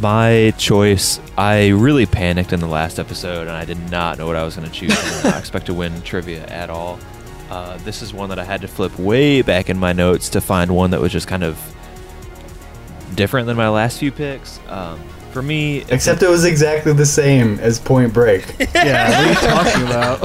my 0.01 0.53
choice. 0.58 1.20
I 1.38 1.70
really 1.70 2.06
panicked 2.06 2.51
in 2.53 2.60
the 2.60 2.68
last 2.68 2.99
episode, 2.99 3.47
and 3.47 3.51
I 3.51 3.64
did 3.66 3.80
not 3.89 4.18
know 4.18 4.28
what 4.28 4.36
I 4.36 4.43
was 4.43 4.56
going 4.56 4.68
to 4.70 4.74
choose. 4.74 4.91
I 4.91 5.16
did 5.16 5.24
not 5.32 5.39
expect 5.39 5.66
to 5.68 5.74
win 5.74 6.01
trivia 6.01 6.45
at 6.47 6.70
all. 6.70 6.99
Uh, 7.49 7.78
this 7.80 8.01
is 8.01 8.14
one 8.14 8.30
that 8.30 8.39
I 8.39 8.43
had 8.43 8.62
to 8.62 8.68
flip 8.68 8.97
way 8.97 9.41
back 9.41 9.70
in 9.70 9.78
my 9.78 9.93
notes 9.93 10.30
to 10.30 10.41
find 10.41 10.76
one 10.76 10.91
that 10.91 10.99
was 10.99 11.12
just 11.12 11.28
kind 11.28 11.43
of 11.43 11.58
different 13.16 13.47
than 13.47 13.56
my 13.56 13.70
last 13.70 13.99
few 13.99 14.12
picks. 14.12 14.60
Um, 14.68 15.01
for 15.36 15.41
me, 15.41 15.83
Except 15.89 16.23
it 16.23 16.29
was 16.29 16.45
exactly 16.45 16.93
the 16.93 17.05
same 17.05 17.59
as 17.59 17.77
Point 17.77 18.13
Break. 18.13 18.45
Yeah, 18.73 19.09
what 19.09 19.19
are 19.19 19.29
you 19.29 19.36
talking 19.49 19.83
about? 19.83 20.19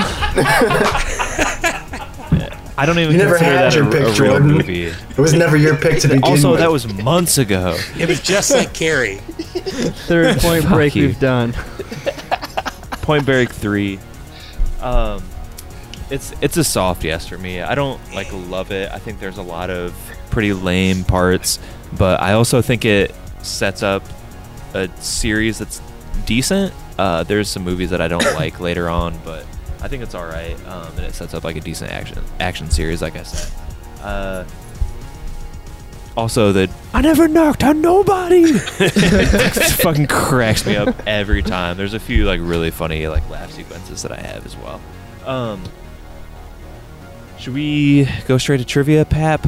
I 2.78 2.86
don't 2.86 2.96
even 3.00 3.10
You 3.12 3.18
never 3.18 3.36
consider 3.36 3.56
had 3.56 3.72
that 3.72 3.74
your 3.74 3.88
a, 3.88 3.90
pick, 3.90 4.00
a 4.02 4.04
real 4.04 4.14
Jordan. 4.14 4.46
movie. 4.52 4.84
It 5.10 5.18
was 5.18 5.32
never 5.34 5.56
your 5.56 5.76
pick 5.76 5.98
to 6.02 6.08
begin 6.08 6.22
Also, 6.22 6.52
with. 6.52 6.60
that 6.60 6.70
was 6.70 6.86
months 7.02 7.38
ago. 7.38 7.76
It 7.98 8.08
was 8.08 8.20
just 8.22 8.52
like 8.52 8.72
Carrie. 8.72 9.16
Third 10.06 10.38
point 10.40 10.62
Fuck 10.62 10.72
break 10.74 10.94
you. 10.94 11.08
we've 11.08 11.18
done. 11.20 11.52
Point 13.02 13.26
Break 13.26 13.50
three. 13.50 13.98
Um, 14.80 15.24
it's 16.08 16.32
it's 16.40 16.56
a 16.56 16.62
soft 16.64 17.02
yes 17.02 17.26
for 17.26 17.36
me. 17.36 17.60
I 17.60 17.74
don't 17.74 18.00
like 18.14 18.28
love 18.32 18.70
it. 18.70 18.90
I 18.92 18.98
think 19.00 19.18
there's 19.18 19.38
a 19.38 19.42
lot 19.42 19.70
of 19.70 19.92
pretty 20.30 20.52
lame 20.52 21.02
parts, 21.04 21.58
but 21.98 22.20
I 22.20 22.32
also 22.34 22.62
think 22.62 22.84
it 22.84 23.12
sets 23.42 23.82
up 23.82 24.04
a 24.74 24.88
series 25.00 25.58
that's 25.58 25.80
decent. 26.26 26.72
Uh, 26.98 27.22
there's 27.22 27.48
some 27.48 27.64
movies 27.64 27.90
that 27.90 28.00
I 28.00 28.08
don't 28.08 28.24
like 28.34 28.60
later 28.60 28.88
on, 28.88 29.18
but 29.24 29.46
I 29.82 29.88
think 29.88 30.02
it's 30.02 30.14
all 30.14 30.26
right, 30.26 30.54
um, 30.66 30.88
and 30.96 31.00
it 31.00 31.14
sets 31.14 31.34
up 31.34 31.44
like 31.44 31.56
a 31.56 31.60
decent 31.60 31.90
action 31.90 32.22
action 32.38 32.70
series, 32.70 33.02
like 33.02 33.16
I 33.16 33.22
said. 33.22 33.52
Uh, 34.02 34.44
also, 36.16 36.52
the 36.52 36.70
I 36.92 37.00
never 37.00 37.28
knocked 37.28 37.62
on 37.62 37.80
nobody. 37.80 38.42
it 38.44 39.80
fucking 39.82 40.08
cracks 40.08 40.66
me 40.66 40.76
up 40.76 40.94
every 41.06 41.42
time. 41.42 41.76
There's 41.76 41.94
a 41.94 42.00
few 42.00 42.26
like 42.26 42.40
really 42.42 42.70
funny 42.70 43.06
like 43.08 43.28
laugh 43.30 43.50
sequences 43.52 44.02
that 44.02 44.12
I 44.12 44.20
have 44.20 44.44
as 44.44 44.56
well. 44.56 44.80
Um, 45.24 45.62
should 47.38 47.54
we 47.54 48.06
go 48.26 48.36
straight 48.38 48.58
to 48.58 48.64
trivia, 48.64 49.04
Pap? 49.04 49.46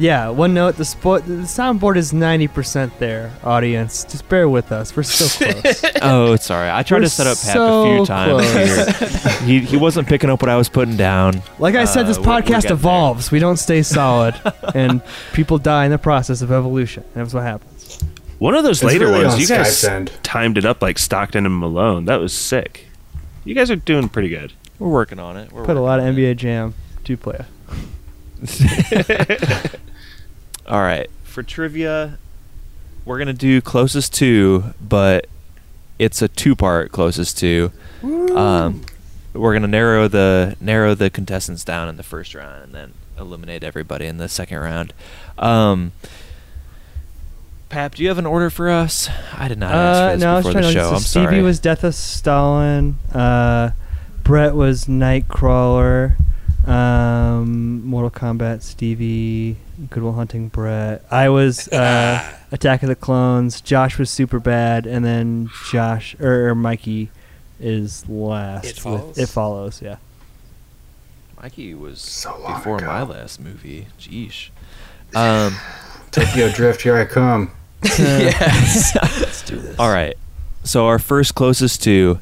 Yeah, 0.00 0.30
one 0.30 0.54
note: 0.54 0.76
the 0.76 0.84
spo- 0.84 1.22
the 1.24 1.42
soundboard 1.42 1.96
is 1.96 2.12
ninety 2.14 2.48
percent 2.48 2.98
there. 2.98 3.30
Audience, 3.44 4.04
just 4.04 4.26
bear 4.30 4.48
with 4.48 4.72
us. 4.72 4.96
We're 4.96 5.02
still 5.02 5.52
close. 5.62 5.84
Oh, 6.00 6.32
it's 6.32 6.50
all 6.50 6.56
right. 6.56 6.74
I 6.74 6.82
tried 6.82 6.98
We're 6.98 7.04
to 7.04 7.10
set 7.10 7.26
up 7.26 7.36
Pap 7.38 7.56
a 7.56 7.96
few 7.96 8.06
times 8.06 8.50
here. 8.50 9.32
he 9.46 9.60
he 9.60 9.76
wasn't 9.76 10.08
picking 10.08 10.30
up 10.30 10.40
what 10.40 10.48
I 10.48 10.56
was 10.56 10.70
putting 10.70 10.96
down. 10.96 11.42
Like 11.58 11.74
I 11.74 11.84
said, 11.84 12.06
Uh, 12.06 12.08
this 12.08 12.18
we're- 12.18 12.30
we're 12.30 12.40
podcast 12.42 12.62
there. 12.62 12.72
evolves. 12.72 13.30
We 13.30 13.40
don't 13.40 13.58
stay 13.58 13.82
solid, 13.82 14.34
and 14.74 15.02
people 15.34 15.58
die 15.58 15.84
in 15.84 15.90
the 15.90 15.98
process 15.98 16.40
of 16.40 16.50
evolution. 16.50 17.04
That's 17.14 17.34
what 17.34 17.42
happens. 17.42 17.98
One 18.38 18.54
of 18.54 18.64
those 18.64 18.82
It's 18.82 18.90
later 18.90 19.04
really 19.08 19.24
ones, 19.24 19.34
on 19.34 19.40
you 19.40 19.46
guys 19.48 19.66
Skype's 19.68 19.84
end. 19.84 20.12
timed 20.22 20.56
it 20.56 20.64
up 20.64 20.80
like 20.80 20.98
Stockton 20.98 21.44
and 21.44 21.58
Malone. 21.58 22.06
That 22.06 22.20
was 22.20 22.32
sick. 22.32 22.86
You 23.44 23.54
guys 23.54 23.70
are 23.70 23.76
doing 23.76 24.08
pretty 24.08 24.30
good. 24.30 24.54
We're 24.78 24.88
working 24.88 25.18
on 25.18 25.36
it. 25.36 25.52
We're 25.52 25.66
Put 25.66 25.76
a 25.76 25.80
lot 25.82 25.98
of 25.98 26.06
on 26.06 26.12
it. 26.12 26.16
NBA 26.16 26.36
Jam 26.38 26.72
to 27.04 27.16
player. 27.18 27.44
All 30.70 30.80
right, 30.80 31.10
for 31.24 31.42
trivia, 31.42 32.16
we're 33.04 33.18
gonna 33.18 33.32
do 33.32 33.60
closest 33.60 34.14
to, 34.14 34.72
but 34.80 35.26
it's 35.98 36.22
a 36.22 36.28
two-part 36.28 36.92
closest 36.92 37.38
to. 37.38 37.72
Um, 38.04 38.82
we're 39.34 39.52
gonna 39.52 39.66
narrow 39.68 40.06
the 40.06 40.56
narrow 40.60 40.94
the 40.94 41.10
contestants 41.10 41.64
down 41.64 41.88
in 41.88 41.96
the 41.96 42.02
first 42.04 42.34
round, 42.36 42.62
and 42.62 42.72
then 42.74 42.92
eliminate 43.18 43.64
everybody 43.64 44.06
in 44.06 44.18
the 44.18 44.28
second 44.28 44.58
round. 44.58 44.92
Um, 45.38 45.90
Pap, 47.68 47.96
do 47.96 48.02
you 48.02 48.08
have 48.08 48.18
an 48.18 48.26
order 48.26 48.48
for 48.50 48.70
us? 48.70 49.08
I 49.36 49.48
did 49.48 49.58
not 49.58 49.72
ask 49.74 49.98
Uh, 49.98 50.06
for 50.10 50.12
this 50.16 50.20
no, 50.22 50.30
I 50.32 50.34
was 50.36 50.44
before 50.46 50.52
trying 50.52 50.62
the 50.62 50.68
to. 50.72 50.74
show. 50.78 50.90
I'm 50.94 51.00
Stevie 51.00 51.24
sorry. 51.26 51.42
was 51.42 51.58
Death 51.60 51.84
of 51.84 51.94
Stalin. 51.94 52.98
Uh, 53.12 53.70
Brett 54.24 54.54
was 54.54 54.86
Nightcrawler. 54.86 56.14
Um, 56.66 57.84
Mortal 57.86 58.10
Kombat. 58.10 58.62
Stevie. 58.62 59.56
Good 59.88 60.02
Will 60.02 60.12
Hunting. 60.12 60.48
Brett. 60.48 61.04
I 61.10 61.28
was 61.28 61.68
uh, 61.72 62.22
Attack 62.52 62.82
of 62.82 62.88
the 62.88 62.96
Clones. 62.96 63.60
Josh 63.60 63.98
was 63.98 64.10
Superbad, 64.10 64.86
and 64.86 65.04
then 65.04 65.48
Josh 65.70 66.14
or, 66.20 66.50
or 66.50 66.54
Mikey 66.54 67.10
is 67.58 68.08
last. 68.08 68.64
It 68.64 68.68
with 68.74 68.78
Follows? 68.82 69.18
It 69.18 69.28
follows. 69.28 69.82
Yeah. 69.82 69.96
Mikey 71.40 71.74
was 71.74 72.00
So 72.00 72.36
before 72.46 72.76
ago. 72.78 72.86
my 72.86 73.02
last 73.02 73.40
movie. 73.40 73.86
Jeesh. 73.98 74.50
Um. 75.14 75.56
Tokyo 76.12 76.50
Drift, 76.52 76.82
here 76.82 76.96
I 76.96 77.04
come. 77.04 77.50
yes. 77.82 78.94
Let's 79.20 79.42
do 79.42 79.58
this. 79.58 79.76
All 79.76 79.90
right. 79.90 80.16
So 80.62 80.86
our 80.86 81.00
first 81.00 81.34
closest 81.34 81.82
to, 81.84 82.20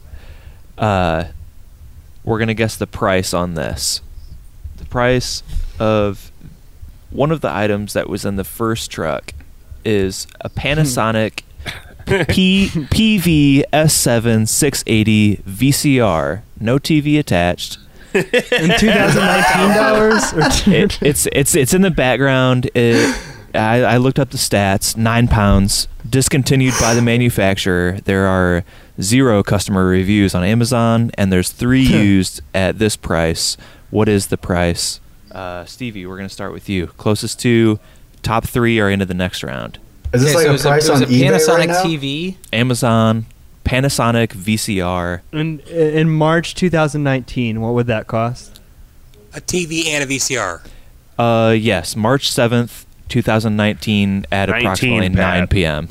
uh, 0.78 1.24
we're 2.24 2.38
gonna 2.38 2.54
guess 2.54 2.76
the 2.76 2.86
price 2.86 3.34
on 3.34 3.54
this. 3.54 4.00
The 4.78 4.86
price 4.86 5.42
of 5.78 6.28
one 7.11 7.30
of 7.30 7.40
the 7.40 7.54
items 7.54 7.92
that 7.92 8.09
was 8.09 8.24
in 8.24 8.36
the 8.36 8.44
first 8.44 8.90
truck 8.90 9.32
is 9.84 10.26
a 10.40 10.50
Panasonic 10.50 11.42
P 12.28 12.68
PV 12.68 13.64
S7 13.72 14.48
680 14.48 15.36
VCR, 15.36 16.42
no 16.61 16.78
TV 16.78 17.18
attached. 17.18 17.78
In 18.14 18.24
2019 18.24 19.76
dollars. 19.76 20.33
It, 20.66 20.99
it's 21.03 21.28
it's 21.33 21.54
it's 21.54 21.74
in 21.74 21.83
the 21.83 21.91
background. 21.91 22.70
It, 22.74 23.16
I, 23.54 23.83
I 23.83 23.96
looked 23.99 24.18
up 24.18 24.30
the 24.30 24.38
stats. 24.38 24.96
Nine 24.96 25.28
pounds. 25.28 25.88
Discontinued 26.08 26.74
by 26.80 26.95
the 26.95 27.03
manufacturer. 27.03 27.99
There 28.04 28.26
are 28.26 28.64
zero 29.00 29.42
customer 29.42 29.87
reviews 29.87 30.34
on 30.34 30.42
Amazon, 30.42 31.11
and 31.18 31.30
there's 31.33 31.50
three 31.50 31.83
used 31.83 32.41
at 32.54 32.78
this 32.78 32.96
price. 32.96 33.57
What 33.91 34.08
is 34.08 34.28
the 34.28 34.38
price? 34.38 35.00
Uh, 35.33 35.64
Stevie, 35.64 36.07
we're 36.07 36.17
gonna 36.17 36.29
start 36.29 36.53
with 36.53 36.68
you. 36.68 36.88
Closest 36.88 37.41
to 37.41 37.79
top 38.22 38.45
three 38.46 38.80
are 38.80 38.91
into 38.91 39.05
the 39.07 39.14
next 39.14 39.42
round. 39.42 39.79
Is 40.13 40.22
this 40.22 40.34
Okay, 40.34 40.37
like 40.37 40.45
so 40.46 40.50
a 40.50 40.55
is 40.55 40.61
it- 40.64 40.68
price 40.68 40.88
was 40.88 41.03
on 41.03 41.09
eBay 41.09 41.29
Panasonic 41.30 41.59
right 41.59 41.68
now? 41.68 41.83
TV? 41.84 42.37
Amazon, 42.53 43.26
Panasonic 43.64 44.29
VCR. 44.33 45.21
in 45.33 45.61
in 45.61 46.09
March 46.11 46.55
2019, 46.55 47.61
what 47.61 47.75
would 47.75 47.87
that 47.88 48.07
cost? 48.07 48.61
A 49.34 49.41
TV 49.41 49.88
and 49.88 50.03
a 50.03 50.07
VCR. 50.07 50.63
Uh, 51.18 51.50
yes, 51.59 51.95
March 51.95 52.30
seventh, 52.30 52.87
2019, 53.09 54.25
at 54.33 54.49
19, 54.49 54.63
approximately 54.67 55.09
Pat. 55.11 55.17
9 55.38 55.46
p.m. 55.49 55.88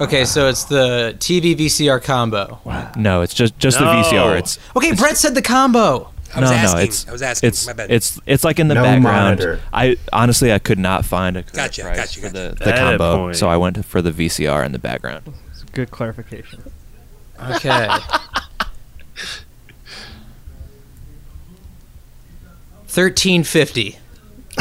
Okay, 0.00 0.24
so 0.24 0.48
it's 0.48 0.64
the 0.64 1.16
TV 1.18 1.56
VCR 1.56 2.00
combo. 2.02 2.60
No, 2.96 3.22
it's 3.22 3.34
just 3.34 3.58
just 3.58 3.80
No. 3.80 3.86
the 3.86 3.92
VCR. 4.02 4.38
It's 4.38 4.58
Okay, 4.76 4.92
Brett 4.92 5.16
said 5.16 5.34
the 5.34 5.42
combo. 5.42 6.10
I 6.34 6.40
was 6.40 6.50
no, 6.50 6.56
asking. 6.56 6.76
no, 6.78 6.84
it's 6.84 7.08
I 7.08 7.12
was 7.12 7.22
asking. 7.22 7.48
It's 7.48 7.66
My 7.66 7.72
bad. 7.72 7.90
it's 7.90 8.20
it's 8.26 8.44
like 8.44 8.58
in 8.58 8.68
the 8.68 8.74
No 8.74 8.82
background. 8.82 9.04
monitor. 9.40 9.60
I 9.72 9.96
honestly 10.12 10.52
I 10.52 10.58
could 10.58 10.78
not 10.78 11.04
find 11.04 11.36
a 11.36 11.42
correct 11.42 11.56
Gotcha, 11.56 11.82
price 11.82 11.96
gotcha, 11.96 12.20
for 12.20 12.28
the, 12.28 12.54
the 12.62 12.72
combo, 12.72 13.16
point. 13.16 13.36
so 13.36 13.48
I 13.48 13.56
went 13.56 13.84
for 13.84 14.02
the 14.02 14.10
VCR 14.12 14.64
in 14.66 14.72
the 14.72 14.78
background. 14.78 15.32
It's 15.50 15.62
good 15.64 15.90
clarification. 15.90 16.70
Okay. 17.50 17.88
Thirteen 22.86 23.44
fifty. 23.44 23.98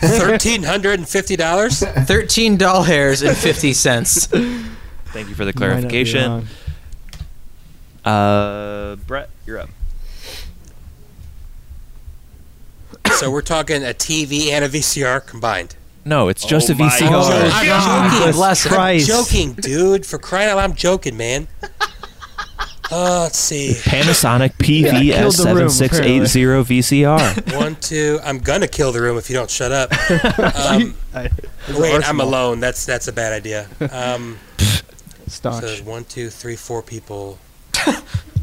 Thirteen 0.00 0.62
hundred 0.62 0.98
and 0.98 1.08
fifty 1.08 1.36
dollars. 1.36 1.80
Thirteen 1.80 2.56
doll 2.56 2.82
hairs 2.84 3.22
and 3.22 3.36
fifty 3.36 3.72
cents. 3.72 4.26
Thank 4.26 5.28
you 5.28 5.34
for 5.34 5.44
the 5.44 5.52
Might 5.56 5.60
not 5.60 5.88
be 5.88 5.88
clarification. 5.90 6.46
Uh, 8.04 8.96
Brett, 9.06 9.28
you're 9.46 9.58
up. 9.58 9.68
so 13.18 13.30
we're 13.30 13.42
talking 13.42 13.82
a 13.82 13.88
TV 13.94 14.48
and 14.48 14.64
a 14.64 14.68
VCR 14.68 15.26
combined. 15.26 15.76
No, 16.04 16.28
it's 16.28 16.44
just 16.46 16.70
Oh 16.70 16.74
a 16.74 16.76
my 16.76 16.88
VCR. 16.88 17.10
God. 17.10 17.50
I'm 17.52 18.10
joking. 18.18 18.32
bless 18.32 18.66
it. 18.66 18.72
I'm 18.72 18.98
joking, 18.98 19.52
dude. 19.54 20.06
For 20.06 20.18
crying 20.18 20.48
out 20.48 20.56
loud, 20.56 20.70
I'm 20.70 20.74
joking, 20.76 21.16
man. 21.16 21.46
Uh, 22.92 23.20
let's 23.22 23.38
see. 23.38 23.72
Panasonic 23.84 24.54
Yeah, 24.66 25.20
killed 25.20 25.34
the 25.36 25.54
room, 25.54 25.68
PVS7680 25.68 26.64
VCR. 26.64 27.56
One, 27.56 27.76
two. 27.76 28.18
I'm 28.24 28.38
gonna 28.38 28.66
kill 28.66 28.90
the 28.90 29.00
room 29.00 29.16
if 29.16 29.30
you 29.30 29.36
don't 29.36 29.50
shut 29.50 29.70
up. 29.70 29.92
Um, 30.56 30.96
wait, 31.78 32.08
I'm 32.08 32.20
alone. 32.20 32.58
That's 32.58 32.84
that's 32.84 33.06
a 33.06 33.12
bad 33.12 33.32
idea. 33.32 33.68
Um, 33.92 34.38
Staunch. 35.28 35.64
so 35.78 35.84
one, 35.84 36.04
two, 36.04 36.30
three, 36.30 36.56
four 36.56 36.82
people. 36.82 37.38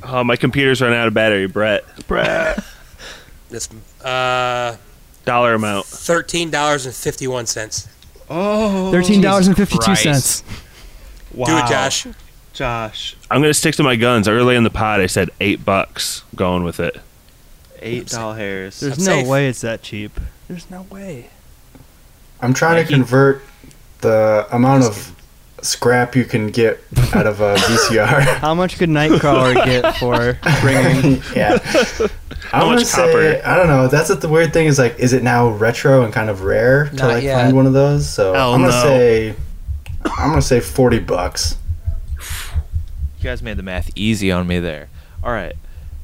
Oh, 0.04 0.24
my 0.24 0.38
computer's 0.38 0.80
running 0.82 0.98
out 0.98 1.08
of 1.08 1.14
battery, 1.14 1.48
Brett. 1.48 1.84
Brett. 2.08 2.64
This 3.50 3.68
uh, 4.08 4.78
Dollar 5.26 5.54
amount. 5.56 5.86
thirteen 5.86 6.50
dollars 6.50 6.86
and 6.86 6.96
fifty 6.96 7.28
one 7.28 7.46
cents. 7.46 7.88
Oh. 8.30 8.92
Thirteen 8.92 9.22
dollars 9.22 9.48
and 9.48 9.56
fifty-two 9.58 9.96
cents. 9.96 10.42
Do 11.34 11.44
it, 11.44 11.68
Josh. 11.68 12.08
Josh. 12.54 13.16
I'm 13.30 13.42
gonna 13.42 13.54
stick 13.54 13.76
to 13.76 13.84
my 13.84 13.96
guns. 13.96 14.28
Early 14.28 14.56
in 14.56 14.64
the 14.64 14.70
pod, 14.70 15.00
I 15.02 15.06
said 15.08 15.30
eight 15.40 15.64
bucks. 15.64 16.24
Going 16.36 16.64
with 16.64 16.80
it. 16.80 16.98
Eight 17.82 18.08
doll 18.08 18.34
hairs. 18.34 18.80
There's 18.80 18.98
I'm 18.98 19.06
no 19.06 19.12
safe. 19.22 19.28
way 19.28 19.48
it's 19.50 19.62
that 19.62 19.84
cheap. 19.84 20.20
There's 20.48 20.70
no 20.72 20.84
way. 20.84 21.30
I'm 22.42 22.54
trying 22.54 22.84
to 22.86 22.92
convert 22.92 23.44
the 24.02 24.48
amount 24.52 24.86
of 24.86 25.16
scrap 25.68 26.16
you 26.16 26.26
can 26.26 26.48
get 26.48 26.80
out 27.14 27.28
of 27.28 27.42
a 27.42 27.56
VCR. 27.58 28.22
How 28.38 28.54
much 28.54 28.78
could 28.78 28.90
Nightcrawler 28.90 29.54
get 29.66 29.96
for 29.98 30.40
bringing? 30.62 31.22
yeah. 31.36 31.60
I 32.54 32.58
How 32.60 32.66
want 32.68 32.80
to 32.80 32.86
much 32.86 32.86
say 32.86 33.36
copper? 33.42 33.48
I 33.48 33.56
don't 33.58 33.68
know. 33.68 33.88
That's 33.88 34.10
what 34.10 34.22
the 34.22 34.30
weird 34.30 34.54
thing 34.54 34.68
is. 34.68 34.80
Like, 34.80 34.98
is 35.00 35.14
it 35.14 35.24
now 35.24 35.50
retro 35.50 36.04
and 36.04 36.14
kind 36.14 36.30
of 36.30 36.44
rare 36.44 36.86
to 36.90 36.96
Not 36.96 37.08
like 37.10 37.24
yet. 37.24 37.42
find 37.44 37.56
one 37.56 37.66
of 37.68 37.74
those? 37.74 38.08
So 38.10 38.34
Hell 38.34 38.54
I'm 38.54 38.62
gonna 38.62 38.72
no. 38.74 38.82
say 38.84 39.36
I'm 40.06 40.30
gonna 40.30 40.42
say 40.42 40.60
forty 40.62 41.00
bucks. 41.00 41.58
You 43.20 43.24
guys 43.24 43.42
made 43.42 43.58
the 43.58 43.64
math 43.64 43.90
easy 43.96 44.32
on 44.32 44.48
me 44.48 44.60
there. 44.60 44.90
All 45.24 45.32
right. 45.32 45.56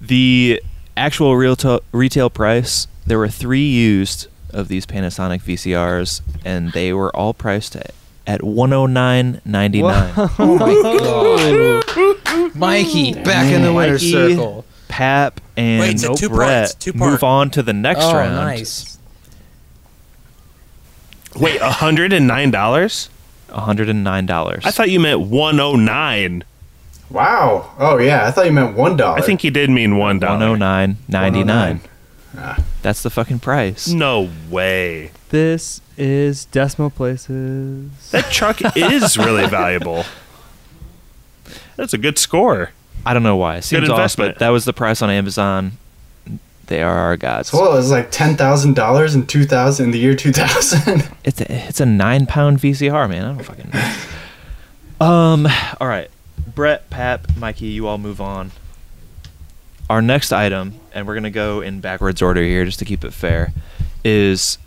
The 0.01 0.61
actual 0.97 1.35
real 1.37 1.55
to- 1.57 1.81
retail 1.91 2.29
price, 2.29 2.87
there 3.05 3.17
were 3.17 3.29
three 3.29 3.65
used 3.65 4.27
of 4.49 4.67
these 4.67 4.85
Panasonic 4.85 5.41
VCRs, 5.43 6.21
and 6.43 6.71
they 6.73 6.91
were 6.91 7.15
all 7.15 7.33
priced 7.33 7.75
at, 7.75 7.93
at 8.25 8.41
109.99. 8.41 10.29
Oh 10.39 10.57
my 10.57 10.73
god. 10.99 12.55
Mikey, 12.55 13.13
back 13.23 13.51
in 13.51 13.61
the 13.63 13.73
winner's 13.73 14.03
Mikey, 14.03 14.35
circle. 14.35 14.65
Pap 14.87 15.41
and 15.57 15.81
Wait, 15.81 15.93
it's 15.93 16.03
a 16.03 16.13
two 16.15 16.29
Brett 16.29 16.69
parts, 16.69 16.75
two 16.75 16.93
move 16.93 17.23
on 17.23 17.49
to 17.51 17.63
the 17.63 17.73
next 17.73 18.03
oh, 18.03 18.15
round. 18.15 18.35
nice. 18.35 18.97
Wait, 21.35 21.59
hundred 21.61 22.13
and 22.13 22.27
nine 22.27 22.51
dollars? 22.51 23.09
$109. 23.49 24.65
I 24.65 24.71
thought 24.71 24.89
you 24.89 24.99
meant 24.99 25.21
one 25.21 25.59
oh 25.59 25.75
nine. 25.75 26.43
Wow. 27.09 27.71
Oh 27.77 27.97
yeah. 27.97 28.27
I 28.27 28.31
thought 28.31 28.45
you 28.45 28.51
meant 28.51 28.75
one 28.75 28.97
dollar. 28.97 29.17
I 29.17 29.21
think 29.21 29.41
he 29.41 29.49
did 29.49 29.69
mean 29.69 29.97
one 29.97 30.19
dollar. 30.19 30.57
109.99. 30.57 31.79
Ah. 32.35 32.63
That's 32.81 33.03
the 33.03 33.11
fucking 33.11 33.39
price. 33.39 33.87
No 33.87 34.29
way. 34.49 35.11
This 35.29 35.81
is 35.97 36.45
decimal 36.45 36.89
places. 36.89 37.89
That 38.11 38.31
truck 38.31 38.59
is 38.75 39.17
really 39.17 39.47
valuable. 39.47 40.05
That's 41.75 41.93
a 41.93 41.97
good 41.97 42.17
score. 42.17 42.71
I 43.05 43.13
don't 43.13 43.23
know 43.23 43.35
why. 43.35 43.57
It 43.57 43.63
seems 43.63 43.89
off, 43.89 43.97
investment. 43.97 44.35
but 44.35 44.39
that 44.39 44.49
was 44.49 44.65
the 44.65 44.73
price 44.73 45.01
on 45.01 45.09
Amazon. 45.09 45.73
They 46.67 46.81
are 46.81 46.97
our 46.97 47.17
gods. 47.17 47.49
So 47.49 47.59
what, 47.59 47.71
it 47.71 47.75
was 47.75 47.91
like 47.91 48.09
ten 48.11 48.37
thousand 48.37 48.75
dollars 48.75 49.15
in 49.15 49.27
two 49.27 49.43
thousand 49.43 49.87
in 49.87 49.91
the 49.91 49.99
year 49.99 50.15
two 50.15 50.31
thousand. 50.31 51.09
It's 51.23 51.39
a, 51.41 51.67
it's 51.67 51.79
a 51.79 51.85
nine 51.85 52.25
pound 52.25 52.59
VCR, 52.59 53.09
man. 53.09 53.25
I 53.25 53.33
don't 53.33 53.43
fucking 53.43 53.71
know. 54.99 55.05
Um. 55.05 55.47
All 55.81 55.87
right, 55.87 56.09
Brett, 56.55 56.89
Pap, 56.89 57.35
Mikey, 57.37 57.67
you 57.67 57.87
all 57.87 57.97
move 57.97 58.21
on. 58.21 58.51
Our 59.89 60.01
next 60.01 60.31
item, 60.31 60.79
and 60.93 61.05
we're 61.05 61.15
gonna 61.15 61.29
go 61.29 61.59
in 61.61 61.81
backwards 61.81 62.21
order 62.21 62.41
here, 62.41 62.63
just 62.65 62.79
to 62.79 62.85
keep 62.85 63.03
it 63.03 63.11
fair, 63.11 63.51
is 64.05 64.57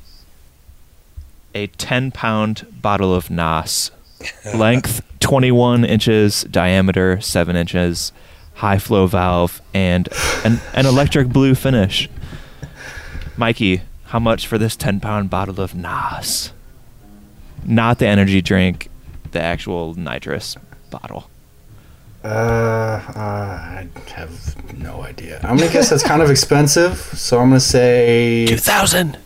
a 1.56 1.66
ten 1.68 2.10
pound 2.10 2.66
bottle 2.82 3.14
of 3.14 3.30
NOS, 3.30 3.90
length 4.54 5.02
twenty 5.20 5.50
one 5.50 5.84
inches, 5.84 6.44
diameter 6.44 7.20
seven 7.20 7.56
inches, 7.56 8.12
high 8.54 8.78
flow 8.78 9.06
valve, 9.06 9.62
and 9.72 10.08
an, 10.44 10.60
an 10.74 10.86
electric 10.86 11.28
blue 11.28 11.54
finish. 11.54 12.08
Mikey, 13.38 13.82
how 14.06 14.18
much 14.18 14.46
for 14.46 14.56
this 14.56 14.76
10 14.76 15.00
pound 15.00 15.28
bottle 15.28 15.60
of 15.60 15.74
NOS? 15.74 16.52
Not 17.66 17.98
the 17.98 18.06
energy 18.06 18.40
drink, 18.40 18.88
the 19.32 19.40
actual 19.40 19.94
nitrous 19.94 20.56
bottle. 20.90 21.28
Uh, 22.24 22.28
uh, 22.28 23.10
I 23.14 23.88
have 24.14 24.78
no 24.78 25.02
idea. 25.02 25.38
I'm 25.42 25.58
gonna 25.58 25.70
guess 25.70 25.90
that's 25.90 26.02
kind 26.02 26.22
of 26.22 26.30
expensive, 26.30 26.96
so 26.96 27.38
I'm 27.38 27.50
gonna 27.50 27.60
say 27.60 28.46
2000. 28.46 29.18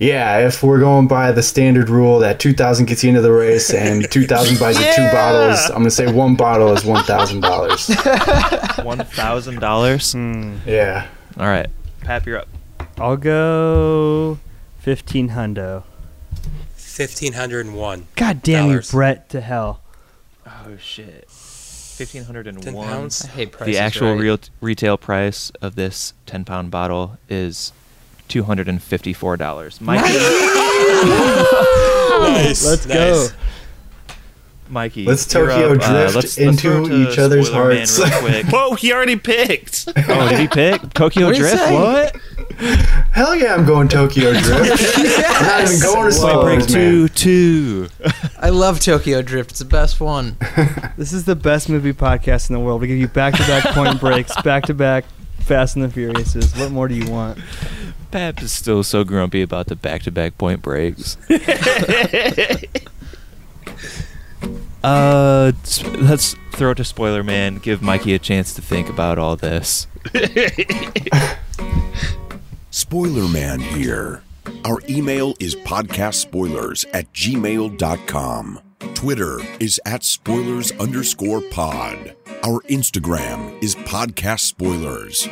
Yeah, 0.00 0.46
if 0.46 0.62
we're 0.62 0.78
going 0.78 1.08
by 1.08 1.32
the 1.32 1.42
standard 1.42 1.88
rule 1.88 2.20
that 2.20 2.38
2,000 2.38 2.86
gets 2.86 3.02
you 3.02 3.08
into 3.08 3.20
the 3.20 3.32
race 3.32 3.74
and 3.74 4.04
2,000 4.10 4.60
buys 4.60 4.78
you 4.78 4.86
two 4.94 5.02
bottles, 5.10 5.58
I'm 5.70 5.78
gonna 5.78 5.90
say 5.90 6.12
one 6.12 6.36
bottle 6.36 6.72
is 6.72 6.84
$1,000. 6.84 7.40
$1,000? 7.42 10.12
Hmm. 10.18 10.56
Yeah. 10.68 11.06
All 11.38 11.46
right. 11.48 11.66
Pap, 12.00 12.26
you're 12.26 12.38
up. 12.38 12.48
I'll 12.96 13.16
go 13.16 14.38
fifteen 14.78 15.30
hundo. 15.30 15.82
Fifteen 16.74 17.32
hundred 17.34 17.66
and 17.66 17.76
one. 17.76 18.06
God 18.16 18.42
damn 18.42 18.68
Dollars. 18.68 18.92
you, 18.92 18.96
Brett, 18.96 19.28
to 19.30 19.40
hell. 19.40 19.80
Oh, 20.46 20.76
shit. 20.80 21.26
1501 21.28 22.60
10 22.62 22.74
pounds? 22.74 23.24
I 23.24 23.28
hate 23.28 23.58
The 23.58 23.78
actual 23.78 24.12
right. 24.12 24.20
real 24.20 24.38
retail 24.60 24.96
price 24.96 25.50
of 25.60 25.74
this 25.74 26.14
10 26.26 26.44
pound 26.44 26.70
bottle 26.70 27.18
is 27.28 27.72
$254. 28.28 29.80
Mikey. 29.80 30.18
Nice, 32.20 32.64
Let's 32.64 32.86
nice. 32.86 32.96
go. 32.96 33.28
Mikey. 34.70 35.06
Let's 35.06 35.32
you're 35.32 35.46
Tokyo 35.48 35.72
up. 35.72 35.82
Uh, 35.82 35.92
drift 35.92 36.14
let's- 36.14 36.14
let's 36.14 36.38
into 36.38 36.88
to 36.88 37.10
each 37.10 37.18
other's 37.18 37.46
Spoiler 37.46 37.68
Man 37.70 37.76
hearts. 37.78 37.98
real. 37.98 38.42
Whoa, 38.50 38.74
he 38.74 38.92
already 38.92 39.16
picked. 39.16 39.88
Oh, 39.96 40.28
did 40.28 40.38
he 40.40 40.46
pick 40.48 40.92
Tokyo 40.92 41.26
What'd 41.28 41.40
Drift? 41.40 41.72
What? 41.72 42.16
Hell 43.12 43.34
yeah, 43.34 43.54
I'm 43.54 43.64
going 43.64 43.88
Tokyo 43.88 44.32
Drift. 44.38 44.98
I'm 44.98 45.42
not 45.46 45.62
even 45.62 45.80
going 45.80 46.10
to 46.10 46.18
Point 46.20 46.40
break 46.42 46.66
two, 46.66 47.08
two. 47.08 47.88
I 48.38 48.50
love 48.50 48.80
Tokyo 48.80 49.22
Drift. 49.22 49.50
It's 49.52 49.60
the 49.60 49.64
best 49.64 50.00
one. 50.00 50.36
This 50.98 51.12
is 51.12 51.24
the 51.24 51.36
best 51.36 51.68
movie 51.68 51.92
podcast 51.92 52.50
in 52.50 52.54
the 52.54 52.60
world. 52.60 52.80
We 52.80 52.88
give 52.88 52.98
you 52.98 53.06
back 53.06 53.34
to 53.34 53.42
back 53.46 53.62
point 53.72 54.00
breaks, 54.00 54.34
back 54.42 54.64
to 54.64 54.74
back 54.74 55.04
Fast 55.38 55.76
and 55.76 55.84
the 55.84 55.88
Furiouses. 55.88 56.58
What 56.58 56.72
more 56.72 56.88
do 56.88 56.96
you 56.96 57.08
want? 57.08 57.38
Pap 58.10 58.42
is 58.42 58.52
still 58.52 58.82
so 58.82 59.04
grumpy 59.04 59.42
about 59.42 59.66
the 59.66 59.76
back-to-back 59.76 60.38
point 60.38 60.62
breaks. 60.62 61.16
uh, 64.82 65.52
let's 65.98 66.34
throw 66.52 66.70
it 66.70 66.76
to 66.76 66.84
Spoiler 66.84 67.22
Man. 67.22 67.58
Give 67.58 67.82
Mikey 67.82 68.14
a 68.14 68.18
chance 68.18 68.54
to 68.54 68.62
think 68.62 68.88
about 68.88 69.18
all 69.18 69.36
this. 69.36 69.86
Spoiler 72.70 73.28
Man 73.28 73.60
here. 73.60 74.22
Our 74.64 74.80
email 74.88 75.34
is 75.40 75.54
podcastspoilers 75.54 76.86
at 76.92 77.12
gmail.com. 77.12 78.60
Twitter 78.94 79.40
is 79.60 79.80
at 79.84 80.02
spoilers 80.04 80.72
underscore 80.72 81.42
pod. 81.50 82.16
Our 82.42 82.60
Instagram 82.62 83.62
is 83.62 83.74
podcast 83.74 84.40
spoilers. 84.40 85.28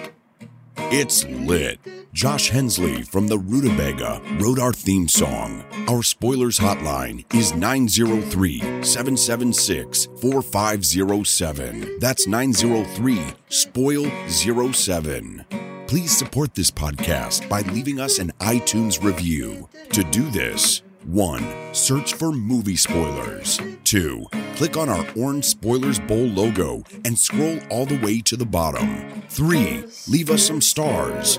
It's 0.76 1.24
lit. 1.24 1.78
Josh 2.16 2.48
Hensley 2.48 3.02
from 3.02 3.28
the 3.28 3.36
Rutabaga 3.36 4.22
wrote 4.40 4.58
our 4.58 4.72
theme 4.72 5.06
song. 5.06 5.62
Our 5.86 6.02
spoilers 6.02 6.58
hotline 6.58 7.26
is 7.34 7.54
903 7.54 8.58
776 8.82 10.06
4507. 10.22 11.98
That's 11.98 12.26
903 12.26 13.20
Spoil 13.50 14.10
07. 14.30 15.44
Please 15.86 16.16
support 16.16 16.54
this 16.54 16.70
podcast 16.70 17.46
by 17.50 17.60
leaving 17.60 18.00
us 18.00 18.18
an 18.18 18.32
iTunes 18.40 19.04
review. 19.04 19.68
To 19.92 20.02
do 20.04 20.30
this, 20.30 20.80
1. 21.04 21.74
Search 21.74 22.14
for 22.14 22.32
movie 22.32 22.76
spoilers. 22.76 23.60
2. 23.84 24.26
Click 24.54 24.78
on 24.78 24.88
our 24.88 25.06
orange 25.18 25.44
Spoilers 25.44 25.98
Bowl 25.98 26.28
logo 26.28 26.82
and 27.04 27.18
scroll 27.18 27.58
all 27.70 27.84
the 27.84 28.00
way 28.00 28.22
to 28.22 28.38
the 28.38 28.46
bottom. 28.46 29.22
3. 29.28 29.84
Leave 30.08 30.30
us 30.30 30.42
some 30.42 30.62
stars 30.62 31.38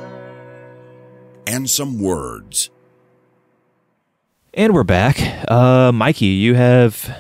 and 1.48 1.70
some 1.70 2.00
words. 2.00 2.70
And 4.54 4.74
we're 4.74 4.84
back. 4.84 5.20
Uh, 5.50 5.92
Mikey, 5.92 6.26
you 6.26 6.56
have 6.56 7.16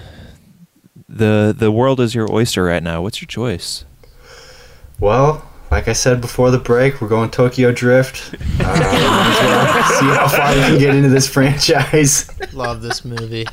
the 1.08 1.56
the 1.58 1.72
world 1.72 2.00
is 2.00 2.14
your 2.14 2.32
oyster 2.32 2.64
right 2.64 2.84
now. 2.84 3.02
What's 3.02 3.22
your 3.22 3.28
choice? 3.28 3.86
Well, 5.00 5.48
like 5.72 5.88
I 5.88 5.94
said 5.94 6.20
before 6.20 6.52
the 6.52 6.58
break, 6.58 7.00
we're 7.02 7.08
going 7.08 7.30
Tokyo 7.30 7.72
Drift. 7.72 8.36
Uh, 8.60 8.74
we 8.74 8.98
might 9.08 9.30
as 9.30 9.40
well 9.40 10.00
see 10.00 10.06
how 10.18 10.28
far 10.28 10.54
we 10.56 10.62
can 10.62 10.80
get 10.80 10.96
into 10.96 11.08
this 11.08 11.28
franchise. 11.30 12.30
Love 12.54 12.82
this 12.82 13.06
movie. 13.06 13.46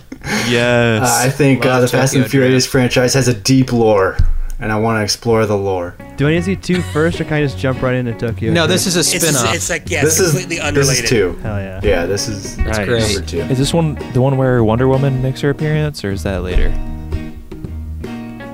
Yes. 0.49 1.03
Uh, 1.03 1.27
I 1.27 1.31
think 1.31 1.65
uh, 1.65 1.69
Love 1.69 1.83
the 1.83 1.89
Fast 1.89 2.15
Tokyo 2.15 2.23
and 2.23 2.31
Furious 2.31 2.67
franchise 2.67 3.15
has 3.15 3.29
a 3.29 3.35
deep 3.35 3.73
lore. 3.73 4.17
And 4.61 4.71
I 4.73 4.79
want 4.79 4.99
to 4.99 5.03
explore 5.03 5.47
the 5.47 5.57
lore. 5.57 5.95
Do 6.17 6.27
I 6.29 6.31
need 6.31 6.37
to 6.39 6.43
see 6.45 6.57
two 6.57 6.81
first, 6.81 7.21
or 7.21 7.25
can 7.25 7.35
I 7.35 7.43
just 7.43 7.59
jump 7.59 7.83
right 7.83 7.95
into 7.95 8.13
Tokyo? 8.15 8.53
No, 8.53 8.67
this 8.67 8.87
is 8.87 8.97
a 8.97 9.01
It's, 9.01 9.09
spin-off. 9.25 9.55
it's 9.55 9.69
like 9.71 9.91
yeah, 9.91 10.03
this 10.03 10.19
it's 10.19 10.29
is 10.29 10.31
completely 10.33 10.57
this 10.57 10.65
unrelated. 10.65 11.05
is 11.05 11.11
two. 11.11 11.33
Hell 11.43 11.59
yeah. 11.61 11.81
Yeah, 11.83 12.07
this 12.07 12.29
is 12.29 12.57
Nice. 12.59 12.87
great. 12.87 13.03
number 13.03 13.27
two. 13.27 13.41
Is 13.41 13.59
this 13.59 13.75
one 13.75 13.95
the 14.13 14.21
one 14.21 14.37
where 14.37 14.63
Wonder 14.65 14.87
Woman 14.89 15.21
makes 15.23 15.41
her 15.41 15.51
appearance, 15.51 16.05
or 16.05 16.11
is 16.13 16.23
that 16.23 16.43
later? 16.43 16.71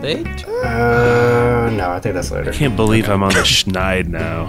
They 0.00 0.24
Uh, 0.64 1.70
no, 1.74 1.90
I 1.90 2.00
think 2.00 2.14
that's 2.14 2.30
later. 2.30 2.50
I 2.50 2.54
can't 2.54 2.76
believe 2.76 3.08
I'm 3.10 3.22
on 3.22 3.32
the 3.34 3.40
schneid 3.40 4.06
now. 4.08 4.46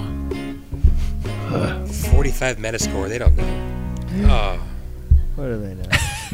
45 2.10 2.58
Metascore. 2.58 3.10
They 3.10 3.18
don't 3.18 3.36
know. 3.36 4.28
Oh, 4.30 4.60
What 5.36 5.46
do 5.48 5.60
they 5.62 5.74
know? 5.74 5.84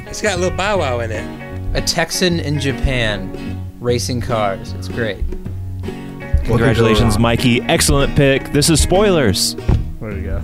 it's 0.09 0.21
got 0.21 0.37
a 0.37 0.41
little 0.41 0.55
Bow 0.55 0.77
Wow 0.79 0.99
in 0.99 1.11
it. 1.11 1.75
a 1.75 1.81
Texan 1.81 2.39
in 2.39 2.59
Japan 2.59 3.56
racing 3.79 4.21
cars. 4.21 4.73
It's 4.73 4.87
great. 4.87 5.23
Congratulations. 6.45 7.19
Mikey. 7.19 7.61
Excellent 7.63 8.15
pick. 8.15 8.51
This 8.51 8.69
is 8.69 8.81
spoilers. 8.81 9.53
Where 9.99 10.11
do 10.11 10.17
we 10.17 10.23
go? 10.23 10.41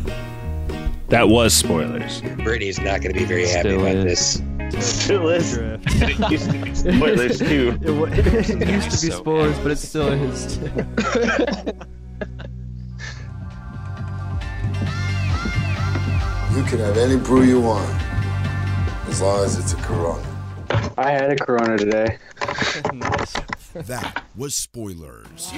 That 1.10 1.30
was 1.30 1.54
spoilers. 1.54 2.22
Brittany's 2.44 2.80
not 2.80 3.02
going 3.02 3.14
to 3.14 3.20
be 3.20 3.26
very 3.26 3.48
happy 3.48 3.70
Still 3.70 3.82
about 3.82 3.96
is. 4.08 4.42
this. 4.74 5.04
Still 5.04 5.30
is. 5.30 5.58
It 5.86 6.32
used 6.32 6.50
to 6.52 6.58
be 6.58 6.74
spoilers 6.98 7.40
too. 7.40 7.78
It, 7.82 7.92
wa- 7.92 8.08
it 8.12 8.26
used 8.68 8.92
to 8.92 9.08
be 9.08 9.12
So 9.12 9.20
spoilers, 9.20 9.58
but 9.60 9.72
it 9.72 9.78
still 9.78 10.08
is. 10.12 10.60
You 16.56 16.62
can 16.66 16.78
have 16.80 16.98
any 16.98 17.16
brew 17.18 17.42
you 17.44 17.60
want, 17.60 17.90
as 19.08 19.22
long 19.22 19.44
as 19.44 19.58
it's 19.58 19.74
a 19.74 19.78
Corona. 19.78 20.24
I 20.98 21.12
had 21.12 21.32
a 21.32 21.36
Corona 21.36 21.78
today. 21.78 22.18
That 23.74 24.24
was 24.36 24.54
spoilers. 24.54 25.52